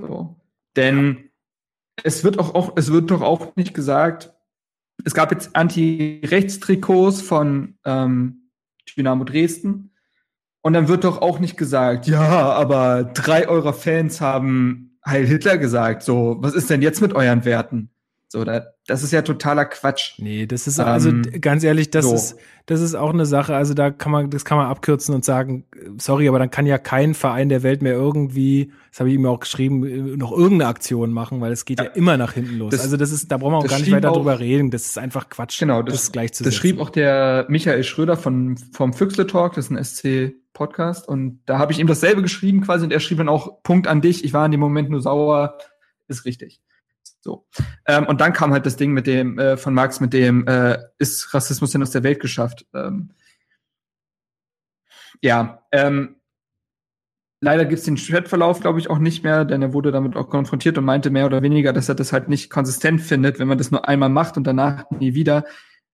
So. 0.00 0.36
Denn 0.76 1.30
es 2.04 2.22
wird 2.22 2.38
auch, 2.38 2.54
auch, 2.54 2.74
doch 2.76 3.22
auch 3.22 3.56
nicht 3.56 3.74
gesagt, 3.74 4.32
es 5.04 5.14
gab 5.14 5.32
jetzt 5.32 5.56
Anti-Rechts-Trikots 5.56 7.22
von 7.22 7.76
ähm, 7.84 8.50
Dynamo 8.96 9.24
Dresden. 9.24 9.94
Und 10.62 10.74
dann 10.74 10.86
wird 10.86 11.02
doch 11.02 11.22
auch 11.22 11.40
nicht 11.40 11.56
gesagt, 11.56 12.06
ja, 12.06 12.20
aber 12.52 13.02
drei 13.02 13.48
eurer 13.48 13.72
Fans 13.72 14.20
haben 14.20 14.98
Heil 15.04 15.26
Hitler 15.26 15.58
gesagt. 15.58 16.04
So, 16.04 16.36
was 16.40 16.54
ist 16.54 16.70
denn 16.70 16.82
jetzt 16.82 17.00
mit 17.00 17.14
euren 17.14 17.44
Werten? 17.44 17.90
So, 18.28 18.44
da, 18.44 18.74
das 18.88 19.02
ist 19.02 19.12
ja 19.12 19.20
totaler 19.20 19.66
Quatsch. 19.66 20.14
Nee, 20.18 20.46
das 20.46 20.66
ist 20.66 20.80
also 20.80 21.10
ähm, 21.10 21.22
ganz 21.42 21.62
ehrlich, 21.62 21.90
das 21.90 22.06
so. 22.06 22.14
ist 22.14 22.36
das 22.64 22.80
ist 22.80 22.94
auch 22.94 23.12
eine 23.12 23.26
Sache, 23.26 23.54
also 23.54 23.72
da 23.72 23.90
kann 23.90 24.10
man 24.10 24.30
das 24.30 24.44
kann 24.44 24.56
man 24.56 24.66
abkürzen 24.66 25.14
und 25.14 25.24
sagen, 25.24 25.64
sorry, 25.98 26.26
aber 26.26 26.38
dann 26.38 26.50
kann 26.50 26.64
ja 26.64 26.78
kein 26.78 27.14
Verein 27.14 27.50
der 27.50 27.62
Welt 27.62 27.82
mehr 27.82 27.92
irgendwie, 27.92 28.72
das 28.90 29.00
habe 29.00 29.10
ich 29.10 29.16
ihm 29.16 29.26
auch 29.26 29.40
geschrieben, 29.40 30.16
noch 30.16 30.32
irgendeine 30.32 30.68
Aktion 30.68 31.12
machen, 31.12 31.40
weil 31.42 31.52
es 31.52 31.66
geht 31.66 31.80
ja, 31.80 31.84
ja 31.84 31.90
immer 31.92 32.16
nach 32.16 32.32
hinten 32.32 32.56
los. 32.56 32.70
Das, 32.70 32.80
also 32.80 32.96
das 32.96 33.12
ist 33.12 33.30
da 33.30 33.36
brauchen 33.36 33.52
wir 33.52 33.58
auch 33.58 33.66
gar 33.66 33.78
nicht 33.78 33.92
weiter 33.92 34.10
auch, 34.10 34.16
drüber 34.16 34.38
reden, 34.38 34.70
das 34.70 34.86
ist 34.86 34.98
einfach 34.98 35.28
Quatsch. 35.28 35.60
Genau, 35.60 35.82
das, 35.82 35.94
das 35.94 36.12
gleich 36.12 36.32
zu 36.32 36.42
Das 36.42 36.54
schrieb 36.54 36.80
auch 36.80 36.90
der 36.90 37.44
Michael 37.48 37.84
Schröder 37.84 38.16
von 38.16 38.56
vom 38.72 38.94
Füchsle 38.94 39.26
Talk, 39.26 39.54
das 39.54 39.66
ist 39.66 39.70
ein 39.70 39.84
SC 39.84 40.34
Podcast 40.54 41.08
und 41.08 41.40
da 41.44 41.58
habe 41.58 41.72
ich 41.72 41.78
ihm 41.78 41.86
dasselbe 41.86 42.22
geschrieben 42.22 42.62
quasi 42.62 42.84
und 42.84 42.92
er 42.92 43.00
schrieb 43.00 43.18
dann 43.18 43.28
auch 43.28 43.62
Punkt 43.62 43.86
an 43.86 44.00
dich, 44.00 44.24
ich 44.24 44.32
war 44.32 44.46
in 44.46 44.52
dem 44.52 44.60
Moment 44.60 44.88
nur 44.88 45.02
sauer, 45.02 45.58
ist 46.06 46.24
richtig. 46.24 46.62
So. 47.20 47.46
Ähm, 47.86 48.06
und 48.06 48.20
dann 48.20 48.32
kam 48.32 48.52
halt 48.52 48.66
das 48.66 48.76
Ding 48.76 48.92
mit 48.92 49.06
dem, 49.06 49.38
äh, 49.38 49.56
von 49.56 49.74
Marx 49.74 50.00
mit 50.00 50.12
dem, 50.12 50.46
äh, 50.46 50.78
ist 50.98 51.34
Rassismus 51.34 51.72
denn 51.72 51.82
aus 51.82 51.90
der 51.90 52.02
Welt 52.02 52.20
geschafft? 52.20 52.66
Ähm, 52.74 53.10
ja, 55.20 55.62
ähm, 55.72 56.16
leider 57.40 57.64
gibt's 57.64 57.84
den 57.84 57.96
Chatverlauf, 57.96 58.60
glaube 58.60 58.78
ich, 58.78 58.88
auch 58.88 58.98
nicht 58.98 59.24
mehr, 59.24 59.44
denn 59.44 59.62
er 59.62 59.72
wurde 59.72 59.90
damit 59.90 60.16
auch 60.16 60.28
konfrontiert 60.28 60.78
und 60.78 60.84
meinte 60.84 61.10
mehr 61.10 61.26
oder 61.26 61.42
weniger, 61.42 61.72
dass 61.72 61.88
er 61.88 61.94
das 61.94 62.12
halt 62.12 62.28
nicht 62.28 62.50
konsistent 62.50 63.00
findet, 63.00 63.38
wenn 63.38 63.48
man 63.48 63.58
das 63.58 63.70
nur 63.70 63.88
einmal 63.88 64.08
macht 64.08 64.36
und 64.36 64.46
danach 64.46 64.90
nie 64.90 65.14
wieder. 65.14 65.44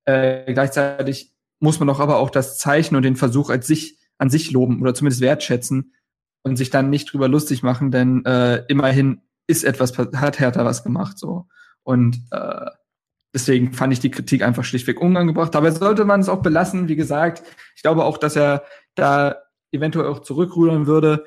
Äh, 0.05 0.53
gleichzeitig 0.53 1.33
muss 1.59 1.79
man 1.79 1.89
doch 1.89 2.01
aber 2.01 2.19
auch 2.19 2.31
das 2.31 2.59
Zeichen 2.59 2.97
und 2.97 3.03
den 3.03 3.17
Versuch 3.17 3.51
als 3.51 3.67
sich, 3.67 3.99
an 4.19 4.31
sich 4.31 4.53
loben 4.53 4.81
oder 4.81 4.95
zumindest 4.95 5.23
wertschätzen 5.23 5.95
und 6.43 6.57
sich 6.57 6.71
dann 6.71 6.91
nicht 6.91 7.13
drüber 7.13 7.29
lustig 7.29 7.63
machen, 7.63 7.91
denn 7.91 8.25
äh, 8.27 8.63
immerhin 8.69 9.23
ist 9.47 9.65
etwas, 9.65 9.97
hat 9.99 10.41
Hertha 10.41 10.65
was 10.65 10.85
gemacht, 10.85 11.19
so. 11.19 11.47
Und 11.83 12.21
äh, 12.31 12.71
deswegen 13.35 13.73
fand 13.73 13.93
ich 13.93 14.01
die 14.01 14.11
Kritik 14.11 14.43
einfach 14.43 14.65
schlichtweg 14.65 15.01
unangebracht. 15.01 15.55
Dabei 15.55 15.71
sollte 15.71 16.05
man 16.05 16.21
es 16.21 16.29
auch 16.29 16.41
belassen, 16.41 16.89
wie 16.89 16.97
gesagt. 16.97 17.43
Ich 17.77 17.83
glaube 17.83 18.05
auch, 18.05 18.17
dass 18.17 18.37
er 18.37 18.65
da 18.95 19.37
eventuell 19.73 20.07
auch 20.07 20.21
zurückrudern 20.21 20.87
würde. 20.87 21.27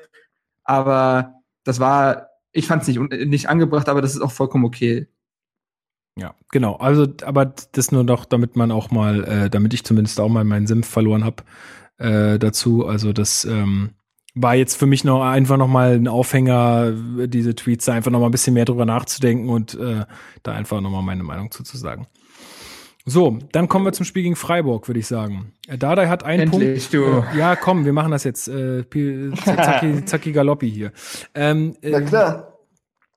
Aber 0.64 1.34
das 1.64 1.78
war, 1.78 2.30
ich 2.52 2.66
fand 2.66 2.82
es 2.82 2.88
nicht, 2.88 2.98
nicht 3.26 3.48
angebracht, 3.48 3.88
aber 3.88 4.02
das 4.02 4.14
ist 4.14 4.20
auch 4.20 4.32
vollkommen 4.32 4.64
okay. 4.64 5.06
Ja, 6.16 6.34
genau. 6.50 6.74
Also, 6.76 7.06
aber 7.22 7.54
das 7.72 7.92
nur 7.92 8.02
noch, 8.02 8.24
damit 8.24 8.56
man 8.56 8.72
auch 8.72 8.90
mal, 8.90 9.24
äh, 9.24 9.50
damit 9.50 9.72
ich 9.74 9.84
zumindest 9.84 10.18
auch 10.18 10.28
mal 10.28 10.44
meinen 10.44 10.66
Senf 10.66 10.88
verloren 10.88 11.24
habe 11.24 11.44
äh, 11.98 12.38
dazu. 12.38 12.86
Also 12.86 13.12
das 13.12 13.44
ähm, 13.44 13.90
war 14.40 14.54
jetzt 14.54 14.76
für 14.76 14.86
mich 14.86 15.04
noch 15.04 15.22
einfach 15.22 15.56
noch 15.56 15.68
mal 15.68 15.94
ein 15.94 16.08
Aufhänger, 16.08 16.92
diese 17.26 17.54
Tweets 17.54 17.86
da 17.86 17.92
einfach 17.92 18.10
noch 18.10 18.20
mal 18.20 18.26
ein 18.26 18.32
bisschen 18.32 18.54
mehr 18.54 18.64
drüber 18.64 18.84
nachzudenken 18.86 19.48
und 19.48 19.74
äh, 19.74 20.04
da 20.42 20.52
einfach 20.52 20.80
noch 20.80 20.90
mal 20.90 21.02
meine 21.02 21.22
Meinung 21.22 21.50
zu, 21.50 21.62
zu 21.62 21.76
sagen. 21.76 22.06
So, 23.04 23.38
dann 23.52 23.68
kommen 23.68 23.86
wir 23.86 23.92
zum 23.92 24.04
Spiel 24.04 24.22
gegen 24.22 24.36
Freiburg, 24.36 24.86
würde 24.86 25.00
ich 25.00 25.06
sagen. 25.06 25.52
Äh, 25.66 25.78
Dardai 25.78 26.08
hat 26.08 26.24
einen 26.24 26.52
Endlich, 26.52 26.90
Punkt. 26.90 26.94
du. 26.94 27.24
Äh, 27.34 27.38
ja, 27.38 27.56
komm, 27.56 27.84
wir 27.84 27.92
machen 27.92 28.10
das 28.10 28.24
jetzt. 28.24 28.48
Äh, 28.48 28.84
zacki, 29.44 30.04
zacki 30.04 30.32
Galoppi 30.32 30.70
hier. 30.70 30.92
Ähm, 31.34 31.74
Na 31.82 32.00
klar. 32.02 32.54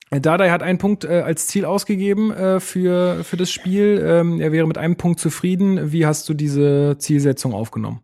Dardai 0.10 0.50
hat 0.50 0.64
einen 0.64 0.78
Punkt 0.78 1.06
äh, 1.06 1.22
als 1.22 1.48
Ziel 1.48 1.64
ausgegeben 1.64 2.32
äh, 2.32 2.60
für, 2.60 3.24
für 3.24 3.38
das 3.38 3.52
Spiel. 3.52 4.04
Ähm, 4.06 4.42
er 4.42 4.52
wäre 4.52 4.68
mit 4.68 4.78
einem 4.78 4.98
Punkt 4.98 5.20
zufrieden. 5.20 5.92
Wie 5.92 6.06
hast 6.06 6.28
du 6.28 6.34
diese 6.34 6.98
Zielsetzung 6.98 7.54
aufgenommen? 7.54 8.02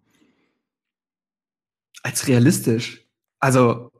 Als 2.03 2.27
realistisch. 2.27 3.06
Also, 3.39 3.91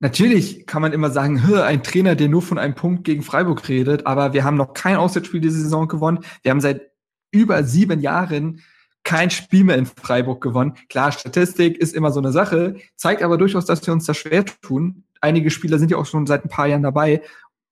natürlich 0.00 0.66
kann 0.66 0.82
man 0.82 0.92
immer 0.92 1.10
sagen, 1.10 1.38
ein 1.54 1.82
Trainer, 1.82 2.14
der 2.14 2.28
nur 2.28 2.42
von 2.42 2.58
einem 2.58 2.74
Punkt 2.74 3.04
gegen 3.04 3.22
Freiburg 3.22 3.68
redet, 3.68 4.06
aber 4.06 4.32
wir 4.32 4.44
haben 4.44 4.56
noch 4.56 4.74
kein 4.74 4.96
Auswärtsspiel 4.96 5.40
diese 5.40 5.60
Saison 5.60 5.88
gewonnen. 5.88 6.20
Wir 6.42 6.50
haben 6.50 6.60
seit 6.60 6.90
über 7.30 7.64
sieben 7.64 8.00
Jahren 8.00 8.62
kein 9.04 9.30
Spiel 9.30 9.64
mehr 9.64 9.76
in 9.76 9.86
Freiburg 9.86 10.42
gewonnen. 10.42 10.74
Klar, 10.88 11.12
Statistik 11.12 11.76
ist 11.76 11.94
immer 11.94 12.10
so 12.10 12.20
eine 12.20 12.32
Sache, 12.32 12.76
zeigt 12.96 13.22
aber 13.22 13.36
durchaus, 13.36 13.66
dass 13.66 13.86
wir 13.86 13.92
uns 13.92 14.06
da 14.06 14.14
schwer 14.14 14.44
tun. 14.44 15.04
Einige 15.20 15.50
Spieler 15.50 15.78
sind 15.78 15.90
ja 15.90 15.98
auch 15.98 16.06
schon 16.06 16.26
seit 16.26 16.44
ein 16.44 16.48
paar 16.48 16.66
Jahren 16.66 16.82
dabei. 16.82 17.22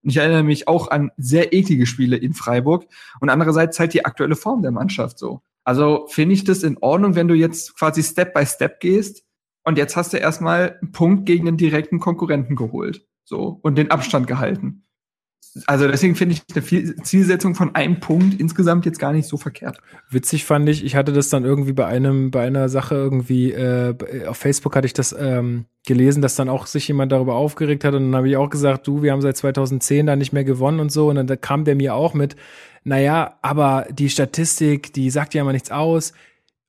Und 0.03 0.11
ich 0.11 0.16
erinnere 0.16 0.43
mich 0.43 0.69
auch 0.69 0.91
an 0.91 1.11
sehr 1.16 1.53
eklige 1.53 1.87
Spiele 1.87 2.16
in 2.16 2.35
Freiburg. 2.35 2.87
Und 3.20 3.31
andererseits 3.31 3.77
zeigt 3.77 3.95
die 3.95 4.05
aktuelle 4.05 4.37
Form 4.37 4.62
der 4.62 4.73
Mannschaft 4.73 5.19
so. 5.19 5.41
Also 5.65 6.07
finde 6.09 6.35
ich 6.35 6.45
das 6.45 6.65
in 6.65 6.77
Ordnung, 6.79 7.15
wenn 7.15 7.29
du 7.29 7.35
jetzt 7.35 7.79
quasi 7.79 8.03
Step 8.03 8.35
by 8.35 8.45
Step 8.45 8.81
gehst 8.81 9.24
und 9.65 9.79
jetzt 9.79 9.97
hast 9.97 10.13
du 10.13 10.17
erstmal 10.17 10.79
einen 10.81 10.93
Punkt 10.93 11.27
gegen 11.27 11.47
den 11.47 11.57
direkten 11.57 12.01
Konkurrenten 12.01 12.57
geholt. 12.57 13.07
So. 13.25 13.61
Und 13.63 13.79
den 13.79 13.91
Abstand 13.91 14.27
gehalten. 14.27 14.85
Also 15.67 15.87
deswegen 15.87 16.17
finde 16.17 16.35
ich 16.35 16.43
eine 16.55 16.97
Zielsetzung 17.03 17.55
von 17.55 17.75
einem 17.75 18.01
Punkt 18.01 18.41
insgesamt 18.41 18.87
jetzt 18.87 18.99
gar 18.99 19.13
nicht 19.13 19.29
so 19.29 19.37
verkehrt. 19.37 19.79
Witzig 20.09 20.47
fand 20.47 20.67
ich, 20.69 20.83
ich 20.83 20.97
hatte 20.97 21.13
das 21.13 21.29
dann 21.29 21.45
irgendwie 21.45 21.75
bei 21.75 21.87
einem, 21.87 22.31
bei 22.31 22.47
einer 22.47 22.71
Sache 22.71 22.95
irgendwie, 22.95 23.53
äh, 23.53 23.95
auf 24.27 24.39
Facebook 24.39 24.75
hatte 24.75 24.87
ich 24.87 24.95
das 24.95 25.15
ähm, 25.19 25.67
gelesen, 25.87 26.23
dass 26.23 26.37
dann 26.37 26.49
auch 26.49 26.67
sich 26.67 26.89
jemand 26.89 27.13
darüber 27.13 27.35
aufgeregt 27.35 27.85
hat 27.85 27.93
und 27.95 28.05
dann 28.05 28.17
habe 28.17 28.31
ich 28.31 28.37
auch 28.39 28.49
gesagt, 28.49 28.87
du, 28.87 29.03
wir 29.03 29.13
haben 29.13 29.21
seit 29.21 29.37
2010 29.37 30.07
da 30.07 30.17
nicht 30.17 30.33
mehr 30.33 30.45
gewonnen 30.45 30.81
und 30.81 30.91
so 30.91 31.11
und 31.11 31.17
dann 31.17 31.41
kam 31.41 31.67
der 31.67 31.75
mir 31.75 31.95
auch 31.95 32.15
mit, 32.15 32.35
naja, 32.85 33.39
aber 33.43 33.87
die 33.91 34.09
Statistik, 34.09 34.95
die 34.95 35.11
sagt 35.11 35.35
ja 35.35 35.43
immer 35.43 35.53
nichts 35.53 35.71
aus. 35.71 36.15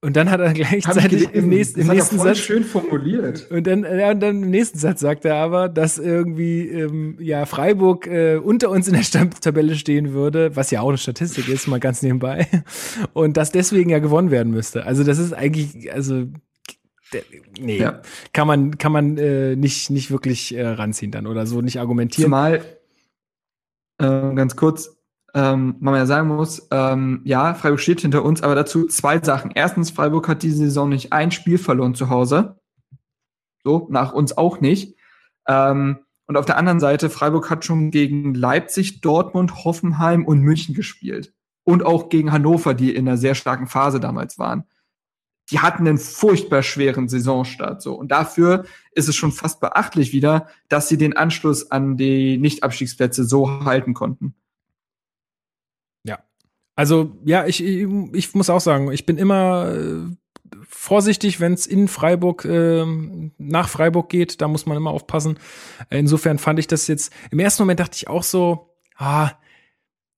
Und 0.03 0.17
dann 0.17 0.29
hat 0.29 0.41
er 0.41 0.51
gleichzeitig 0.53 1.33
im 1.33 1.47
nächsten, 1.47 1.79
im 1.79 1.87
nächsten 1.87 2.19
Satz 2.19 2.39
schön 2.39 2.65
formuliert. 2.65 3.49
Und 3.49 3.65
dann, 3.65 3.83
ja, 3.83 4.11
und 4.11 4.19
dann 4.19 4.43
im 4.43 4.49
nächsten 4.49 4.77
Satz 4.77 4.99
sagt 4.99 5.23
er 5.23 5.35
aber, 5.37 5.69
dass 5.69 5.97
irgendwie 5.97 6.67
ähm, 6.67 7.15
ja 7.21 7.45
Freiburg 7.45 8.05
äh, 8.07 8.35
unter 8.35 8.69
uns 8.69 8.89
in 8.89 8.95
der 8.95 9.29
Tabelle 9.29 9.75
stehen 9.75 10.11
würde, 10.11 10.57
was 10.57 10.71
ja 10.71 10.81
auch 10.81 10.89
eine 10.89 10.97
Statistik 10.97 11.47
ist, 11.47 11.67
mal 11.67 11.79
ganz 11.79 12.01
nebenbei, 12.01 12.47
und 13.13 13.37
dass 13.37 13.53
deswegen 13.53 13.89
ja 13.89 13.99
gewonnen 13.99 14.29
werden 14.29 14.51
müsste. 14.51 14.85
Also 14.85 15.05
das 15.05 15.19
ist 15.19 15.31
eigentlich, 15.31 15.93
also 15.93 16.27
nee, 17.57 17.77
ja. 17.77 18.01
kann 18.33 18.45
man 18.45 18.77
kann 18.77 18.91
man 18.91 19.17
äh, 19.17 19.55
nicht 19.55 19.89
nicht 19.89 20.11
wirklich 20.11 20.53
äh, 20.53 20.67
ranziehen 20.67 21.11
dann 21.11 21.27
oder 21.27 21.45
so 21.45 21.61
nicht 21.61 21.79
argumentieren. 21.79 22.25
Zumal 22.25 22.65
äh, 23.99 24.35
ganz 24.35 24.57
kurz 24.57 24.97
ähm, 25.33 25.75
man 25.79 25.95
ja 25.95 26.05
sagen 26.05 26.27
muss, 26.27 26.67
ähm, 26.69 27.21
ja, 27.23 27.55
Freiburg 27.55 27.79
steht 27.79 28.01
hinter 28.01 28.23
uns, 28.23 28.43
aber 28.43 28.53
dazu 28.53 28.85
zwei 28.87 29.19
Sachen. 29.19 29.51
Erstens, 29.55 29.89
Freiburg 29.89 30.27
hat 30.27 30.43
diese 30.43 30.57
Saison 30.57 30.89
nicht 30.89 31.11
ein 31.11 31.31
Spiel 31.31 31.57
verloren 31.57 31.95
zu 31.95 32.09
Hause. 32.09 32.59
So, 33.63 33.87
nach 33.89 34.13
uns 34.13 34.37
auch 34.37 34.61
nicht. 34.61 34.95
Ähm, 35.47 35.99
und 36.27 36.37
auf 36.37 36.45
der 36.45 36.57
anderen 36.57 36.79
Seite, 36.79 37.09
Freiburg 37.09 37.49
hat 37.49 37.65
schon 37.65 37.89
gegen 37.89 38.33
Leipzig, 38.33 39.01
Dortmund, 39.01 39.65
Hoffenheim 39.65 40.25
und 40.25 40.39
München 40.41 40.75
gespielt. 40.75 41.33
Und 41.63 41.83
auch 41.83 42.09
gegen 42.09 42.31
Hannover, 42.31 42.73
die 42.73 42.93
in 42.93 43.07
einer 43.07 43.17
sehr 43.17 43.35
starken 43.35 43.67
Phase 43.67 43.99
damals 43.99 44.37
waren. 44.37 44.65
Die 45.49 45.59
hatten 45.59 45.87
einen 45.87 45.97
furchtbar 45.97 46.61
schweren 46.61 47.09
Saisonstart, 47.09 47.81
so. 47.81 47.95
Und 47.95 48.11
dafür 48.11 48.65
ist 48.91 49.09
es 49.09 49.15
schon 49.15 49.31
fast 49.31 49.59
beachtlich 49.59 50.13
wieder, 50.13 50.47
dass 50.69 50.87
sie 50.87 50.97
den 50.97 51.17
Anschluss 51.17 51.71
an 51.71 51.97
die 51.97 52.37
Nicht-Abstiegsplätze 52.37 53.25
so 53.25 53.65
halten 53.65 53.93
konnten. 53.93 54.35
Also 56.75 57.17
ja, 57.23 57.45
ich, 57.45 57.63
ich, 57.63 57.87
ich 58.13 58.33
muss 58.33 58.49
auch 58.49 58.61
sagen, 58.61 58.91
ich 58.91 59.05
bin 59.05 59.17
immer 59.17 59.73
äh, 59.73 60.55
vorsichtig, 60.67 61.39
wenn 61.39 61.53
es 61.53 61.65
in 61.67 61.87
Freiburg 61.87 62.45
äh, 62.45 62.85
nach 63.37 63.69
Freiburg 63.69 64.09
geht. 64.09 64.41
Da 64.41 64.47
muss 64.47 64.65
man 64.65 64.77
immer 64.77 64.91
aufpassen. 64.91 65.37
Insofern 65.89 66.39
fand 66.39 66.59
ich 66.59 66.67
das 66.67 66.87
jetzt. 66.87 67.13
Im 67.31 67.39
ersten 67.39 67.63
Moment 67.63 67.79
dachte 67.79 67.95
ich 67.95 68.07
auch 68.07 68.23
so, 68.23 68.75
ah, 68.97 69.31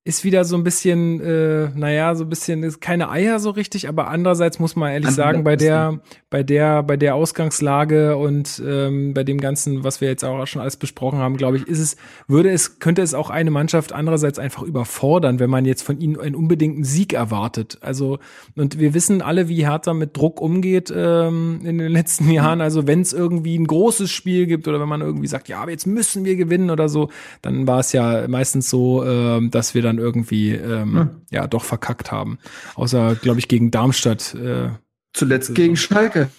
ist 0.07 0.23
wieder 0.23 0.45
so 0.45 0.55
ein 0.55 0.63
bisschen, 0.63 1.19
äh, 1.19 1.69
naja, 1.73 2.13
so 2.13 2.25
ein 2.25 2.29
bisschen 2.29 2.61
ist 2.61 2.79
keine 2.79 3.09
Eier 3.09 3.39
so 3.39 3.49
richtig, 3.49 3.89
aber 3.89 4.07
andererseits 4.07 4.59
muss 4.59 4.75
man 4.75 4.91
ehrlich 4.91 5.09
sagen, 5.09 5.43
bei 5.43 5.55
der, 5.55 5.99
bei 6.29 6.43
der, 6.43 6.83
bei 6.83 6.95
der 6.95 7.15
Ausgangslage 7.15 8.15
und 8.15 8.61
ähm, 8.63 9.15
bei 9.15 9.23
dem 9.23 9.41
Ganzen, 9.41 9.83
was 9.83 10.01
wir 10.01 10.07
jetzt 10.07 10.23
auch 10.23 10.45
schon 10.45 10.61
alles 10.61 10.77
besprochen 10.77 11.17
haben, 11.17 11.37
glaube 11.37 11.57
ich, 11.57 11.67
ist 11.67 11.79
es, 11.79 11.97
würde 12.27 12.51
es, 12.51 12.77
könnte 12.77 13.01
es 13.01 13.15
auch 13.15 13.31
eine 13.31 13.49
Mannschaft 13.49 13.93
andererseits 13.93 14.37
einfach 14.37 14.61
überfordern, 14.61 15.39
wenn 15.39 15.49
man 15.49 15.65
jetzt 15.65 15.81
von 15.81 15.99
ihnen 15.99 16.19
einen 16.19 16.35
unbedingten 16.35 16.83
Sieg 16.83 17.13
erwartet. 17.13 17.79
Also, 17.81 18.19
und 18.55 18.77
wir 18.77 18.93
wissen 18.93 19.23
alle, 19.23 19.47
wie 19.47 19.65
Hertha 19.65 19.95
mit 19.95 20.15
Druck 20.15 20.39
umgeht 20.39 20.93
ähm, 20.95 21.61
in 21.63 21.79
den 21.79 21.91
letzten 21.91 22.29
Jahren. 22.29 22.61
Also, 22.61 22.85
wenn 22.85 23.01
es 23.01 23.11
irgendwie 23.11 23.57
ein 23.57 23.65
großes 23.65 24.11
Spiel 24.11 24.45
gibt 24.45 24.67
oder 24.67 24.79
wenn 24.79 24.89
man 24.89 25.01
irgendwie 25.01 25.27
sagt, 25.27 25.47
ja, 25.47 25.61
aber 25.61 25.71
jetzt 25.71 25.87
müssen 25.87 26.25
wir 26.25 26.35
gewinnen 26.35 26.69
oder 26.69 26.89
so, 26.89 27.09
dann 27.41 27.65
war 27.65 27.79
es 27.79 27.91
ja 27.91 28.27
meistens 28.27 28.69
so, 28.69 29.03
äh, 29.03 29.49
dass 29.49 29.73
wir 29.73 29.81
dann 29.81 29.94
dann 29.95 30.03
irgendwie 30.03 30.51
ähm, 30.51 30.95
ja. 31.31 31.41
ja 31.41 31.47
doch 31.47 31.63
verkackt 31.63 32.11
haben. 32.11 32.37
Außer, 32.75 33.15
glaube 33.15 33.39
ich, 33.39 33.47
gegen 33.47 33.71
Darmstadt. 33.71 34.33
Äh, 34.35 34.69
Zuletzt 35.13 35.55
gegen 35.55 35.77
Schalke. 35.77 36.29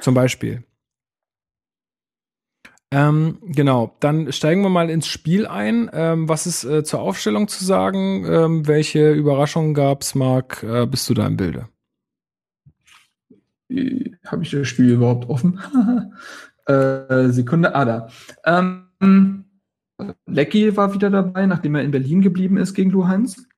Zum 0.00 0.14
Beispiel. 0.14 0.64
Ähm, 2.92 3.38
genau, 3.42 3.96
dann 4.00 4.32
steigen 4.32 4.62
wir 4.62 4.68
mal 4.68 4.90
ins 4.90 5.08
Spiel 5.08 5.46
ein. 5.46 5.90
Ähm, 5.92 6.28
was 6.28 6.46
ist 6.46 6.64
äh, 6.64 6.84
zur 6.84 7.00
Aufstellung 7.00 7.48
zu 7.48 7.64
sagen? 7.64 8.24
Ähm, 8.24 8.68
welche 8.68 9.12
Überraschungen 9.12 9.74
gab 9.74 10.02
es, 10.02 10.14
Marc? 10.14 10.62
Äh, 10.62 10.86
bist 10.86 11.08
du 11.10 11.14
da 11.14 11.26
im 11.26 11.36
Bilde? 11.36 11.68
Habe 14.24 14.42
ich 14.42 14.50
das 14.50 14.68
Spiel 14.68 14.92
überhaupt 14.92 15.28
offen? 15.28 15.60
äh, 16.66 17.28
Sekunde, 17.30 17.74
ah 17.74 17.84
da. 17.84 18.08
Ähm, 18.44 19.45
Lecky 20.26 20.76
war 20.76 20.94
wieder 20.94 21.10
dabei, 21.10 21.46
nachdem 21.46 21.74
er 21.74 21.82
in 21.82 21.90
Berlin 21.90 22.20
geblieben 22.20 22.56
ist 22.56 22.74
gegen 22.74 22.90
Luhansk. 22.90 23.48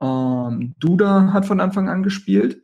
Ähm, 0.00 0.74
Duda 0.78 1.32
hat 1.32 1.46
von 1.46 1.60
Anfang 1.60 1.88
an 1.88 2.02
gespielt. 2.02 2.62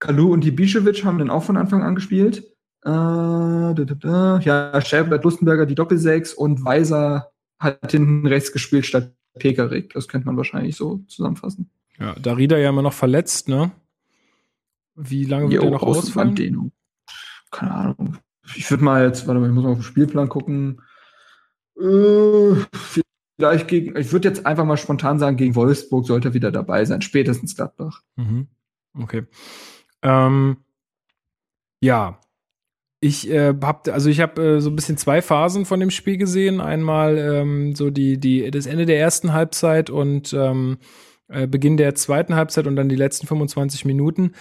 Kalu 0.00 0.32
und 0.32 0.44
Ibišević 0.44 1.04
haben 1.04 1.18
dann 1.18 1.30
auch 1.30 1.44
von 1.44 1.56
Anfang 1.56 1.82
an 1.82 1.94
gespielt. 1.94 2.38
Äh, 2.84 2.90
da, 2.90 3.74
da, 3.74 3.94
da. 3.94 4.38
Ja, 4.40 4.80
Scherbert, 4.80 5.24
Lustenberger 5.24 5.66
die 5.66 5.76
Doppelsechs 5.76 6.34
und 6.34 6.64
Weiser 6.64 7.30
hat 7.60 7.92
hinten 7.92 8.26
rechts 8.26 8.52
gespielt 8.52 8.86
statt 8.86 9.14
Pekarik. 9.38 9.92
Das 9.94 10.08
könnte 10.08 10.26
man 10.26 10.36
wahrscheinlich 10.36 10.76
so 10.76 10.98
zusammenfassen. 11.06 11.70
Ja, 11.98 12.14
Darida 12.14 12.58
ja 12.58 12.70
immer 12.70 12.82
noch 12.82 12.92
verletzt, 12.92 13.48
ne? 13.48 13.70
Wie 14.96 15.24
lange 15.24 15.50
wird 15.50 15.62
er 15.62 15.70
noch 15.70 15.82
ausfallen? 15.82 16.72
Keine 17.50 17.72
Ahnung. 17.72 18.18
Ich 18.56 18.68
würde 18.70 18.82
mal 18.82 19.06
jetzt, 19.06 19.26
warte 19.26 19.40
mal, 19.40 19.48
ich 19.48 19.54
muss 19.54 19.64
mal 19.64 19.70
auf 19.70 19.78
den 19.78 19.84
Spielplan 19.84 20.28
gucken. 20.28 20.82
Äh, 21.82 22.64
vielleicht 23.36 23.68
gegen, 23.68 23.96
ich 23.96 24.12
würde 24.12 24.28
jetzt 24.28 24.46
einfach 24.46 24.64
mal 24.64 24.76
spontan 24.76 25.18
sagen, 25.18 25.36
gegen 25.36 25.54
Wolfsburg 25.54 26.06
sollte 26.06 26.28
er 26.28 26.34
wieder 26.34 26.52
dabei 26.52 26.84
sein, 26.84 27.02
spätestens 27.02 27.56
Gladbach. 27.56 28.02
Mhm. 28.16 28.46
Okay. 28.98 29.24
Ähm, 30.02 30.58
ja, 31.82 32.20
ich 33.00 33.28
äh, 33.28 33.54
habe 33.60 33.92
also 33.92 34.08
ich 34.08 34.20
habe 34.20 34.40
äh, 34.40 34.60
so 34.60 34.70
ein 34.70 34.76
bisschen 34.76 34.96
zwei 34.96 35.22
Phasen 35.22 35.64
von 35.64 35.80
dem 35.80 35.90
Spiel 35.90 36.18
gesehen. 36.18 36.60
Einmal 36.60 37.18
ähm, 37.18 37.74
so 37.74 37.90
die 37.90 38.18
die 38.18 38.48
das 38.52 38.66
Ende 38.66 38.86
der 38.86 39.00
ersten 39.00 39.32
Halbzeit 39.32 39.90
und 39.90 40.32
ähm, 40.32 40.78
äh, 41.28 41.46
Beginn 41.46 41.76
der 41.76 41.94
zweiten 41.94 42.34
Halbzeit 42.34 42.66
und 42.66 42.76
dann 42.76 42.88
die 42.88 42.96
letzten 42.96 43.26
25 43.26 43.84
Minuten. 43.84 44.32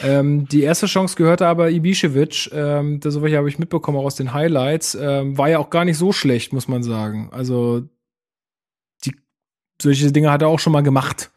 Ähm, 0.00 0.46
die 0.46 0.62
erste 0.62 0.86
Chance 0.86 1.16
gehörte 1.16 1.46
aber 1.46 1.68
Ibišević, 1.68 2.52
ähm, 2.52 3.00
das 3.00 3.16
habe 3.16 3.48
ich 3.48 3.58
mitbekommen 3.58 3.98
auch 3.98 4.04
aus 4.04 4.16
den 4.16 4.32
Highlights, 4.32 4.94
ähm, 5.00 5.38
war 5.38 5.48
ja 5.48 5.58
auch 5.58 5.70
gar 5.70 5.84
nicht 5.84 5.96
so 5.96 6.12
schlecht, 6.12 6.52
muss 6.52 6.68
man 6.68 6.82
sagen. 6.82 7.30
Also 7.32 7.82
die 9.04 9.16
solche 9.80 10.12
Dinge 10.12 10.30
hat 10.30 10.42
er 10.42 10.48
auch 10.48 10.58
schon 10.58 10.72
mal 10.72 10.82
gemacht, 10.82 11.30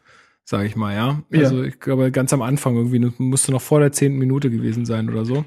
sage 0.44 0.66
ich 0.66 0.76
mal, 0.76 0.94
ja. 0.94 1.22
ja. 1.30 1.44
Also 1.44 1.62
ich 1.62 1.80
glaube 1.80 2.12
ganz 2.12 2.32
am 2.32 2.42
Anfang 2.42 2.76
irgendwie 2.76 3.10
musste 3.18 3.52
noch 3.52 3.62
vor 3.62 3.80
der 3.80 3.92
zehnten 3.92 4.18
Minute 4.18 4.50
gewesen 4.50 4.84
sein 4.84 5.08
oder 5.08 5.24
so. 5.24 5.44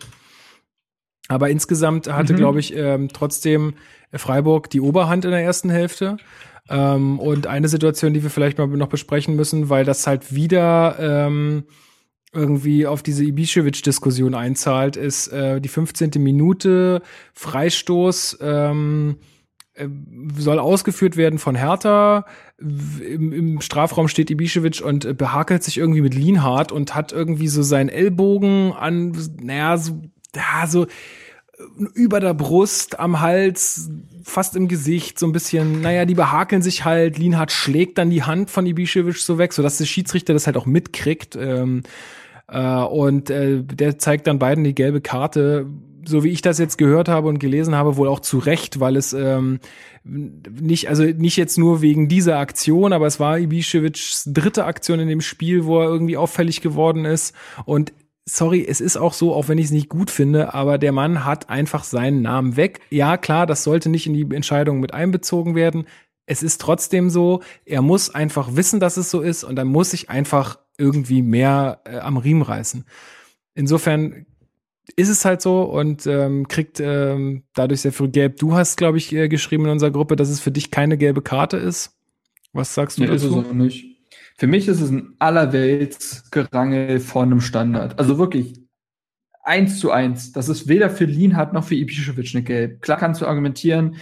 Aber 1.27 1.49
insgesamt 1.49 2.11
hatte, 2.11 2.34
mhm. 2.34 2.38
glaube 2.38 2.59
ich, 2.59 2.75
ähm, 2.75 3.09
trotzdem 3.13 3.75
Freiburg 4.11 4.69
die 4.69 4.81
Oberhand 4.81 5.25
in 5.25 5.31
der 5.31 5.41
ersten 5.41 5.69
Hälfte. 5.69 6.17
Ähm, 6.69 7.19
und 7.19 7.48
eine 7.48 7.68
Situation, 7.68 8.14
die 8.14 8.23
wir 8.23 8.30
vielleicht 8.30 8.57
mal 8.57 8.68
noch 8.68 8.88
besprechen 8.88 9.35
müssen, 9.35 9.69
weil 9.69 9.85
das 9.85 10.07
halt 10.07 10.34
wieder 10.34 10.95
ähm, 10.99 11.65
irgendwie 12.31 12.88
auf 12.88 13.03
diese 13.03 13.23
Ibišević-Diskussion 13.23 14.34
einzahlt, 14.34 14.95
ist 14.95 15.27
äh, 15.27 15.61
die 15.61 15.69
15. 15.69 16.11
Minute 16.18 17.02
Freistoß 17.34 18.40
ähm, 18.41 19.18
äh, 19.76 19.88
soll 20.38 20.60
ausgeführt 20.60 21.18
werden 21.18 21.38
von 21.38 21.56
Hertha. 21.56 22.26
Im, 22.60 23.34
Im, 23.34 23.61
Strafraum 23.61 24.07
steht 24.07 24.30
Ibišević 24.30 24.81
und 24.81 25.06
äh, 25.06 25.14
behakelt 25.14 25.64
sich 25.64 25.77
irgendwie 25.77 26.02
mit 26.02 26.15
Lienhardt 26.15 26.72
und 26.72 26.95
hat 26.95 27.11
irgendwie 27.11 27.48
so 27.48 27.61
seinen 27.61 27.90
Ellbogen 27.90 28.73
an, 28.73 29.15
naja, 29.41 29.77
so, 29.77 30.02
ja, 30.35 30.68
so 30.68 30.88
über 31.93 32.19
der 32.19 32.34
Brust, 32.34 32.99
am 32.99 33.21
Hals, 33.21 33.89
fast 34.23 34.55
im 34.55 34.67
Gesicht, 34.67 35.19
so 35.19 35.27
ein 35.27 35.31
bisschen, 35.31 35.81
naja, 35.81 36.05
die 36.05 36.15
behakeln 36.15 36.61
sich 36.61 36.85
halt. 36.85 37.17
Lienhardt 37.17 37.51
schlägt 37.51 37.97
dann 37.97 38.09
die 38.09 38.23
Hand 38.23 38.49
von 38.49 38.65
Ibišević 38.65 39.23
so 39.23 39.38
weg, 39.38 39.53
sodass 39.53 39.77
der 39.77 39.85
Schiedsrichter 39.85 40.34
das 40.34 40.47
halt 40.47 40.57
auch 40.57 40.65
mitkriegt. 40.65 41.35
Ähm, 41.35 41.84
äh, 42.47 42.84
und 42.84 43.30
äh, 43.30 43.63
der 43.63 43.99
zeigt 43.99 44.27
dann 44.27 44.39
beiden 44.39 44.63
die 44.63 44.75
gelbe 44.75 45.01
Karte, 45.01 45.67
so 46.05 46.23
wie 46.23 46.30
ich 46.30 46.41
das 46.41 46.59
jetzt 46.59 46.77
gehört 46.77 47.07
habe 47.07 47.30
und 47.30 47.39
gelesen 47.39 47.75
habe, 47.75 47.97
wohl 47.97 48.07
auch 48.07 48.19
zu 48.19 48.39
Recht, 48.39 48.80
weil 48.80 48.97
es 48.97 49.13
ähm, 49.13 49.59
nicht, 50.03 50.89
also 50.89 51.03
nicht 51.03 51.38
jetzt 51.38 51.57
nur 51.57 51.81
wegen 51.81 52.09
dieser 52.09 52.39
Aktion, 52.39 52.91
aber 52.91 53.07
es 53.07 53.19
war 53.19 53.38
Ibiševićs 53.38 54.34
dritte 54.34 54.65
Aktion 54.65 54.99
in 54.99 55.07
dem 55.07 55.21
Spiel, 55.21 55.65
wo 55.65 55.81
er 55.81 55.88
irgendwie 55.88 56.17
auffällig 56.17 56.61
geworden 56.61 57.05
ist. 57.05 57.34
Und 57.65 57.93
sorry, 58.26 58.66
es 58.68 58.82
ist 58.82 58.98
auch 58.98 59.14
so, 59.14 59.34
auch 59.34 59.48
wenn 59.48 59.58
ich 59.58 59.66
es 59.66 59.72
nicht 59.72 59.90
gut 59.90 60.10
finde, 60.10 60.54
aber 60.54 60.78
der 60.78 60.91
Mann 60.91 61.26
hat 61.26 61.50
einfach 61.50 61.84
seinen 61.84 62.22
Namen 62.22 62.56
weg. 62.56 62.80
Ja, 62.90 63.18
klar, 63.18 63.45
das 63.45 63.64
sollte 63.64 63.90
nicht 63.90 64.08
in 64.08 64.14
die 64.14 64.36
Entscheidung 64.36 64.80
mit 64.80 64.94
einbezogen 64.94 65.56
werden. 65.56 65.86
Es 66.26 66.41
ist 66.41 66.62
trotzdem 66.62 67.10
so, 67.10 67.41
er 67.66 67.82
muss 67.82 68.10
einfach 68.10 68.56
wissen, 68.56 68.80
dass 68.80 68.98
es 68.98 69.12
so 69.12 69.22
ist 69.22 69.44
und 69.44 69.56
dann 69.58 69.68
muss 69.68 69.91
sich 69.91 70.10
einfach 70.10 70.60
irgendwie 70.78 71.22
mehr 71.22 71.82
äh, 71.86 71.98
am 71.98 72.18
Riemen 72.18 72.41
reißen. 72.41 72.86
Insofern 73.56 74.26
ist 74.95 75.10
es 75.10 75.26
halt 75.26 75.41
so 75.41 75.64
und 75.64 76.08
ähm, 76.08 76.48
kriegt 76.48 76.80
ähm, 76.80 77.44
dadurch 77.54 77.82
sehr 77.82 77.94
viel 77.94 78.10
gelb. 78.10 78.38
Du 78.38 78.54
hast, 78.54 78.78
glaube 78.78 78.98
ich, 78.98 79.14
äh, 79.14 79.28
geschrieben 79.28 79.66
in 79.66 79.72
unserer 79.72 79.91
Gruppe, 79.91 80.16
dass 80.16 80.30
es 80.30 80.40
für 80.40 80.52
dich 80.52 80.72
keine 80.72 80.98
gelbe 80.98 81.22
Karte 81.22 81.58
ist. 81.58 81.98
Was 82.54 82.74
sagst 82.74 82.98
du 82.98 83.02
nee, 83.02 83.08
dazu? 83.08 83.28
Ist 83.28 83.32
es 83.32 83.45
auch 83.50 83.54
nicht. 83.54 83.93
Für 84.38 84.47
mich 84.47 84.68
ist 84.68 84.81
es 84.81 84.89
ein 84.89 85.15
allerweltsgerangel 85.19 86.99
von 86.99 87.31
einem 87.31 87.41
Standard. 87.41 87.99
Also 87.99 88.18
wirklich 88.18 88.64
eins 89.43 89.80
zu 89.80 89.91
eins. 89.91 90.31
Das 90.31 90.49
ist 90.49 90.68
weder 90.68 90.89
für 90.89 91.05
Lienhardt 91.05 91.53
noch 91.53 91.65
für 91.65 91.76
Ibišević 91.76 92.35
eine 92.35 92.43
Gelb. 92.43 92.81
Klar 92.81 92.97
kannst 92.97 93.22
du 93.22 93.27
argumentieren, 93.27 93.97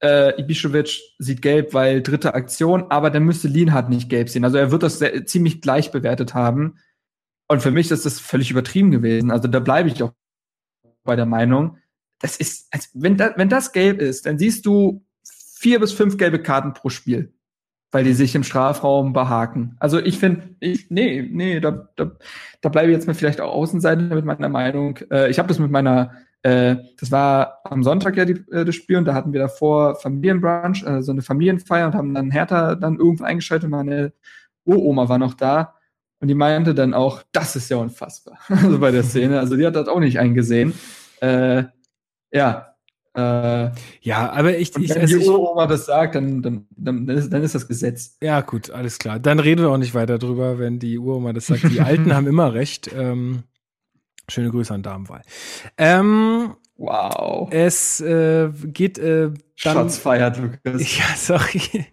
äh, 0.00 0.40
Ibišević 0.40 1.00
sieht 1.18 1.42
gelb, 1.42 1.74
weil 1.74 2.02
dritte 2.02 2.34
Aktion, 2.34 2.90
aber 2.90 3.10
dann 3.10 3.24
müsste 3.24 3.48
Lienhardt 3.48 3.88
nicht 3.88 4.08
gelb 4.08 4.28
sehen. 4.28 4.44
Also 4.44 4.58
er 4.58 4.70
wird 4.70 4.82
das 4.82 4.98
sehr, 4.98 5.26
ziemlich 5.26 5.60
gleich 5.60 5.90
bewertet 5.90 6.34
haben. 6.34 6.78
Und 7.48 7.62
für 7.62 7.70
mich 7.70 7.90
ist 7.90 8.06
das 8.06 8.20
völlig 8.20 8.50
übertrieben 8.50 8.90
gewesen. 8.90 9.30
Also 9.30 9.48
da 9.48 9.60
bleibe 9.60 9.88
ich 9.88 10.02
auch 10.02 10.12
bei 11.04 11.16
der 11.16 11.26
Meinung, 11.26 11.78
das 12.20 12.36
ist, 12.36 12.68
also 12.72 12.88
wenn, 12.94 13.16
da, 13.16 13.34
wenn 13.36 13.48
das 13.48 13.72
gelb 13.72 14.00
ist, 14.00 14.24
dann 14.26 14.38
siehst 14.38 14.64
du 14.64 15.04
vier 15.58 15.80
bis 15.80 15.92
fünf 15.92 16.16
gelbe 16.16 16.40
Karten 16.40 16.72
pro 16.72 16.88
Spiel, 16.88 17.34
weil 17.94 18.02
die 18.02 18.12
sich 18.12 18.34
im 18.34 18.42
Strafraum 18.42 19.12
behaken. 19.12 19.76
Also 19.78 20.00
ich 20.00 20.18
finde, 20.18 20.42
ich, 20.58 20.90
nee, 20.90 21.22
nee, 21.30 21.60
da, 21.60 21.88
da, 21.94 22.10
da 22.60 22.68
bleibe 22.68 22.90
ich 22.90 22.94
jetzt 22.94 23.06
mal 23.06 23.14
vielleicht 23.14 23.40
auch 23.40 23.54
Außenseite 23.54 24.02
mit 24.02 24.24
meiner 24.24 24.48
Meinung. 24.48 24.98
Äh, 25.12 25.30
ich 25.30 25.38
habe 25.38 25.46
das 25.46 25.60
mit 25.60 25.70
meiner, 25.70 26.10
äh, 26.42 26.74
das 26.98 27.12
war 27.12 27.60
am 27.62 27.84
Sonntag 27.84 28.16
ja 28.16 28.24
die, 28.24 28.44
äh, 28.50 28.64
das 28.64 28.74
Spiel 28.74 28.96
und 28.96 29.04
da 29.04 29.14
hatten 29.14 29.32
wir 29.32 29.38
davor 29.38 29.94
Familienbrunch, 29.94 30.82
äh, 30.84 31.02
so 31.02 31.12
eine 31.12 31.22
Familienfeier 31.22 31.86
und 31.86 31.94
haben 31.94 32.14
dann 32.14 32.32
Hertha 32.32 32.74
dann 32.74 32.98
irgendwo 32.98 33.22
eingeschaltet 33.22 33.66
und 33.66 33.70
meine 33.70 34.12
Uroma 34.64 35.08
war 35.08 35.18
noch 35.18 35.34
da. 35.34 35.74
Und 36.18 36.26
die 36.26 36.34
meinte 36.34 36.74
dann 36.74 36.94
auch, 36.94 37.22
das 37.30 37.54
ist 37.54 37.70
ja 37.70 37.76
unfassbar. 37.76 38.38
Also 38.48 38.80
bei 38.80 38.90
der 38.90 39.04
Szene. 39.04 39.38
Also 39.38 39.56
die 39.56 39.64
hat 39.64 39.76
das 39.76 39.86
auch 39.86 40.00
nicht 40.00 40.18
eingesehen. 40.18 40.74
Äh, 41.20 41.64
ja. 42.32 42.73
Äh, 43.14 43.70
ja, 44.00 44.32
aber 44.32 44.58
ich, 44.58 44.76
ich, 44.76 44.90
wenn 44.90 45.02
also 45.02 45.18
die 45.18 45.24
Uroma 45.26 45.66
das 45.66 45.86
sagt, 45.86 46.16
dann, 46.16 46.42
dann, 46.42 46.66
dann, 46.76 47.08
ist, 47.08 47.32
dann 47.32 47.42
ist 47.42 47.54
das 47.54 47.68
Gesetz. 47.68 48.16
Ja, 48.22 48.40
gut, 48.40 48.70
alles 48.70 48.98
klar. 48.98 49.18
Dann 49.20 49.38
reden 49.38 49.62
wir 49.62 49.70
auch 49.70 49.78
nicht 49.78 49.94
weiter 49.94 50.18
drüber, 50.18 50.58
wenn 50.58 50.78
die 50.78 50.98
Uroma 50.98 51.32
das 51.32 51.46
sagt. 51.46 51.70
Die 51.70 51.80
Alten 51.80 52.12
haben 52.14 52.26
immer 52.26 52.54
recht. 52.54 52.90
Ähm, 52.92 53.44
schöne 54.28 54.50
Grüße 54.50 54.74
an 54.74 54.82
Damenwahl. 54.82 55.22
Ähm, 55.78 56.54
Wow. 56.76 57.48
Es 57.52 58.00
äh, 58.00 58.50
geht 58.64 58.98
äh, 58.98 59.30
dann. 59.62 59.74
Schatz 59.74 59.98
feiert, 59.98 60.38
Lukas. 60.38 60.82
Ja, 60.98 61.16
sorry. 61.16 61.86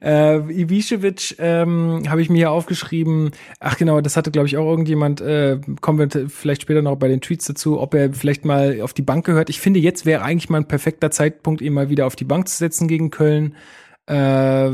äh, 0.00 0.38
Ibišević 0.38 1.36
ähm, 1.38 2.02
habe 2.08 2.20
ich 2.20 2.28
mir 2.28 2.36
hier 2.36 2.50
aufgeschrieben. 2.50 3.30
Ach 3.60 3.76
genau, 3.78 4.00
das 4.00 4.16
hatte, 4.16 4.30
glaube 4.30 4.48
ich, 4.48 4.56
auch 4.56 4.68
irgendjemand. 4.68 5.20
Äh, 5.20 5.60
kommen 5.80 5.98
wir 5.98 6.28
vielleicht 6.28 6.62
später 6.62 6.82
noch 6.82 6.96
bei 6.96 7.08
den 7.08 7.20
Tweets 7.20 7.46
dazu, 7.46 7.80
ob 7.80 7.94
er 7.94 8.12
vielleicht 8.12 8.44
mal 8.44 8.80
auf 8.82 8.92
die 8.92 9.02
Bank 9.02 9.24
gehört. 9.24 9.48
Ich 9.50 9.60
finde, 9.60 9.80
jetzt 9.80 10.04
wäre 10.04 10.22
eigentlich 10.22 10.50
mal 10.50 10.58
ein 10.58 10.68
perfekter 10.68 11.10
Zeitpunkt, 11.10 11.62
ihn 11.62 11.72
mal 11.72 11.88
wieder 11.88 12.06
auf 12.06 12.16
die 12.16 12.24
Bank 12.24 12.48
zu 12.48 12.56
setzen 12.56 12.88
gegen 12.88 13.10
Köln. 13.10 13.56
Äh, 14.06 14.70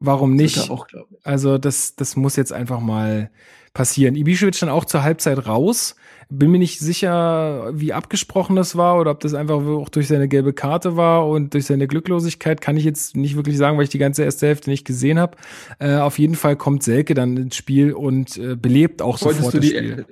warum 0.00 0.34
nicht? 0.34 0.70
Auch, 0.70 0.86
also 1.22 1.58
das, 1.58 1.94
das 1.96 2.16
muss 2.16 2.36
jetzt 2.36 2.52
einfach 2.52 2.80
mal 2.80 3.30
passieren. 3.72 4.16
Ibišević 4.16 4.60
dann 4.60 4.68
auch 4.70 4.84
zur 4.84 5.02
Halbzeit 5.02 5.46
raus 5.46 5.96
bin 6.28 6.50
mir 6.50 6.58
nicht 6.58 6.80
sicher, 6.80 7.70
wie 7.72 7.92
abgesprochen 7.92 8.56
das 8.56 8.76
war 8.76 8.98
oder 8.98 9.12
ob 9.12 9.20
das 9.20 9.34
einfach 9.34 9.56
auch 9.56 9.88
durch 9.88 10.08
seine 10.08 10.26
gelbe 10.26 10.52
Karte 10.52 10.96
war 10.96 11.28
und 11.28 11.54
durch 11.54 11.66
seine 11.66 11.86
Glücklosigkeit 11.86 12.60
kann 12.60 12.76
ich 12.76 12.84
jetzt 12.84 13.16
nicht 13.16 13.36
wirklich 13.36 13.56
sagen, 13.56 13.76
weil 13.76 13.84
ich 13.84 13.90
die 13.90 13.98
ganze 13.98 14.24
erste 14.24 14.46
Hälfte 14.46 14.70
nicht 14.70 14.84
gesehen 14.84 15.20
habe. 15.20 15.36
Äh, 15.78 15.96
auf 15.96 16.18
jeden 16.18 16.34
Fall 16.34 16.56
kommt 16.56 16.82
Selke 16.82 17.14
dann 17.14 17.36
ins 17.36 17.56
Spiel 17.56 17.92
und 17.92 18.36
äh, 18.38 18.56
belebt 18.56 19.02
auch 19.02 19.20
wolltest 19.22 19.44
sofort 19.44 19.54
du 19.54 19.60
das 19.60 19.68
Spiel. 19.68 20.06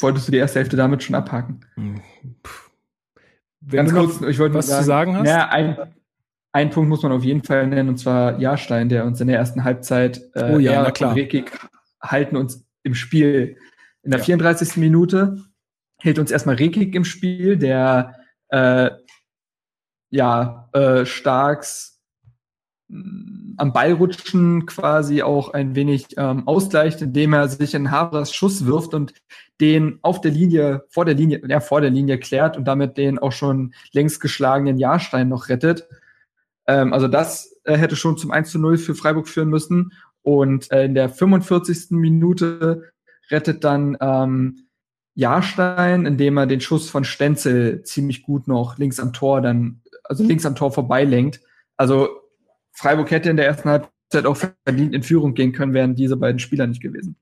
wolltest 0.00 0.28
du 0.28 0.32
die 0.32 0.38
erste 0.38 0.60
Hälfte 0.60 0.76
damit 0.76 1.02
schon 1.02 1.16
abhaken? 1.16 1.60
Hm. 1.74 2.00
Ganz 3.68 3.92
kurz, 3.92 4.20
ich 4.20 4.38
wollte 4.38 4.54
was 4.54 4.68
sagen, 4.68 4.80
zu 4.80 4.86
sagen 4.86 5.16
hast. 5.16 5.28
Ja, 5.28 5.48
ein, 5.48 5.76
ein 6.52 6.70
Punkt 6.70 6.88
muss 6.88 7.02
man 7.02 7.10
auf 7.10 7.24
jeden 7.24 7.42
Fall 7.42 7.66
nennen, 7.66 7.88
und 7.88 7.98
zwar 7.98 8.38
Jahrstein, 8.38 8.88
der 8.88 9.04
uns 9.04 9.20
in 9.20 9.26
der 9.26 9.38
ersten 9.38 9.64
Halbzeit 9.64 10.22
äh, 10.34 10.54
oh 10.54 10.58
ja, 10.60 10.84
na 10.84 10.92
klar. 10.92 11.16
Rekik 11.16 11.58
halten 12.00 12.36
uns 12.36 12.64
im 12.84 12.94
Spiel 12.94 13.56
in 14.06 14.12
der 14.12 14.20
ja. 14.20 14.26
34. 14.26 14.76
Minute 14.76 15.44
hält 15.98 16.18
uns 16.18 16.30
erstmal 16.30 16.54
Rekik 16.54 16.94
im 16.94 17.04
Spiel, 17.04 17.56
der 17.56 18.14
äh, 18.48 18.90
ja 20.10 20.68
äh, 20.72 21.04
Starks 21.04 22.00
mm, 22.88 23.54
am 23.56 23.72
Ballrutschen 23.72 24.66
quasi 24.66 25.22
auch 25.22 25.52
ein 25.52 25.74
wenig 25.74 26.06
ähm, 26.16 26.46
ausgleicht, 26.46 27.02
indem 27.02 27.32
er 27.32 27.48
sich 27.48 27.74
in 27.74 27.90
Havras 27.90 28.32
Schuss 28.32 28.64
wirft 28.64 28.94
und 28.94 29.12
den 29.60 29.98
auf 30.02 30.20
der 30.20 30.30
Linie, 30.30 30.84
vor 30.88 31.04
der 31.04 31.14
Linie, 31.14 31.42
ja, 31.48 31.58
vor 31.58 31.80
der 31.80 31.90
Linie 31.90 32.18
klärt 32.18 32.56
und 32.56 32.64
damit 32.64 32.96
den 32.96 33.18
auch 33.18 33.32
schon 33.32 33.74
längst 33.92 34.20
geschlagenen 34.20 34.78
Jahrstein 34.78 35.28
noch 35.28 35.48
rettet. 35.48 35.88
Ähm, 36.68 36.92
also 36.92 37.08
das 37.08 37.58
äh, 37.64 37.76
hätte 37.76 37.96
schon 37.96 38.18
zum 38.18 38.30
1 38.30 38.52
zu 38.52 38.60
0 38.60 38.78
für 38.78 38.94
Freiburg 38.94 39.26
führen 39.26 39.48
müssen. 39.48 39.92
Und 40.22 40.70
äh, 40.70 40.84
in 40.84 40.94
der 40.94 41.08
45. 41.08 41.90
Minute 41.90 42.92
rettet 43.30 43.64
dann 43.64 43.96
ähm, 44.00 44.68
Jahrstein, 45.14 46.06
indem 46.06 46.36
er 46.36 46.46
den 46.46 46.60
Schuss 46.60 46.90
von 46.90 47.04
Stenzel 47.04 47.82
ziemlich 47.82 48.22
gut 48.22 48.48
noch 48.48 48.76
links 48.78 49.00
am 49.00 49.12
Tor 49.12 49.40
dann, 49.40 49.80
also 50.04 50.24
links 50.24 50.44
am 50.44 50.54
Tor 50.54 50.72
vorbeilenkt. 50.72 51.40
Also 51.76 52.08
Freiburg 52.72 53.10
hätte 53.10 53.30
in 53.30 53.36
der 53.36 53.46
ersten 53.46 53.68
Halbzeit 53.68 54.26
auch 54.26 54.36
verdient 54.36 54.94
in 54.94 55.02
Führung 55.02 55.34
gehen 55.34 55.52
können, 55.52 55.72
wären 55.72 55.94
diese 55.94 56.16
beiden 56.16 56.38
Spieler 56.38 56.66
nicht 56.66 56.82
gewesen. 56.82 57.16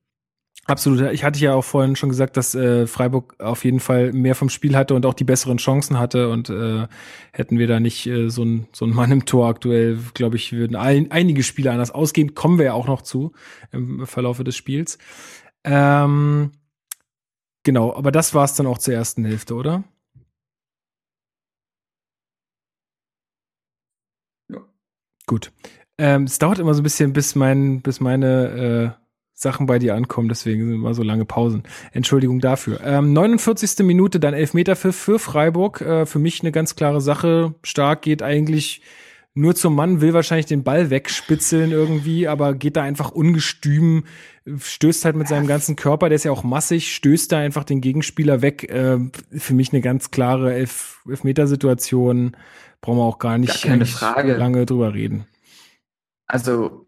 Absolut. 0.66 1.12
Ich 1.12 1.24
hatte 1.24 1.38
ja 1.40 1.52
auch 1.52 1.64
vorhin 1.64 1.94
schon 1.94 2.08
gesagt, 2.08 2.38
dass 2.38 2.54
äh, 2.54 2.86
Freiburg 2.86 3.36
auf 3.38 3.64
jeden 3.64 3.80
Fall 3.80 4.12
mehr 4.12 4.34
vom 4.34 4.48
Spiel 4.48 4.76
hatte 4.76 4.94
und 4.94 5.04
auch 5.04 5.12
die 5.12 5.24
besseren 5.24 5.58
Chancen 5.58 5.98
hatte. 5.98 6.30
Und 6.30 6.48
äh, 6.48 6.86
hätten 7.32 7.58
wir 7.58 7.66
da 7.66 7.80
nicht 7.80 8.06
äh, 8.06 8.30
so, 8.30 8.44
ein, 8.44 8.66
so 8.72 8.86
Mann 8.86 9.12
im 9.12 9.26
Tor 9.26 9.48
aktuell, 9.48 9.98
glaube 10.14 10.36
ich, 10.36 10.52
würden 10.52 10.74
ein, 10.74 11.10
einige 11.10 11.42
Spiele 11.42 11.70
anders 11.70 11.90
ausgehen. 11.90 12.34
Kommen 12.34 12.56
wir 12.56 12.64
ja 12.64 12.72
auch 12.72 12.86
noch 12.86 13.02
zu 13.02 13.32
im 13.72 14.06
Verlaufe 14.06 14.42
des 14.42 14.56
Spiels. 14.56 14.96
Ähm, 15.64 16.52
genau, 17.62 17.94
aber 17.94 18.12
das 18.12 18.34
war 18.34 18.44
es 18.44 18.54
dann 18.54 18.66
auch 18.66 18.78
zur 18.78 18.94
ersten 18.94 19.24
Hälfte, 19.24 19.54
oder? 19.54 19.84
Ja. 24.50 24.60
Gut. 25.26 25.52
Ähm, 25.98 26.24
es 26.24 26.38
dauert 26.38 26.58
immer 26.58 26.74
so 26.74 26.80
ein 26.80 26.84
bisschen, 26.84 27.12
bis 27.12 27.34
mein, 27.34 27.80
bis 27.80 28.00
meine 28.00 28.96
äh, 28.98 29.04
Sachen 29.32 29.66
bei 29.66 29.78
dir 29.78 29.94
ankommen, 29.94 30.28
deswegen 30.28 30.64
sind 30.64 30.74
immer 30.74 30.94
so 30.94 31.02
lange 31.02 31.24
Pausen. 31.24 31.64
Entschuldigung 31.92 32.40
dafür. 32.40 32.80
Ähm, 32.82 33.12
49. 33.12 33.84
Minute, 33.84 34.20
dann 34.20 34.34
Elfmeter 34.34 34.76
für, 34.76 34.92
für 34.92 35.18
Freiburg. 35.18 35.80
Äh, 35.80 36.06
für 36.06 36.18
mich 36.18 36.40
eine 36.40 36.52
ganz 36.52 36.76
klare 36.76 37.00
Sache. 37.00 37.54
Stark 37.62 38.02
geht 38.02 38.22
eigentlich 38.22 38.82
nur 39.34 39.56
zum 39.56 39.74
Mann, 39.74 40.00
will 40.00 40.14
wahrscheinlich 40.14 40.46
den 40.46 40.62
Ball 40.62 40.90
wegspitzeln 40.90 41.72
irgendwie, 41.72 42.28
aber 42.28 42.54
geht 42.54 42.76
da 42.76 42.82
einfach 42.82 43.10
ungestüm, 43.10 44.04
stößt 44.56 45.04
halt 45.04 45.16
mit 45.16 45.26
seinem 45.26 45.48
ganzen 45.48 45.74
Körper, 45.74 46.08
der 46.08 46.16
ist 46.16 46.24
ja 46.24 46.30
auch 46.30 46.44
massig, 46.44 46.94
stößt 46.94 47.32
da 47.32 47.38
einfach 47.38 47.64
den 47.64 47.80
Gegenspieler 47.80 48.42
weg. 48.42 48.70
Äh, 48.70 48.98
für 49.32 49.54
mich 49.54 49.72
eine 49.72 49.82
ganz 49.82 50.10
klare 50.10 50.54
Elf 50.54 51.02
Elfmetersituation. 51.08 52.36
Brauchen 52.80 52.98
wir 52.98 53.04
auch 53.04 53.18
gar 53.18 53.38
nicht, 53.38 53.62
gar 53.62 53.70
keine 53.72 53.86
Frage. 53.86 54.36
lange 54.36 54.66
drüber 54.66 54.94
reden. 54.94 55.26
Also, 56.26 56.86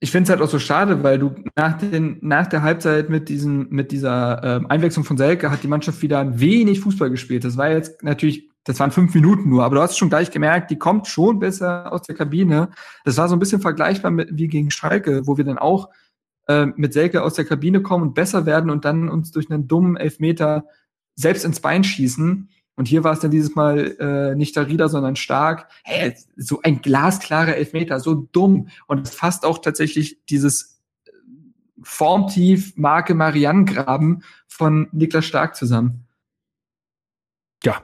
ich 0.00 0.10
finde 0.10 0.24
es 0.24 0.30
halt 0.30 0.40
auch 0.40 0.50
so 0.50 0.58
schade, 0.58 1.02
weil 1.02 1.18
du 1.18 1.34
nach, 1.56 1.78
den, 1.78 2.18
nach 2.20 2.46
der 2.46 2.62
Halbzeit 2.62 3.10
mit, 3.10 3.28
diesen, 3.28 3.68
mit 3.70 3.90
dieser 3.92 4.42
ähm, 4.42 4.66
Einwechslung 4.68 5.04
von 5.04 5.16
Selke 5.16 5.50
hat 5.50 5.62
die 5.62 5.68
Mannschaft 5.68 6.02
wieder 6.02 6.20
ein 6.20 6.40
wenig 6.40 6.80
Fußball 6.80 7.10
gespielt. 7.10 7.44
Das 7.44 7.56
war 7.56 7.70
jetzt 7.70 8.02
natürlich, 8.02 8.50
das 8.64 8.80
waren 8.80 8.90
fünf 8.90 9.14
Minuten 9.14 9.50
nur, 9.50 9.62
aber 9.62 9.76
du 9.76 9.82
hast 9.82 9.98
schon 9.98 10.08
gleich 10.08 10.30
gemerkt, 10.30 10.70
die 10.70 10.78
kommt 10.78 11.06
schon 11.06 11.38
besser 11.38 11.92
aus 11.92 12.02
der 12.02 12.14
Kabine. 12.14 12.70
Das 13.04 13.18
war 13.18 13.28
so 13.28 13.36
ein 13.36 13.38
bisschen 13.38 13.60
vergleichbar 13.60 14.10
mit, 14.10 14.30
wie 14.32 14.48
gegen 14.48 14.70
Schalke, 14.70 15.26
wo 15.26 15.36
wir 15.36 15.44
dann 15.44 15.58
auch 15.58 15.90
äh, 16.48 16.66
mit 16.66 16.94
Selke 16.94 17.22
aus 17.22 17.34
der 17.34 17.44
Kabine 17.44 17.82
kommen 17.82 18.08
und 18.08 18.14
besser 18.14 18.46
werden 18.46 18.70
und 18.70 18.84
dann 18.84 19.08
uns 19.10 19.30
durch 19.30 19.50
einen 19.50 19.68
dummen 19.68 19.96
Elfmeter 19.96 20.64
selbst 21.14 21.44
ins 21.44 21.60
Bein 21.60 21.84
schießen. 21.84 22.48
Und 22.76 22.88
hier 22.88 23.04
war 23.04 23.12
es 23.12 23.20
dann 23.20 23.30
dieses 23.30 23.54
Mal 23.54 23.96
äh, 24.00 24.34
nicht 24.34 24.56
der 24.56 24.66
Rieder, 24.66 24.88
sondern 24.88 25.14
stark. 25.14 25.70
Hey, 25.84 26.16
so 26.36 26.60
ein 26.62 26.80
glasklarer 26.80 27.56
Elfmeter, 27.56 28.00
so 28.00 28.14
dumm. 28.14 28.68
Und 28.86 29.06
es 29.06 29.14
fasst 29.14 29.44
auch 29.44 29.58
tatsächlich 29.58 30.24
dieses 30.24 30.80
äh, 31.06 31.10
Formtief 31.82 32.76
Marke 32.76 33.14
Marianne-Graben 33.14 34.24
von 34.48 34.88
Niklas 34.92 35.26
Stark 35.26 35.54
zusammen. 35.54 36.06
Ja, 37.62 37.82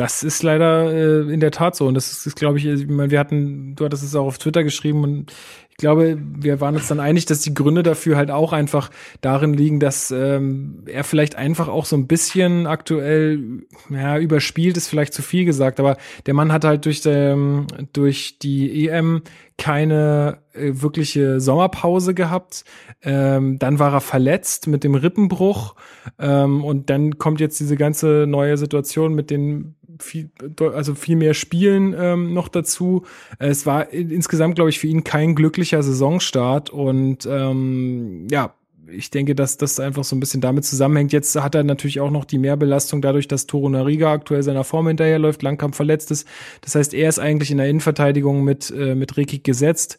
das 0.00 0.22
ist 0.22 0.42
leider 0.42 0.90
äh, 0.90 1.30
in 1.30 1.40
der 1.40 1.50
Tat 1.50 1.76
so. 1.76 1.86
Und 1.86 1.92
das 1.92 2.10
ist, 2.10 2.26
ist 2.26 2.36
glaube 2.36 2.56
ich, 2.56 2.64
ich 2.64 2.88
meine, 2.88 3.10
wir 3.10 3.18
hatten, 3.18 3.76
du 3.76 3.84
hattest 3.84 4.02
es 4.02 4.14
auch 4.14 4.24
auf 4.24 4.38
Twitter 4.38 4.64
geschrieben 4.64 5.02
und 5.02 5.30
ich 5.68 5.76
glaube, 5.76 6.18
wir 6.18 6.60
waren 6.60 6.74
uns 6.74 6.88
dann 6.88 7.00
einig, 7.00 7.26
dass 7.26 7.40
die 7.40 7.52
Gründe 7.52 7.82
dafür 7.82 8.16
halt 8.16 8.30
auch 8.30 8.54
einfach 8.54 8.90
darin 9.20 9.52
liegen, 9.52 9.78
dass 9.78 10.10
ähm, 10.10 10.84
er 10.86 11.04
vielleicht 11.04 11.36
einfach 11.36 11.68
auch 11.68 11.84
so 11.84 11.96
ein 11.96 12.06
bisschen 12.06 12.66
aktuell, 12.66 13.62
ja, 13.90 14.18
überspielt 14.18 14.78
ist 14.78 14.88
vielleicht 14.88 15.12
zu 15.12 15.22
viel 15.22 15.44
gesagt, 15.44 15.80
aber 15.80 15.96
der 16.26 16.34
Mann 16.34 16.52
hat 16.52 16.64
halt 16.64 16.86
durch, 16.86 17.02
ähm, 17.04 17.66
durch 17.92 18.38
die 18.38 18.88
EM 18.88 19.22
keine 19.58 20.38
äh, 20.54 20.70
wirkliche 20.72 21.40
Sommerpause 21.40 22.14
gehabt. 22.14 22.64
Ähm, 23.02 23.58
dann 23.58 23.78
war 23.78 23.92
er 23.92 24.00
verletzt 24.00 24.66
mit 24.66 24.84
dem 24.84 24.94
Rippenbruch 24.94 25.74
ähm, 26.18 26.64
und 26.64 26.88
dann 26.88 27.18
kommt 27.18 27.40
jetzt 27.40 27.60
diese 27.60 27.76
ganze 27.76 28.26
neue 28.26 28.56
Situation 28.56 29.14
mit 29.14 29.30
den 29.30 29.76
viel, 30.02 30.30
also 30.58 30.94
viel 30.94 31.16
mehr 31.16 31.34
Spielen 31.34 31.94
ähm, 31.98 32.34
noch 32.34 32.48
dazu. 32.48 33.04
Es 33.38 33.66
war 33.66 33.90
insgesamt, 33.92 34.54
glaube 34.54 34.70
ich, 34.70 34.78
für 34.78 34.86
ihn 34.86 35.04
kein 35.04 35.34
glücklicher 35.34 35.82
Saisonstart 35.82 36.70
und 36.70 37.26
ähm, 37.26 38.26
ja, 38.30 38.54
ich 38.92 39.10
denke, 39.10 39.34
dass 39.34 39.56
das 39.56 39.80
einfach 39.80 40.04
so 40.04 40.16
ein 40.16 40.20
bisschen 40.20 40.40
damit 40.40 40.64
zusammenhängt. 40.64 41.12
Jetzt 41.12 41.40
hat 41.40 41.54
er 41.54 41.64
natürlich 41.64 42.00
auch 42.00 42.10
noch 42.10 42.24
die 42.24 42.38
Mehrbelastung 42.38 43.02
dadurch, 43.02 43.28
dass 43.28 43.46
Toro 43.46 43.68
Nariga 43.68 44.12
aktuell 44.12 44.42
seiner 44.42 44.64
Form 44.64 44.88
hinterherläuft, 44.88 45.42
Langkamp 45.42 45.74
verletzt 45.74 46.10
ist. 46.10 46.26
Das 46.60 46.74
heißt, 46.74 46.94
er 46.94 47.08
ist 47.08 47.18
eigentlich 47.18 47.50
in 47.50 47.58
der 47.58 47.68
Innenverteidigung 47.68 48.42
mit, 48.42 48.70
äh, 48.70 48.94
mit 48.94 49.16
Rekik 49.16 49.44
gesetzt. 49.44 49.98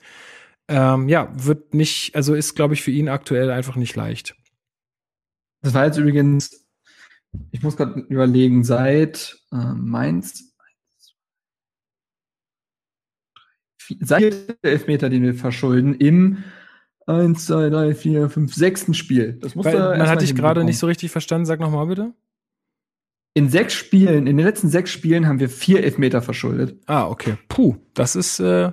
Ähm, 0.67 1.09
ja, 1.09 1.31
wird 1.33 1.73
nicht, 1.73 2.15
also 2.15 2.33
ist, 2.33 2.55
glaube 2.55 2.73
ich, 2.73 2.81
für 2.81 2.91
ihn 2.91 3.09
aktuell 3.09 3.49
einfach 3.49 3.75
nicht 3.75 3.95
leicht. 3.95 4.35
Das 5.61 5.73
war 5.73 5.85
jetzt 5.85 5.97
übrigens 5.97 6.60
ich 7.51 7.61
muss 7.61 7.77
gerade 7.77 7.99
überlegen, 8.01 8.63
seit 8.63 9.39
äh, 9.51 9.73
Mainz, 9.73 10.55
seit 13.99 14.63
der 14.63 14.71
Elfmeter, 14.71 15.09
den 15.09 15.23
wir 15.23 15.33
verschulden, 15.33 15.95
im 15.95 16.43
1, 17.07 17.45
2, 17.45 17.69
3, 17.69 17.95
4, 17.95 18.29
5, 18.29 18.53
6. 18.53 18.97
Spiel. 18.97 19.33
Das 19.33 19.55
muss 19.55 19.65
Weil, 19.65 19.97
man 19.97 20.07
hat 20.07 20.21
dich 20.21 20.35
gerade 20.35 20.63
nicht 20.63 20.77
so 20.77 20.87
richtig 20.87 21.11
verstanden. 21.11 21.45
Sag 21.45 21.59
nochmal 21.59 21.87
bitte. 21.87 22.13
In 23.33 23.49
sechs 23.49 23.73
Spielen, 23.73 24.27
in 24.27 24.37
den 24.37 24.45
letzten 24.45 24.67
sechs 24.67 24.91
Spielen 24.91 25.25
haben 25.25 25.39
wir 25.39 25.49
vier 25.49 25.83
Elfmeter 25.83 26.21
verschuldet. 26.21 26.81
Ah, 26.85 27.07
okay. 27.07 27.37
Puh, 27.47 27.77
das 27.93 28.17
ist 28.17 28.39
äh, 28.41 28.71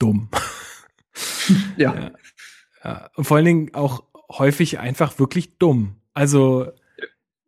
dumm. 0.00 0.28
ja. 1.76 1.94
ja. 1.94 2.12
ja. 2.84 3.10
Und 3.14 3.24
vor 3.24 3.36
allen 3.36 3.46
Dingen 3.46 3.74
auch 3.74 4.02
häufig 4.28 4.80
einfach 4.80 5.20
wirklich 5.20 5.58
dumm. 5.58 6.00
Also 6.14 6.72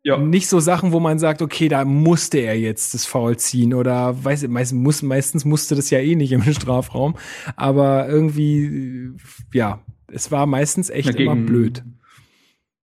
ja. 0.05 0.18
Nicht 0.18 0.48
so 0.48 0.60
Sachen, 0.60 0.93
wo 0.93 1.01
man 1.01 1.18
sagt, 1.18 1.40
okay, 1.40 1.68
da 1.68 1.86
musste 1.86 2.39
er 2.39 2.59
jetzt 2.59 2.93
das 2.93 3.06
Foul 3.06 3.39
ziehen 3.39 3.72
oder 3.72 4.22
weiß, 4.22 4.47
meist, 4.48 4.74
muss, 4.74 5.01
meistens 5.02 5.47
musste 5.47 5.74
das 5.74 5.89
ja 5.89 5.98
eh 5.98 6.14
nicht 6.14 6.32
im 6.32 6.43
Strafraum. 6.52 7.16
Aber 7.56 8.06
irgendwie, 8.06 9.12
ja, 9.55 9.81
es 10.12 10.31
war 10.31 10.44
meistens 10.44 10.90
echt 10.90 11.09
na, 11.09 11.12
gegen, 11.12 11.32
immer 11.32 11.47
blöd. 11.47 11.82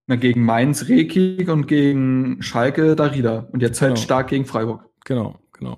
Na, 0.07 0.15
gegen 0.15 0.43
Mainz 0.43 0.89
Rekik 0.89 1.47
und 1.47 1.67
gegen 1.67 2.41
Schalke 2.41 2.95
Darida. 2.95 3.47
Und 3.51 3.61
jetzt 3.61 3.81
halt 3.81 3.93
genau. 3.93 4.03
stark 4.03 4.29
gegen 4.29 4.45
Freiburg. 4.45 4.89
Genau, 5.05 5.37
genau. 5.53 5.77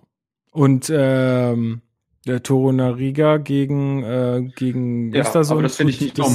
Und 0.51 0.89
ähm, 0.95 1.81
der 2.25 2.41
Toro 2.41 2.71
Nariga 2.71 3.35
gegen, 3.35 4.01
äh, 4.03 4.49
gegen 4.55 5.11
ja, 5.11 5.21
Östersund. 5.21 5.57
Aber 5.57 5.63
das 5.63 5.75
finde 5.75 5.91
ich 5.91 5.99
nicht 5.99 6.17
dumm. 6.17 6.33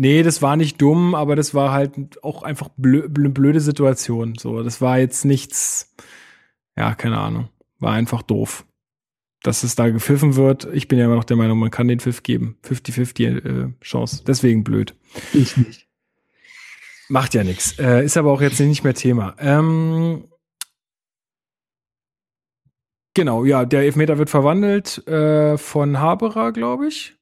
Nee, 0.00 0.22
das 0.22 0.42
war 0.42 0.56
nicht 0.56 0.80
dumm, 0.80 1.16
aber 1.16 1.34
das 1.34 1.54
war 1.54 1.72
halt 1.72 2.22
auch 2.22 2.44
einfach 2.44 2.68
blö 2.76 3.08
blöde 3.08 3.60
Situation. 3.60 4.36
So, 4.38 4.62
das 4.62 4.80
war 4.80 4.98
jetzt 4.98 5.24
nichts, 5.24 5.92
ja, 6.76 6.94
keine 6.94 7.18
Ahnung. 7.18 7.48
War 7.80 7.94
einfach 7.94 8.22
doof. 8.22 8.64
Dass 9.42 9.64
es 9.64 9.74
da 9.74 9.88
gepfiffen 9.90 10.36
wird. 10.36 10.68
Ich 10.72 10.86
bin 10.86 11.00
ja 11.00 11.06
immer 11.06 11.16
noch 11.16 11.24
der 11.24 11.36
Meinung, 11.36 11.58
man 11.58 11.72
kann 11.72 11.88
den 11.88 11.98
Pfiff 11.98 12.22
geben. 12.22 12.58
50-50 12.64 13.44
äh, 13.44 13.72
Chance. 13.80 14.22
Deswegen 14.24 14.62
blöd. 14.62 14.94
Ich 15.32 15.56
nicht. 15.56 15.88
Macht 17.08 17.34
ja 17.34 17.42
nichts. 17.42 17.76
Äh, 17.80 18.04
ist 18.04 18.16
aber 18.16 18.30
auch 18.30 18.40
jetzt 18.40 18.60
nicht 18.60 18.84
mehr 18.84 18.94
Thema. 18.94 19.34
Ähm, 19.40 20.28
genau, 23.14 23.44
ja, 23.44 23.64
der 23.64 23.80
Elfmeter 23.80 24.16
wird 24.18 24.30
verwandelt 24.30 25.04
äh, 25.08 25.58
von 25.58 25.98
Haberer, 25.98 26.52
glaube 26.52 26.86
ich. 26.86 27.17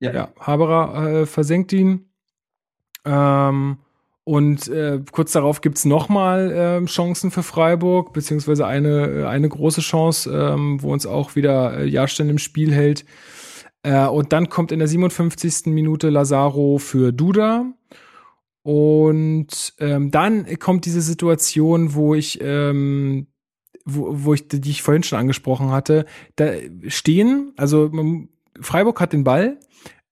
Ja, 0.00 0.12
ja 0.12 0.28
Haberer 0.38 1.20
äh, 1.22 1.26
versenkt 1.26 1.72
ihn. 1.72 2.10
Ähm, 3.04 3.78
und 4.24 4.68
äh, 4.68 5.00
kurz 5.10 5.32
darauf 5.32 5.62
gibt's 5.62 5.86
nochmal 5.86 6.52
äh, 6.52 6.84
Chancen 6.84 7.30
für 7.30 7.42
Freiburg, 7.42 8.12
beziehungsweise 8.12 8.66
eine, 8.66 9.22
äh, 9.22 9.24
eine 9.24 9.48
große 9.48 9.80
Chance, 9.80 10.30
ähm, 10.30 10.82
wo 10.82 10.92
uns 10.92 11.06
auch 11.06 11.34
wieder 11.34 11.78
äh, 11.78 11.86
Jahrstein 11.86 12.28
im 12.28 12.36
Spiel 12.36 12.74
hält. 12.74 13.06
Äh, 13.82 14.06
und 14.06 14.34
dann 14.34 14.50
kommt 14.50 14.70
in 14.70 14.80
der 14.80 14.88
57. 14.88 15.72
Minute 15.72 16.10
Lazaro 16.10 16.76
für 16.76 17.12
Duda. 17.12 17.72
Und 18.62 19.72
ähm, 19.78 20.10
dann 20.10 20.58
kommt 20.58 20.84
diese 20.84 21.00
Situation, 21.00 21.94
wo 21.94 22.14
ich, 22.14 22.38
ähm, 22.42 23.28
wo, 23.86 24.08
wo 24.10 24.34
ich, 24.34 24.46
die 24.46 24.68
ich 24.68 24.82
vorhin 24.82 25.04
schon 25.04 25.18
angesprochen 25.18 25.70
hatte, 25.70 26.04
da 26.36 26.50
stehen, 26.88 27.54
also 27.56 27.90
Freiburg 28.60 29.00
hat 29.00 29.12
den 29.12 29.24
Ball, 29.24 29.58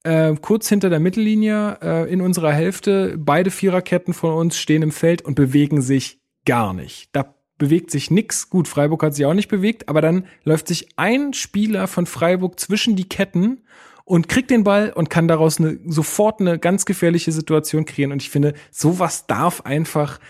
äh, 0.03 0.35
kurz 0.41 0.69
hinter 0.69 0.91
der 0.91 1.01
Mittellinie 1.01 1.79
äh, 1.83 2.13
in 2.13 2.21
unserer 2.21 2.53
Hälfte. 2.53 3.17
Beide 3.19 3.51
Viererketten 3.51 4.15
von 4.15 4.33
uns 4.35 4.57
stehen 4.57 4.83
im 4.83 4.93
Feld 4.93 5.23
und 5.23 5.35
bewegen 5.35 5.83
sich 5.83 6.21
gar 6.45 6.73
nicht. 6.73 7.11
Da 7.13 7.35
bewegt 7.59 7.91
sich 7.91 8.11
nix. 8.11 8.51
Gut, 8.51 8.69
Freiburg 8.69 9.03
hat 9.03 9.15
sich 9.15 9.27
auch 9.27 9.35
nicht 9.35 9.49
bewegt, 9.49 9.89
aber 9.89 10.01
dann 10.01 10.27
läuft 10.45 10.69
sich 10.69 10.89
ein 10.97 11.33
Spieler 11.33 11.89
von 11.89 12.07
Freiburg 12.07 12.61
zwischen 12.61 12.97
die 12.97 13.09
Ketten 13.09 13.63
und 14.05 14.29
kriegt 14.29 14.51
den 14.51 14.63
Ball 14.63 14.93
und 14.93 15.11
kann 15.11 15.27
daraus 15.27 15.59
eine, 15.59 15.81
sofort 15.87 16.41
eine 16.41 16.59
ganz 16.59 16.87
gefährliche 16.87 17.33
Situation 17.33 17.85
kreieren. 17.85 18.13
Und 18.13 18.23
ich 18.23 18.31
finde, 18.31 18.55
sowas 18.71 19.27
darf 19.27 19.63
einfach 19.63 20.21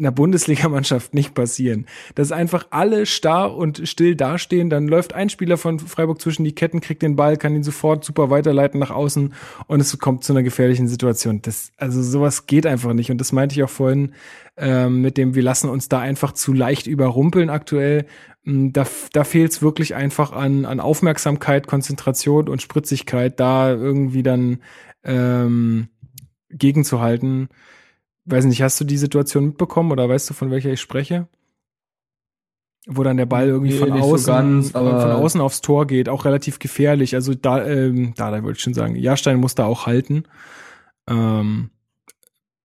einer 0.00 0.10
Bundesligamannschaft 0.10 1.14
nicht 1.14 1.34
passieren. 1.34 1.86
Dass 2.14 2.32
einfach 2.32 2.66
alle 2.70 3.06
starr 3.06 3.54
und 3.54 3.86
still 3.88 4.16
dastehen, 4.16 4.70
dann 4.70 4.88
läuft 4.88 5.12
ein 5.12 5.30
Spieler 5.30 5.56
von 5.56 5.78
Freiburg 5.78 6.20
zwischen 6.20 6.44
die 6.44 6.54
Ketten, 6.54 6.80
kriegt 6.80 7.02
den 7.02 7.16
Ball, 7.16 7.36
kann 7.36 7.54
ihn 7.54 7.62
sofort 7.62 8.04
super 8.04 8.30
weiterleiten 8.30 8.80
nach 8.80 8.90
außen 8.90 9.34
und 9.66 9.80
es 9.80 9.96
kommt 9.98 10.24
zu 10.24 10.32
einer 10.32 10.42
gefährlichen 10.42 10.88
Situation. 10.88 11.42
Das, 11.42 11.70
also 11.76 12.02
sowas 12.02 12.46
geht 12.46 12.66
einfach 12.66 12.92
nicht. 12.92 13.10
Und 13.10 13.18
das 13.18 13.32
meinte 13.32 13.54
ich 13.54 13.62
auch 13.62 13.70
vorhin 13.70 14.12
ähm, 14.56 15.02
mit 15.02 15.16
dem, 15.16 15.34
wir 15.34 15.42
lassen 15.42 15.70
uns 15.70 15.88
da 15.88 16.00
einfach 16.00 16.32
zu 16.32 16.52
leicht 16.52 16.86
überrumpeln 16.86 17.50
aktuell. 17.50 18.06
Mm, 18.44 18.70
da, 18.72 18.86
da 19.12 19.24
fehlt 19.24 19.52
es 19.52 19.62
wirklich 19.62 19.94
einfach 19.94 20.32
an, 20.32 20.64
an 20.64 20.80
Aufmerksamkeit, 20.80 21.66
Konzentration 21.66 22.48
und 22.48 22.62
Spritzigkeit, 22.62 23.38
da 23.38 23.70
irgendwie 23.70 24.22
dann 24.22 24.58
ähm, 25.04 25.88
gegenzuhalten 26.50 27.48
weiß 28.24 28.44
nicht, 28.44 28.62
hast 28.62 28.80
du 28.80 28.84
die 28.84 28.98
Situation 28.98 29.46
mitbekommen 29.46 29.92
oder 29.92 30.08
weißt 30.08 30.30
du, 30.30 30.34
von 30.34 30.50
welcher 30.50 30.72
ich 30.72 30.80
spreche? 30.80 31.28
Wo 32.86 33.02
dann 33.02 33.18
der 33.18 33.26
Ball 33.26 33.48
irgendwie 33.48 33.72
nee, 33.72 33.78
von 33.78 33.92
außen, 33.92 34.18
so 34.18 34.32
ganz, 34.32 34.70
von 34.70 35.10
außen 35.12 35.40
aufs 35.40 35.60
Tor 35.60 35.86
geht, 35.86 36.08
auch 36.08 36.24
relativ 36.24 36.58
gefährlich. 36.58 37.14
Also 37.14 37.34
da, 37.34 37.64
ähm, 37.64 38.14
da, 38.16 38.30
da 38.30 38.42
wollte 38.42 38.56
ich 38.56 38.62
schon 38.62 38.74
sagen, 38.74 38.96
Jahrstein 38.96 39.38
muss 39.38 39.54
da 39.54 39.66
auch 39.66 39.86
halten. 39.86 40.24
Ähm, 41.06 41.70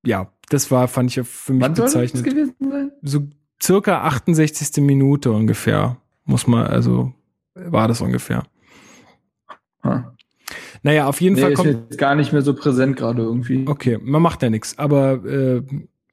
ja, 0.06 0.32
das 0.49 0.72
war, 0.72 0.88
fand 0.88 1.15
ich 1.15 1.27
für 1.27 1.53
mich 1.53 1.61
Wann 1.61 1.73
bezeichnet. 1.73 2.23
Soll 2.23 2.23
das 2.23 2.23
gewesen 2.23 2.72
sein? 2.72 2.91
So 3.02 3.27
circa 3.61 4.03
68. 4.03 4.84
Minute 4.84 5.32
ungefähr, 5.32 5.98
muss 6.23 6.48
man, 6.48 6.68
also 6.68 7.14
war 7.53 7.88
das 7.88 8.02
ungefähr. 8.02 8.44
Hm. 9.82 10.06
Naja, 10.84 11.07
auf 11.07 11.22
jeden 11.22 11.35
nee, 11.35 11.41
Fall 11.41 11.53
kommt. 11.53 11.69
Ist 11.69 11.77
jetzt 11.89 11.97
gar 11.97 12.15
nicht 12.15 12.31
mehr 12.34 12.41
so 12.41 12.53
präsent 12.53 12.97
gerade 12.97 13.22
irgendwie. 13.22 13.65
Okay, 13.67 13.97
man 14.01 14.22
macht 14.22 14.43
ja 14.43 14.49
nichts. 14.49 14.77
Aber 14.77 15.26
äh, 15.26 15.61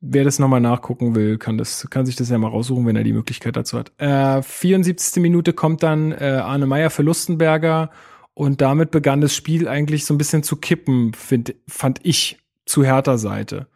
wer 0.01 0.25
das 0.25 0.39
nochmal 0.39 0.61
nachgucken 0.61 1.15
will, 1.15 1.39
kann 1.39 1.59
das, 1.59 1.89
kann 1.91 2.07
sich 2.07 2.17
das 2.17 2.29
ja 2.31 2.39
mal 2.39 2.49
raussuchen, 2.49 2.87
wenn 2.87 2.97
er 2.97 3.05
die 3.05 3.13
Möglichkeit 3.13 3.57
dazu 3.57 3.79
hat. 3.79 3.93
Äh, 3.99 4.43
74. 4.43 5.23
Minute 5.23 5.53
kommt 5.53 5.83
dann 5.83 6.13
äh, 6.13 6.41
Arne 6.43 6.67
Meyer 6.67 6.91
für 6.91 7.03
Lustenberger 7.03 7.91
Und 8.35 8.61
damit 8.61 8.91
begann 8.91 9.21
das 9.21 9.35
Spiel 9.35 9.69
eigentlich 9.69 10.05
so 10.05 10.15
ein 10.15 10.19
bisschen 10.19 10.43
zu 10.43 10.57
kippen, 10.57 11.13
find, 11.15 11.55
fand 11.69 12.01
ich, 12.03 12.39
zu 12.65 12.85
härter 12.85 13.19
Seite. 13.19 13.67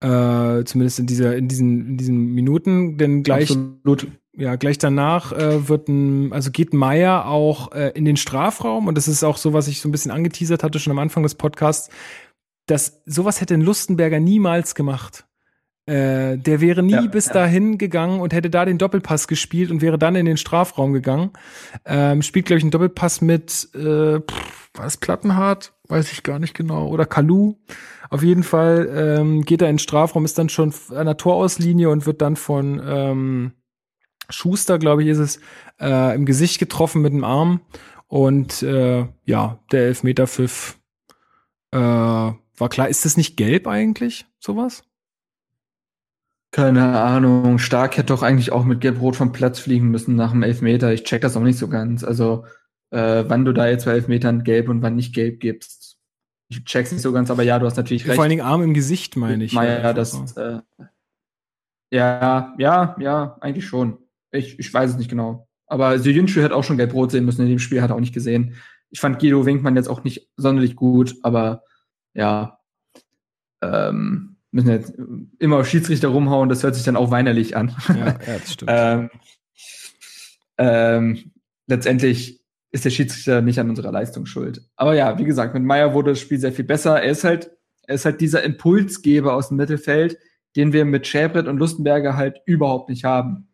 Äh, 0.00 0.64
zumindest 0.64 0.98
in 0.98 1.06
dieser, 1.06 1.36
in 1.36 1.48
diesen, 1.48 1.86
in 1.90 1.96
diesen 1.96 2.18
Minuten, 2.34 2.98
denn 2.98 3.22
gleich, 3.22 3.50
Absolut. 3.50 4.08
Ja, 4.34 4.56
gleich 4.56 4.78
danach 4.78 5.32
äh, 5.32 5.68
wird 5.68 5.88
ein, 5.88 6.32
also 6.32 6.50
geht 6.50 6.72
Meier 6.72 7.26
auch 7.26 7.72
äh, 7.72 7.90
in 7.90 8.04
den 8.04 8.16
Strafraum 8.16 8.86
und 8.86 8.96
das 8.96 9.08
ist 9.08 9.24
auch 9.24 9.36
so, 9.36 9.52
was 9.52 9.68
ich 9.68 9.80
so 9.80 9.88
ein 9.88 9.92
bisschen 9.92 10.10
angeteasert 10.10 10.62
hatte 10.62 10.78
schon 10.78 10.92
am 10.92 10.98
Anfang 10.98 11.22
des 11.22 11.34
Podcasts, 11.34 11.90
dass 12.66 13.02
sowas 13.04 13.40
hätte 13.40 13.54
ein 13.54 13.60
Lustenberger 13.60 14.20
niemals 14.20 14.74
gemacht. 14.74 15.26
Äh, 15.84 16.38
der 16.38 16.60
wäre 16.60 16.82
nie 16.82 16.92
ja, 16.92 17.06
bis 17.06 17.26
ja. 17.26 17.32
dahin 17.32 17.76
gegangen 17.76 18.20
und 18.20 18.32
hätte 18.32 18.50
da 18.50 18.64
den 18.64 18.78
Doppelpass 18.78 19.26
gespielt 19.26 19.70
und 19.70 19.82
wäre 19.82 19.98
dann 19.98 20.14
in 20.14 20.26
den 20.26 20.36
Strafraum 20.36 20.92
gegangen. 20.92 21.32
Ähm, 21.84 22.22
spielt, 22.22 22.46
glaube 22.46 22.58
ich, 22.58 22.64
einen 22.64 22.70
Doppelpass 22.70 23.20
mit, 23.20 23.68
äh, 23.74 24.20
pff, 24.20 24.70
war 24.74 24.86
es 24.86 24.96
Plattenhardt? 24.96 25.74
Weiß 25.88 26.12
ich 26.12 26.22
gar 26.22 26.38
nicht 26.38 26.54
genau. 26.54 26.86
Oder 26.88 27.04
Kalu. 27.04 27.56
Auf 28.08 28.22
jeden 28.22 28.44
Fall 28.44 28.88
ähm, 28.94 29.42
geht 29.42 29.60
er 29.60 29.68
in 29.68 29.74
den 29.74 29.80
Strafraum, 29.80 30.24
ist 30.24 30.38
dann 30.38 30.48
schon 30.48 30.72
an 30.90 31.06
der 31.06 31.16
Torauslinie 31.16 31.90
und 31.90 32.06
wird 32.06 32.22
dann 32.22 32.36
von 32.36 32.80
ähm, 32.84 33.52
Schuster, 34.32 34.78
glaube 34.78 35.02
ich, 35.02 35.08
ist 35.08 35.18
es, 35.18 35.40
äh, 35.80 36.14
im 36.14 36.26
Gesicht 36.26 36.58
getroffen 36.58 37.02
mit 37.02 37.12
dem 37.12 37.24
Arm. 37.24 37.60
Und 38.08 38.62
äh, 38.62 39.06
ja, 39.24 39.58
der 39.70 39.86
Elfmeterpfiff 39.86 40.78
äh, 41.70 41.78
war 41.78 42.68
klar. 42.68 42.88
Ist 42.88 43.04
das 43.04 43.16
nicht 43.16 43.36
gelb 43.36 43.66
eigentlich, 43.66 44.26
sowas? 44.38 44.84
Keine 46.50 47.00
Ahnung. 47.00 47.58
Stark 47.58 47.96
hätte 47.96 48.12
doch 48.12 48.22
eigentlich 48.22 48.52
auch 48.52 48.64
mit 48.64 48.82
Gelb-Rot 48.82 49.16
vom 49.16 49.32
Platz 49.32 49.58
fliegen 49.58 49.90
müssen 49.90 50.16
nach 50.16 50.32
dem 50.32 50.42
Elfmeter. 50.42 50.92
Ich 50.92 51.04
check 51.04 51.22
das 51.22 51.36
auch 51.36 51.42
nicht 51.42 51.58
so 51.58 51.68
ganz. 51.68 52.04
Also, 52.04 52.44
äh, 52.90 53.24
wann 53.26 53.46
du 53.46 53.52
da 53.54 53.68
jetzt 53.68 53.86
bei 53.86 53.92
Elfmetern 53.92 54.44
gelb 54.44 54.68
und 54.68 54.82
wann 54.82 54.94
nicht 54.94 55.14
gelb 55.14 55.40
gibst. 55.40 55.96
Ich 56.50 56.62
check's 56.64 56.92
nicht 56.92 57.00
so 57.00 57.12
ganz, 57.12 57.30
aber 57.30 57.42
ja, 57.42 57.58
du 57.58 57.64
hast 57.64 57.78
natürlich 57.78 58.04
recht. 58.04 58.16
Vor 58.16 58.24
allen 58.24 58.30
Dingen 58.30 58.44
Arm 58.44 58.62
im 58.62 58.74
Gesicht, 58.74 59.16
meine 59.16 59.44
ich. 59.44 59.52
Ja, 59.54 59.94
das, 59.94 60.36
äh, 60.36 60.58
ja, 61.90 62.54
ja, 62.58 62.96
ja, 62.98 63.38
eigentlich 63.40 63.66
schon. 63.66 63.96
Ich, 64.32 64.58
ich 64.58 64.72
weiß 64.72 64.90
es 64.90 64.96
nicht 64.96 65.10
genau. 65.10 65.48
Aber 65.66 65.98
Syjünschu 65.98 66.40
hätte 66.40 66.54
auch 66.54 66.64
schon 66.64 66.76
gelb-rot 66.76 67.12
sehen 67.12 67.24
müssen 67.24 67.42
in 67.42 67.48
dem 67.48 67.58
Spiel, 67.58 67.80
hat 67.80 67.90
er 67.90 67.96
auch 67.96 68.00
nicht 68.00 68.14
gesehen. 68.14 68.56
Ich 68.90 69.00
fand 69.00 69.18
Guido 69.18 69.46
Winkmann 69.46 69.76
jetzt 69.76 69.88
auch 69.88 70.04
nicht 70.04 70.28
sonderlich 70.36 70.76
gut, 70.76 71.16
aber 71.22 71.62
ja, 72.14 72.58
ähm, 73.62 74.36
müssen 74.50 74.68
jetzt 74.68 74.92
immer 75.38 75.58
auf 75.58 75.68
Schiedsrichter 75.68 76.08
rumhauen, 76.08 76.48
das 76.48 76.62
hört 76.62 76.74
sich 76.74 76.84
dann 76.84 76.96
auch 76.96 77.10
weinerlich 77.10 77.56
an. 77.56 77.74
Ja, 77.88 77.94
ja 77.96 78.12
das 78.26 78.52
stimmt. 78.52 78.70
ähm, 78.74 79.10
ähm, 80.58 81.32
letztendlich 81.66 82.42
ist 82.70 82.84
der 82.84 82.90
Schiedsrichter 82.90 83.42
nicht 83.42 83.58
an 83.58 83.70
unserer 83.70 83.92
Leistung 83.92 84.26
schuld. 84.26 84.62
Aber 84.76 84.94
ja, 84.94 85.18
wie 85.18 85.24
gesagt, 85.24 85.54
mit 85.54 85.62
Meier 85.62 85.94
wurde 85.94 86.12
das 86.12 86.20
Spiel 86.20 86.38
sehr 86.38 86.52
viel 86.52 86.64
besser. 86.64 87.02
Er 87.02 87.10
ist 87.10 87.24
halt, 87.24 87.50
er 87.86 87.94
ist 87.94 88.04
halt 88.04 88.20
dieser 88.20 88.42
Impulsgeber 88.42 89.34
aus 89.34 89.48
dem 89.48 89.56
Mittelfeld, 89.58 90.18
den 90.56 90.72
wir 90.72 90.84
mit 90.84 91.06
Schäbrett 91.06 91.48
und 91.48 91.58
Lustenberger 91.58 92.16
halt 92.16 92.40
überhaupt 92.46 92.88
nicht 92.88 93.04
haben. 93.04 93.48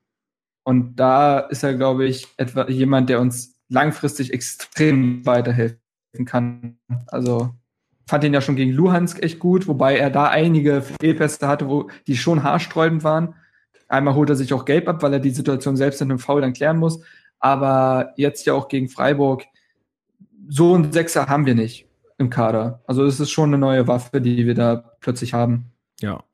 Und 0.68 0.96
da 0.96 1.38
ist 1.38 1.62
er, 1.62 1.72
glaube 1.72 2.04
ich, 2.04 2.28
etwa 2.36 2.68
jemand, 2.68 3.08
der 3.08 3.22
uns 3.22 3.58
langfristig 3.70 4.34
extrem 4.34 5.24
weiterhelfen 5.24 5.80
kann. 6.26 6.76
Also 7.06 7.54
fand 8.06 8.24
ihn 8.24 8.34
ja 8.34 8.42
schon 8.42 8.56
gegen 8.56 8.72
Luhansk 8.72 9.22
echt 9.22 9.38
gut, 9.38 9.66
wobei 9.66 9.96
er 9.96 10.10
da 10.10 10.26
einige 10.26 10.82
Fehlpässe 10.82 11.48
hatte, 11.48 11.70
wo 11.70 11.88
die 12.06 12.18
schon 12.18 12.42
haarsträubend 12.42 13.02
waren. 13.02 13.34
Einmal 13.88 14.14
holt 14.14 14.28
er 14.28 14.36
sich 14.36 14.52
auch 14.52 14.66
gelb 14.66 14.88
ab, 14.88 15.02
weil 15.02 15.14
er 15.14 15.20
die 15.20 15.30
Situation 15.30 15.78
selbst 15.78 16.02
in 16.02 16.10
einem 16.10 16.18
Foul 16.18 16.42
dann 16.42 16.52
klären 16.52 16.76
muss. 16.76 17.00
Aber 17.38 18.12
jetzt 18.16 18.44
ja 18.44 18.52
auch 18.52 18.68
gegen 18.68 18.90
Freiburg, 18.90 19.44
so 20.50 20.74
einen 20.74 20.92
Sechser 20.92 21.28
haben 21.28 21.46
wir 21.46 21.54
nicht 21.54 21.88
im 22.18 22.28
Kader. 22.28 22.82
Also 22.86 23.06
es 23.06 23.20
ist 23.20 23.30
schon 23.30 23.48
eine 23.48 23.58
neue 23.58 23.88
Waffe, 23.88 24.20
die 24.20 24.46
wir 24.46 24.54
da 24.54 24.84
plötzlich 25.00 25.32
haben. 25.32 25.72
Ja. 26.00 26.24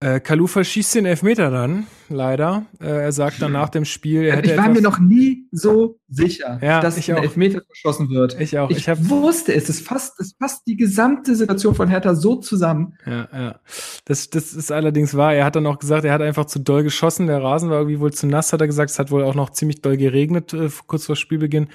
Äh, 0.00 0.20
Kalufa 0.20 0.62
schießt 0.62 0.94
den 0.94 1.06
Elfmeter 1.06 1.50
dann, 1.50 1.88
leider. 2.08 2.66
Äh, 2.80 2.86
er 2.86 3.10
sagt 3.10 3.42
dann 3.42 3.50
nach 3.50 3.68
dem 3.68 3.84
Spiel, 3.84 4.22
er 4.22 4.36
hätte 4.36 4.52
Ich 4.52 4.56
war 4.56 4.68
mir 4.68 4.80
noch 4.80 5.00
nie 5.00 5.48
so 5.50 5.98
sicher, 6.08 6.60
ja, 6.62 6.80
dass 6.80 6.96
ein 6.96 7.16
auch. 7.16 7.22
Elfmeter 7.22 7.62
verschossen 7.66 8.08
wird. 8.08 8.40
Ich 8.40 8.56
auch. 8.58 8.70
Ich, 8.70 8.86
ich 8.86 9.10
wusste 9.10 9.52
es. 9.54 9.68
Es 9.68 9.80
fasst, 9.80 10.20
es 10.20 10.36
fasst 10.38 10.68
die 10.68 10.76
gesamte 10.76 11.34
Situation 11.34 11.74
von 11.74 11.88
Hertha 11.88 12.14
so 12.14 12.36
zusammen. 12.36 12.94
Ja, 13.04 13.28
ja. 13.32 13.60
Das, 14.04 14.30
das 14.30 14.52
ist 14.52 14.70
allerdings 14.70 15.16
wahr. 15.16 15.34
Er 15.34 15.44
hat 15.44 15.56
dann 15.56 15.66
auch 15.66 15.80
gesagt, 15.80 16.04
er 16.04 16.12
hat 16.12 16.22
einfach 16.22 16.44
zu 16.44 16.60
doll 16.60 16.84
geschossen. 16.84 17.26
Der 17.26 17.42
Rasen 17.42 17.68
war 17.68 17.78
irgendwie 17.78 17.98
wohl 17.98 18.12
zu 18.12 18.28
nass, 18.28 18.52
hat 18.52 18.60
er 18.60 18.68
gesagt. 18.68 18.90
Es 18.90 19.00
hat 19.00 19.10
wohl 19.10 19.24
auch 19.24 19.34
noch 19.34 19.50
ziemlich 19.50 19.82
doll 19.82 19.96
geregnet, 19.96 20.54
äh, 20.54 20.68
kurz 20.86 21.06
vor 21.06 21.16
Spielbeginn. 21.16 21.70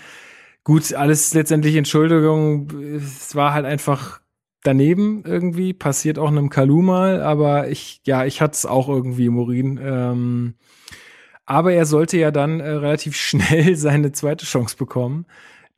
Gut, 0.64 0.94
alles 0.94 1.34
letztendlich 1.34 1.76
Entschuldigung. 1.76 2.70
Es 2.96 3.36
war 3.36 3.54
halt 3.54 3.66
einfach 3.66 4.22
daneben 4.64 5.24
irgendwie, 5.26 5.74
passiert 5.74 6.18
auch 6.18 6.30
einem 6.30 6.50
Kalu 6.50 6.82
mal, 6.82 7.22
aber 7.22 7.70
ich, 7.70 8.02
ja, 8.06 8.26
ich 8.26 8.42
hatte 8.42 8.54
es 8.54 8.66
auch 8.66 8.90
irgendwie, 8.90 9.30
Morin. 9.30 9.80
Ähm, 9.84 10.54
aber 11.46 11.74
er 11.74 11.86
sollte 11.86 12.18
ja 12.18 12.32
dann 12.32 12.60
äh, 12.60 12.70
relativ 12.70 13.16
schnell 13.18 13.76
seine 13.76 14.12
zweite 14.12 14.46
Chance 14.46 14.78
bekommen. 14.78 15.26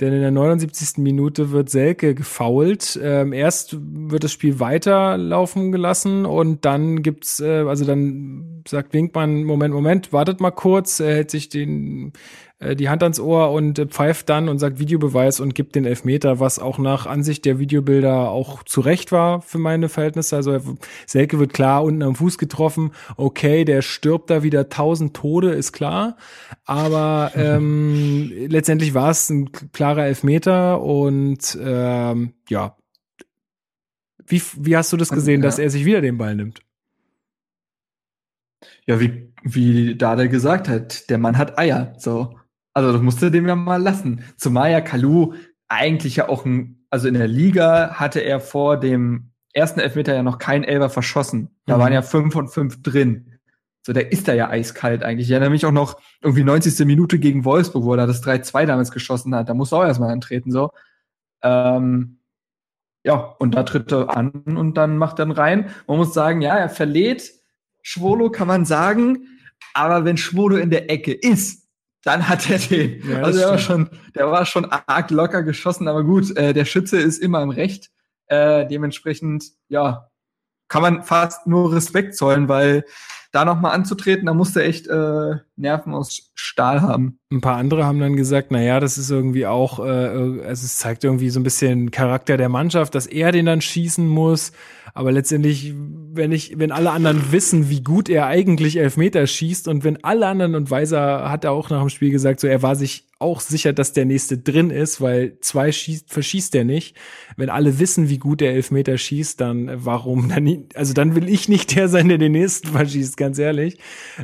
Denn 0.02 0.12
in 0.12 0.20
der 0.20 0.32
79. 0.32 0.98
Minute 0.98 1.52
wird 1.52 1.70
Selke 1.70 2.16
gefoult. 2.16 3.00
Ähm, 3.02 3.32
erst 3.32 3.78
wird 3.80 4.26
das 4.26 4.34
Spiel 4.34 4.60
weiterlaufen 4.60 5.72
gelassen 5.72 6.26
und 6.26 6.66
dann 6.66 7.02
gibt's, 7.02 7.40
äh, 7.40 7.64
also 7.66 7.86
dann 7.86 8.64
sagt 8.68 8.94
Winkmann, 8.94 9.46
Moment, 9.46 9.74
Moment, 9.74 10.12
wartet 10.12 10.42
mal 10.42 10.52
kurz, 10.52 11.00
er 11.00 11.16
hält 11.16 11.32
sich 11.32 11.48
den 11.48 12.12
äh, 12.60 12.76
die 12.76 12.88
Hand 12.90 13.04
ans 13.04 13.20
Ohr 13.20 13.52
und 13.52 13.78
äh, 13.80 13.86
pfeift 13.86 14.30
dann 14.30 14.48
und 14.48 14.60
sagt 14.60 14.80
Videobeweis 14.80 15.40
und 15.42 15.56
gibt 15.56 15.76
den 15.76 15.86
Elfmeter, 15.86 16.40
was 16.40 16.58
auch 16.58 16.78
nach 16.78 17.06
Ansicht 17.06 17.44
der 17.44 17.60
Videobilder 17.60 18.30
auch 18.30 18.64
zu 18.64 18.80
Recht 18.80 19.12
war 19.12 19.42
für 19.42 19.58
meine 19.58 19.90
Verhältnisse. 19.90 20.38
Also 20.38 20.60
Selke 21.06 21.38
wird 21.38 21.52
klar 21.52 21.84
unten 21.84 22.02
am 22.02 22.16
Fuß 22.16 22.38
getroffen. 22.38 22.92
Okay, 23.18 23.66
der 23.66 23.82
stirbt 23.82 24.30
da 24.30 24.42
wieder 24.42 24.70
tausend 24.70 25.16
Tode, 25.16 25.52
ist 25.52 25.74
klar. 25.74 26.16
Aber 26.64 27.32
ähm, 27.36 28.32
letztendlich 28.48 28.94
war 28.94 29.10
es 29.12 29.30
ein 29.30 29.52
klarer 29.74 30.06
Elfmeter 30.06 30.82
und 30.82 31.58
ähm, 31.62 32.34
ja. 32.50 32.78
Wie, 34.28 34.42
wie 34.58 34.78
hast 34.78 34.92
du 34.92 34.98
das 34.98 35.10
gesehen, 35.10 35.42
ja. 35.42 35.48
dass 35.48 35.60
er 35.60 35.70
sich 35.70 35.86
wieder 35.86 36.02
den 36.02 36.18
Ball 36.18 36.36
nimmt? 36.36 36.62
Ja, 38.88 39.00
wie, 39.00 39.34
wie 39.44 39.96
Dade 39.96 40.30
gesagt 40.30 40.70
hat, 40.70 41.10
der 41.10 41.18
Mann 41.18 41.38
hat 41.38 41.60
Eier. 41.60 41.94
So. 41.98 42.34
Also 42.76 42.92
das 42.92 43.02
musste 43.02 43.32
dem 43.32 43.48
ja 43.48 43.56
mal 43.56 43.82
lassen. 43.82 44.24
Zumal 44.38 44.72
ja 44.72 44.82
Kalu 44.82 45.34
eigentlich 45.70 46.18
ja 46.18 46.30
auch 46.30 46.46
ein, 46.46 46.86
also 46.90 47.08
in 47.08 47.14
der 47.14 47.28
Liga 47.28 47.96
hatte 47.96 48.20
er 48.20 48.40
vor 48.40 48.78
dem 48.78 49.32
ersten 49.54 49.80
Elfmeter 49.80 50.14
ja 50.14 50.22
noch 50.22 50.38
kein 50.38 50.66
Elber 50.66 50.90
verschossen. 50.90 51.56
Da 51.66 51.78
mhm. 51.78 51.82
waren 51.82 51.94
ja 51.94 52.02
fünf 52.02 52.34
von 52.34 52.50
fünf 52.50 52.84
drin. 52.84 53.40
So, 53.82 53.94
der 53.94 54.12
ist 54.12 54.28
da 54.28 54.34
ja 54.34 54.50
eiskalt 54.50 55.04
eigentlich. 55.04 55.28
Ich 55.28 55.32
erinnere 55.32 55.52
mich 55.52 55.66
auch 55.66 55.72
noch 55.72 56.02
irgendwie 56.22 56.44
90. 56.44 56.86
Minute 56.86 57.18
gegen 57.18 57.46
Wolfsburg, 57.46 57.86
wo 57.86 57.94
er 57.94 58.08
das 58.08 58.24
3-2 58.24 58.66
damals 58.66 58.92
geschossen 58.92 59.34
hat. 59.34 59.48
Da 59.48 59.54
muss 59.54 59.72
er 59.72 59.78
auch 59.78 59.86
erstmal 59.86 60.12
antreten, 60.12 60.52
so. 60.52 60.72
Ähm, 61.44 62.20
ja, 63.04 63.36
und 63.40 63.56
da 63.56 63.64
tritt 63.64 63.92
er 63.94 64.18
an 64.18 64.32
und 64.32 64.76
dann 64.76 64.98
macht 64.98 65.20
er 65.20 65.30
rein. 65.38 65.70
Man 65.88 65.98
muss 65.98 66.14
sagen, 66.14 66.42
ja, 66.42 66.58
er 66.58 66.70
verlädt 66.70 67.32
Schwolo, 67.84 68.32
kann 68.32 68.48
man 68.48 68.66
sagen. 68.66 69.28
Aber 69.74 70.04
wenn 70.04 70.18
Schwolo 70.18 70.58
in 70.58 70.72
der 70.72 70.90
Ecke 70.90 71.14
ist, 71.14 71.65
dann 72.06 72.30
hat 72.30 72.50
er 72.50 72.60
den. 72.60 73.02
Ja, 73.10 73.24
also 73.24 73.40
der 73.40 73.50
war, 73.50 73.58
schon, 73.58 73.90
der 74.14 74.32
war 74.32 74.46
schon 74.46 74.66
arg 74.66 75.10
locker 75.10 75.42
geschossen, 75.44 75.88
aber 75.88 76.04
gut, 76.04 76.38
äh, 76.38 76.54
der 76.54 76.66
Schütze 76.66 76.98
ist 76.98 77.18
immer 77.18 77.42
im 77.42 77.50
Recht. 77.50 77.92
Äh, 78.28 78.68
dementsprechend, 78.68 79.46
ja, 79.68 80.10
kann 80.68 80.84
man 80.84 81.04
fast 81.04 81.48
nur 81.48 81.74
Respekt 81.74 82.16
zollen, 82.16 82.48
weil 82.48 82.86
da 83.32 83.44
nochmal 83.44 83.74
anzutreten, 83.74 84.28
da 84.28 84.34
musste 84.34 84.64
echt 84.64 84.88
äh, 84.88 85.36
Nerven 85.58 85.94
aus 85.94 86.32
Stahl 86.36 86.82
haben. 86.82 87.20
Ein 87.32 87.42
paar 87.42 87.58
andere 87.58 87.86
haben 87.86 88.00
dann 88.00 88.16
gesagt, 88.16 88.48
na 88.52 88.62
ja, 88.62 88.80
das 88.80 88.98
ist 88.98 89.10
irgendwie 89.10 89.48
auch, 89.48 89.80
äh, 89.80 89.84
also 89.84 90.66
es 90.66 90.78
zeigt 90.78 91.04
irgendwie 91.04 91.30
so 91.30 91.40
ein 91.40 91.44
bisschen 91.44 91.92
Charakter 91.92 92.38
der 92.38 92.50
Mannschaft, 92.50 92.94
dass 92.96 93.08
er 93.08 93.32
den 93.32 93.46
dann 93.46 93.62
schießen 93.62 94.06
muss. 94.06 94.52
Aber 94.94 95.12
letztendlich, 95.12 95.74
wenn 96.14 96.32
ich, 96.32 96.58
wenn 96.58 96.72
alle 96.72 96.92
anderen 96.92 97.32
wissen, 97.32 97.70
wie 97.70 97.84
gut 97.84 98.08
er 98.10 98.28
eigentlich 98.28 98.78
Elfmeter 98.78 99.28
schießt 99.28 99.68
und 99.68 99.84
wenn 99.84 100.04
alle 100.04 100.28
anderen 100.28 100.56
und 100.56 100.72
Weiser 100.72 101.30
hat 101.30 101.44
er 101.44 101.52
auch 101.52 101.70
nach 101.70 101.82
dem 101.82 101.90
Spiel 101.90 102.12
gesagt, 102.12 102.40
so 102.40 102.48
er 102.48 102.62
war 102.62 102.76
sich 102.76 103.06
auch 103.18 103.40
sicher, 103.40 103.72
dass 103.72 103.94
der 103.94 104.06
nächste 104.06 104.38
drin 104.38 104.70
ist, 104.70 105.00
weil 105.00 105.38
zwei 105.40 105.72
schießt, 105.72 106.12
verschießt 106.12 106.54
er 106.56 106.66
nicht. 106.66 106.98
Wenn 107.38 107.50
alle 107.50 107.80
wissen, 107.80 108.10
wie 108.10 108.18
gut 108.18 108.42
der 108.42 108.54
Elfmeter 108.54 108.98
schießt, 108.98 109.40
dann 109.40 109.72
warum 109.74 110.30
dann 110.30 110.66
also 110.76 110.94
dann 110.94 111.16
will 111.16 111.30
ich 111.30 111.48
nicht 111.48 111.76
der 111.76 111.88
sein, 111.88 112.10
der 112.10 112.18
den 112.18 112.34
nächsten 112.34 112.68
verschießt, 112.70 113.16
ganz 113.16 113.40
ehrlich. 113.40 113.80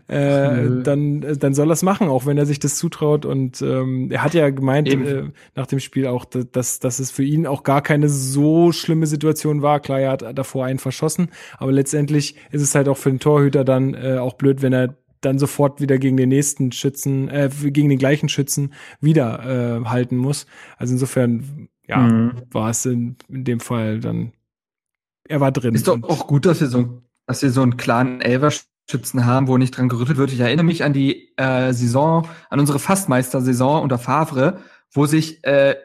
Äh, 0.07 0.83
dann, 0.83 1.20
dann 1.21 1.53
soll 1.53 1.69
er 1.69 1.73
es 1.73 1.83
machen, 1.83 2.07
auch 2.07 2.25
wenn 2.25 2.37
er 2.37 2.45
sich 2.45 2.59
das 2.59 2.75
zutraut. 2.75 3.25
Und 3.25 3.61
ähm, 3.61 4.11
er 4.11 4.23
hat 4.23 4.33
ja 4.33 4.49
gemeint 4.49 4.89
äh, 4.89 5.23
nach 5.55 5.67
dem 5.67 5.79
Spiel 5.79 6.07
auch, 6.07 6.25
dass, 6.25 6.79
dass 6.79 6.99
es 6.99 7.11
für 7.11 7.23
ihn 7.23 7.47
auch 7.47 7.63
gar 7.63 7.81
keine 7.81 8.09
so 8.09 8.71
schlimme 8.71 9.07
Situation 9.07 9.61
war. 9.61 9.79
Klar, 9.79 9.99
er 9.99 10.11
hat 10.11 10.37
davor 10.37 10.65
einen 10.65 10.79
verschossen, 10.79 11.29
aber 11.57 11.71
letztendlich 11.71 12.35
ist 12.51 12.61
es 12.61 12.75
halt 12.75 12.87
auch 12.87 12.97
für 12.97 13.09
den 13.09 13.19
Torhüter 13.19 13.63
dann 13.63 13.93
äh, 13.93 14.17
auch 14.17 14.33
blöd, 14.33 14.61
wenn 14.61 14.73
er 14.73 14.95
dann 15.21 15.39
sofort 15.39 15.79
wieder 15.79 15.97
gegen 15.97 16.17
den 16.17 16.29
nächsten 16.29 16.71
Schützen, 16.71 17.29
äh, 17.29 17.49
gegen 17.51 17.89
den 17.89 17.99
gleichen 17.99 18.27
Schützen 18.27 18.73
wieder 18.99 19.81
äh, 19.83 19.85
halten 19.85 20.17
muss. 20.17 20.47
Also 20.77 20.93
insofern, 20.93 21.69
ja, 21.87 21.97
mhm. 21.97 22.41
war 22.51 22.71
es 22.71 22.85
in, 22.85 23.17
in 23.29 23.43
dem 23.43 23.59
Fall 23.59 23.99
dann, 23.99 24.33
er 25.27 25.39
war 25.39 25.51
drin. 25.51 25.75
Ist 25.75 25.87
doch 25.87 26.01
auch 26.03 26.27
gut, 26.27 26.45
dass 26.45 26.59
wir 26.59 26.67
so, 26.67 27.03
dass 27.27 27.41
wir 27.43 27.51
so 27.51 27.61
einen 27.61 27.77
klaren 27.77 28.19
Elverschützen 28.91 29.25
haben, 29.25 29.47
wo 29.47 29.57
nicht 29.57 29.77
dran 29.77 29.89
gerüttelt 29.89 30.17
wird. 30.17 30.31
Ich 30.31 30.39
erinnere 30.39 30.65
mich 30.65 30.83
an 30.83 30.93
die 30.93 31.35
äh, 31.37 31.73
Saison, 31.73 32.27
an 32.49 32.59
unsere 32.59 32.79
Fastmeister-Saison 32.79 33.81
unter 33.81 33.97
Favre, 33.97 34.59
wo 34.91 35.05
sich, 35.05 35.43
äh, 35.45 35.75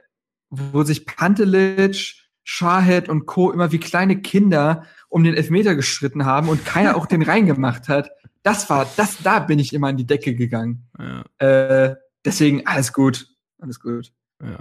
wo 0.51 0.83
sich 0.83 1.07
Pantelic, 1.07 2.15
Shahed 2.43 3.09
und 3.09 3.27
Co. 3.27 3.51
immer 3.51 3.73
wie 3.73 3.79
kleine 3.79 4.21
Kinder 4.21 4.85
um 5.09 5.25
den 5.25 5.35
Elfmeter 5.35 5.75
geschritten 5.75 6.25
haben 6.25 6.49
und 6.49 6.65
keiner 6.65 6.97
auch 6.97 7.07
den 7.07 7.23
reingemacht 7.23 7.89
hat. 7.89 8.11
Das 8.43 8.71
war, 8.71 8.87
das, 8.97 9.19
da 9.23 9.41
bin 9.41 9.59
ich 9.59 9.73
immer 9.73 9.91
in 9.91 9.97
die 9.97 10.07
Decke 10.07 10.35
gegangen. 10.35 10.89
Ja. 10.99 11.25
Äh, 11.39 11.97
deswegen 12.25 12.67
alles 12.67 12.93
gut. 12.93 13.29
Alles 13.61 13.81
gut. 13.81 14.13
Ja. 14.43 14.59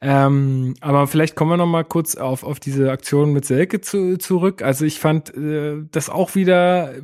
Ähm, 0.00 0.74
aber 0.80 1.06
vielleicht 1.06 1.36
kommen 1.36 1.50
wir 1.50 1.56
noch 1.58 1.66
mal 1.66 1.84
kurz 1.84 2.16
auf, 2.16 2.44
auf 2.44 2.60
diese 2.60 2.90
Aktion 2.90 3.32
mit 3.32 3.44
Selke 3.44 3.80
zu, 3.80 4.16
zurück. 4.16 4.62
Also 4.62 4.86
ich 4.86 5.00
fand 5.00 5.34
äh, 5.36 5.82
das 5.90 6.08
auch 6.08 6.34
wieder 6.34 6.94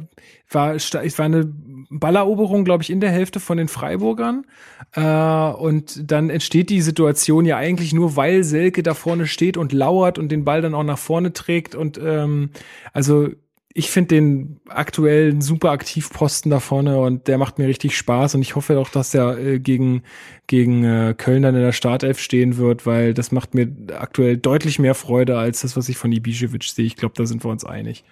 war 0.55 0.75
es 0.75 0.93
war 0.93 1.25
eine 1.25 1.53
Balleroberung, 1.91 2.65
glaube 2.65 2.83
ich, 2.83 2.91
in 2.91 3.01
der 3.01 3.11
Hälfte 3.11 3.41
von 3.41 3.59
den 3.59 3.69
Freiburgern. 3.69 4.47
Äh, 4.93 5.01
und 5.03 6.11
dann 6.11 6.31
entsteht 6.31 6.71
die 6.71 6.81
Situation 6.81 7.45
ja 7.45 7.57
eigentlich 7.57 7.93
nur, 7.93 8.17
weil 8.17 8.45
Selke 8.45 8.83
da 8.83 8.95
vorne 8.95 9.27
steht 9.27 9.57
und 9.57 9.73
lauert 9.73 10.19
und 10.19 10.31
den 10.31 10.45
Ball 10.45 10.63
dann 10.63 10.75
auch 10.75 10.85
nach 10.85 10.99
vorne 10.99 11.33
trägt. 11.33 11.75
Und 11.75 11.99
ähm, 12.03 12.51
also 12.93 13.29
ich 13.77 13.91
finde 13.91 14.15
den 14.15 14.61
aktuellen 14.69 15.41
super 15.41 15.73
Aktivposten 15.73 16.49
da 16.49 16.61
vorne 16.61 17.01
und 17.01 17.27
der 17.27 17.39
macht 17.39 17.59
mir 17.59 17.67
richtig 17.67 17.97
Spaß 17.97 18.37
und 18.37 18.43
ich 18.43 18.55
hoffe 18.55 18.79
auch, 18.79 18.89
dass 18.89 19.13
er 19.13 19.37
äh, 19.37 19.59
gegen, 19.59 20.05
gegen 20.47 20.85
äh, 20.85 21.15
Köln 21.19 21.43
dann 21.43 21.57
in 21.57 21.61
der 21.61 21.73
Startelf 21.73 22.21
stehen 22.21 22.57
wird, 22.57 22.87
weil 22.87 23.15
das 23.15 23.33
macht 23.33 23.55
mir 23.55 23.75
aktuell 23.99 24.37
deutlich 24.37 24.79
mehr 24.79 24.95
Freude 24.95 25.37
als 25.37 25.63
das, 25.63 25.77
was 25.77 25.89
ich 25.89 25.97
von 25.97 26.13
Ibišević 26.13 26.73
sehe. 26.73 26.87
Ich 26.87 26.95
glaube, 26.95 27.15
da 27.17 27.27
sind 27.27 27.45
wir 27.45 27.51
uns 27.51 27.65
einig. 27.65 28.05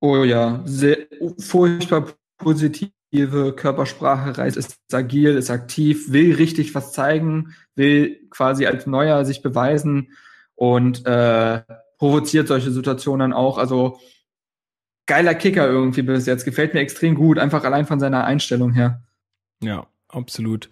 Oh 0.00 0.22
ja, 0.22 0.62
sehr 0.64 0.98
furchtbar 1.38 2.14
positive 2.38 2.92
Körpersprache, 3.56 4.38
Reis 4.38 4.56
ist 4.56 4.78
agil, 4.92 5.34
ist 5.34 5.50
aktiv, 5.50 6.12
will 6.12 6.36
richtig 6.36 6.76
was 6.76 6.92
zeigen, 6.92 7.56
will 7.74 8.20
quasi 8.30 8.66
als 8.66 8.86
Neuer 8.86 9.24
sich 9.24 9.42
beweisen 9.42 10.12
und 10.54 11.04
äh, 11.06 11.62
provoziert 11.98 12.46
solche 12.46 12.70
Situationen 12.70 13.32
auch. 13.32 13.58
Also 13.58 13.98
geiler 15.10 15.34
Kicker 15.34 15.66
irgendwie 15.66 16.02
bis 16.02 16.26
jetzt. 16.26 16.44
Gefällt 16.44 16.72
mir 16.72 16.80
extrem 16.80 17.16
gut, 17.16 17.36
einfach 17.36 17.64
allein 17.64 17.84
von 17.84 17.98
seiner 17.98 18.24
Einstellung 18.24 18.72
her. 18.72 19.02
Ja, 19.60 19.88
absolut. 20.12 20.68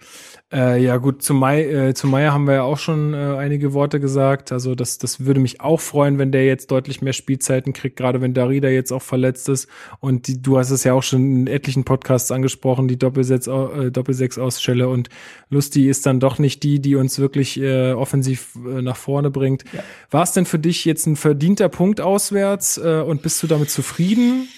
Äh, 0.52 0.82
ja, 0.82 0.96
gut, 0.96 1.22
zu, 1.22 1.34
Mai, 1.34 1.64
äh, 1.64 1.94
zu 1.94 2.06
Meier 2.06 2.32
haben 2.32 2.46
wir 2.46 2.54
ja 2.54 2.62
auch 2.62 2.78
schon 2.78 3.14
äh, 3.14 3.16
einige 3.16 3.72
Worte 3.72 4.00
gesagt. 4.00 4.52
Also, 4.52 4.74
das, 4.74 4.98
das 4.98 5.24
würde 5.24 5.40
mich 5.40 5.60
auch 5.60 5.80
freuen, 5.80 6.18
wenn 6.18 6.32
der 6.32 6.46
jetzt 6.46 6.70
deutlich 6.70 7.02
mehr 7.02 7.12
Spielzeiten 7.12 7.72
kriegt, 7.72 7.96
gerade 7.96 8.20
wenn 8.20 8.34
Darida 8.34 8.68
jetzt 8.68 8.92
auch 8.92 9.02
verletzt 9.02 9.48
ist. 9.48 9.68
Und 10.00 10.26
die, 10.26 10.40
du 10.40 10.58
hast 10.58 10.70
es 10.70 10.84
ja 10.84 10.94
auch 10.94 11.02
schon 11.02 11.22
in 11.22 11.46
etlichen 11.46 11.84
Podcasts 11.84 12.30
angesprochen, 12.30 12.88
die 12.88 12.98
Doppelsechs, 12.98 13.46
äh, 13.46 13.90
Doppelsechs-Ausstelle. 13.90 14.88
Und 14.88 15.08
Lusti 15.50 15.88
ist 15.88 16.06
dann 16.06 16.20
doch 16.20 16.38
nicht 16.38 16.62
die, 16.62 16.80
die 16.80 16.96
uns 16.96 17.18
wirklich 17.18 17.60
äh, 17.60 17.92
offensiv 17.92 18.56
äh, 18.56 18.82
nach 18.82 18.96
vorne 18.96 19.30
bringt. 19.30 19.64
Ja. 19.72 19.82
War 20.10 20.22
es 20.22 20.32
denn 20.32 20.46
für 20.46 20.58
dich 20.58 20.84
jetzt 20.84 21.06
ein 21.06 21.16
verdienter 21.16 21.68
Punkt 21.68 22.00
auswärts 22.00 22.78
äh, 22.78 23.02
und 23.06 23.22
bist 23.22 23.42
du 23.42 23.46
damit 23.46 23.70
zufrieden? 23.70 24.48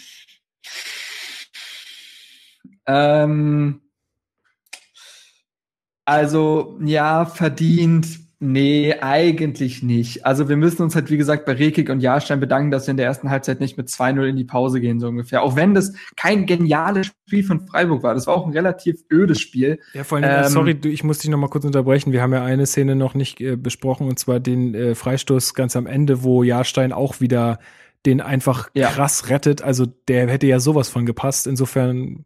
Ähm 2.86 3.80
also, 6.10 6.76
ja, 6.84 7.24
verdient. 7.24 8.18
Nee, 8.42 8.96
eigentlich 9.00 9.82
nicht. 9.84 10.26
Also 10.26 10.48
wir 10.48 10.56
müssen 10.56 10.82
uns 10.82 10.96
halt, 10.96 11.08
wie 11.08 11.18
gesagt, 11.18 11.44
bei 11.44 11.52
Rekik 11.52 11.88
und 11.88 12.00
Jahrstein 12.00 12.40
bedanken, 12.40 12.72
dass 12.72 12.86
wir 12.86 12.90
in 12.90 12.96
der 12.96 13.06
ersten 13.06 13.30
Halbzeit 13.30 13.60
nicht 13.60 13.76
mit 13.76 13.88
2-0 13.88 14.24
in 14.24 14.34
die 14.34 14.44
Pause 14.44 14.80
gehen, 14.80 14.98
so 14.98 15.06
ungefähr. 15.06 15.42
Auch 15.42 15.54
wenn 15.54 15.72
das 15.72 15.92
kein 16.16 16.46
geniales 16.46 17.08
Spiel 17.08 17.44
von 17.44 17.60
Freiburg 17.68 18.02
war. 18.02 18.14
Das 18.14 18.26
war 18.26 18.34
auch 18.34 18.46
ein 18.46 18.52
relativ 18.52 19.04
ödes 19.12 19.38
Spiel. 19.40 19.78
Ja, 19.92 20.02
vor 20.02 20.18
allem, 20.18 20.24
äh, 20.24 20.46
ähm, 20.46 20.48
sorry, 20.48 20.80
ich 20.84 21.04
muss 21.04 21.18
dich 21.18 21.30
noch 21.30 21.38
mal 21.38 21.48
kurz 21.48 21.64
unterbrechen. 21.64 22.12
Wir 22.12 22.22
haben 22.22 22.32
ja 22.32 22.42
eine 22.42 22.66
Szene 22.66 22.96
noch 22.96 23.14
nicht 23.14 23.40
äh, 23.40 23.54
besprochen, 23.54 24.08
und 24.08 24.18
zwar 24.18 24.40
den 24.40 24.74
äh, 24.74 24.94
Freistoß 24.96 25.54
ganz 25.54 25.76
am 25.76 25.86
Ende, 25.86 26.24
wo 26.24 26.42
Jahrstein 26.42 26.92
auch 26.92 27.20
wieder 27.20 27.60
den 28.04 28.20
einfach 28.20 28.68
ja. 28.74 28.88
krass 28.88 29.28
rettet. 29.28 29.62
Also 29.62 29.86
der 30.08 30.28
hätte 30.28 30.48
ja 30.48 30.58
sowas 30.58 30.88
von 30.88 31.06
gepasst. 31.06 31.46
Insofern, 31.46 32.24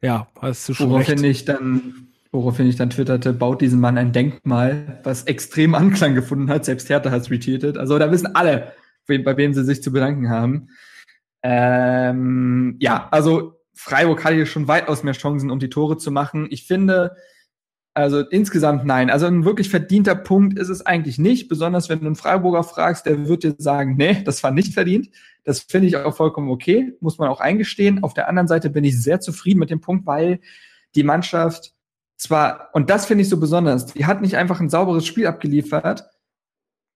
ja, 0.00 0.28
hast 0.40 0.68
du 0.68 0.74
schon 0.74 0.90
Woraufhin 0.90 1.18
recht. 1.18 1.40
ich 1.40 1.44
dann 1.44 2.06
Woraufhin 2.36 2.66
ich 2.66 2.76
dann 2.76 2.90
twitterte, 2.90 3.32
baut 3.32 3.62
diesem 3.62 3.80
Mann 3.80 3.96
ein 3.96 4.12
Denkmal, 4.12 5.00
was 5.04 5.22
extrem 5.22 5.74
Anklang 5.74 6.14
gefunden 6.14 6.50
hat. 6.50 6.66
Selbst 6.66 6.90
Hertha 6.90 7.10
hat 7.10 7.22
es 7.22 7.30
retweetet. 7.30 7.78
Also 7.78 7.98
da 7.98 8.12
wissen 8.12 8.34
alle, 8.34 8.74
bei 9.06 9.36
wem 9.38 9.54
sie 9.54 9.64
sich 9.64 9.82
zu 9.82 9.90
bedanken 9.90 10.28
haben. 10.28 10.68
Ähm, 11.42 12.76
ja, 12.78 13.08
also 13.10 13.62
Freiburg 13.72 14.22
hatte 14.22 14.34
hier 14.34 14.44
schon 14.44 14.68
weitaus 14.68 15.02
mehr 15.02 15.14
Chancen, 15.14 15.50
um 15.50 15.60
die 15.60 15.70
Tore 15.70 15.96
zu 15.96 16.10
machen. 16.10 16.46
Ich 16.50 16.66
finde, 16.66 17.16
also 17.94 18.20
insgesamt 18.20 18.84
nein. 18.84 19.08
Also 19.08 19.24
ein 19.24 19.46
wirklich 19.46 19.70
verdienter 19.70 20.14
Punkt 20.14 20.58
ist 20.58 20.68
es 20.68 20.84
eigentlich 20.84 21.18
nicht. 21.18 21.48
Besonders 21.48 21.88
wenn 21.88 22.00
du 22.00 22.06
einen 22.06 22.16
Freiburger 22.16 22.64
fragst, 22.64 23.06
der 23.06 23.28
wird 23.28 23.44
dir 23.44 23.54
sagen, 23.56 23.96
nee, 23.96 24.22
das 24.24 24.42
war 24.42 24.50
nicht 24.50 24.74
verdient. 24.74 25.08
Das 25.44 25.60
finde 25.60 25.88
ich 25.88 25.96
auch 25.96 26.14
vollkommen 26.14 26.50
okay, 26.50 26.92
muss 27.00 27.16
man 27.16 27.30
auch 27.30 27.40
eingestehen. 27.40 28.02
Auf 28.02 28.12
der 28.12 28.28
anderen 28.28 28.46
Seite 28.46 28.68
bin 28.68 28.84
ich 28.84 29.00
sehr 29.00 29.20
zufrieden 29.20 29.58
mit 29.58 29.70
dem 29.70 29.80
Punkt, 29.80 30.04
weil 30.04 30.40
die 30.94 31.02
Mannschaft 31.02 31.72
zwar, 32.16 32.70
und 32.72 32.90
das 32.90 33.06
finde 33.06 33.22
ich 33.22 33.28
so 33.28 33.38
besonders, 33.38 33.86
die 33.86 34.06
hat 34.06 34.22
nicht 34.22 34.36
einfach 34.36 34.60
ein 34.60 34.70
sauberes 34.70 35.06
Spiel 35.06 35.26
abgeliefert, 35.26 36.08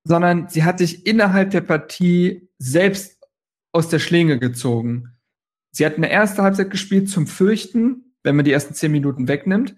sondern 0.05 0.49
sie 0.49 0.65
hat 0.65 0.79
sich 0.79 1.07
innerhalb 1.07 1.51
der 1.51 1.61
Partie 1.61 2.49
selbst 2.59 3.19
aus 3.73 3.89
der 3.89 3.99
Schlinge 3.99 4.39
gezogen. 4.39 5.17
Sie 5.73 5.87
hat 5.87 5.97
eine 5.97 6.11
erste 6.11 6.43
Halbzeit 6.43 6.71
gespielt 6.71 7.09
zum 7.09 7.27
Fürchten, 7.27 8.15
wenn 8.23 8.37
man 8.37 8.45
die 8.45 8.53
ersten 8.53 8.75
zehn 8.75 8.93
Minuten 8.93 9.29
wegnimmt, 9.29 9.77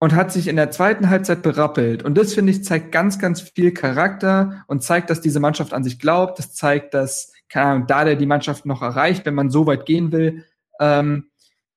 und 0.00 0.14
hat 0.14 0.32
sich 0.32 0.48
in 0.48 0.56
der 0.56 0.70
zweiten 0.70 1.08
Halbzeit 1.08 1.42
berappelt. 1.42 2.02
Und 2.02 2.16
das, 2.16 2.34
finde 2.34 2.52
ich, 2.52 2.64
zeigt 2.64 2.92
ganz, 2.92 3.18
ganz 3.18 3.40
viel 3.40 3.72
Charakter 3.72 4.64
und 4.66 4.82
zeigt, 4.82 5.08
dass 5.08 5.20
diese 5.20 5.40
Mannschaft 5.40 5.72
an 5.72 5.84
sich 5.84 5.98
glaubt. 5.98 6.38
Das 6.38 6.52
zeigt, 6.52 6.94
dass, 6.94 7.32
keine 7.48 7.66
Ahnung, 7.66 7.86
da 7.86 8.04
der 8.04 8.16
die 8.16 8.26
Mannschaft 8.26 8.66
noch 8.66 8.82
erreicht, 8.82 9.24
wenn 9.24 9.34
man 9.34 9.50
so 9.50 9.66
weit 9.66 9.86
gehen 9.86 10.12
will, 10.12 10.44
ähm, 10.80 11.30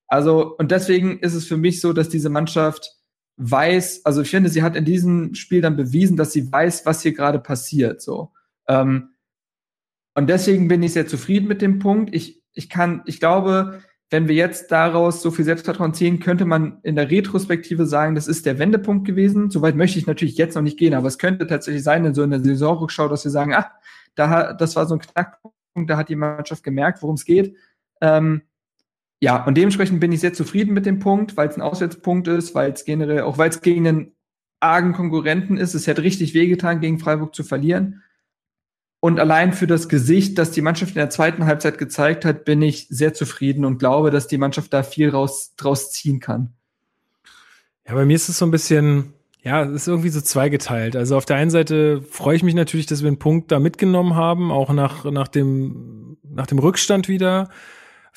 also, 0.07 0.55
und 0.57 0.71
deswegen 0.71 1.19
ist 1.19 1.34
es 1.34 1.45
für 1.45 1.57
mich 1.57 1.81
so, 1.81 1.93
dass 1.93 2.09
diese 2.09 2.29
Mannschaft 2.29 2.95
weiß, 3.38 4.05
also 4.05 4.21
ich 4.21 4.29
finde, 4.29 4.49
sie 4.49 4.63
hat 4.63 4.75
in 4.75 4.85
diesem 4.85 5.35
Spiel 5.35 5.61
dann 5.61 5.75
bewiesen, 5.75 6.17
dass 6.17 6.31
sie 6.31 6.51
weiß, 6.51 6.85
was 6.85 7.01
hier 7.01 7.13
gerade 7.13 7.39
passiert, 7.39 8.01
so. 8.01 8.31
Ähm, 8.67 9.09
und 10.15 10.27
deswegen 10.27 10.67
bin 10.67 10.81
ich 10.81 10.93
sehr 10.93 11.07
zufrieden 11.07 11.47
mit 11.47 11.61
dem 11.61 11.77
Punkt. 11.77 12.15
Ich, 12.15 12.41
ich 12.53 12.69
kann, 12.69 13.03
ich 13.05 13.19
glaube, 13.19 13.81
wenn 14.09 14.27
wir 14.27 14.35
jetzt 14.35 14.71
daraus 14.71 15.21
so 15.21 15.29
viel 15.29 15.45
Selbstvertrauen 15.45 15.93
ziehen, 15.93 16.19
könnte 16.19 16.45
man 16.45 16.79
in 16.81 16.95
der 16.95 17.11
Retrospektive 17.11 17.85
sagen, 17.85 18.15
das 18.15 18.27
ist 18.27 18.45
der 18.45 18.57
Wendepunkt 18.57 19.05
gewesen. 19.05 19.51
Soweit 19.51 19.75
möchte 19.75 19.99
ich 19.99 20.07
natürlich 20.07 20.38
jetzt 20.38 20.55
noch 20.55 20.63
nicht 20.63 20.79
gehen, 20.79 20.93
aber 20.93 21.07
es 21.07 21.19
könnte 21.19 21.45
tatsächlich 21.45 21.84
sein, 21.84 22.05
in 22.05 22.15
so 22.15 22.23
einer 22.23 22.39
Saisonrückschau, 22.39 23.09
dass 23.09 23.25
wir 23.25 23.31
sagen, 23.31 23.53
ah, 23.53 23.71
da, 24.15 24.53
das 24.53 24.75
war 24.75 24.88
so 24.88 24.95
ein 24.95 25.01
Knackpunkt, 25.01 25.55
da 25.88 25.97
hat 25.97 26.09
die 26.09 26.15
Mannschaft 26.15 26.63
gemerkt, 26.63 27.03
worum 27.03 27.15
es 27.15 27.25
geht. 27.25 27.55
Ähm, 28.01 28.41
ja, 29.19 29.44
und 29.45 29.57
dementsprechend 29.57 29.99
bin 29.99 30.11
ich 30.11 30.19
sehr 30.19 30.34
zufrieden 30.34 30.73
mit 30.73 30.85
dem 30.85 30.99
Punkt, 30.99 31.38
weil 31.38 31.49
es 31.49 31.56
ein 31.56 31.61
Auswärtspunkt 31.61 32.27
ist, 32.27 32.53
weil 32.53 32.72
es 32.72 32.85
generell, 32.85 33.22
auch 33.22 33.38
weil 33.38 33.49
es 33.49 33.61
gegen 33.61 33.88
einen 33.88 34.11
argen 34.60 34.94
Konkurrenten 34.94 35.57
ist. 35.57 35.73
Es 35.73 35.88
hätte 35.88 36.03
richtig 36.03 36.34
wehgetan, 36.34 36.81
gegen 36.81 36.99
Freiburg 36.99 37.34
zu 37.34 37.44
verlieren. 37.44 38.03
Und 38.99 39.19
allein 39.19 39.53
für 39.53 39.68
das 39.68 39.89
Gesicht, 39.89 40.38
das 40.38 40.52
die 40.52 40.61
Mannschaft 40.61 40.91
in 40.91 40.99
der 40.99 41.10
zweiten 41.10 41.45
Halbzeit 41.45 41.77
gezeigt 41.77 42.26
hat, 42.26 42.45
bin 42.45 42.61
ich 42.61 42.88
sehr 42.89 43.14
zufrieden 43.14 43.65
und 43.65 43.77
glaube, 43.77 44.11
dass 44.11 44.27
die 44.27 44.39
Mannschaft 44.39 44.73
da 44.73 44.84
viel 44.84 45.10
raus, 45.10 45.53
draus 45.56 45.91
ziehen 45.91 46.19
kann. 46.19 46.53
Ja, 47.88 47.94
bei 47.94 48.06
mir 48.06 48.15
ist 48.15 48.27
es 48.27 48.39
so 48.39 48.45
ein 48.45 48.52
bisschen, 48.52 49.14
ja, 49.41 49.64
es 49.64 49.84
ist 49.84 49.88
irgendwie 49.88 50.10
so 50.10 50.19
zweigeteilt. 50.19 50.95
Also 50.95 51.15
auf 51.15 51.26
der 51.26 51.38
einen 51.38 51.52
Seite 51.52 52.02
freue 52.02 52.35
ich 52.35 52.44
mich 52.44 52.56
natürlich, 52.56 52.88
dass 52.88 53.02
wir 53.02 53.07
einen 53.07 53.19
Punkt 53.19 53.52
da 53.52 53.60
mitgenommen 53.60 54.15
haben, 54.15 54.52
auch 54.52 54.73
nach, 54.73 55.06
nach 55.06 55.27
dem, 55.27 56.18
nach 56.23 56.48
dem 56.48 56.60
Rückstand 56.60 57.07
wieder. 57.07 57.49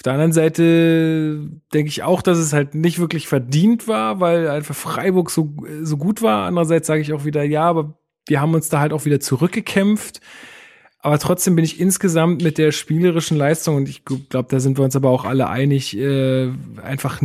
Auf 0.01 0.05
der 0.05 0.15
anderen 0.15 0.33
Seite 0.33 1.47
denke 1.75 1.91
ich 1.91 2.03
auch, 2.03 2.23
dass 2.23 2.39
es 2.39 2.55
halt 2.55 2.75
nicht 2.75 3.01
wirklich 3.01 3.29
verdient 3.29 3.87
war, 3.87 4.19
weil 4.19 4.49
einfach 4.49 4.75
Freiburg 4.75 5.29
so, 5.31 5.53
so 5.83 5.99
gut 5.99 6.23
war. 6.23 6.47
Andererseits 6.47 6.87
sage 6.87 7.03
ich 7.03 7.13
auch 7.13 7.27
wieder, 7.27 7.43
ja, 7.43 7.65
aber 7.65 7.99
wir 8.27 8.41
haben 8.41 8.55
uns 8.55 8.71
da 8.71 8.81
halt 8.81 8.95
auch 8.95 9.05
wieder 9.05 9.21
zurückgekämpft. 9.21 10.23
Aber 11.01 11.19
trotzdem 11.19 11.55
bin 11.55 11.67
ich 11.67 11.79
insgesamt 11.79 12.43
mit 12.43 12.57
der 12.57 12.73
spielerischen 12.73 13.37
Leistung, 13.37 13.77
und 13.77 13.91
ich 13.91 14.07
glaube, 14.07 14.47
da 14.49 14.59
sind 14.59 14.79
wir 14.79 14.87
uns 14.87 14.97
aber 14.97 15.11
auch 15.11 15.27
alle 15.27 15.51
einig, 15.51 15.95
äh, 15.99 16.51
einfach 16.83 17.21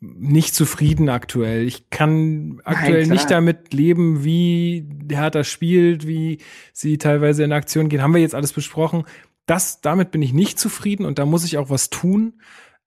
nicht 0.00 0.52
zufrieden 0.52 1.08
aktuell. 1.08 1.64
Ich 1.64 1.90
kann 1.90 2.60
aktuell 2.64 3.02
Nein, 3.02 3.10
nicht 3.10 3.30
damit 3.30 3.72
leben, 3.72 4.24
wie 4.24 4.84
Hertha 5.08 5.44
spielt, 5.44 6.08
wie 6.08 6.38
sie 6.72 6.98
teilweise 6.98 7.44
in 7.44 7.52
Aktion 7.52 7.88
gehen. 7.88 8.02
Haben 8.02 8.14
wir 8.14 8.20
jetzt 8.20 8.34
alles 8.34 8.52
besprochen 8.52 9.04
das, 9.46 9.80
damit 9.80 10.10
bin 10.10 10.22
ich 10.22 10.32
nicht 10.32 10.58
zufrieden 10.58 11.06
und 11.06 11.18
da 11.18 11.26
muss 11.26 11.44
ich 11.44 11.58
auch 11.58 11.70
was 11.70 11.90
tun. 11.90 12.40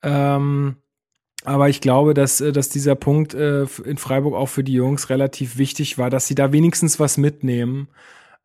Ähm, 0.04 0.78
Aber 1.46 1.70
ich 1.70 1.80
glaube, 1.82 2.14
dass, 2.14 2.42
äh, 2.42 2.52
dass 2.52 2.70
dieser 2.70 2.96
Punkt 2.96 3.34
äh, 3.34 3.64
in 3.86 3.98
Freiburg 3.98 4.36
auch 4.36 4.48
für 4.50 4.64
die 4.64 4.74
Jungs 4.74 5.10
relativ 5.10 5.58
wichtig 5.58 5.98
war, 5.98 6.10
dass 6.10 6.28
sie 6.28 6.36
da 6.36 6.52
wenigstens 6.52 7.00
was 7.00 7.18
mitnehmen. 7.18 7.88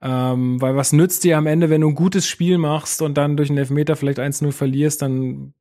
Ähm, 0.02 0.60
weil 0.60 0.76
was 0.76 0.92
nützt 0.92 1.24
dir 1.24 1.38
am 1.38 1.46
Ende, 1.46 1.70
wenn 1.70 1.80
du 1.80 1.88
ein 1.88 1.94
gutes 1.94 2.26
Spiel 2.28 2.58
machst 2.58 3.02
und 3.02 3.14
dann 3.16 3.36
durch 3.36 3.50
einen 3.50 3.58
Elfmeter 3.58 3.96
vielleicht 3.96 4.20
1-0 4.20 4.52
verlierst, 4.52 5.02
dann 5.02 5.54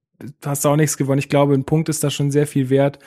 hast 0.46 0.66
du 0.66 0.70
auch 0.70 0.76
nichts 0.76 0.98
gewonnen. 0.98 1.20
Ich 1.20 1.30
glaube, 1.30 1.54
ein 1.54 1.66
Punkt 1.66 1.90
ist 1.90 2.04
da 2.04 2.10
schon 2.10 2.32
sehr 2.32 2.48
viel 2.48 2.70
wert. 2.70 3.00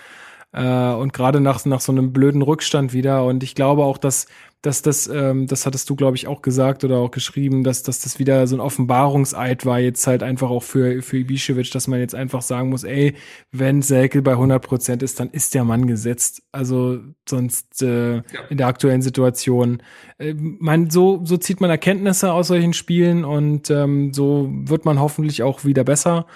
Äh, 0.53 0.95
und 0.95 1.13
gerade 1.13 1.41
nach, 1.41 1.65
nach 1.65 1.81
so 1.81 1.93
einem 1.93 2.13
blöden 2.13 2.43
Rückstand 2.43 2.93
wieder. 2.93 3.25
Und 3.25 3.43
ich 3.43 3.55
glaube 3.55 3.85
auch, 3.85 3.99
dass, 3.99 4.27
dass 4.63 4.83
das, 4.83 5.07
ähm, 5.07 5.47
das 5.47 5.67
hattest 5.67 5.91
du, 5.91 5.97
glaube 5.97 6.17
ich, 6.17 6.27
auch 6.27 6.41
gesagt 6.43 6.83
oder 6.83 6.97
auch 6.97 7.11
geschrieben, 7.11 7.63
dass, 7.63 7.83
dass 7.83 8.01
das 8.01 8.19
wieder 8.19 8.47
so 8.47 8.57
ein 8.57 8.61
Offenbarungseid 8.61 9.67
war, 9.67 9.79
jetzt 9.81 10.07
halt 10.07 10.23
einfach 10.23 10.51
auch 10.51 10.63
für, 10.63 11.03
für 11.03 11.19
Ibišević, 11.19 11.73
dass 11.73 11.89
man 11.89 12.01
jetzt 12.01 12.15
einfach 12.15 12.43
sagen 12.43 12.71
muss, 12.71 12.85
ey, 12.85 13.15
wenn 13.53 13.83
Selke 13.83 14.23
bei 14.23 14.33
100 14.33 14.63
Prozent 14.63 15.03
ist, 15.03 15.21
dann 15.21 15.31
ist 15.31 15.55
der 15.55 15.65
Mann 15.65 15.87
gesetzt. 15.87 16.43
Also 16.53 17.01
sonst 17.29 17.83
äh, 17.83 18.17
ja. 18.17 18.23
in 18.49 18.57
der 18.57 18.69
aktuellen 18.69 19.03
Situation. 19.03 19.83
Äh, 20.19 20.35
man, 20.35 20.91
so, 20.91 21.21
so 21.25 21.37
zieht 21.37 21.61
man 21.61 21.71
Erkenntnisse 21.71 22.33
aus 22.33 22.49
solchen 22.49 22.73
Spielen 22.73 23.25
und 23.25 23.71
ähm, 23.71 24.13
so 24.15 24.49
wird 24.51 24.85
man 24.85 25.01
hoffentlich 25.01 25.43
auch 25.43 25.65
wieder 25.65 25.85
besser. 25.85 26.27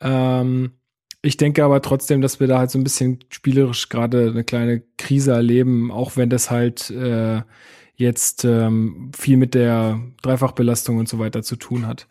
Ähm, 0.00 0.72
ich 1.22 1.36
denke 1.36 1.64
aber 1.64 1.82
trotzdem, 1.82 2.20
dass 2.20 2.40
wir 2.40 2.46
da 2.46 2.58
halt 2.58 2.70
so 2.70 2.78
ein 2.78 2.84
bisschen 2.84 3.24
spielerisch 3.28 3.88
gerade 3.88 4.30
eine 4.30 4.44
kleine 4.44 4.82
Krise 4.96 5.32
erleben, 5.32 5.90
auch 5.90 6.16
wenn 6.16 6.30
das 6.30 6.50
halt 6.50 6.90
äh, 6.90 7.42
jetzt 7.96 8.44
ähm, 8.44 9.10
viel 9.16 9.36
mit 9.36 9.54
der 9.54 10.00
Dreifachbelastung 10.22 10.98
und 10.98 11.08
so 11.08 11.18
weiter 11.18 11.42
zu 11.42 11.56
tun 11.56 11.86
hat. 11.86 12.06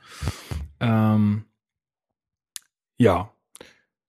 Ähm, 0.82 1.46
ja, 2.98 3.32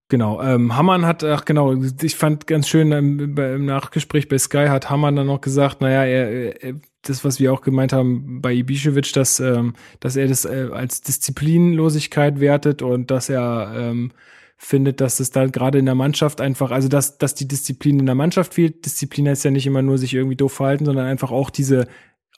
genau. 0.08 0.42
Ähm, 0.42 0.76
Hammann 0.76 1.06
hat, 1.06 1.22
ach 1.22 1.44
genau, 1.44 1.74
ich 2.02 2.16
fand 2.16 2.48
ganz 2.48 2.66
schön 2.68 2.90
im, 2.90 3.38
im 3.38 3.66
Nachgespräch 3.66 4.28
bei 4.28 4.38
Sky 4.38 4.66
hat 4.66 4.90
Hammann 4.90 5.14
dann 5.14 5.28
noch 5.28 5.40
gesagt, 5.40 5.80
naja, 5.80 6.04
er, 6.04 6.62
er 6.64 6.74
das, 7.02 7.24
was 7.24 7.38
wir 7.38 7.52
auch 7.52 7.60
gemeint 7.60 7.92
haben 7.92 8.42
bei 8.42 8.52
Ibišević, 8.52 9.14
dass, 9.14 9.38
ähm, 9.38 9.74
dass 10.00 10.16
er 10.16 10.26
das 10.26 10.44
äh, 10.44 10.70
als 10.72 11.00
Disziplinlosigkeit 11.02 12.40
wertet 12.40 12.82
und 12.82 13.12
dass 13.12 13.28
er 13.28 13.72
ähm, 13.76 14.10
findet, 14.60 15.00
dass 15.00 15.20
es 15.20 15.30
da 15.30 15.46
gerade 15.46 15.78
in 15.78 15.86
der 15.86 15.94
Mannschaft 15.94 16.40
einfach, 16.40 16.72
also 16.72 16.88
dass, 16.88 17.16
dass 17.16 17.34
die 17.34 17.46
Disziplin 17.46 18.00
in 18.00 18.06
der 18.06 18.16
Mannschaft 18.16 18.54
fehlt. 18.54 18.84
Disziplin 18.84 19.28
heißt 19.28 19.44
ja 19.44 19.52
nicht 19.52 19.66
immer 19.66 19.82
nur 19.82 19.96
sich 19.98 20.12
irgendwie 20.12 20.36
doof 20.36 20.52
verhalten, 20.52 20.84
sondern 20.84 21.06
einfach 21.06 21.30
auch 21.30 21.48
diese, 21.48 21.86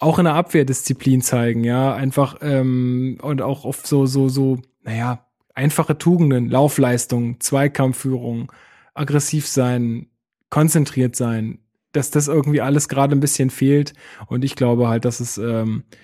auch 0.00 0.18
in 0.18 0.26
der 0.26 0.34
Abwehr 0.34 0.66
Disziplin 0.66 1.22
zeigen, 1.22 1.64
ja, 1.64 1.94
einfach 1.94 2.36
ähm, 2.42 3.18
und 3.22 3.40
auch 3.40 3.64
auf 3.64 3.86
so, 3.86 4.04
so, 4.04 4.28
so, 4.28 4.58
naja, 4.82 5.26
einfache 5.54 5.96
Tugenden, 5.96 6.50
Laufleistung, 6.50 7.40
Zweikampfführung, 7.40 8.52
aggressiv 8.92 9.48
sein, 9.48 10.06
konzentriert 10.50 11.16
sein, 11.16 11.60
dass 11.92 12.10
das 12.10 12.28
irgendwie 12.28 12.60
alles 12.60 12.88
gerade 12.88 13.16
ein 13.16 13.20
bisschen 13.20 13.48
fehlt. 13.48 13.94
Und 14.26 14.44
ich 14.44 14.56
glaube 14.56 14.88
halt, 14.88 15.06
dass 15.06 15.20
es 15.20 15.38
ähm, 15.38 15.84
äh, 15.88 15.96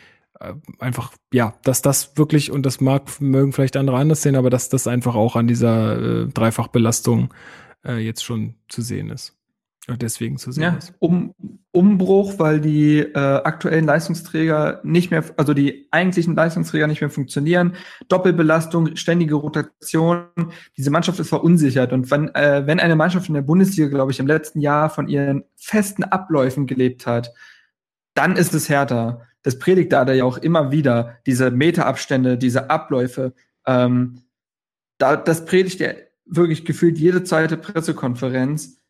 einfach, 0.78 1.12
ja, 1.32 1.54
dass 1.62 1.82
das 1.82 2.16
wirklich, 2.16 2.50
und 2.50 2.64
das 2.64 2.80
mag, 2.80 3.20
mögen 3.20 3.52
vielleicht 3.52 3.76
andere 3.76 3.96
anders 3.96 4.22
sehen, 4.22 4.36
aber 4.36 4.50
dass 4.50 4.68
das 4.68 4.86
einfach 4.86 5.14
auch 5.14 5.36
an 5.36 5.46
dieser 5.46 6.24
äh, 6.24 6.26
Dreifachbelastung 6.26 7.32
äh, 7.84 7.98
jetzt 7.98 8.24
schon 8.24 8.54
zu 8.68 8.82
sehen 8.82 9.10
ist. 9.10 9.36
Und 9.88 10.02
deswegen 10.02 10.36
zu 10.36 10.50
sehen 10.50 10.64
ja, 10.64 10.74
ist. 10.74 10.94
Um, 10.98 11.32
Umbruch, 11.70 12.38
weil 12.38 12.60
die 12.60 12.98
äh, 12.98 13.14
aktuellen 13.14 13.84
Leistungsträger 13.84 14.80
nicht 14.82 15.12
mehr, 15.12 15.22
also 15.36 15.54
die 15.54 15.86
eigentlichen 15.92 16.34
Leistungsträger 16.34 16.88
nicht 16.88 17.02
mehr 17.02 17.10
funktionieren. 17.10 17.76
Doppelbelastung, 18.08 18.96
ständige 18.96 19.36
Rotation. 19.36 20.26
Diese 20.76 20.90
Mannschaft 20.90 21.20
ist 21.20 21.28
verunsichert. 21.28 21.92
Und 21.92 22.10
wenn, 22.10 22.34
äh, 22.34 22.66
wenn 22.66 22.80
eine 22.80 22.96
Mannschaft 22.96 23.28
in 23.28 23.34
der 23.34 23.42
Bundesliga, 23.42 23.88
glaube 23.88 24.10
ich, 24.10 24.18
im 24.18 24.26
letzten 24.26 24.60
Jahr 24.60 24.90
von 24.90 25.06
ihren 25.06 25.44
festen 25.54 26.02
Abläufen 26.02 26.66
gelebt 26.66 27.06
hat, 27.06 27.32
dann 28.14 28.34
ist 28.34 28.54
es 28.54 28.68
härter 28.68 29.25
das 29.46 29.60
predigt 29.60 29.92
da 29.92 30.12
ja 30.12 30.24
auch 30.24 30.38
immer 30.38 30.72
wieder, 30.72 31.20
diese 31.24 31.52
Metaabstände, 31.52 32.36
diese 32.36 32.68
Abläufe. 32.68 33.32
Ähm, 33.64 34.22
da, 34.98 35.14
das 35.14 35.44
predigt 35.44 35.80
er 35.80 35.94
wirklich 36.24 36.64
gefühlt 36.64 36.98
jede 36.98 37.22
zweite 37.22 37.56
Pressekonferenz. 37.56 38.82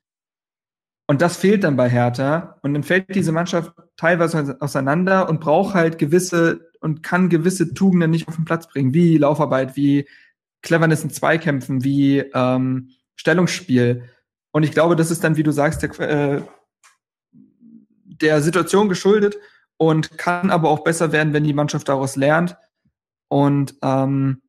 Und 1.07 1.21
das 1.21 1.37
fehlt 1.37 1.63
dann 1.63 1.77
bei 1.77 1.91
Hertha. 1.91 2.59
Und 2.63 2.73
dann 2.73 2.85
fällt 2.85 3.15
diese 3.15 3.33
Mannschaft 3.33 3.71
teilweise 3.99 4.57
auseinander 4.63 5.29
und 5.29 5.41
braucht 5.41 5.75
halt 5.75 5.99
gewisse 5.99 6.71
und 6.81 7.03
kann 7.03 7.29
gewisse 7.29 7.75
Tugenden 7.75 8.11
nicht 8.11 8.27
auf 8.27 8.37
den 8.37 8.47
Platz 8.47 8.67
bringen, 8.67 8.95
wie 8.95 9.19
Laufarbeit, 9.19 9.77
wie 9.77 10.09
Cleverness 10.63 11.05
in 11.05 11.11
Zweikämpfen, 11.11 11.85
wie 11.85 12.21
ähm, 12.33 12.93
Stellungsspiel. 13.15 14.09
Und 14.53 14.63
ich 14.63 14.73
glaube, 14.73 14.97
das 14.97 15.11
ist 15.11 15.23
dann, 15.23 15.37
wie 15.37 15.43
du 15.43 15.51
sagst, 15.51 15.83
der, 15.83 16.01
äh, 16.01 16.43
der 18.07 18.41
Situation 18.41 18.89
geschuldet 18.89 19.37
und 19.79 20.19
kann 20.19 20.51
aber 20.51 20.71
auch 20.71 20.85
besser 20.85 21.13
werden, 21.13 21.33
wenn 21.33 21.45
die 21.45 21.53
Mannschaft 21.53 21.89
daraus 21.89 22.17
lernt. 22.17 22.57
Und 23.29 23.75
ähm, 23.83 24.43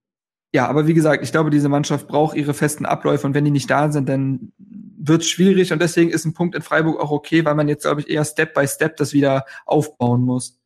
ja, 0.54 0.68
aber 0.68 0.88
wie 0.88 0.94
gesagt, 0.94 1.24
ich 1.24 1.32
glaube, 1.32 1.50
diese 1.50 1.70
Mannschaft 1.70 2.08
braucht 2.08 2.36
ihre 2.36 2.54
festen 2.54 2.86
Abläufe 2.86 3.28
und 3.28 3.34
wenn 3.34 3.46
die 3.46 3.52
nicht 3.52 3.70
da 3.70 3.92
sind, 3.92 4.08
dann 4.08 4.54
wird 4.58 5.22
es 5.22 5.30
schwierig 5.30 5.72
und 5.72 5.82
deswegen 5.82 6.10
ist 6.10 6.26
ein 6.26 6.34
Punkt 6.34 6.56
in 6.56 6.62
Freiburg 6.62 7.00
auch 7.00 7.12
okay, 7.12 7.46
weil 7.46 7.56
man 7.56 7.68
jetzt, 7.68 7.84
glaube 7.84 8.02
ich, 8.02 8.10
eher 8.10 8.26
Step 8.26 8.54
by 8.54 8.68
Step 8.68 8.98
das 8.98 9.14
wieder 9.14 9.46
aufbauen 9.66 10.22
muss. 10.22 10.60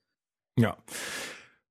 Ja. 0.57 0.77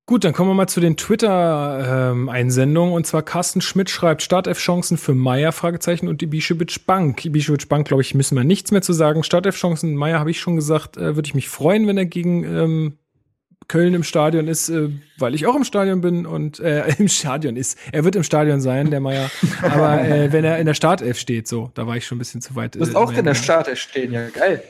Gut, 0.07 0.23
dann 0.23 0.33
kommen 0.33 0.49
wir 0.49 0.55
mal 0.55 0.67
zu 0.67 0.79
den 0.79 0.97
Twitter-Einsendungen. 0.97 2.89
Ähm, 2.89 2.95
und 2.95 3.07
zwar 3.07 3.21
Carsten 3.21 3.61
Schmidt 3.61 3.89
schreibt 3.89 4.21
Startelf-Chancen 4.21 4.97
für 4.97 5.13
Meier, 5.13 5.51
Fragezeichen, 5.51 6.07
und 6.07 6.21
Ibišević 6.21 6.85
Bank. 6.85 7.23
Ibišević 7.23 7.67
Bank, 7.67 7.87
glaube 7.87 8.01
ich, 8.01 8.13
müssen 8.15 8.35
wir 8.35 8.43
nichts 8.43 8.71
mehr 8.71 8.81
zu 8.81 8.93
sagen. 8.93 9.23
Startelf-Chancen, 9.23 9.95
Meier 9.95 10.19
habe 10.19 10.31
ich 10.31 10.39
schon 10.39 10.55
gesagt, 10.55 10.97
äh, 10.97 11.15
würde 11.15 11.27
ich 11.27 11.35
mich 11.35 11.47
freuen, 11.47 11.87
wenn 11.87 11.97
er 11.97 12.07
gegen 12.07 12.43
ähm, 12.43 12.97
Köln 13.67 13.93
im 13.93 14.03
Stadion 14.03 14.49
ist, 14.49 14.67
äh, 14.67 14.89
weil 15.17 15.33
ich 15.33 15.45
auch 15.45 15.55
im 15.55 15.63
Stadion 15.63 16.01
bin 16.01 16.25
und 16.25 16.59
äh, 16.59 16.93
im 16.97 17.07
Stadion 17.07 17.55
ist. 17.55 17.77
Er 17.93 18.03
wird 18.03 18.17
im 18.17 18.23
Stadion 18.23 18.59
sein, 18.59 18.91
der 18.91 18.99
Meier. 18.99 19.31
Aber 19.61 20.03
äh, 20.03 20.33
wenn 20.33 20.43
er 20.43 20.57
in 20.59 20.65
der 20.65 20.73
Startelf 20.73 21.19
steht, 21.19 21.47
so, 21.47 21.71
da 21.75 21.87
war 21.87 21.95
ich 21.95 22.05
schon 22.05 22.17
ein 22.17 22.19
bisschen 22.19 22.41
zu 22.41 22.55
weit. 22.55 22.75
Du 22.75 22.79
musst 22.79 22.95
äh, 22.95 22.97
auch 22.97 23.13
in 23.13 23.23
der 23.23 23.35
Startelf 23.35 23.79
stehen, 23.79 24.11
ja, 24.11 24.27
geil. 24.27 24.61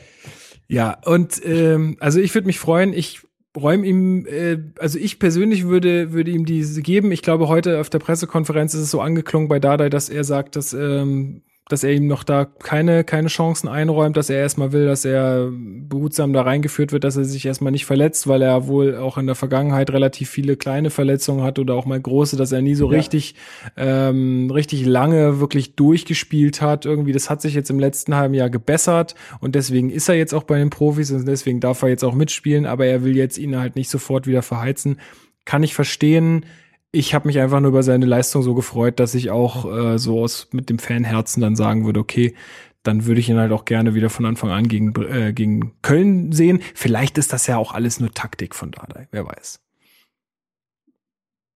Ja, 0.68 0.98
und 1.04 1.44
ähm, 1.44 1.96
also 1.98 2.20
ich 2.20 2.32
würde 2.34 2.46
mich 2.46 2.60
freuen, 2.60 2.92
ich 2.92 3.22
räume 3.56 3.86
ihm, 3.86 4.26
äh, 4.26 4.58
also 4.78 4.98
ich 4.98 5.18
persönlich 5.18 5.66
würde, 5.66 6.12
würde 6.12 6.30
ihm 6.30 6.44
diese 6.44 6.82
geben. 6.82 7.12
Ich 7.12 7.22
glaube, 7.22 7.48
heute 7.48 7.80
auf 7.80 7.90
der 7.90 7.98
Pressekonferenz 7.98 8.74
ist 8.74 8.80
es 8.80 8.90
so 8.90 9.00
angeklungen 9.00 9.48
bei 9.48 9.58
Dardai, 9.58 9.90
dass 9.90 10.08
er 10.08 10.24
sagt, 10.24 10.56
dass 10.56 10.72
ähm, 10.72 11.42
dass 11.68 11.84
er 11.84 11.92
ihm 11.92 12.06
noch 12.06 12.24
da 12.24 12.44
keine, 12.44 13.04
keine 13.04 13.28
Chancen 13.28 13.68
einräumt, 13.68 14.16
dass 14.16 14.28
er 14.28 14.38
erstmal 14.38 14.72
will, 14.72 14.86
dass 14.86 15.04
er 15.04 15.48
behutsam 15.52 16.32
da 16.32 16.42
reingeführt 16.42 16.92
wird, 16.92 17.04
dass 17.04 17.16
er 17.16 17.24
sich 17.24 17.46
erstmal 17.46 17.72
nicht 17.72 17.86
verletzt, 17.86 18.26
weil 18.26 18.42
er 18.42 18.66
wohl 18.66 18.96
auch 18.96 19.16
in 19.16 19.26
der 19.26 19.36
Vergangenheit 19.36 19.90
relativ 19.90 20.28
viele 20.28 20.56
kleine 20.56 20.90
Verletzungen 20.90 21.42
hat 21.42 21.58
oder 21.58 21.74
auch 21.74 21.86
mal 21.86 22.00
große, 22.00 22.36
dass 22.36 22.52
er 22.52 22.62
nie 22.62 22.74
so 22.74 22.90
ja. 22.90 22.98
richtig, 22.98 23.36
ähm, 23.76 24.50
richtig 24.50 24.84
lange 24.84 25.40
wirklich 25.40 25.76
durchgespielt 25.76 26.60
hat. 26.60 26.84
Irgendwie, 26.84 27.12
das 27.12 27.30
hat 27.30 27.40
sich 27.40 27.54
jetzt 27.54 27.70
im 27.70 27.78
letzten 27.78 28.16
halben 28.16 28.34
Jahr 28.34 28.50
gebessert 28.50 29.14
und 29.40 29.54
deswegen 29.54 29.88
ist 29.90 30.08
er 30.08 30.16
jetzt 30.16 30.34
auch 30.34 30.44
bei 30.44 30.58
den 30.58 30.70
Profis 30.70 31.12
und 31.12 31.26
deswegen 31.26 31.60
darf 31.60 31.82
er 31.82 31.88
jetzt 31.88 32.04
auch 32.04 32.14
mitspielen, 32.14 32.66
aber 32.66 32.86
er 32.86 33.04
will 33.04 33.16
jetzt 33.16 33.38
ihn 33.38 33.56
halt 33.56 33.76
nicht 33.76 33.88
sofort 33.88 34.26
wieder 34.26 34.42
verheizen. 34.42 34.98
Kann 35.44 35.62
ich 35.62 35.74
verstehen 35.74 36.44
ich 36.92 37.14
habe 37.14 37.26
mich 37.26 37.40
einfach 37.40 37.60
nur 37.60 37.70
über 37.70 37.82
seine 37.82 38.06
Leistung 38.06 38.42
so 38.42 38.54
gefreut, 38.54 39.00
dass 39.00 39.14
ich 39.14 39.30
auch 39.30 39.64
äh, 39.64 39.98
so 39.98 40.20
aus 40.20 40.48
mit 40.52 40.68
dem 40.68 40.78
Fanherzen 40.78 41.40
dann 41.40 41.56
sagen 41.56 41.86
würde, 41.86 42.00
okay, 42.00 42.34
dann 42.82 43.06
würde 43.06 43.20
ich 43.20 43.28
ihn 43.28 43.38
halt 43.38 43.52
auch 43.52 43.64
gerne 43.64 43.94
wieder 43.94 44.10
von 44.10 44.26
Anfang 44.26 44.50
an 44.50 44.68
gegen, 44.68 44.92
äh, 45.02 45.32
gegen 45.32 45.72
Köln 45.80 46.32
sehen. 46.32 46.60
Vielleicht 46.74 47.16
ist 47.16 47.32
das 47.32 47.46
ja 47.46 47.56
auch 47.56 47.72
alles 47.72 47.98
nur 47.98 48.12
Taktik 48.12 48.54
von 48.54 48.72
Dardai, 48.72 49.08
wer 49.10 49.26
weiß. 49.26 49.60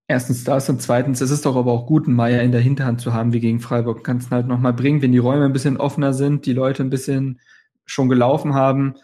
Erstens 0.09 0.45
das 0.45 0.69
und 0.71 0.81
zweitens, 0.81 1.21
es 1.21 1.33
ist 1.33 1.45
doch 1.45 1.57
aber 1.57 1.73
auch 1.73 1.87
gut, 1.87 2.07
einen 2.07 2.15
Meier 2.17 2.43
in 2.43 2.53
der 2.53 2.61
Hinterhand 2.61 3.01
zu 3.01 3.13
haben, 3.13 3.33
wie 3.33 3.41
gegen 3.41 3.61
Freiburg. 3.61 4.05
Kannst 4.05 4.31
ihn 4.31 4.37
halt 4.37 4.47
nochmal 4.47 4.73
bringen, 4.73 5.03
wenn 5.03 5.13
die 5.13 5.19
Räume 5.19 5.45
ein 5.45 5.53
bisschen 5.53 5.77
offener 5.77 6.15
sind, 6.15 6.47
die 6.47 6.53
Leute 6.53 6.85
ein 6.85 6.91
bisschen 6.91 7.41
schon 7.85 8.09
gelaufen 8.09 8.55
haben, 8.55 8.95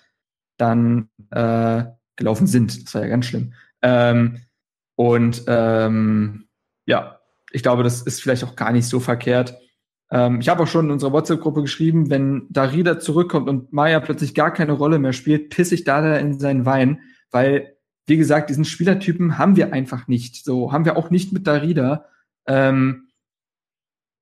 dann 0.59 1.09
äh, 1.31 1.85
gelaufen 2.15 2.47
sind. 2.47 2.87
Das 2.87 2.95
war 2.95 3.03
ja 3.03 3.09
ganz 3.09 3.27
schlimm. 3.27 3.53
Ähm, 3.83 4.39
und 5.03 5.43
ähm, 5.49 6.47
ja, 6.87 7.19
ich 7.51 7.65
glaube, 7.65 7.83
das 7.83 8.03
ist 8.03 8.23
vielleicht 8.23 8.45
auch 8.45 8.55
gar 8.55 8.71
nicht 8.71 8.87
so 8.87 9.01
verkehrt. 9.01 9.59
Ähm, 10.13 10.41
ich 10.41 10.49
habe 10.49 10.63
auch 10.63 10.69
schon 10.69 10.85
in 10.85 10.91
unserer 10.93 11.13
WhatsApp-Gruppe 11.13 11.63
geschrieben, 11.63 12.09
wenn 12.09 12.47
Darida 12.51 13.01
zurückkommt 13.01 13.49
und 13.49 13.73
Maya 13.73 13.99
plötzlich 13.99 14.33
gar 14.33 14.53
keine 14.53 14.71
Rolle 14.71 15.01
mehr 15.01 15.13
spielt, 15.13 15.51
pisse 15.51 15.75
ich 15.75 15.83
da 15.83 16.17
in 16.19 16.39
seinen 16.39 16.67
Wein, 16.67 17.01
weil, 17.33 17.77
wie 18.07 18.17
gesagt, 18.17 18.49
diesen 18.49 18.65
Spielertypen 18.65 19.39
haben 19.39 19.57
wir 19.57 19.73
einfach 19.73 20.07
nicht. 20.07 20.45
So 20.45 20.71
haben 20.71 20.85
wir 20.85 20.97
auch 20.97 21.11
nicht 21.11 21.33
mit 21.33 21.49
Darida. 21.49 22.07
Ähm, 22.47 23.09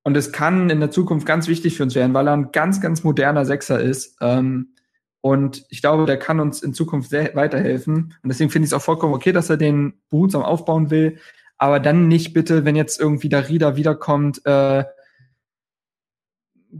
und 0.02 0.16
es 0.16 0.32
kann 0.32 0.70
in 0.70 0.80
der 0.80 0.90
Zukunft 0.90 1.26
ganz 1.26 1.46
wichtig 1.46 1.76
für 1.76 1.82
uns 1.82 1.94
werden, 1.94 2.14
weil 2.14 2.26
er 2.26 2.32
ein 2.32 2.52
ganz, 2.52 2.80
ganz 2.80 3.04
moderner 3.04 3.44
Sechser 3.44 3.78
ist. 3.78 4.16
Ähm, 4.22 4.76
und 5.20 5.66
ich 5.68 5.82
glaube, 5.82 6.06
der 6.06 6.18
kann 6.18 6.40
uns 6.40 6.62
in 6.62 6.72
Zukunft 6.72 7.10
sehr 7.10 7.34
weiterhelfen. 7.34 8.14
Und 8.22 8.28
deswegen 8.28 8.50
finde 8.50 8.64
ich 8.64 8.70
es 8.70 8.74
auch 8.74 8.82
vollkommen 8.82 9.14
okay, 9.14 9.32
dass 9.32 9.50
er 9.50 9.56
den 9.56 10.00
behutsam 10.08 10.42
aufbauen 10.42 10.90
will. 10.90 11.18
Aber 11.58 11.78
dann 11.78 12.08
nicht 12.08 12.32
bitte, 12.32 12.64
wenn 12.64 12.74
jetzt 12.74 12.98
irgendwie 12.98 13.28
der 13.28 13.48
Rieder 13.48 13.76
wiederkommt, 13.76 14.44
äh, 14.46 14.84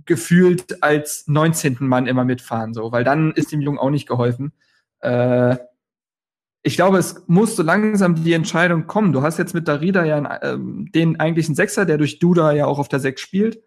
gefühlt 0.06 0.82
als 0.82 1.26
19. 1.26 1.78
Mann 1.80 2.06
immer 2.06 2.24
mitfahren, 2.24 2.72
so, 2.72 2.92
weil 2.92 3.04
dann 3.04 3.32
ist 3.32 3.52
dem 3.52 3.60
Jungen 3.60 3.78
auch 3.78 3.90
nicht 3.90 4.08
geholfen. 4.08 4.52
Äh, 5.00 5.56
ich 6.62 6.76
glaube, 6.76 6.98
es 6.98 7.24
muss 7.26 7.56
so 7.56 7.62
langsam 7.62 8.22
die 8.22 8.32
Entscheidung 8.32 8.86
kommen. 8.86 9.12
Du 9.12 9.22
hast 9.22 9.38
jetzt 9.38 9.54
mit 9.54 9.66
Darida 9.66 10.04
ja 10.04 10.16
einen, 10.16 10.26
äh, 10.86 10.90
den 10.92 11.18
eigentlichen 11.18 11.54
Sechser, 11.54 11.84
der 11.84 11.98
durch 11.98 12.18
Duda 12.18 12.52
ja 12.52 12.66
auch 12.66 12.78
auf 12.78 12.88
der 12.88 13.00
Sechs 13.00 13.20
spielt. 13.20 13.62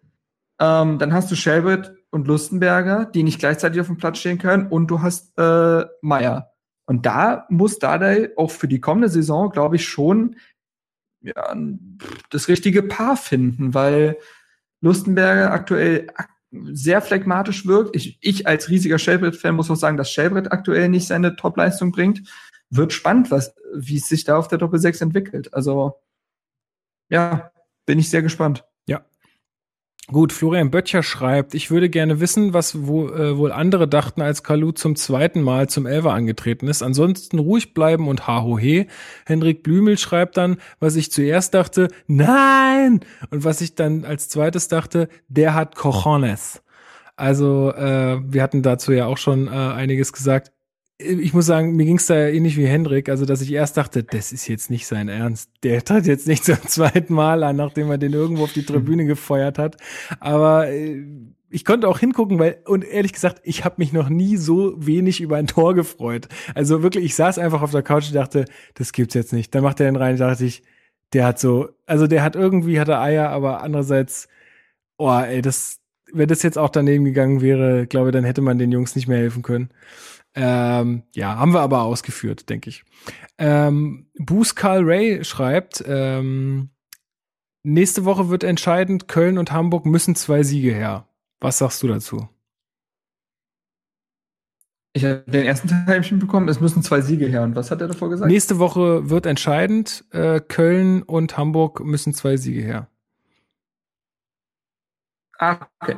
Ähm, 0.60 0.98
dann 0.98 1.12
hast 1.12 1.30
du 1.30 1.36
Shelbert 1.36 1.92
und 2.14 2.28
Lustenberger, 2.28 3.06
die 3.06 3.24
nicht 3.24 3.40
gleichzeitig 3.40 3.80
auf 3.80 3.88
dem 3.88 3.98
Platz 3.98 4.18
stehen 4.18 4.38
können. 4.38 4.68
Und 4.68 4.86
du 4.86 5.02
hast 5.02 5.36
äh, 5.36 5.84
Meier. 6.00 6.52
Und 6.86 7.06
da 7.06 7.46
muss 7.50 7.78
Dardai 7.78 8.30
auch 8.36 8.50
für 8.50 8.68
die 8.68 8.80
kommende 8.80 9.08
Saison, 9.08 9.50
glaube 9.50 9.76
ich, 9.76 9.86
schon 9.86 10.36
ja, 11.20 11.56
das 12.30 12.48
richtige 12.48 12.82
Paar 12.82 13.16
finden, 13.16 13.74
weil 13.74 14.16
Lustenberger 14.80 15.50
aktuell 15.50 16.06
sehr 16.50 17.00
phlegmatisch 17.00 17.66
wirkt. 17.66 17.96
Ich, 17.96 18.18
ich 18.20 18.46
als 18.46 18.68
riesiger 18.68 18.98
Shelbrett-Fan 18.98 19.56
muss 19.56 19.70
auch 19.70 19.76
sagen, 19.76 19.96
dass 19.96 20.10
Shelbrett 20.10 20.52
aktuell 20.52 20.88
nicht 20.88 21.08
seine 21.08 21.34
Top-Leistung 21.34 21.90
bringt. 21.90 22.22
Wird 22.70 22.92
spannend, 22.92 23.30
was, 23.30 23.54
wie 23.74 23.96
es 23.96 24.08
sich 24.08 24.24
da 24.24 24.36
auf 24.36 24.48
der 24.48 24.58
Doppel 24.58 24.78
6 24.78 25.00
entwickelt. 25.00 25.52
Also, 25.52 26.00
ja, 27.08 27.50
bin 27.86 27.98
ich 27.98 28.10
sehr 28.10 28.22
gespannt. 28.22 28.64
Gut, 30.08 30.34
Florian 30.34 30.70
Böttcher 30.70 31.02
schreibt, 31.02 31.54
ich 31.54 31.70
würde 31.70 31.88
gerne 31.88 32.20
wissen, 32.20 32.52
was 32.52 32.86
wo, 32.86 33.08
äh, 33.08 33.38
wohl 33.38 33.52
andere 33.52 33.88
dachten, 33.88 34.20
als 34.20 34.42
Kalu 34.42 34.72
zum 34.72 34.96
zweiten 34.96 35.40
Mal 35.40 35.70
zum 35.70 35.86
Elfer 35.86 36.12
angetreten 36.12 36.68
ist. 36.68 36.82
Ansonsten 36.82 37.38
ruhig 37.38 37.72
bleiben 37.72 38.06
und 38.08 38.26
hahohe. 38.26 38.86
Henrik 39.24 39.62
Blümel 39.62 39.96
schreibt 39.96 40.36
dann, 40.36 40.58
was 40.78 40.96
ich 40.96 41.10
zuerst 41.10 41.54
dachte, 41.54 41.88
nein! 42.06 43.00
Und 43.30 43.44
was 43.44 43.62
ich 43.62 43.76
dann 43.76 44.04
als 44.04 44.28
zweites 44.28 44.68
dachte, 44.68 45.08
der 45.28 45.54
hat 45.54 45.74
Cojones. 45.74 46.62
Also 47.16 47.72
äh, 47.72 48.20
wir 48.22 48.42
hatten 48.42 48.62
dazu 48.62 48.92
ja 48.92 49.06
auch 49.06 49.18
schon 49.18 49.46
äh, 49.46 49.50
einiges 49.50 50.12
gesagt 50.12 50.53
ich 50.98 51.34
muss 51.34 51.46
sagen, 51.46 51.74
mir 51.74 51.86
ging 51.86 51.96
es 51.96 52.06
da 52.06 52.16
ja 52.16 52.28
ähnlich 52.28 52.56
wie 52.56 52.66
Hendrik, 52.66 53.08
also 53.08 53.26
dass 53.26 53.40
ich 53.40 53.52
erst 53.52 53.76
dachte, 53.76 54.04
das 54.04 54.32
ist 54.32 54.46
jetzt 54.46 54.70
nicht 54.70 54.86
sein 54.86 55.08
Ernst. 55.08 55.50
Der 55.62 55.84
tritt 55.84 56.06
jetzt 56.06 56.28
nicht 56.28 56.44
zum 56.44 56.62
zweiten 56.66 57.14
Mal 57.14 57.42
an, 57.42 57.56
nachdem 57.56 57.90
er 57.90 57.98
den 57.98 58.12
irgendwo 58.12 58.44
auf 58.44 58.52
die 58.52 58.64
Tribüne 58.64 59.04
gefeuert 59.04 59.58
hat. 59.58 59.76
Aber 60.20 60.68
äh, 60.68 61.02
ich 61.50 61.64
konnte 61.64 61.88
auch 61.88 61.98
hingucken, 61.98 62.38
weil, 62.38 62.58
und 62.64 62.84
ehrlich 62.84 63.12
gesagt, 63.12 63.40
ich 63.44 63.64
habe 63.64 63.76
mich 63.78 63.92
noch 63.92 64.08
nie 64.08 64.36
so 64.36 64.74
wenig 64.76 65.20
über 65.20 65.36
ein 65.36 65.46
Tor 65.46 65.74
gefreut. 65.74 66.28
Also 66.54 66.82
wirklich, 66.82 67.04
ich 67.04 67.14
saß 67.14 67.38
einfach 67.38 67.62
auf 67.62 67.70
der 67.70 67.82
Couch 67.82 68.08
und 68.08 68.14
dachte, 68.14 68.44
das 68.74 68.92
gibt's 68.92 69.14
jetzt 69.14 69.32
nicht. 69.32 69.54
Dann 69.54 69.62
macht 69.62 69.80
er 69.80 69.86
den 69.86 69.96
rein, 69.96 70.16
dachte 70.16 70.44
ich, 70.44 70.62
der 71.12 71.26
hat 71.26 71.38
so, 71.38 71.68
also 71.86 72.06
der 72.06 72.22
hat 72.22 72.36
irgendwie, 72.36 72.80
hat 72.80 72.88
er 72.88 73.00
Eier, 73.00 73.30
aber 73.30 73.62
andererseits, 73.62 74.28
oh, 74.98 75.10
ey, 75.10 75.42
das, 75.42 75.80
wenn 76.12 76.28
das 76.28 76.42
jetzt 76.42 76.58
auch 76.58 76.70
daneben 76.70 77.04
gegangen 77.04 77.40
wäre, 77.40 77.86
glaube, 77.86 78.10
dann 78.10 78.24
hätte 78.24 78.40
man 78.42 78.58
den 78.58 78.72
Jungs 78.72 78.96
nicht 78.96 79.08
mehr 79.08 79.18
helfen 79.18 79.42
können. 79.42 79.70
Ähm, 80.34 81.04
ja, 81.14 81.36
haben 81.36 81.52
wir 81.52 81.60
aber 81.60 81.82
ausgeführt, 81.82 82.48
denke 82.48 82.68
ich. 82.70 82.84
Ähm, 83.38 84.10
Boost 84.18 84.56
Carl 84.56 84.82
Ray 84.84 85.24
schreibt, 85.24 85.84
ähm, 85.86 86.70
nächste 87.62 88.04
Woche 88.04 88.28
wird 88.30 88.44
entscheidend, 88.44 89.08
Köln 89.08 89.38
und 89.38 89.52
Hamburg 89.52 89.86
müssen 89.86 90.16
zwei 90.16 90.42
Siege 90.42 90.72
her. 90.74 91.08
Was 91.40 91.58
sagst 91.58 91.82
du 91.82 91.88
dazu? 91.88 92.28
Ich 94.96 95.04
habe 95.04 95.24
den 95.26 95.44
ersten 95.44 95.68
Teil 95.68 96.04
schon 96.04 96.20
bekommen, 96.20 96.48
es 96.48 96.60
müssen 96.60 96.82
zwei 96.82 97.00
Siege 97.00 97.26
her. 97.26 97.42
Und 97.42 97.56
was 97.56 97.72
hat 97.72 97.80
er 97.80 97.88
davor 97.88 98.10
gesagt? 98.10 98.30
Nächste 98.30 98.60
Woche 98.60 99.10
wird 99.10 99.26
entscheidend, 99.26 100.04
äh, 100.10 100.40
Köln 100.40 101.02
und 101.02 101.36
Hamburg 101.36 101.80
müssen 101.80 102.14
zwei 102.14 102.36
Siege 102.36 102.62
her. 102.62 102.88
Ah, 105.38 105.66
okay. 105.80 105.96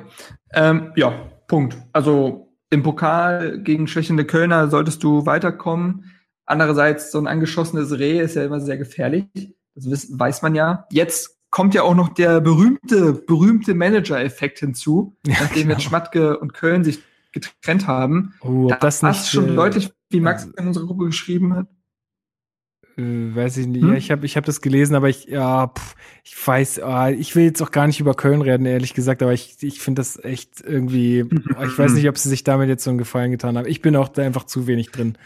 Ähm, 0.55 0.93
ja, 0.97 1.11
Punkt. 1.47 1.77
Also 1.93 2.45
im 2.71 2.83
Pokal 2.83 3.61
gegen 3.61 3.87
schwächende 3.87 4.25
Kölner 4.25 4.69
solltest 4.69 5.03
du 5.03 5.27
weiterkommen. 5.27 6.13
Andererseits, 6.45 7.11
so 7.11 7.19
ein 7.19 7.27
angeschossenes 7.27 7.99
Reh 7.99 8.21
ist 8.21 8.37
ja 8.37 8.45
immer 8.45 8.61
sehr 8.61 8.77
gefährlich. 8.77 9.27
Das 9.75 10.09
weiß 10.19 10.43
man 10.43 10.55
ja. 10.55 10.87
Jetzt 10.91 11.39
kommt 11.51 11.75
ja 11.75 11.83
auch 11.83 11.95
noch 11.95 12.11
der 12.11 12.41
berühmte, 12.41 13.13
berühmte 13.13 13.75
Manager-Effekt 13.75 14.59
hinzu, 14.61 15.17
ja, 15.27 15.37
nachdem 15.41 15.63
genau. 15.63 15.75
jetzt 15.75 15.85
Schmatke 15.85 16.39
und 16.39 16.55
Köln 16.55 16.85
sich 16.85 17.01
getrennt 17.33 17.87
haben. 17.87 18.35
Oh, 18.41 18.71
ob 18.73 18.81
das 18.81 19.03
nicht 19.03 19.27
schon 19.27 19.51
äh, 19.51 19.55
deutlich, 19.55 19.93
wie 20.11 20.21
Max 20.21 20.45
in 20.45 20.69
unserer 20.69 20.87
Gruppe 20.87 21.07
geschrieben 21.07 21.55
hat. 21.55 21.67
Weiß 22.98 23.59
ich 23.59 23.66
nicht. 23.66 23.82
Hm? 23.82 23.90
Ja, 23.90 23.94
ich 23.97 24.10
habe 24.10 24.24
ich 24.24 24.39
hab 24.39 24.47
das 24.47 24.62
gelesen, 24.62 24.94
aber 24.94 25.10
ich, 25.10 25.27
ja, 25.27 25.66
pff, 25.66 25.94
ich 26.24 26.47
weiß, 26.47 26.81
oh, 26.82 27.06
ich 27.09 27.36
will 27.36 27.44
jetzt 27.44 27.62
auch 27.62 27.70
gar 27.70 27.86
nicht 27.86 28.01
über 28.01 28.14
Köln 28.14 28.40
reden, 28.40 28.64
ehrlich 28.64 28.94
gesagt, 28.94 29.23
aber 29.23 29.35
ich, 29.35 29.62
ich 29.62 29.81
finde 29.81 30.01
das 30.01 30.23
echt 30.24 30.62
irgendwie, 30.62 31.20
ich 31.62 31.78
weiß 31.78 31.93
nicht, 31.93 32.09
ob 32.09 32.16
sie 32.16 32.31
sich 32.31 32.43
damit 32.43 32.70
jetzt 32.70 32.85
so 32.85 32.90
einen 32.90 32.98
Gefallen 32.98 33.32
getan 33.32 33.59
haben. 33.59 33.66
Ich 33.66 33.82
bin 33.82 33.97
auch 33.97 34.09
da 34.09 34.23
einfach 34.23 34.44
zu 34.44 34.66
wenig 34.66 34.93
drin. 34.93 35.18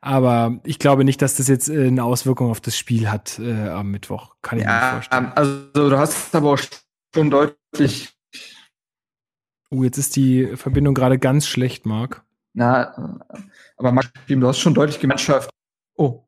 Aber 0.00 0.58
ich 0.64 0.80
glaube 0.80 1.04
nicht, 1.04 1.22
dass 1.22 1.36
das 1.36 1.46
jetzt 1.46 1.68
äh, 1.68 1.86
eine 1.86 2.02
Auswirkung 2.02 2.50
auf 2.50 2.60
das 2.60 2.76
Spiel 2.76 3.08
hat 3.08 3.38
äh, 3.38 3.68
am 3.68 3.92
Mittwoch. 3.92 4.34
Kann 4.42 4.58
ich 4.58 4.64
ja, 4.64 4.70
mir 4.70 4.80
nicht 4.80 4.92
vorstellen. 4.92 5.32
Also 5.36 5.90
du 5.90 5.96
hast 5.96 6.34
aber 6.34 6.50
auch 6.50 6.58
schon 7.14 7.30
deutlich. 7.30 8.12
Oh, 9.70 9.84
jetzt 9.84 9.98
ist 9.98 10.16
die 10.16 10.56
Verbindung 10.56 10.94
gerade 10.94 11.20
ganz 11.20 11.46
schlecht, 11.46 11.86
Marc. 11.86 12.24
Na, 12.52 13.22
aber 13.76 13.92
Marc, 13.92 14.10
du 14.26 14.48
hast 14.48 14.58
schon 14.58 14.74
deutlich 14.74 14.98
Gemeinschaft. 14.98 15.50
Oh, 15.96 16.24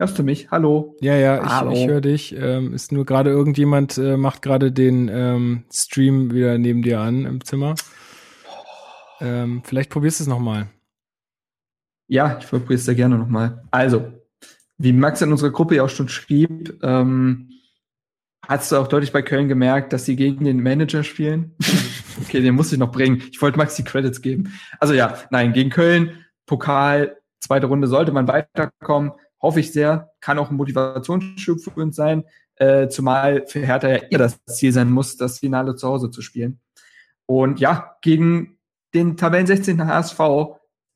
Hörst 0.00 0.16
du 0.16 0.22
mich? 0.22 0.48
Hallo? 0.52 0.96
Ja, 1.00 1.16
ja, 1.16 1.70
ich, 1.72 1.76
ich 1.76 1.88
höre 1.88 2.00
dich. 2.00 2.32
Ähm, 2.32 2.72
ist 2.72 2.92
nur 2.92 3.04
gerade 3.04 3.30
irgendjemand 3.30 3.98
äh, 3.98 4.16
macht 4.16 4.42
gerade 4.42 4.70
den 4.70 5.08
ähm, 5.08 5.64
Stream 5.72 6.32
wieder 6.32 6.56
neben 6.56 6.82
dir 6.82 7.00
an 7.00 7.24
im 7.24 7.44
Zimmer. 7.44 7.74
Ähm, 9.20 9.62
vielleicht 9.64 9.90
probierst 9.90 10.20
du 10.20 10.24
es 10.24 10.28
nochmal. 10.28 10.68
Ja, 12.06 12.38
ich 12.38 12.46
probiere 12.46 12.74
es 12.74 12.84
sehr 12.84 12.94
gerne 12.94 13.18
nochmal. 13.18 13.64
Also, 13.72 14.12
wie 14.76 14.92
Max 14.92 15.20
in 15.20 15.32
unserer 15.32 15.50
Gruppe 15.50 15.74
ja 15.74 15.82
auch 15.82 15.88
schon 15.88 16.08
schrieb, 16.08 16.78
ähm, 16.84 17.50
hast 18.46 18.70
du 18.70 18.76
auch 18.76 18.86
deutlich 18.86 19.10
bei 19.10 19.22
Köln 19.22 19.48
gemerkt, 19.48 19.92
dass 19.92 20.04
sie 20.04 20.14
gegen 20.14 20.44
den 20.44 20.62
Manager 20.62 21.02
spielen. 21.02 21.56
okay, 22.22 22.40
den 22.40 22.54
muss 22.54 22.72
ich 22.72 22.78
noch 22.78 22.92
bringen. 22.92 23.20
Ich 23.32 23.42
wollte 23.42 23.58
Max 23.58 23.74
die 23.74 23.82
Credits 23.84 24.22
geben. 24.22 24.52
Also 24.78 24.94
ja, 24.94 25.18
nein, 25.32 25.52
gegen 25.52 25.70
Köln, 25.70 26.24
Pokal, 26.46 27.16
zweite 27.40 27.66
Runde 27.66 27.88
sollte 27.88 28.12
man 28.12 28.28
weiterkommen 28.28 29.10
hoffe 29.40 29.60
ich 29.60 29.72
sehr, 29.72 30.12
kann 30.20 30.38
auch 30.38 30.50
ein 30.50 30.56
Motivationsschub 30.56 31.60
für 31.60 31.70
uns 31.70 31.96
sein, 31.96 32.24
äh, 32.56 32.88
zumal 32.88 33.46
für 33.46 33.60
Hertha 33.60 33.88
ja 33.88 33.96
eher 33.96 34.18
das 34.18 34.44
Ziel 34.46 34.72
sein 34.72 34.90
muss, 34.90 35.16
das 35.16 35.38
Finale 35.38 35.76
zu 35.76 35.88
Hause 35.88 36.10
zu 36.10 36.22
spielen. 36.22 36.60
Und 37.26 37.60
ja, 37.60 37.96
gegen 38.02 38.58
den 38.94 39.16
Tabellen 39.16 39.46
16. 39.46 39.86
HSV 39.86 40.18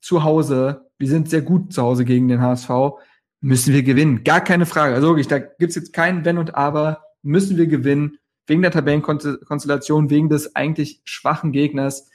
zu 0.01 0.23
Hause, 0.23 0.89
wir 0.97 1.07
sind 1.07 1.29
sehr 1.29 1.41
gut 1.41 1.71
zu 1.73 1.81
Hause 1.83 2.05
gegen 2.05 2.27
den 2.27 2.41
HSV, 2.41 2.69
müssen 3.39 3.73
wir 3.73 3.83
gewinnen. 3.83 4.23
Gar 4.23 4.41
keine 4.41 4.65
Frage. 4.65 4.95
Also 4.95 5.07
wirklich, 5.09 5.27
da 5.27 5.39
gibt's 5.39 5.75
jetzt 5.75 5.93
kein 5.93 6.25
Wenn 6.25 6.37
und 6.37 6.55
Aber, 6.55 7.03
müssen 7.21 7.57
wir 7.57 7.67
gewinnen, 7.67 8.17
wegen 8.47 8.61
der 8.61 8.71
Tabellenkonstellation, 8.71 10.09
wegen 10.09 10.29
des 10.29 10.55
eigentlich 10.55 11.01
schwachen 11.05 11.51
Gegners 11.51 12.09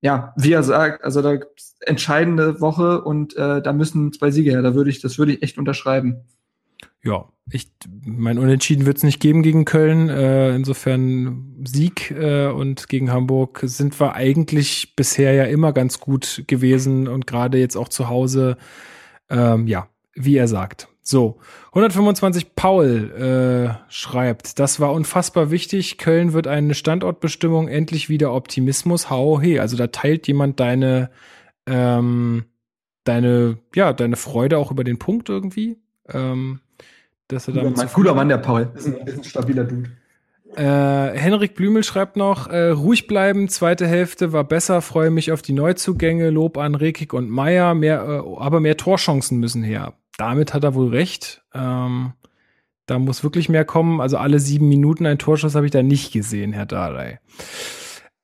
ja, 0.00 0.32
wie 0.36 0.52
er 0.52 0.62
sagt, 0.62 1.04
also 1.04 1.22
da 1.22 1.36
gibt's 1.36 1.76
entscheidende 1.80 2.60
Woche 2.60 3.02
und 3.02 3.36
äh, 3.36 3.60
da 3.60 3.72
müssen 3.72 4.12
zwei 4.12 4.30
Siege 4.30 4.50
her. 4.50 4.62
Da 4.62 4.74
würde 4.74 4.90
ich, 4.90 5.00
das 5.00 5.18
würde 5.18 5.32
ich 5.32 5.42
echt 5.42 5.58
unterschreiben. 5.58 6.24
Ja, 7.02 7.28
ich, 7.50 7.70
mein 8.04 8.38
Unentschieden 8.38 8.86
wird 8.86 8.98
es 8.98 9.02
nicht 9.02 9.20
geben 9.20 9.42
gegen 9.42 9.64
Köln. 9.64 10.08
Äh, 10.08 10.54
insofern 10.54 11.64
Sieg 11.64 12.10
äh, 12.10 12.48
und 12.48 12.88
gegen 12.88 13.10
Hamburg 13.10 13.60
sind 13.62 13.98
wir 13.98 14.14
eigentlich 14.14 14.94
bisher 14.96 15.32
ja 15.32 15.44
immer 15.44 15.72
ganz 15.72 16.00
gut 16.00 16.44
gewesen 16.46 17.08
und 17.08 17.26
gerade 17.26 17.58
jetzt 17.58 17.76
auch 17.76 17.88
zu 17.88 18.08
Hause, 18.08 18.56
ähm, 19.30 19.66
ja, 19.66 19.88
wie 20.14 20.36
er 20.36 20.48
sagt. 20.48 20.87
So, 21.10 21.38
125 21.68 22.54
Paul 22.54 23.10
äh, 23.78 23.90
schreibt, 23.90 24.58
das 24.58 24.78
war 24.78 24.92
unfassbar 24.92 25.50
wichtig. 25.50 25.96
Köln 25.96 26.34
wird 26.34 26.46
eine 26.46 26.74
Standortbestimmung, 26.74 27.66
endlich 27.66 28.10
wieder 28.10 28.34
Optimismus. 28.34 29.08
Hau 29.08 29.40
he. 29.40 29.58
Also 29.58 29.78
da 29.78 29.86
teilt 29.86 30.26
jemand 30.26 30.60
deine, 30.60 31.08
ähm, 31.64 32.44
deine, 33.04 33.56
ja, 33.74 33.94
deine 33.94 34.16
Freude 34.16 34.58
auch 34.58 34.70
über 34.70 34.84
den 34.84 34.98
Punkt 34.98 35.30
irgendwie. 35.30 35.78
Ähm, 36.10 36.60
dass 37.28 37.48
er 37.48 37.54
damit 37.54 37.80
ein 37.80 37.88
cooler 37.88 38.12
Mann, 38.12 38.28
der 38.28 38.36
Paul. 38.36 38.70
Ist 38.74 38.88
ein, 38.88 38.96
ist 39.06 39.16
ein 39.16 39.24
stabiler 39.24 39.64
Dude. 39.64 39.88
Äh, 40.56 41.18
Henrik 41.18 41.54
Blümel 41.54 41.84
schreibt 41.84 42.18
noch, 42.18 42.48
äh, 42.48 42.68
ruhig 42.68 43.06
bleiben, 43.06 43.48
zweite 43.48 43.86
Hälfte 43.86 44.34
war 44.34 44.44
besser, 44.44 44.82
freue 44.82 45.10
mich 45.10 45.32
auf 45.32 45.40
die 45.40 45.54
Neuzugänge, 45.54 46.28
Lob 46.28 46.58
an 46.58 46.74
Rekik 46.74 47.14
und 47.14 47.30
Meier, 47.30 47.72
mehr, 47.72 48.02
äh, 48.06 48.36
aber 48.38 48.60
mehr 48.60 48.76
Torchancen 48.76 49.38
müssen 49.38 49.62
her 49.62 49.94
damit 50.18 50.52
hat 50.52 50.64
er 50.64 50.74
wohl 50.74 50.90
recht. 50.90 51.42
Ähm, 51.54 52.12
da 52.84 52.98
muss 52.98 53.22
wirklich 53.22 53.48
mehr 53.48 53.64
kommen. 53.64 54.00
Also 54.02 54.18
alle 54.18 54.40
sieben 54.40 54.68
Minuten 54.68 55.06
ein 55.06 55.18
Torschuss 55.18 55.54
habe 55.54 55.66
ich 55.66 55.72
da 55.72 55.82
nicht 55.82 56.12
gesehen, 56.12 56.52
Herr 56.52 56.66
Dardai. 56.66 57.20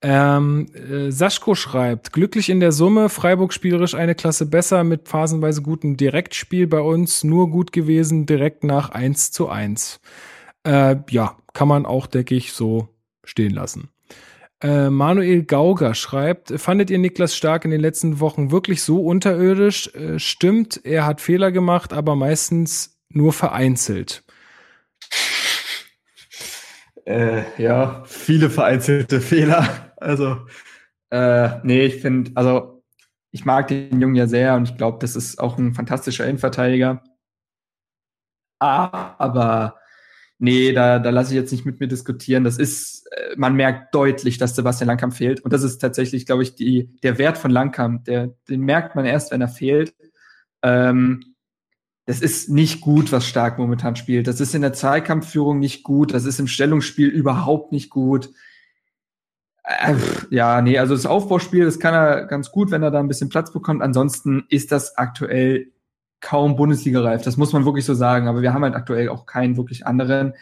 Ähm, 0.02 0.66
äh, 0.74 1.10
Saschko 1.10 1.54
schreibt, 1.54 2.12
glücklich 2.12 2.50
in 2.50 2.60
der 2.60 2.72
Summe, 2.72 3.08
Freiburg 3.08 3.54
spielerisch 3.54 3.94
eine 3.94 4.14
Klasse 4.14 4.44
besser, 4.44 4.84
mit 4.84 5.08
phasenweise 5.08 5.62
gutem 5.62 5.96
Direktspiel 5.96 6.66
bei 6.66 6.80
uns, 6.80 7.24
nur 7.24 7.48
gut 7.48 7.72
gewesen, 7.72 8.26
direkt 8.26 8.64
nach 8.64 8.90
1 8.90 9.30
zu 9.30 9.48
1. 9.48 10.00
Äh, 10.64 10.96
ja, 11.08 11.38
kann 11.54 11.68
man 11.68 11.86
auch, 11.86 12.06
denke 12.06 12.34
ich, 12.34 12.52
so 12.52 12.88
stehen 13.24 13.54
lassen. 13.54 13.88
Äh, 14.64 14.88
Manuel 14.88 15.42
Gauger 15.42 15.94
schreibt, 15.94 16.58
fandet 16.58 16.88
ihr 16.88 16.98
Niklas 16.98 17.36
Stark 17.36 17.66
in 17.66 17.70
den 17.70 17.82
letzten 17.82 18.18
Wochen 18.18 18.50
wirklich 18.50 18.82
so 18.82 19.04
unterirdisch? 19.04 19.94
Äh, 19.94 20.18
stimmt, 20.18 20.80
er 20.84 21.04
hat 21.04 21.20
Fehler 21.20 21.52
gemacht, 21.52 21.92
aber 21.92 22.16
meistens 22.16 22.98
nur 23.10 23.34
vereinzelt. 23.34 24.24
Äh, 27.04 27.42
ja, 27.62 28.04
viele 28.06 28.48
vereinzelte 28.48 29.20
Fehler. 29.20 29.92
Also, 29.98 30.46
äh, 31.10 31.58
nee, 31.62 31.84
ich 31.84 32.00
finde, 32.00 32.30
also 32.34 32.82
ich 33.32 33.44
mag 33.44 33.68
den 33.68 34.00
Jungen 34.00 34.14
ja 34.14 34.26
sehr 34.26 34.54
und 34.54 34.70
ich 34.70 34.78
glaube, 34.78 34.96
das 34.98 35.14
ist 35.14 35.38
auch 35.38 35.58
ein 35.58 35.74
fantastischer 35.74 36.24
Innenverteidiger. 36.24 37.04
Aber 38.58 39.76
nee, 40.39 40.73
da, 40.73 40.98
da 40.98 41.11
lasse 41.11 41.32
ich 41.32 41.36
jetzt 41.36 41.52
nicht 41.52 41.65
mit 41.65 41.81
mir 41.81 41.89
diskutieren. 41.89 42.44
Das 42.44 42.59
ist, 42.59 43.06
äh, 43.12 43.35
man 43.36 43.55
merkt 43.55 43.94
deutlich, 43.94 44.39
dass 44.39 44.56
Sebastian 44.56 44.89
Langkamp 44.89 45.15
fehlt. 45.15 45.40
Und 45.40 45.52
das 45.52 45.62
ist 45.62 45.78
tatsächlich, 45.78 46.27
glaube 46.27 46.43
ich, 46.43 46.55
die, 46.55 46.90
der 47.02 47.19
Wert 47.19 47.39
von 47.39 47.51
Langkamp. 47.51 48.05
Der, 48.05 48.35
den 48.48 48.61
merkt 48.61 48.97
man 48.97 49.05
erst, 49.05 49.31
wenn 49.31 49.40
er 49.40 49.48
fehlt. 49.48 49.94
Ähm, 50.62 51.35
das 52.06 52.20
ist 52.20 52.51
nicht 52.51 52.81
gut, 52.81 53.12
was 53.12 53.27
Stark 53.27 53.59
momentan 53.59 53.97
spielt. 53.97 54.27
Das 54.27 54.40
ist 54.40 54.55
in 54.55 54.62
der 54.62 54.74
Zweikampfführung 54.74 55.59
nicht 55.59 55.85
gut. 55.85 56.12
Das 56.12 56.27
ist 56.27 56.39
im 56.39 56.48
Stellungsspiel 56.48 57.09
überhaupt 57.09 57.73
nicht 57.73 57.89
gut. 57.89 58.31
Äh, 59.62 59.94
ja, 60.28 60.61
nee, 60.61 60.78
also 60.78 60.94
das 60.94 61.06
Aufbauspiel, 61.06 61.65
das 61.65 61.78
kann 61.78 61.94
er 61.94 62.27
ganz 62.27 62.51
gut, 62.51 62.70
wenn 62.70 62.82
er 62.82 62.90
da 62.90 63.01
ein 63.01 63.09
bisschen 63.09 63.31
Platz 63.31 63.52
bekommt. 63.52 63.82
Ansonsten 63.82 64.44
ist 64.51 64.70
das 64.70 64.98
aktuell 64.98 65.73
kaum 66.24 66.56
Bundesliga-reif. 66.56 67.22
Das 67.22 67.36
muss 67.36 67.52
man 67.52 67.66
wirklich 67.66 67.84
so 67.84 67.94
sagen. 67.94 68.28
Aber 68.28 68.40
wir 68.40 68.55
haben 68.55 68.64
halt 68.64 68.74
aktuell 68.74 69.10
auch 69.10 69.26
keinen 69.26 69.56
wirklich 69.56 69.86
anderen. 69.86 70.34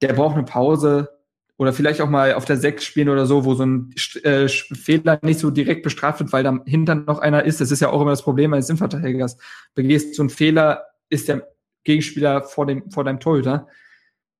Der 0.00 0.12
braucht 0.12 0.36
eine 0.36 0.44
Pause 0.44 1.08
oder 1.56 1.72
vielleicht 1.72 2.00
auch 2.00 2.08
mal 2.08 2.34
auf 2.34 2.44
der 2.44 2.56
Sechs 2.56 2.84
spielen 2.84 3.08
oder 3.08 3.26
so, 3.26 3.44
wo 3.44 3.54
so 3.54 3.66
ein 3.66 3.92
äh, 4.22 4.48
Fehler 4.48 5.18
nicht 5.22 5.40
so 5.40 5.50
direkt 5.50 5.82
bestraft 5.82 6.20
wird, 6.20 6.32
weil 6.32 6.44
da 6.44 6.60
hinter 6.66 6.94
noch 6.94 7.18
einer 7.18 7.44
ist. 7.44 7.60
Das 7.60 7.72
ist 7.72 7.80
ja 7.80 7.90
auch 7.90 8.00
immer 8.00 8.12
das 8.12 8.22
Problem 8.22 8.54
eines 8.54 8.68
Innenverteidigers. 8.68 9.36
Begehst 9.74 10.14
so 10.14 10.22
einen 10.22 10.30
Fehler, 10.30 10.84
ist 11.10 11.28
der 11.28 11.48
Gegenspieler 11.82 12.42
vor 12.42 12.66
dem 12.66 12.88
vor 12.90 13.02
deinem 13.02 13.18
Torhüter. 13.18 13.66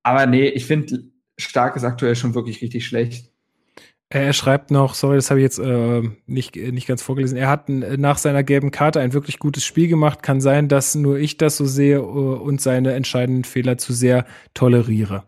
Aber 0.05 0.27
nee, 0.27 0.49
ich 0.49 0.65
finde, 0.65 1.05
Stark 1.37 1.75
ist 1.75 1.85
aktuell 1.85 2.15
schon 2.15 2.35
wirklich 2.35 2.63
richtig 2.63 2.87
schlecht. 2.87 3.33
Er 4.11 4.33
schreibt 4.33 4.71
noch, 4.71 4.95
sorry, 4.95 5.17
das 5.17 5.31
habe 5.31 5.41
ich 5.41 5.45
jetzt 5.45 5.59
äh, 5.59 6.01
nicht, 6.27 6.57
nicht 6.57 6.89
ganz 6.89 7.03
vorgelesen. 7.03 7.37
Er 7.37 7.51
hat 7.51 7.69
nach 7.69 8.17
seiner 8.17 8.43
gelben 8.43 8.71
Karte 8.71 9.01
ein 9.01 9.13
wirklich 9.13 9.39
gutes 9.39 9.67
Spiel 9.67 9.87
gemacht. 9.87 10.23
Kann 10.23 10.41
sein, 10.41 10.69
dass 10.69 10.95
nur 10.95 11.19
ich 11.19 11.37
das 11.37 11.59
so 11.59 11.67
sehe 11.67 12.03
uh, 12.03 12.37
und 12.37 12.63
seine 12.63 12.95
entscheidenden 12.95 13.45
Fehler 13.45 13.77
zu 13.77 13.93
sehr 13.93 14.25
toleriere. 14.55 15.25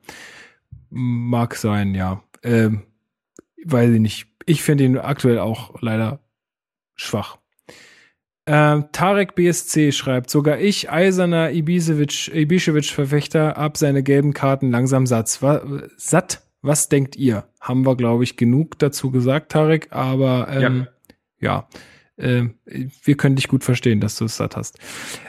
Mag 0.89 1.57
sein, 1.57 1.95
ja. 1.95 2.25
Ähm, 2.43 2.85
weiß 3.63 3.91
ich 3.91 4.01
nicht. 4.01 4.29
Ich 4.47 4.63
finde 4.63 4.85
ihn 4.85 4.97
aktuell 4.97 5.41
auch 5.41 5.75
leider 5.83 6.21
schwach. 6.95 7.37
Ähm, 8.47 8.87
Tarek 8.93 9.35
BSC 9.35 9.93
schreibt, 9.93 10.31
sogar 10.31 10.59
ich, 10.59 10.91
eiserner 10.91 11.51
Ibišević-Verfechter, 11.51 13.59
ab 13.59 13.77
seine 13.77 14.03
gelben 14.03 14.33
Karten 14.33 14.71
langsam 14.71 15.07
satt. 15.07 15.39
satt 15.99 16.50
was 16.63 16.89
denkt 16.89 17.17
ihr? 17.17 17.45
Haben 17.61 17.87
wir, 17.87 17.97
glaube 17.97 18.25
ich, 18.25 18.37
genug 18.37 18.79
dazu 18.79 19.11
gesagt, 19.11 19.53
Tarek, 19.53 19.89
aber 19.91 20.49
ähm, 20.51 20.87
ja. 21.41 21.69
ja. 22.19 22.25
Äh, 22.25 22.51
wir 23.05 23.17
können 23.17 23.37
dich 23.37 23.49
gut 23.49 23.65
verstehen, 23.65 24.01
dass 24.01 24.17
du 24.17 24.27
es 24.27 24.37
satt 24.37 24.57
hast. 24.57 24.79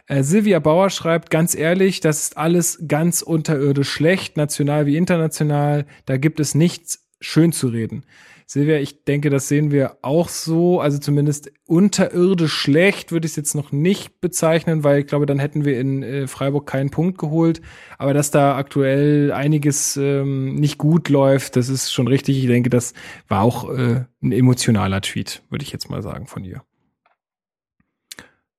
Äh, 0.08 0.24
Silvia 0.24 0.60
Bauer 0.60 0.90
schreibt, 0.90 1.30
ganz 1.30 1.56
ehrlich, 1.56 2.02
das 2.02 2.22
ist 2.22 2.38
alles 2.38 2.84
ganz 2.88 3.22
unterirdisch 3.22 3.90
schlecht, 3.90 4.36
national 4.36 4.86
wie 4.86 4.98
international. 4.98 5.86
Da 6.06 6.18
gibt 6.18 6.40
es 6.40 6.54
nichts 6.54 7.08
schön 7.22 7.54
zu 7.54 7.68
reden. 7.68 8.04
Silvia, 8.52 8.80
ich 8.80 9.06
denke, 9.06 9.30
das 9.30 9.48
sehen 9.48 9.72
wir 9.72 10.00
auch 10.02 10.28
so. 10.28 10.82
Also 10.82 10.98
zumindest 10.98 11.54
unterirdisch 11.68 12.52
schlecht 12.52 13.14
würde 13.14 13.26
ich 13.26 13.32
es 13.32 13.36
jetzt 13.38 13.56
noch 13.56 13.72
nicht 13.72 14.20
bezeichnen, 14.20 14.84
weil 14.84 15.00
ich 15.00 15.08
glaube, 15.08 15.26
dann 15.26 15.40
hätten 15.40 15.64
wir 15.64 15.80
in 15.80 16.04
äh, 16.04 16.28
Freiburg 16.28 16.68
keinen 16.68 16.90
Punkt 16.90 17.18
geholt. 17.18 17.62
Aber 17.98 18.14
dass 18.14 18.30
da 18.30 18.58
aktuell 18.58 19.32
einiges 19.32 19.96
ähm, 19.96 20.56
nicht 20.56 20.78
gut 20.78 21.08
läuft, 21.08 21.56
das 21.56 21.70
ist 21.70 21.94
schon 21.94 22.10
richtig. 22.10 22.40
Ich 22.40 22.48
denke, 22.48 22.70
das 22.70 22.94
war 23.30 23.42
auch 23.42 23.70
äh, 23.70 24.04
ein 24.22 24.34
emotionaler 24.34 25.00
Tweet, 25.00 25.44
würde 25.50 25.64
ich 25.64 25.72
jetzt 25.72 25.90
mal 25.90 26.02
sagen 26.02 26.28
von 26.28 26.44
ihr. 26.44 26.62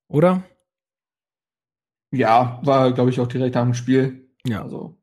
Oder? 0.08 0.42
Ja, 2.12 2.62
war, 2.64 2.92
glaube 2.92 3.10
ich, 3.10 3.20
auch 3.20 3.28
direkt 3.28 3.56
nach 3.56 3.64
dem 3.64 3.74
Spiel. 3.74 4.26
Ja. 4.46 4.62
Also, 4.62 4.96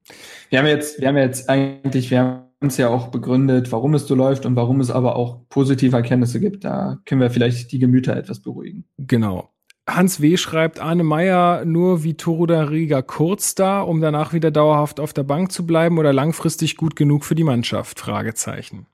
wir 0.49 0.57
haben 0.57 0.66
jetzt, 0.66 0.99
wir 0.99 1.10
haben 1.10 1.18
jetzt 1.18 1.48
eigentlich, 1.48 2.10
wir 2.10 2.20
haben 2.22 2.48
uns 2.61 2.77
ja 2.77 2.90
auch 2.90 3.07
begründet, 3.07 3.72
warum 3.72 3.94
es 3.94 4.07
so 4.07 4.15
läuft 4.15 4.45
und 4.45 4.56
warum 4.56 4.81
es 4.81 4.91
aber 4.91 5.15
auch 5.15 5.48
positive 5.49 5.95
Erkenntnisse 5.95 6.40
gibt. 6.40 6.64
Da 6.65 6.99
können 7.06 7.22
wir 7.22 7.30
vielleicht 7.30 7.72
die 7.72 7.80
Gemüter 7.80 8.15
etwas 8.15 8.41
beruhigen. 8.41 8.86
Genau. 8.98 9.49
Hans 9.88 10.22
W. 10.22 10.38
schreibt, 10.38 10.80
Arne 10.80 11.03
Meyer 11.03 11.65
nur 11.65 12.03
wie 12.03 12.15
Toruda 12.15 12.64
Riga 12.64 13.02
kurz 13.02 13.56
da, 13.56 13.81
um 13.81 14.02
danach 14.02 14.34
wieder 14.34 14.52
dauerhaft 14.52 14.99
auf 14.99 15.14
der 15.14 15.23
Bank 15.23 15.52
zu 15.52 15.65
bleiben 15.65 15.98
oder 15.98 16.14
langfristig 16.14 16.77
gut 16.77 16.95
genug 16.95 17.23
für 17.23 17.36
die 17.36 17.44
Mannschaft? 17.44 17.99
Fragezeichen. 17.99 18.86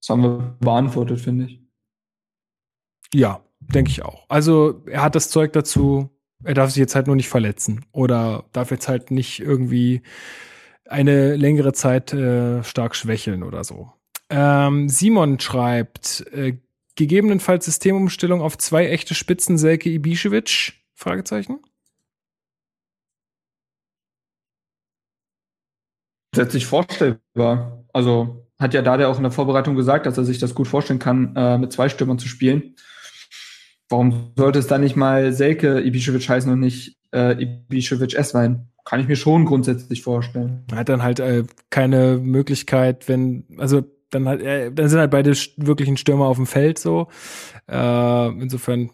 Das 0.00 0.10
haben 0.10 0.22
wir 0.22 0.56
beantwortet, 0.60 1.20
finde 1.20 1.46
ich. 1.46 1.62
Ja, 3.12 3.42
denke 3.60 3.90
ich 3.90 4.04
auch. 4.04 4.26
Also 4.28 4.82
er 4.86 5.02
hat 5.02 5.14
das 5.14 5.30
Zeug 5.30 5.52
dazu, 5.52 6.10
er 6.44 6.54
darf 6.54 6.70
sich 6.70 6.78
jetzt 6.78 6.94
halt 6.94 7.06
nur 7.06 7.16
nicht 7.16 7.28
verletzen 7.28 7.86
oder 7.90 8.44
darf 8.52 8.70
jetzt 8.70 8.86
halt 8.86 9.10
nicht 9.10 9.40
irgendwie 9.40 10.02
eine 10.88 11.36
längere 11.36 11.72
Zeit 11.72 12.12
äh, 12.12 12.62
stark 12.62 12.96
schwächeln 12.96 13.42
oder 13.42 13.64
so. 13.64 13.92
Ähm, 14.30 14.88
Simon 14.88 15.40
schreibt, 15.40 16.26
äh, 16.32 16.58
gegebenenfalls 16.96 17.64
Systemumstellung 17.64 18.40
auf 18.40 18.58
zwei 18.58 18.88
echte 18.88 19.14
Spitzen 19.14 19.58
Selke 19.58 19.88
Ibišević? 19.88 20.74
Fragezeichen. 20.94 21.60
Grundsätzlich 26.32 26.66
vorstellbar. 26.66 27.84
Also 27.92 28.48
hat 28.58 28.74
ja 28.74 28.82
Dade 28.82 29.08
auch 29.08 29.16
in 29.16 29.22
der 29.22 29.32
Vorbereitung 29.32 29.76
gesagt, 29.76 30.06
dass 30.06 30.18
er 30.18 30.24
sich 30.24 30.38
das 30.38 30.54
gut 30.54 30.68
vorstellen 30.68 30.98
kann, 30.98 31.34
äh, 31.36 31.58
mit 31.58 31.72
zwei 31.72 31.88
Stürmern 31.88 32.18
zu 32.18 32.28
spielen. 32.28 32.76
Warum 33.88 34.32
sollte 34.36 34.58
es 34.58 34.66
dann 34.66 34.80
nicht 34.80 34.96
mal 34.96 35.32
Selke 35.32 35.78
Ibišević 35.78 36.28
heißen 36.28 36.50
und 36.50 36.60
nicht 36.60 36.96
äh, 37.12 37.34
Ibišević 37.34 38.16
Esswein? 38.16 38.68
kann 38.84 39.00
ich 39.00 39.08
mir 39.08 39.16
schon 39.16 39.46
grundsätzlich 39.46 40.02
vorstellen. 40.02 40.64
Er 40.70 40.78
hat 40.78 40.88
dann 40.88 41.02
halt 41.02 41.20
äh, 41.20 41.44
keine 41.70 42.18
Möglichkeit, 42.18 43.08
wenn, 43.08 43.44
also 43.58 43.82
dann 44.10 44.28
halt, 44.28 44.42
äh, 44.42 44.70
dann 44.70 44.88
sind 44.88 45.00
halt 45.00 45.10
beide 45.10 45.32
wirklichen 45.56 45.96
Stürmer 45.96 46.26
auf 46.26 46.36
dem 46.36 46.46
Feld 46.46 46.78
so. 46.78 47.08
Äh, 47.68 48.28
insofern 48.40 48.90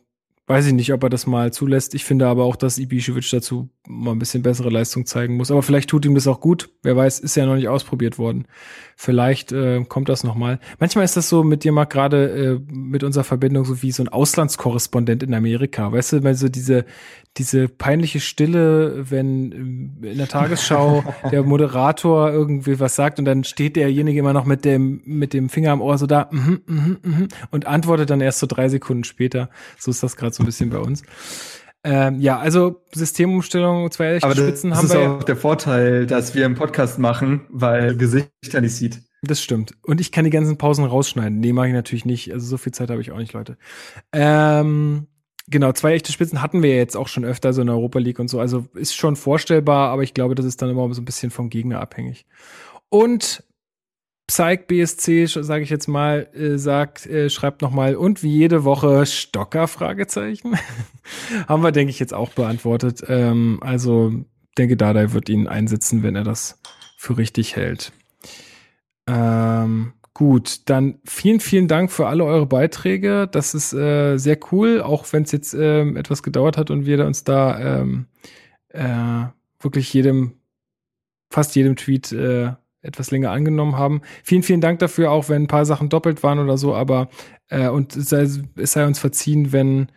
Weiß 0.50 0.66
ich 0.66 0.72
nicht, 0.72 0.92
ob 0.92 1.04
er 1.04 1.10
das 1.10 1.28
mal 1.28 1.52
zulässt. 1.52 1.94
Ich 1.94 2.04
finde 2.04 2.26
aber 2.26 2.42
auch, 2.42 2.56
dass 2.56 2.76
Ibišević 2.76 3.30
dazu 3.30 3.68
mal 3.86 4.10
ein 4.10 4.18
bisschen 4.18 4.42
bessere 4.42 4.68
Leistung 4.68 5.06
zeigen 5.06 5.36
muss. 5.36 5.52
Aber 5.52 5.62
vielleicht 5.62 5.88
tut 5.88 6.04
ihm 6.04 6.16
das 6.16 6.26
auch 6.26 6.40
gut. 6.40 6.70
Wer 6.82 6.96
weiß, 6.96 7.20
ist 7.20 7.36
ja 7.36 7.46
noch 7.46 7.54
nicht 7.54 7.68
ausprobiert 7.68 8.18
worden. 8.18 8.48
Vielleicht 8.96 9.52
äh, 9.52 9.84
kommt 9.84 10.08
das 10.08 10.24
noch 10.24 10.34
mal. 10.34 10.58
Manchmal 10.80 11.04
ist 11.04 11.16
das 11.16 11.28
so 11.28 11.44
mit 11.44 11.62
dir 11.62 11.70
mal 11.70 11.84
gerade 11.84 12.58
äh, 12.66 12.74
mit 12.74 13.04
unserer 13.04 13.22
Verbindung 13.22 13.64
so 13.64 13.80
wie 13.80 13.92
so 13.92 14.02
ein 14.02 14.08
Auslandskorrespondent 14.08 15.22
in 15.22 15.34
Amerika. 15.34 15.92
Weißt 15.92 16.14
du, 16.14 16.24
weil 16.24 16.34
so 16.34 16.48
diese 16.48 16.84
diese 17.36 17.68
peinliche 17.68 18.20
Stille, 18.20 19.10
wenn 19.10 19.52
ähm, 19.52 19.96
in 20.02 20.18
der 20.18 20.28
Tagesschau 20.28 21.04
der 21.30 21.42
Moderator 21.42 22.30
irgendwie 22.30 22.80
was 22.80 22.96
sagt 22.96 23.18
und 23.18 23.24
dann 23.24 23.44
steht 23.44 23.76
derjenige 23.76 24.18
immer 24.18 24.32
noch 24.32 24.44
mit 24.44 24.64
dem 24.64 25.00
mit 25.04 25.32
dem 25.32 25.48
Finger 25.48 25.72
am 25.72 25.80
Ohr 25.80 25.96
so 25.96 26.06
da 26.06 26.28
mm 26.30 26.36
-hmm, 26.36 26.60
mm 26.66 26.96
-hmm, 27.04 27.28
und 27.50 27.66
antwortet 27.66 28.10
dann 28.10 28.20
erst 28.20 28.40
so 28.40 28.46
drei 28.46 28.68
Sekunden 28.68 29.04
später. 29.04 29.48
So 29.78 29.90
ist 29.90 30.02
das 30.02 30.16
gerade 30.16 30.34
so 30.34 30.42
ein 30.42 30.46
bisschen 30.46 30.70
bei 30.70 30.78
uns. 30.78 31.02
Ähm, 31.82 32.20
ja, 32.20 32.38
also 32.38 32.82
Systemumstellung, 32.92 33.90
zwei 33.90 34.22
Aber 34.22 34.34
Spitzen 34.34 34.76
haben 34.76 34.88
wir. 34.88 34.94
Das 34.94 35.02
ist 35.02 35.08
auch 35.08 35.22
der 35.22 35.36
Vorteil, 35.36 36.06
dass 36.06 36.34
wir 36.34 36.44
einen 36.44 36.54
Podcast 36.54 36.98
machen, 36.98 37.46
weil 37.48 37.96
Gesichter 37.96 38.60
nicht 38.60 38.74
sieht. 38.74 39.00
Das 39.22 39.42
stimmt. 39.42 39.74
Und 39.82 40.00
ich 40.00 40.12
kann 40.12 40.24
die 40.24 40.30
ganzen 40.30 40.58
Pausen 40.58 40.84
rausschneiden. 40.84 41.40
Nee, 41.40 41.52
mache 41.52 41.68
ich 41.68 41.74
natürlich 41.74 42.04
nicht. 42.04 42.32
Also 42.32 42.46
so 42.46 42.56
viel 42.58 42.72
Zeit 42.72 42.90
habe 42.90 43.00
ich 43.00 43.12
auch 43.12 43.18
nicht, 43.18 43.32
Leute. 43.32 43.56
Ähm, 44.12 45.06
genau, 45.50 45.72
zwei 45.72 45.94
echte 45.94 46.12
Spitzen 46.12 46.42
hatten 46.42 46.62
wir 46.62 46.74
jetzt 46.74 46.96
auch 46.96 47.08
schon 47.08 47.24
öfter, 47.24 47.52
so 47.52 47.60
in 47.60 47.66
der 47.66 47.76
Europa 47.76 47.98
League 47.98 48.18
und 48.18 48.28
so. 48.28 48.40
Also 48.40 48.66
ist 48.74 48.96
schon 48.96 49.16
vorstellbar, 49.16 49.90
aber 49.90 50.02
ich 50.02 50.14
glaube, 50.14 50.34
das 50.34 50.46
ist 50.46 50.62
dann 50.62 50.70
immer 50.70 50.92
so 50.94 51.02
ein 51.02 51.04
bisschen 51.04 51.30
vom 51.30 51.50
Gegner 51.50 51.80
abhängig. 51.80 52.26
Und 52.88 53.44
Psych 54.26 54.68
BSC, 54.68 55.26
sage 55.26 55.64
ich 55.64 55.70
jetzt 55.70 55.88
mal, 55.88 56.28
äh, 56.34 56.56
sagt, 56.56 57.04
äh, 57.06 57.28
schreibt 57.30 57.62
nochmal, 57.62 57.96
und 57.96 58.22
wie 58.22 58.30
jede 58.30 58.62
Woche 58.62 59.04
Stocker? 59.04 59.66
Fragezeichen. 59.66 60.56
Haben 61.48 61.64
wir, 61.64 61.72
denke 61.72 61.90
ich, 61.90 61.98
jetzt 61.98 62.14
auch 62.14 62.30
beantwortet. 62.30 63.02
Ähm, 63.08 63.58
also 63.60 64.12
denke, 64.56 64.76
Dada 64.76 65.12
wird 65.12 65.28
ihn 65.28 65.48
einsetzen, 65.48 66.04
wenn 66.04 66.14
er 66.14 66.22
das 66.22 66.60
für 66.96 67.18
richtig 67.18 67.56
hält. 67.56 67.92
Ähm, 69.08 69.94
gut, 70.14 70.68
dann 70.68 70.98
vielen, 71.04 71.40
vielen 71.40 71.68
Dank 71.68 71.90
für 71.90 72.06
alle 72.06 72.24
eure 72.24 72.46
Beiträge. 72.46 73.28
Das 73.30 73.54
ist 73.54 73.72
äh, 73.72 74.16
sehr 74.18 74.38
cool, 74.52 74.80
auch 74.82 75.06
wenn 75.12 75.22
es 75.22 75.32
jetzt 75.32 75.54
ähm, 75.54 75.96
etwas 75.96 76.22
gedauert 76.22 76.56
hat 76.56 76.70
und 76.70 76.86
wir 76.86 77.04
uns 77.06 77.24
da 77.24 77.80
ähm, 77.80 78.06
äh, 78.68 79.26
wirklich 79.60 79.92
jedem, 79.92 80.34
fast 81.32 81.54
jedem 81.56 81.76
Tweet 81.76 82.12
äh, 82.12 82.52
etwas 82.82 83.10
länger 83.10 83.30
angenommen 83.30 83.76
haben. 83.76 84.00
Vielen, 84.24 84.42
vielen 84.42 84.60
Dank 84.60 84.78
dafür, 84.78 85.10
auch 85.10 85.28
wenn 85.28 85.42
ein 85.42 85.48
paar 85.48 85.66
Sachen 85.66 85.88
doppelt 85.88 86.22
waren 86.22 86.38
oder 86.38 86.56
so, 86.56 86.74
aber 86.74 87.08
äh, 87.48 87.68
und 87.68 87.94
es 87.96 88.08
sei, 88.08 88.26
es 88.56 88.72
sei 88.72 88.86
uns 88.86 88.98
verziehen, 88.98 89.52
wenn 89.52 89.88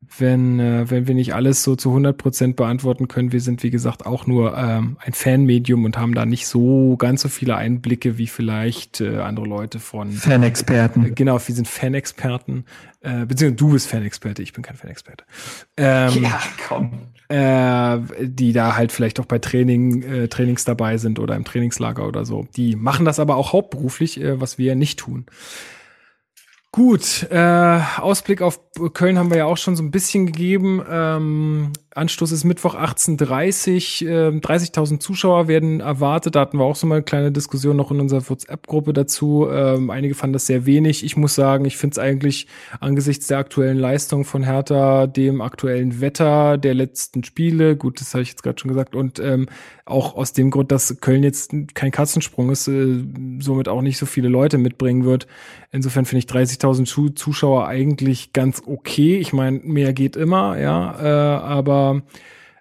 wenn, 0.00 0.58
äh, 0.58 0.90
wenn 0.90 1.06
wir 1.06 1.14
nicht 1.14 1.34
alles 1.34 1.62
so 1.62 1.76
zu 1.76 1.90
100 1.90 2.16
Prozent 2.16 2.56
beantworten 2.56 3.06
können. 3.06 3.32
Wir 3.32 3.40
sind, 3.40 3.62
wie 3.62 3.70
gesagt, 3.70 4.06
auch 4.06 4.26
nur 4.26 4.56
ähm, 4.56 4.96
ein 5.00 5.12
Fanmedium 5.12 5.84
und 5.84 5.98
haben 5.98 6.14
da 6.14 6.24
nicht 6.24 6.46
so 6.46 6.96
ganz 6.96 7.20
so 7.20 7.28
viele 7.28 7.56
Einblicke 7.56 8.16
wie 8.16 8.26
vielleicht 8.26 9.00
äh, 9.02 9.18
andere 9.18 9.46
Leute 9.46 9.78
von 9.78 10.10
Fanexperten. 10.10 11.06
Äh, 11.06 11.10
genau, 11.10 11.38
wir 11.46 11.54
sind 11.54 11.68
Fanexperten. 11.68 12.64
Äh, 13.02 13.26
beziehungsweise 13.26 13.56
du 13.56 13.72
bist 13.72 13.88
Fanexperte, 13.88 14.42
ich 14.42 14.54
bin 14.54 14.62
kein 14.62 14.76
Fanexperte. 14.76 15.24
Ähm, 15.76 16.22
ja, 16.22 16.40
komm. 16.66 16.92
Äh, 17.28 17.98
die 18.22 18.52
da 18.52 18.76
halt 18.76 18.92
vielleicht 18.92 19.20
auch 19.20 19.26
bei 19.26 19.38
Training, 19.38 20.02
äh, 20.02 20.28
Trainings 20.28 20.64
dabei 20.64 20.96
sind 20.96 21.18
oder 21.18 21.36
im 21.36 21.44
Trainingslager 21.44 22.08
oder 22.08 22.24
so. 22.24 22.48
Die 22.56 22.74
machen 22.74 23.04
das 23.04 23.20
aber 23.20 23.36
auch 23.36 23.52
hauptberuflich, 23.52 24.20
äh, 24.20 24.40
was 24.40 24.56
wir 24.56 24.74
nicht 24.74 24.98
tun. 24.98 25.26
Gut, 26.72 27.26
äh, 27.32 27.80
Ausblick 27.98 28.42
auf 28.42 28.60
Köln 28.92 29.18
haben 29.18 29.30
wir 29.30 29.38
ja 29.38 29.44
auch 29.46 29.56
schon 29.56 29.74
so 29.74 29.82
ein 29.82 29.90
bisschen 29.90 30.26
gegeben. 30.26 30.80
Ähm, 30.88 31.72
Anstoß 31.92 32.30
ist 32.30 32.44
Mittwoch 32.44 32.76
18.30 32.76 34.06
äh, 34.06 34.28
30.000 34.28 35.00
Zuschauer 35.00 35.48
werden 35.48 35.80
erwartet. 35.80 36.36
Da 36.36 36.40
hatten 36.40 36.58
wir 36.58 36.64
auch 36.64 36.76
so 36.76 36.86
mal 36.86 36.96
eine 36.96 37.04
kleine 37.04 37.32
Diskussion 37.32 37.76
noch 37.76 37.90
in 37.90 37.98
unserer 37.98 38.28
WhatsApp-Gruppe 38.28 38.92
dazu. 38.92 39.48
Ähm, 39.50 39.90
einige 39.90 40.14
fanden 40.14 40.34
das 40.34 40.46
sehr 40.46 40.66
wenig. 40.66 41.04
Ich 41.04 41.16
muss 41.16 41.34
sagen, 41.34 41.64
ich 41.64 41.76
finde 41.76 41.94
es 41.94 41.98
eigentlich 41.98 42.46
angesichts 42.78 43.26
der 43.26 43.38
aktuellen 43.38 43.78
Leistung 43.78 44.24
von 44.24 44.44
Hertha, 44.44 45.08
dem 45.08 45.40
aktuellen 45.40 46.00
Wetter 46.00 46.58
der 46.58 46.74
letzten 46.74 47.24
Spiele, 47.24 47.76
gut, 47.76 48.00
das 48.00 48.14
habe 48.14 48.22
ich 48.22 48.30
jetzt 48.30 48.44
gerade 48.44 48.60
schon 48.60 48.68
gesagt, 48.68 48.94
und 48.94 49.18
ähm, 49.18 49.46
auch 49.84 50.14
aus 50.14 50.32
dem 50.32 50.52
Grund, 50.52 50.70
dass 50.70 51.00
Köln 51.00 51.24
jetzt 51.24 51.52
kein 51.74 51.90
Katzensprung 51.90 52.50
ist, 52.50 52.68
äh, 52.68 53.04
somit 53.40 53.68
auch 53.68 53.82
nicht 53.82 53.98
so 53.98 54.06
viele 54.06 54.28
Leute 54.28 54.58
mitbringen 54.58 55.04
wird. 55.04 55.26
Insofern 55.72 56.04
finde 56.04 56.20
ich 56.20 56.30
30.000 56.30 57.16
Zuschauer 57.16 57.66
eigentlich 57.66 58.32
ganz 58.32 58.62
okay. 58.64 59.16
Ich 59.18 59.32
meine, 59.32 59.58
mehr 59.58 59.92
geht 59.92 60.16
immer, 60.16 60.58
ja, 60.58 60.98
äh, 61.00 61.40
aber 61.42 61.79
aber 61.80 62.02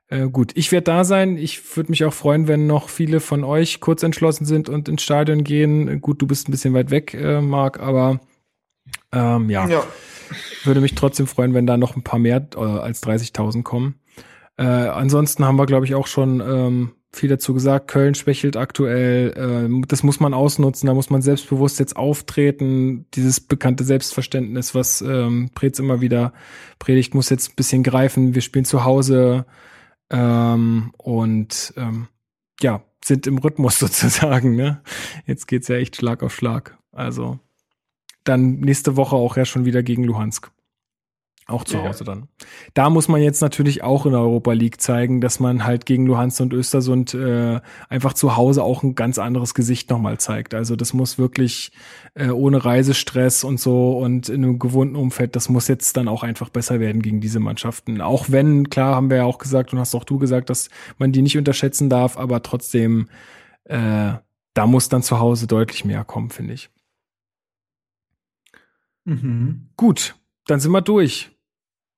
äh, 0.08 0.28
gut, 0.28 0.52
ich 0.56 0.72
werde 0.72 0.86
da 0.86 1.04
sein. 1.04 1.38
Ich 1.38 1.76
würde 1.78 1.92
mich 1.92 2.04
auch 2.04 2.14
freuen, 2.14 2.48
wenn 2.48 2.68
noch 2.68 2.90
viele 2.90 3.20
von 3.20 3.44
euch 3.44 3.80
kurz 3.80 4.04
entschlossen 4.04 4.46
sind 4.46 4.70
und 4.70 4.90
ins 4.90 5.04
Stadion 5.04 5.44
gehen. 5.44 6.02
Gut, 6.02 6.22
du 6.22 6.28
bist 6.28 6.48
ein 6.48 6.52
bisschen 6.52 6.74
weit 6.74 6.92
weg, 6.92 7.14
äh, 7.14 7.42
Marc, 7.42 7.80
aber 7.80 8.20
ähm, 9.12 9.50
ja. 9.50 9.68
ja. 9.68 9.84
Würde 10.64 10.82
mich 10.82 10.96
trotzdem 10.96 11.28
freuen, 11.28 11.54
wenn 11.54 11.68
da 11.68 11.78
noch 11.78 11.96
ein 11.96 12.04
paar 12.04 12.20
mehr 12.20 12.48
äh, 12.56 12.60
als 12.60 13.04
30.000 13.04 13.64
kommen. 13.64 14.00
Äh, 14.58 14.64
ansonsten 14.64 15.46
haben 15.46 15.58
wir, 15.58 15.66
glaube 15.66 15.86
ich, 15.86 15.96
auch 15.96 16.08
schon 16.08 16.42
ähm, 16.42 16.92
viel 17.12 17.30
dazu 17.30 17.54
gesagt. 17.54 17.88
Köln 17.88 18.16
schwächelt 18.16 18.56
aktuell. 18.56 19.32
Äh, 19.70 19.86
das 19.88 20.04
muss 20.04 20.20
man 20.20 20.34
ausnutzen. 20.34 20.88
Da 20.88 20.94
muss 20.94 21.10
man 21.10 21.22
selbstbewusst 21.22 21.80
jetzt 21.80 21.96
auftreten. 21.96 23.06
Dieses 23.14 23.40
bekannte 23.40 23.84
Selbstverständnis, 23.84 24.76
was 24.76 25.02
ähm, 25.02 25.50
Preetz 25.56 25.80
immer 25.80 26.02
wieder 26.02 26.34
predigt, 26.78 27.16
muss 27.16 27.30
jetzt 27.30 27.52
ein 27.52 27.56
bisschen 27.56 27.84
greifen. 27.84 28.36
Wir 28.36 28.42
spielen 28.42 28.66
zu 28.66 28.84
Hause 28.84 29.46
ähm, 30.10 30.92
und 30.98 31.74
ähm, 31.78 32.08
ja, 32.62 32.84
sind 33.04 33.28
im 33.28 33.38
Rhythmus 33.40 33.80
sozusagen. 33.80 34.56
Ne? 34.56 34.82
Jetzt 35.26 35.48
geht's 35.48 35.68
ja 35.68 35.76
echt 35.76 35.96
Schlag 35.96 36.24
auf 36.24 36.36
Schlag. 36.36 36.78
Also 36.92 37.40
dann 38.24 38.60
nächste 38.60 38.96
Woche 38.96 39.16
auch 39.16 39.38
ja 39.38 39.46
schon 39.46 39.66
wieder 39.66 39.82
gegen 39.82 40.04
Luhansk. 40.04 40.52
Auch 41.50 41.64
zu 41.64 41.78
ja. 41.78 41.88
Hause 41.88 42.04
dann. 42.04 42.28
Da 42.76 42.92
muss 42.92 43.08
man 43.08 43.24
jetzt 43.24 43.42
natürlich 43.42 43.82
auch 43.82 44.06
in 44.06 44.12
der 44.12 44.22
Europa 44.22 44.54
League 44.54 44.80
zeigen, 44.80 45.20
dass 45.20 45.40
man 45.40 45.66
halt 45.66 45.88
gegen 45.88 46.06
Luhansk 46.06 46.42
und 46.42 46.54
Östersund 46.54 47.16
äh, 47.16 47.60
einfach 47.90 48.14
zu 48.14 48.38
Hause 48.38 48.64
auch 48.64 48.84
ein 48.84 48.94
ganz 48.94 49.18
anderes 49.18 49.56
Gesicht 49.56 49.90
nochmal 49.90 50.20
zeigt. 50.20 50.54
Also 50.54 50.76
das 50.76 50.94
muss 50.94 51.18
wirklich 51.18 51.72
äh, 52.14 52.30
ohne 52.30 52.64
Reisestress 52.64 53.44
und 53.44 53.60
so 53.60 53.98
und 53.98 54.30
in 54.30 54.44
einem 54.44 54.60
gewohnten 54.60 54.96
Umfeld, 54.96 55.36
das 55.36 55.50
muss 55.50 55.68
jetzt 55.68 55.98
dann 55.98 56.08
auch 56.08 56.22
einfach 56.22 56.50
besser 56.50 56.80
werden 56.80 57.02
gegen 57.02 57.20
diese 57.20 57.40
Mannschaften. 57.40 58.00
Auch 58.00 58.26
wenn, 58.30 58.70
klar 58.70 58.96
haben 58.96 59.10
wir 59.10 59.18
ja 59.18 59.26
auch 59.26 59.40
gesagt 59.40 59.74
und 59.74 59.80
hast 59.80 59.96
auch 59.96 60.04
du 60.04 60.20
gesagt, 60.20 60.52
dass 60.52 60.70
man 61.00 61.12
die 61.12 61.24
nicht 61.24 61.38
unterschätzen 61.38 61.90
darf, 61.90 62.16
aber 62.16 62.44
trotzdem, 62.44 63.10
äh, 63.64 64.14
da 64.54 64.68
muss 64.68 64.90
dann 64.90 65.02
zu 65.02 65.20
Hause 65.20 65.48
deutlich 65.48 65.84
mehr 65.84 66.04
kommen, 66.04 66.30
finde 66.30 66.54
ich. 66.54 66.70
Mhm. 69.06 69.70
Gut, 69.76 70.16
dann 70.46 70.60
sind 70.60 70.72
wir 70.72 70.82
durch. 70.82 71.32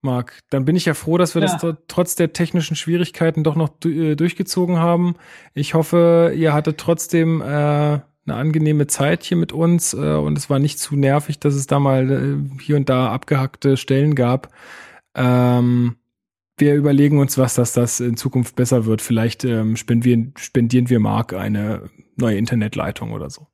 Marc, 0.01 0.39
dann 0.49 0.65
bin 0.65 0.75
ich 0.75 0.85
ja 0.85 0.93
froh, 0.93 1.17
dass 1.17 1.35
wir 1.35 1.43
ja. 1.43 1.55
das 1.55 1.75
trotz 1.87 2.15
der 2.15 2.33
technischen 2.33 2.75
Schwierigkeiten 2.75 3.43
doch 3.43 3.55
noch 3.55 3.69
äh, 3.85 4.15
durchgezogen 4.15 4.77
haben. 4.79 5.15
Ich 5.53 5.73
hoffe, 5.73 6.33
ihr 6.35 6.53
hattet 6.53 6.79
trotzdem 6.79 7.41
äh, 7.41 7.45
eine 7.45 8.03
angenehme 8.27 8.87
Zeit 8.87 9.23
hier 9.23 9.37
mit 9.37 9.51
uns 9.51 9.93
äh, 9.93 9.97
und 9.97 10.37
es 10.37 10.49
war 10.49 10.59
nicht 10.59 10.79
zu 10.79 10.95
nervig, 10.95 11.39
dass 11.39 11.53
es 11.53 11.67
da 11.67 11.79
mal 11.79 12.11
äh, 12.11 12.59
hier 12.61 12.77
und 12.77 12.89
da 12.89 13.11
abgehackte 13.11 13.77
Stellen 13.77 14.15
gab. 14.15 14.49
Ähm, 15.15 15.97
wir 16.57 16.75
überlegen 16.75 17.19
uns 17.19 17.37
was, 17.37 17.55
dass 17.55 17.73
das 17.73 17.99
in 17.99 18.17
Zukunft 18.17 18.55
besser 18.55 18.85
wird. 18.85 19.01
Vielleicht 19.01 19.43
ähm, 19.43 19.75
spendieren, 19.75 20.33
spendieren 20.37 20.89
wir 20.89 20.99
Marc 20.99 21.33
eine 21.33 21.89
neue 22.15 22.37
Internetleitung 22.37 23.11
oder 23.11 23.29
so. 23.29 23.47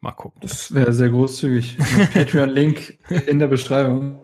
Mal 0.00 0.12
gucken. 0.12 0.40
Das 0.42 0.72
wäre 0.72 0.92
sehr 0.92 1.08
großzügig. 1.08 1.76
Patreon-Link 2.14 2.98
in 3.26 3.40
der 3.40 3.48
Beschreibung. 3.48 4.20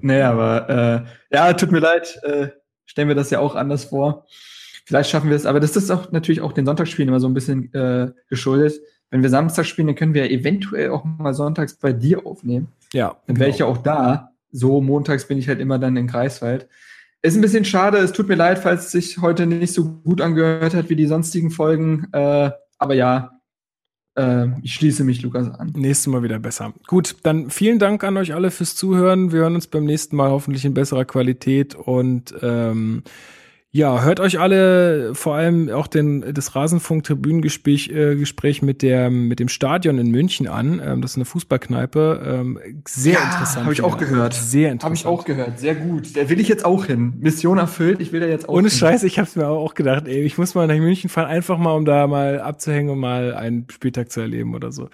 Nee, 0.00 0.22
aber 0.22 1.06
äh, 1.30 1.36
ja, 1.36 1.52
tut 1.52 1.70
mir 1.70 1.78
leid. 1.78 2.18
Äh, 2.24 2.48
stellen 2.84 3.08
wir 3.08 3.14
das 3.14 3.30
ja 3.30 3.38
auch 3.38 3.54
anders 3.54 3.84
vor. 3.84 4.26
Vielleicht 4.84 5.10
schaffen 5.10 5.30
wir 5.30 5.36
es, 5.36 5.46
aber 5.46 5.60
das 5.60 5.76
ist 5.76 5.90
auch 5.90 6.10
natürlich 6.10 6.40
auch 6.40 6.52
den 6.52 6.66
Sonntagsspielen 6.66 7.08
immer 7.08 7.20
so 7.20 7.28
ein 7.28 7.34
bisschen 7.34 7.72
äh, 7.74 8.10
geschuldet. 8.28 8.80
Wenn 9.10 9.22
wir 9.22 9.30
Samstag 9.30 9.66
spielen, 9.66 9.86
dann 9.86 9.96
können 9.96 10.14
wir 10.14 10.30
eventuell 10.30 10.90
auch 10.90 11.04
mal 11.04 11.34
sonntags 11.34 11.74
bei 11.74 11.92
dir 11.92 12.26
aufnehmen. 12.26 12.68
Ja. 12.92 13.16
Dann 13.26 13.38
wäre 13.38 13.50
genau. 13.50 13.54
ich 13.54 13.58
ja 13.60 13.66
auch 13.66 13.78
da. 13.78 14.30
So 14.50 14.80
montags 14.80 15.28
bin 15.28 15.38
ich 15.38 15.48
halt 15.48 15.60
immer 15.60 15.78
dann 15.78 15.96
in 15.96 16.08
Greifswald. 16.08 16.68
Ist 17.22 17.36
ein 17.36 17.40
bisschen 17.40 17.64
schade, 17.64 17.98
es 17.98 18.12
tut 18.12 18.26
mir 18.26 18.34
leid, 18.34 18.58
falls 18.58 18.86
es 18.86 18.90
sich 18.90 19.18
heute 19.18 19.46
nicht 19.46 19.72
so 19.72 19.84
gut 19.84 20.20
angehört 20.20 20.74
hat 20.74 20.88
wie 20.88 20.96
die 20.96 21.06
sonstigen 21.06 21.52
Folgen. 21.52 22.08
Äh, 22.12 22.50
aber 22.78 22.94
ja, 22.94 23.38
ich 24.62 24.74
schließe 24.74 25.04
mich 25.04 25.22
Lukas 25.22 25.50
an. 25.50 25.72
Nächstes 25.74 26.06
Mal 26.08 26.22
wieder 26.22 26.38
besser. 26.38 26.74
Gut, 26.86 27.16
dann 27.22 27.48
vielen 27.48 27.78
Dank 27.78 28.04
an 28.04 28.16
euch 28.16 28.34
alle 28.34 28.50
fürs 28.50 28.76
Zuhören. 28.76 29.32
Wir 29.32 29.40
hören 29.40 29.54
uns 29.54 29.66
beim 29.66 29.84
nächsten 29.84 30.16
Mal 30.16 30.30
hoffentlich 30.30 30.64
in 30.64 30.74
besserer 30.74 31.04
Qualität 31.04 31.74
und 31.74 32.34
ähm, 32.42 33.02
ja, 33.74 34.02
hört 34.02 34.20
euch 34.20 34.38
alle 34.38 35.14
vor 35.14 35.34
allem 35.34 35.70
auch 35.70 35.86
den, 35.86 36.34
das 36.34 36.54
Rasenfunk-Tribünengespräch 36.54 37.88
äh, 37.88 38.16
Gespräch 38.16 38.60
mit, 38.60 38.82
der, 38.82 39.08
mit 39.08 39.40
dem 39.40 39.48
Stadion 39.48 39.96
in 39.96 40.10
München 40.10 40.46
an. 40.46 40.78
Ähm, 40.84 41.00
das 41.00 41.12
ist 41.12 41.16
eine 41.16 41.24
Fußballkneipe. 41.24 42.22
Ähm, 42.22 42.58
sehr 42.86 43.14
ja, 43.14 43.24
interessant. 43.24 43.64
Habe 43.64 43.72
ich 43.72 43.80
auch 43.80 43.96
gehört. 43.96 44.34
Sehr 44.34 44.72
interessant. 44.72 44.84
Habe 44.84 44.94
ich 44.94 45.06
auch 45.06 45.24
gehört. 45.24 45.58
Sehr 45.58 45.74
gut. 45.74 46.14
Da 46.14 46.28
will 46.28 46.38
ich 46.38 46.48
jetzt 46.48 46.66
auch 46.66 46.84
hin. 46.84 47.14
Mission 47.20 47.56
erfüllt. 47.56 48.02
Ich 48.02 48.12
will 48.12 48.20
da 48.20 48.26
jetzt 48.26 48.46
auch 48.46 48.52
Ohne 48.52 48.68
hin. 48.68 48.76
Scheiß, 48.76 49.04
ich 49.04 49.18
habe 49.18 49.26
es 49.26 49.36
mir 49.36 49.48
auch 49.48 49.72
gedacht. 49.72 50.06
Ey, 50.06 50.22
ich 50.22 50.36
muss 50.36 50.54
mal 50.54 50.66
nach 50.66 50.76
München 50.76 51.08
fahren, 51.08 51.28
einfach 51.28 51.56
mal, 51.56 51.72
um 51.72 51.86
da 51.86 52.06
mal 52.06 52.42
abzuhängen 52.42 52.90
und 52.90 52.98
mal 52.98 53.34
einen 53.34 53.66
Spieltag 53.70 54.12
zu 54.12 54.20
erleben 54.20 54.54
oder 54.54 54.70
so. 54.70 54.90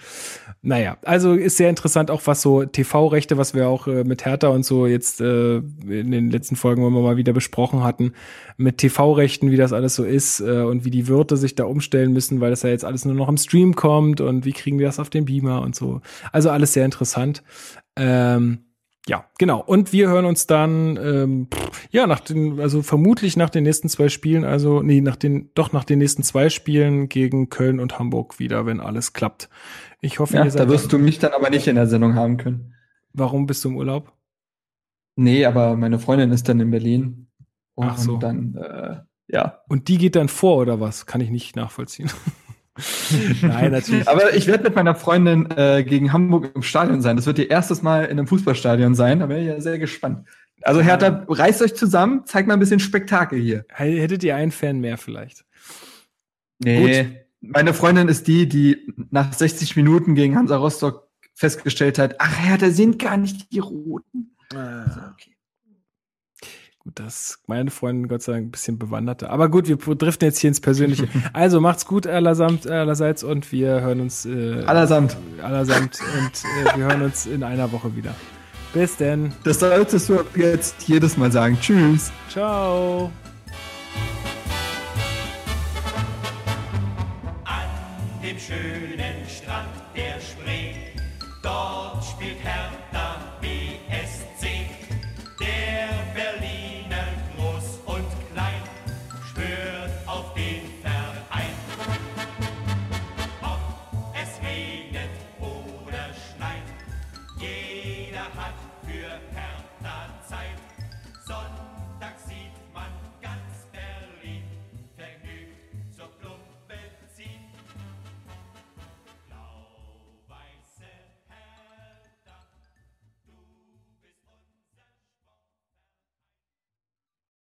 Naja, 0.62 0.98
also 1.02 1.34
ist 1.34 1.56
sehr 1.56 1.70
interessant, 1.70 2.12
auch 2.12 2.22
was 2.26 2.42
so 2.42 2.64
TV-Rechte, 2.64 3.38
was 3.38 3.54
wir 3.54 3.68
auch 3.68 3.88
äh, 3.88 4.04
mit 4.04 4.24
Hertha 4.24 4.48
und 4.48 4.64
so 4.64 4.86
jetzt 4.86 5.20
äh, 5.20 5.56
in 5.56 6.12
den 6.12 6.30
letzten 6.30 6.54
Folgen 6.54 6.86
immer 6.86 7.00
mal 7.00 7.16
wieder 7.16 7.32
besprochen 7.32 7.82
hatten 7.82 8.12
mit 8.68 8.76
TV-Rechten, 8.76 9.50
wie 9.50 9.56
das 9.56 9.72
alles 9.72 9.94
so 9.94 10.04
ist 10.04 10.40
äh, 10.40 10.60
und 10.60 10.84
wie 10.84 10.90
die 10.90 11.08
Wirte 11.08 11.38
sich 11.38 11.54
da 11.54 11.64
umstellen 11.64 12.12
müssen, 12.12 12.42
weil 12.42 12.50
das 12.50 12.64
ja 12.64 12.68
jetzt 12.68 12.84
alles 12.84 13.06
nur 13.06 13.14
noch 13.14 13.30
im 13.30 13.38
Stream 13.38 13.74
kommt 13.74 14.20
und 14.20 14.44
wie 14.44 14.52
kriegen 14.52 14.78
wir 14.78 14.84
das 14.84 14.98
auf 14.98 15.08
den 15.08 15.24
Beamer 15.24 15.62
und 15.62 15.74
so. 15.74 16.02
Also 16.32 16.50
alles 16.50 16.74
sehr 16.74 16.84
interessant. 16.84 17.42
Ähm, 17.96 18.58
ja, 19.06 19.24
genau. 19.38 19.62
Und 19.62 19.94
wir 19.94 20.08
hören 20.08 20.26
uns 20.26 20.46
dann, 20.46 20.98
ähm, 21.02 21.48
ja, 21.90 22.06
nach 22.06 22.20
den, 22.20 22.60
also 22.60 22.82
vermutlich 22.82 23.38
nach 23.38 23.48
den 23.48 23.64
nächsten 23.64 23.88
zwei 23.88 24.10
Spielen, 24.10 24.44
also, 24.44 24.82
nee, 24.82 25.00
nach 25.00 25.16
den, 25.16 25.50
doch 25.54 25.72
nach 25.72 25.84
den 25.84 25.98
nächsten 25.98 26.22
zwei 26.22 26.50
Spielen 26.50 27.08
gegen 27.08 27.48
Köln 27.48 27.80
und 27.80 27.98
Hamburg 27.98 28.38
wieder, 28.38 28.66
wenn 28.66 28.80
alles 28.80 29.14
klappt. 29.14 29.48
Ich 30.02 30.18
hoffe, 30.18 30.34
ja, 30.34 30.44
ihr 30.44 30.50
seid 30.50 30.60
da 30.60 30.68
wirst 30.68 30.92
du 30.92 30.98
mich 30.98 31.18
dann 31.18 31.32
aber 31.32 31.48
nicht 31.48 31.66
in 31.68 31.76
der 31.76 31.86
Sendung 31.86 32.16
haben 32.16 32.36
können. 32.36 32.74
Warum 33.14 33.46
bist 33.46 33.64
du 33.64 33.70
im 33.70 33.76
Urlaub? 33.78 34.12
Nee, 35.16 35.46
aber 35.46 35.74
meine 35.74 35.98
Freundin 35.98 36.32
ist 36.32 36.50
dann 36.50 36.60
in 36.60 36.70
Berlin. 36.70 37.27
Und 37.78 37.90
Ach 37.90 37.98
so. 37.98 38.16
dann, 38.16 38.56
äh, 38.56 38.96
ja. 39.28 39.60
Und 39.68 39.86
die 39.86 39.98
geht 39.98 40.16
dann 40.16 40.28
vor 40.28 40.56
oder 40.56 40.80
was? 40.80 41.06
Kann 41.06 41.20
ich 41.20 41.30
nicht 41.30 41.54
nachvollziehen. 41.54 42.10
Nein, 43.42 43.70
natürlich. 43.70 44.08
Aber 44.08 44.34
ich 44.34 44.48
werde 44.48 44.64
mit 44.64 44.74
meiner 44.74 44.96
Freundin 44.96 45.48
äh, 45.52 45.84
gegen 45.84 46.12
Hamburg 46.12 46.50
im 46.56 46.62
Stadion 46.62 47.02
sein. 47.02 47.14
Das 47.14 47.26
wird 47.26 47.38
ihr 47.38 47.48
erstes 47.48 47.80
Mal 47.80 48.06
in 48.06 48.18
einem 48.18 48.26
Fußballstadion 48.26 48.96
sein. 48.96 49.20
Da 49.20 49.26
bin 49.26 49.36
ich 49.38 49.46
ja 49.46 49.60
sehr 49.60 49.78
gespannt. 49.78 50.26
Also 50.62 50.80
Hertha, 50.80 51.24
reißt 51.28 51.62
euch 51.62 51.76
zusammen, 51.76 52.26
zeigt 52.26 52.48
mal 52.48 52.54
ein 52.54 52.60
bisschen 52.60 52.80
Spektakel 52.80 53.40
hier. 53.40 53.64
Hättet 53.68 54.24
ihr 54.24 54.34
einen 54.34 54.50
Fan 54.50 54.80
mehr 54.80 54.98
vielleicht? 54.98 55.44
Nee. 56.58 57.04
Gut. 57.04 57.52
Meine 57.52 57.74
Freundin 57.74 58.08
ist 58.08 58.26
die, 58.26 58.48
die 58.48 58.92
nach 59.12 59.32
60 59.32 59.76
Minuten 59.76 60.16
gegen 60.16 60.34
Hansa 60.34 60.56
Rostock 60.56 61.08
festgestellt 61.32 62.00
hat, 62.00 62.16
ach 62.18 62.36
Hertha 62.44 62.70
sind 62.70 62.98
gar 62.98 63.16
nicht 63.16 63.52
die 63.52 63.60
Roten. 63.60 64.34
Ah. 64.52 64.82
Also, 64.82 65.00
okay. 65.12 65.37
Gut, 66.88 67.00
das 67.00 67.38
meine 67.46 67.70
Freundin 67.70 68.08
Gott 68.08 68.22
sei 68.22 68.32
Dank 68.32 68.46
ein 68.46 68.50
bisschen 68.50 68.78
bewanderter. 68.78 69.28
Aber 69.28 69.50
gut, 69.50 69.68
wir 69.68 69.76
driften 69.76 70.26
jetzt 70.26 70.38
hier 70.38 70.48
ins 70.48 70.60
Persönliche. 70.60 71.06
Also 71.34 71.60
macht's 71.60 71.84
gut 71.84 72.06
allersamt, 72.06 72.66
allerseits 72.66 73.22
und 73.22 73.52
wir 73.52 73.82
hören 73.82 74.00
uns 74.00 74.24
äh, 74.24 74.62
allersamt. 74.64 75.14
Allersamt 75.42 76.00
und 76.00 76.72
äh, 76.72 76.78
wir 76.78 76.86
hören 76.86 77.02
uns 77.02 77.26
in 77.26 77.42
einer 77.42 77.70
Woche 77.72 77.94
wieder. 77.94 78.14
Bis 78.72 78.96
denn. 78.96 79.32
Das 79.44 79.60
solltest 79.60 80.08
du 80.08 80.20
jetzt 80.34 80.88
jedes 80.88 81.18
Mal 81.18 81.30
sagen. 81.30 81.58
Tschüss. 81.60 82.10
Ciao. 82.30 83.10
An 87.44 87.68
dem 88.22 88.38
schönen 88.38 89.28
Strand 89.28 89.68
der 89.94 90.18
Spree, 90.20 90.72
dort 91.42 92.02
spielt 92.02 92.42
Hertha 92.42 92.77